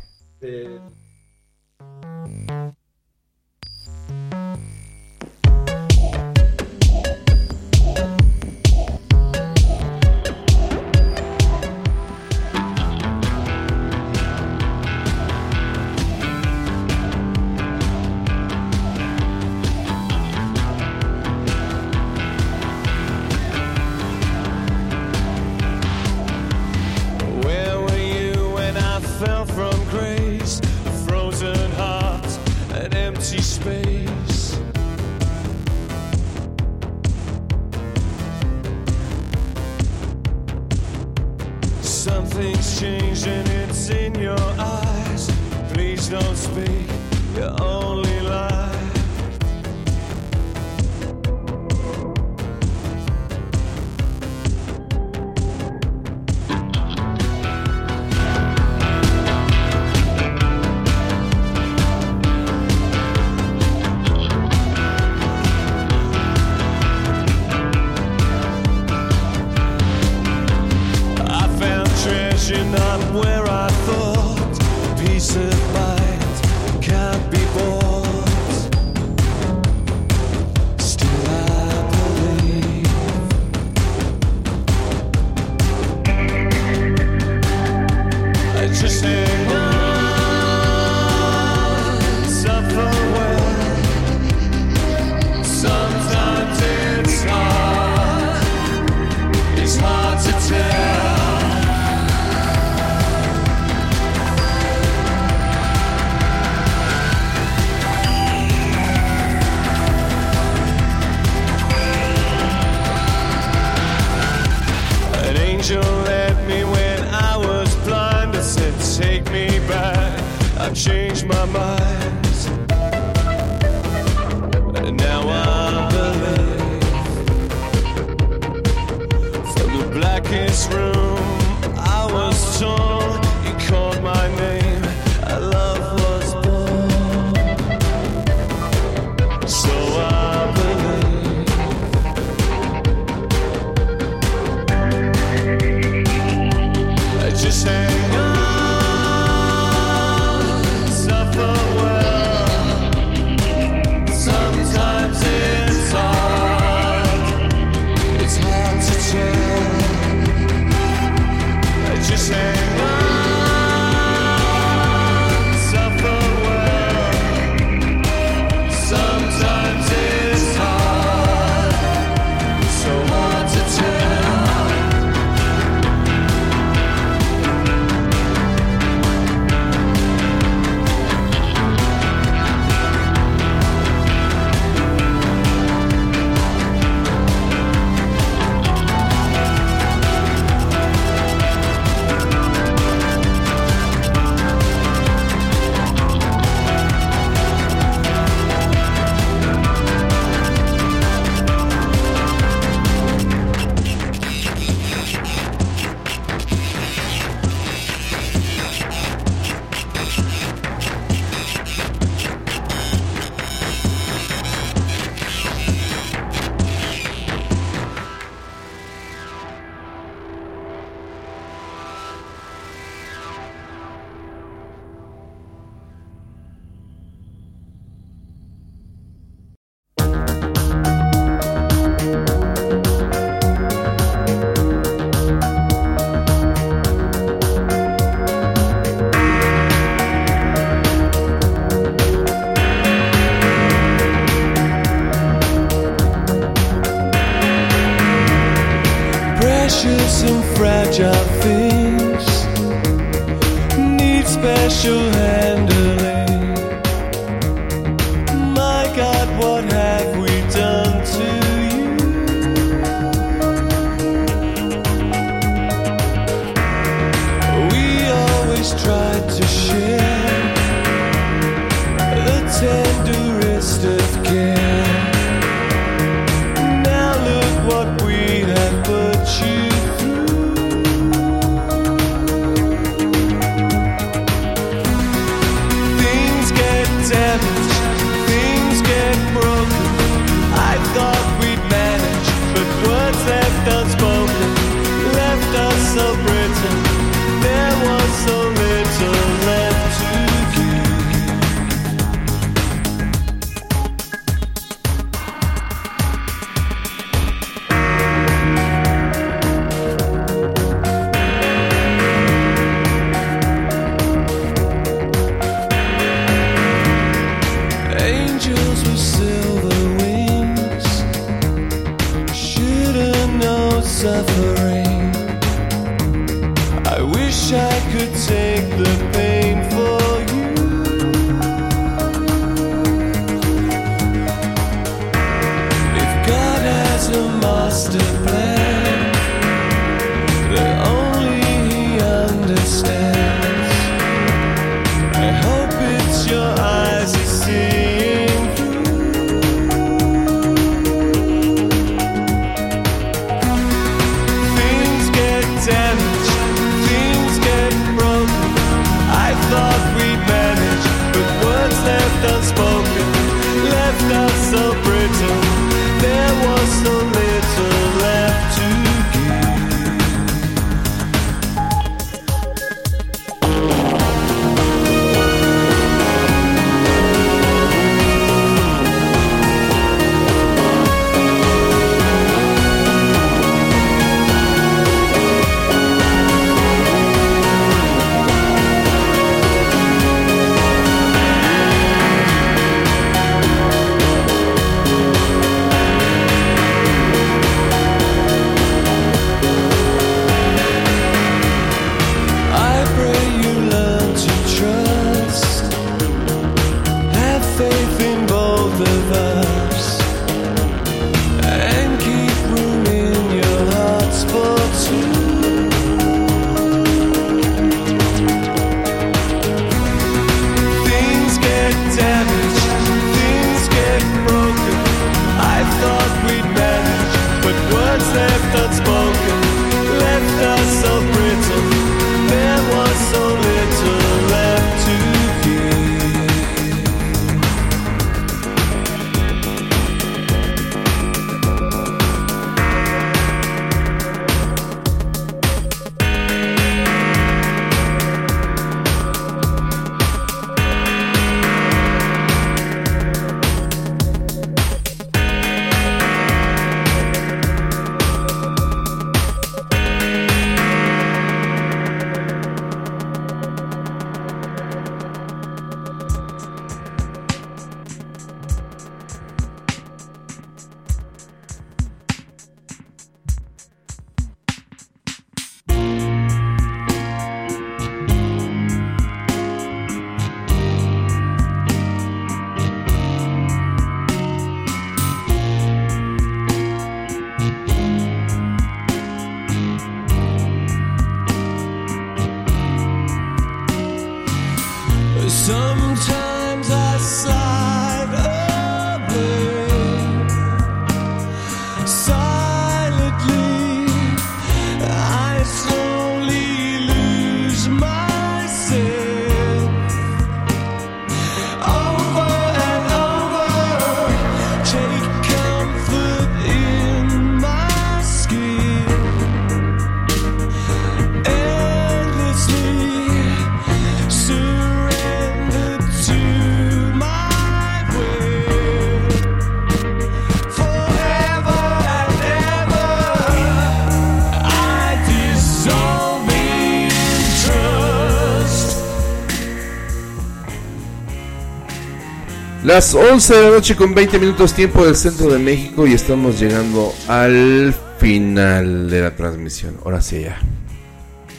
Las 542.70 542.94
11 542.94 543.34
de 543.34 543.42
la 543.42 543.50
noche 543.50 543.74
con 543.74 543.97
20 543.97 544.20
minutos 544.20 544.55
tiempo 544.55 544.86
del 544.86 544.94
centro 544.94 545.28
de 545.28 545.40
México 545.40 545.89
y 545.89 545.92
estamos 545.92 546.39
llegando 546.39 546.94
al 547.08 547.74
final 547.99 548.89
de 548.89 549.00
la 549.00 549.16
transmisión. 549.16 549.78
Ahora 549.84 550.00
sí 550.00 550.20
ya. 550.20 550.39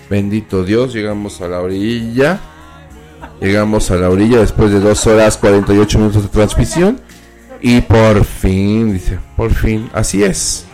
Bendito 0.09 0.65
Dios, 0.65 0.91
llegamos 0.91 1.39
a 1.39 1.47
la 1.47 1.61
orilla. 1.61 2.41
Llegamos 3.39 3.91
a 3.91 3.95
la 3.95 4.09
orilla 4.09 4.39
después 4.41 4.71
de 4.71 4.81
2 4.81 5.07
horas 5.07 5.37
48 5.37 5.99
minutos 5.99 6.23
de 6.23 6.27
transmisión. 6.27 6.99
Y 7.61 7.79
por 7.79 8.25
fin, 8.25 8.91
dice, 8.91 9.17
por 9.37 9.53
fin, 9.53 9.89
así 9.93 10.25
es. 10.25 10.65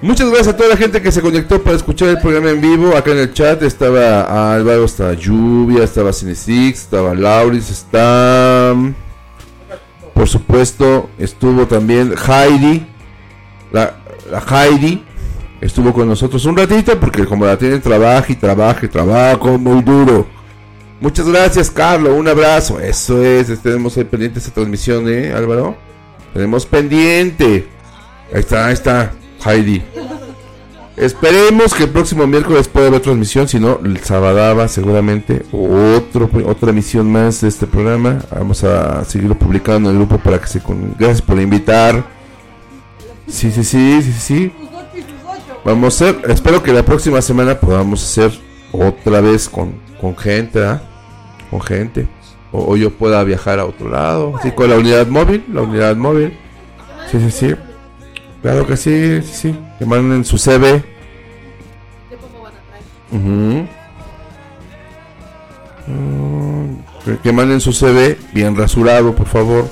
Muchas 0.00 0.28
gracias 0.30 0.48
a 0.48 0.56
toda 0.56 0.70
la 0.70 0.78
gente 0.78 1.02
que 1.02 1.12
se 1.12 1.20
conectó 1.20 1.62
para 1.62 1.76
escuchar 1.76 2.08
el 2.08 2.20
programa 2.20 2.48
en 2.52 2.62
vivo. 2.62 2.96
Acá 2.96 3.10
en 3.10 3.18
el 3.18 3.34
chat 3.34 3.62
estaba 3.64 4.54
Álvaro, 4.54 4.86
estaba 4.86 5.12
Lluvia, 5.12 5.84
estaba 5.84 6.10
Cinesix, 6.10 6.84
estaba 6.84 7.14
Lauris, 7.14 7.68
está... 7.68 8.74
Por 10.20 10.28
supuesto, 10.28 11.08
estuvo 11.18 11.66
también 11.66 12.12
Heidi. 12.12 12.86
La, 13.72 13.96
Heidi 14.50 15.02
estuvo 15.62 15.94
con 15.94 16.08
nosotros 16.08 16.44
un 16.44 16.58
ratito 16.58 17.00
porque 17.00 17.24
como 17.24 17.46
la 17.46 17.56
tienen 17.56 17.80
trabaja 17.80 18.30
y 18.30 18.36
trabaja 18.36 18.84
y 18.84 18.88
trabajo 18.90 19.56
muy 19.56 19.82
duro. 19.82 20.26
Muchas 21.00 21.26
gracias, 21.26 21.70
Carlos. 21.70 22.12
Un 22.14 22.28
abrazo. 22.28 22.78
Eso 22.78 23.22
es. 23.24 23.62
Tenemos 23.62 23.96
ahí 23.96 24.04
pendiente 24.04 24.40
esa 24.40 24.52
transmisión, 24.52 25.08
¿eh, 25.08 25.32
Álvaro? 25.32 25.74
Tenemos 26.34 26.66
pendiente. 26.66 27.66
Ahí 28.30 28.40
está, 28.40 28.66
ahí 28.66 28.74
está. 28.74 29.12
Heidi. 29.42 29.82
Esperemos 31.00 31.72
que 31.72 31.84
el 31.84 31.88
próximo 31.88 32.26
miércoles 32.26 32.68
pueda 32.68 32.88
haber 32.88 33.00
transmisión. 33.00 33.48
Si 33.48 33.58
no, 33.58 33.80
el 33.82 33.98
sábado 34.00 34.68
seguramente 34.68 35.46
otro, 35.50 36.28
otra 36.44 36.70
emisión 36.70 37.10
más 37.10 37.40
de 37.40 37.48
este 37.48 37.66
programa. 37.66 38.18
Vamos 38.30 38.62
a 38.64 39.02
seguirlo 39.06 39.34
publicando 39.34 39.88
en 39.88 39.96
el 39.96 40.02
grupo 40.02 40.22
para 40.22 40.38
que 40.38 40.46
se... 40.46 40.60
Con... 40.60 40.94
Gracias 40.98 41.22
por 41.22 41.40
invitar. 41.40 42.04
Sí, 43.26 43.50
sí, 43.50 43.64
sí, 43.64 44.02
sí, 44.02 44.12
sí. 44.12 44.52
Vamos 45.64 46.02
a 46.02 46.10
hacer... 46.10 46.30
Espero 46.30 46.62
que 46.62 46.70
la 46.70 46.84
próxima 46.84 47.22
semana 47.22 47.58
podamos 47.58 48.02
hacer 48.02 48.38
otra 48.70 49.22
vez 49.22 49.48
con, 49.48 49.72
con 49.98 50.14
gente, 50.14 50.62
¿ah? 50.62 50.82
Con 51.50 51.62
gente. 51.62 52.08
O, 52.52 52.72
o 52.72 52.76
yo 52.76 52.90
pueda 52.90 53.24
viajar 53.24 53.58
a 53.58 53.64
otro 53.64 53.88
lado. 53.88 54.34
Sí, 54.42 54.50
con 54.50 54.68
la 54.68 54.76
unidad 54.76 55.06
móvil. 55.06 55.46
La 55.50 55.62
unidad 55.62 55.96
móvil. 55.96 56.36
Sí, 57.10 57.18
sí, 57.20 57.30
sí. 57.30 57.54
Claro 58.42 58.66
que 58.66 58.76
sí, 58.76 59.20
sí, 59.22 59.32
sí. 59.32 59.58
Que 59.78 59.86
manden 59.86 60.24
su 60.24 60.38
CV. 60.38 60.82
Ujú. 63.12 63.66
Mm, 65.86 66.76
que, 67.04 67.18
que 67.22 67.32
manden 67.32 67.60
su 67.60 67.72
CV 67.72 68.18
bien 68.32 68.56
rasurado, 68.56 69.14
por 69.14 69.26
favor. 69.26 69.68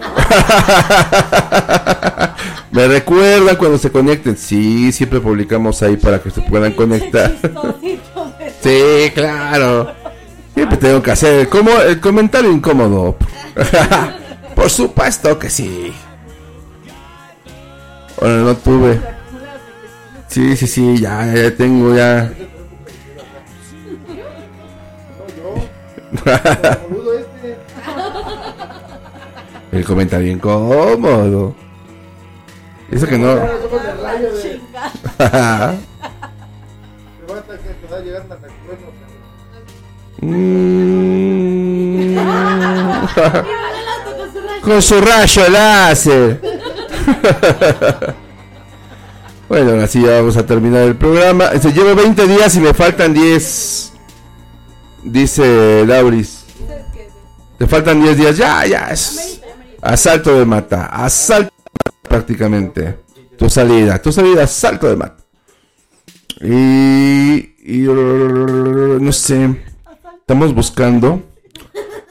Me 2.70 2.86
recuerdan 2.86 3.56
cuando 3.56 3.78
se 3.78 3.90
conecten. 3.90 4.36
Sí, 4.36 4.92
siempre 4.92 5.20
publicamos 5.20 5.82
ahí 5.82 5.96
para 5.96 6.20
que 6.20 6.30
se 6.30 6.42
puedan 6.42 6.72
conectar. 6.72 7.34
Sí, 8.60 9.12
claro. 9.14 9.92
Siempre 10.52 10.76
tengo 10.78 11.00
que 11.00 11.12
hacer 11.12 11.34
el, 11.40 11.48
como, 11.48 11.70
el 11.80 12.00
comentario 12.00 12.50
incómodo. 12.50 13.16
Por 14.56 14.68
supuesto 14.68 15.38
que 15.38 15.48
sí. 15.48 15.92
Bueno, 18.20 18.44
no 18.44 18.56
tuve. 18.56 19.00
Sí, 20.28 20.56
sí, 20.56 20.66
sí, 20.66 20.98
ya, 20.98 21.32
ya 21.32 21.56
tengo 21.56 21.94
ya. 21.94 22.32
El 29.72 29.84
comentario 29.84 30.32
incómodo. 30.32 31.54
Dice 32.90 33.06
que 33.06 33.18
no. 33.18 33.36
Mm. 40.20 42.18
Con 44.62 44.82
su 44.82 45.00
rayo 45.00 45.48
láser. 45.48 46.40
bueno, 49.48 49.70
ahora 49.70 49.86
sí 49.86 50.02
ya 50.02 50.16
vamos 50.16 50.36
a 50.36 50.44
terminar 50.46 50.82
el 50.82 50.96
programa. 50.96 51.50
Se 51.60 51.72
llevo 51.72 51.94
20 51.94 52.26
días 52.26 52.56
y 52.56 52.60
me 52.60 52.74
faltan 52.74 53.14
10. 53.14 53.92
Dice 55.04 55.84
Lauris. 55.86 56.44
Te 57.58 57.66
faltan 57.66 58.02
10 58.02 58.16
días. 58.16 58.36
Ya, 58.36 58.66
ya. 58.66 58.92
Asalto 59.82 60.38
de 60.38 60.44
mata. 60.44 60.86
Asalto 60.86 61.52
de 61.56 61.62
mata 61.72 61.92
prácticamente. 62.08 62.98
Tu 63.36 63.48
salida. 63.48 64.00
Tu 64.00 64.12
salida, 64.12 64.44
asalto 64.44 64.88
de 64.88 64.96
mata. 64.96 65.24
Y, 66.40 67.54
y 67.64 67.78
no 67.88 69.12
sé. 69.12 69.64
Estamos 70.20 70.54
buscando 70.54 71.22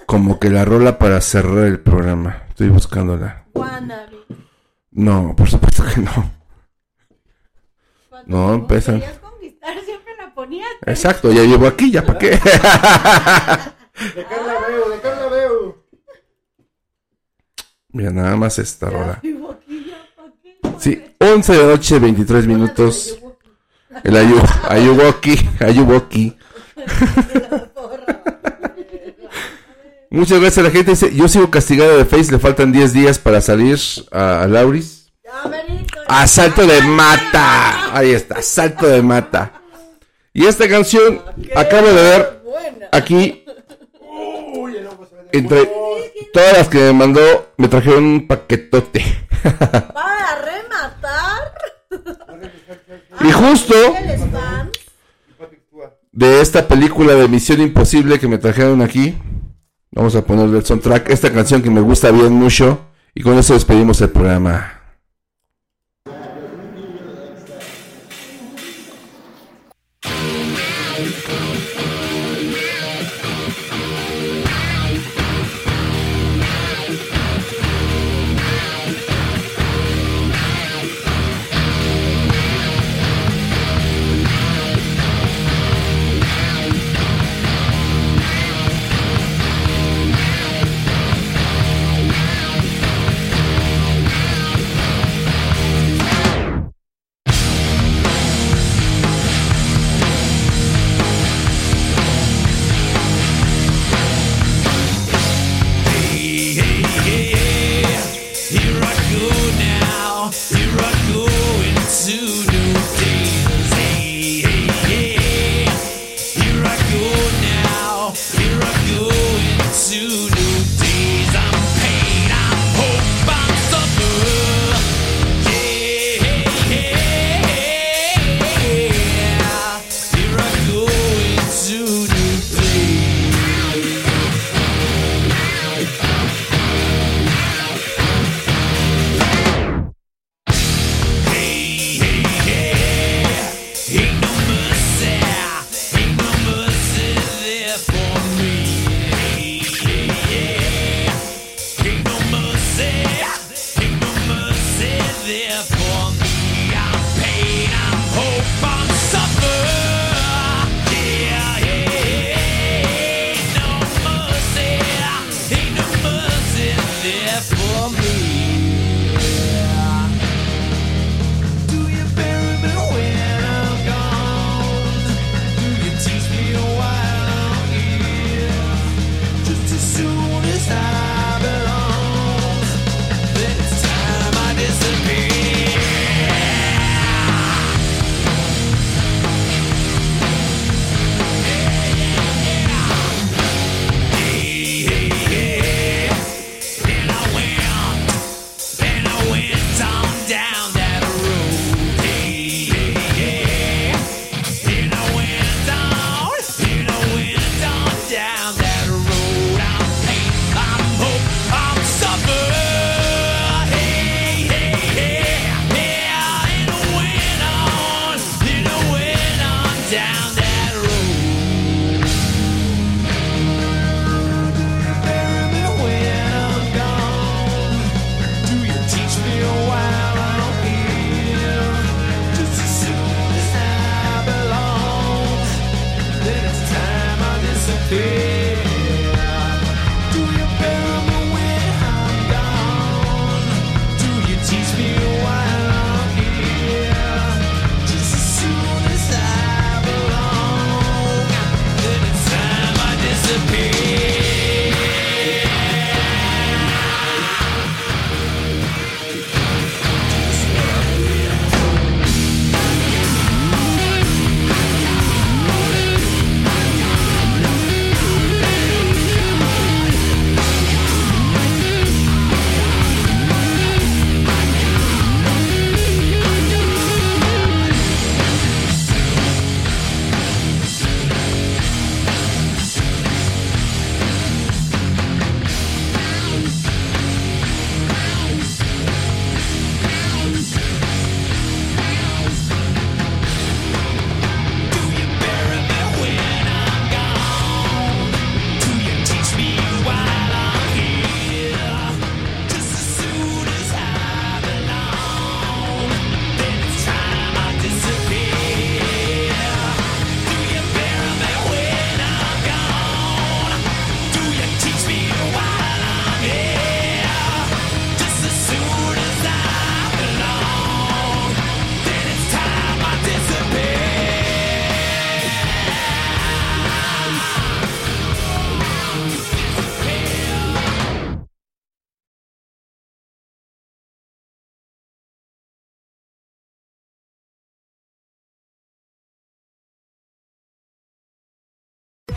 como 0.08 0.40
que 0.40 0.50
la 0.50 0.66
rola 0.66 0.98
para 0.98 1.22
cerrar 1.22 1.66
el 1.66 1.80
programa. 1.80 2.44
Estoy 2.50 2.70
buscándola. 2.70 3.44
Wannabe. 3.54 4.17
No, 4.98 5.36
por 5.36 5.48
supuesto 5.48 5.84
que 5.86 6.02
no. 6.02 6.32
No, 8.26 8.56
empiezan. 8.56 9.00
Querías 9.00 9.20
conquistar, 9.20 9.80
siempre 9.86 10.16
la 10.18 10.34
ponías. 10.34 10.72
Exacto, 10.88 11.32
ya 11.32 11.44
llevo 11.44 11.68
aquí, 11.68 11.92
ya 11.92 12.04
para 12.04 12.18
qué. 12.18 12.32
De 12.32 12.40
Carla 14.26 14.60
Veo, 14.68 14.90
de 14.90 15.00
Carla 15.00 15.28
Veo. 15.28 15.84
Mira, 17.90 18.10
nada 18.12 18.36
más 18.36 18.58
esta 18.58 18.90
rola. 18.90 19.22
Sí, 20.80 21.04
11 21.20 21.54
de 21.54 21.60
la 21.60 21.68
noche, 21.68 22.00
23 22.00 22.48
minutos. 22.48 23.20
El 24.04 24.18
ayu, 24.18 24.40
Ayuwoki, 24.68 25.36
Ayuwoki. 25.60 26.36
Muchas 30.10 30.40
gracias 30.40 30.58
a 30.60 30.64
la 30.64 30.72
gente. 30.72 30.92
Dice, 30.92 31.14
yo 31.14 31.28
sigo 31.28 31.50
castigado 31.52 31.98
de 31.98 32.06
Face, 32.06 32.32
le 32.32 32.40
faltan 32.40 32.72
10 32.72 32.94
días 32.94 33.20
para 33.20 33.42
salir 33.42 33.78
a, 34.12 34.44
a 34.44 34.48
Lauris. 34.48 35.12
Asalto 36.08 36.66
de 36.66 36.82
mata. 36.82 37.96
Ahí 37.96 38.12
está, 38.12 38.36
asalto 38.40 38.88
de 38.88 39.02
mata. 39.02 39.62
Y 40.34 40.46
esta 40.46 40.68
canción, 40.70 41.22
acabo 41.56 41.88
de 41.88 41.94
ver 41.94 42.42
aquí, 42.92 43.44
entre 45.32 45.70
todas 46.32 46.58
las 46.58 46.68
que 46.70 46.78
me 46.78 46.94
mandó, 46.94 47.52
me 47.58 47.68
trajeron 47.68 48.04
un 48.04 48.28
paquetote. 48.28 49.04
Para 49.44 50.42
rematar. 50.46 51.54
Y 53.22 53.32
justo 53.32 53.74
¿Eres 53.98 54.22
fan? 54.32 54.72
de 56.12 56.42
esta 56.42 56.68
película 56.68 57.14
de 57.16 57.28
Misión 57.28 57.62
Imposible 57.62 58.20
que 58.20 58.28
me 58.28 58.38
trajeron 58.38 58.82
aquí, 58.82 59.18
vamos 59.98 60.16
a 60.16 60.22
ponerle 60.22 60.60
el 60.60 60.66
soundtrack, 60.66 61.10
esta 61.10 61.34
canción 61.34 61.62
que 61.64 61.72
me 61.72 61.82
gusta 61.82 62.12
bien 62.12 62.32
mucho, 62.32 62.80
y 63.16 63.22
con 63.22 63.38
eso 63.38 63.56
despedimos 63.56 64.00
el 64.02 64.10
programa. 64.10 64.77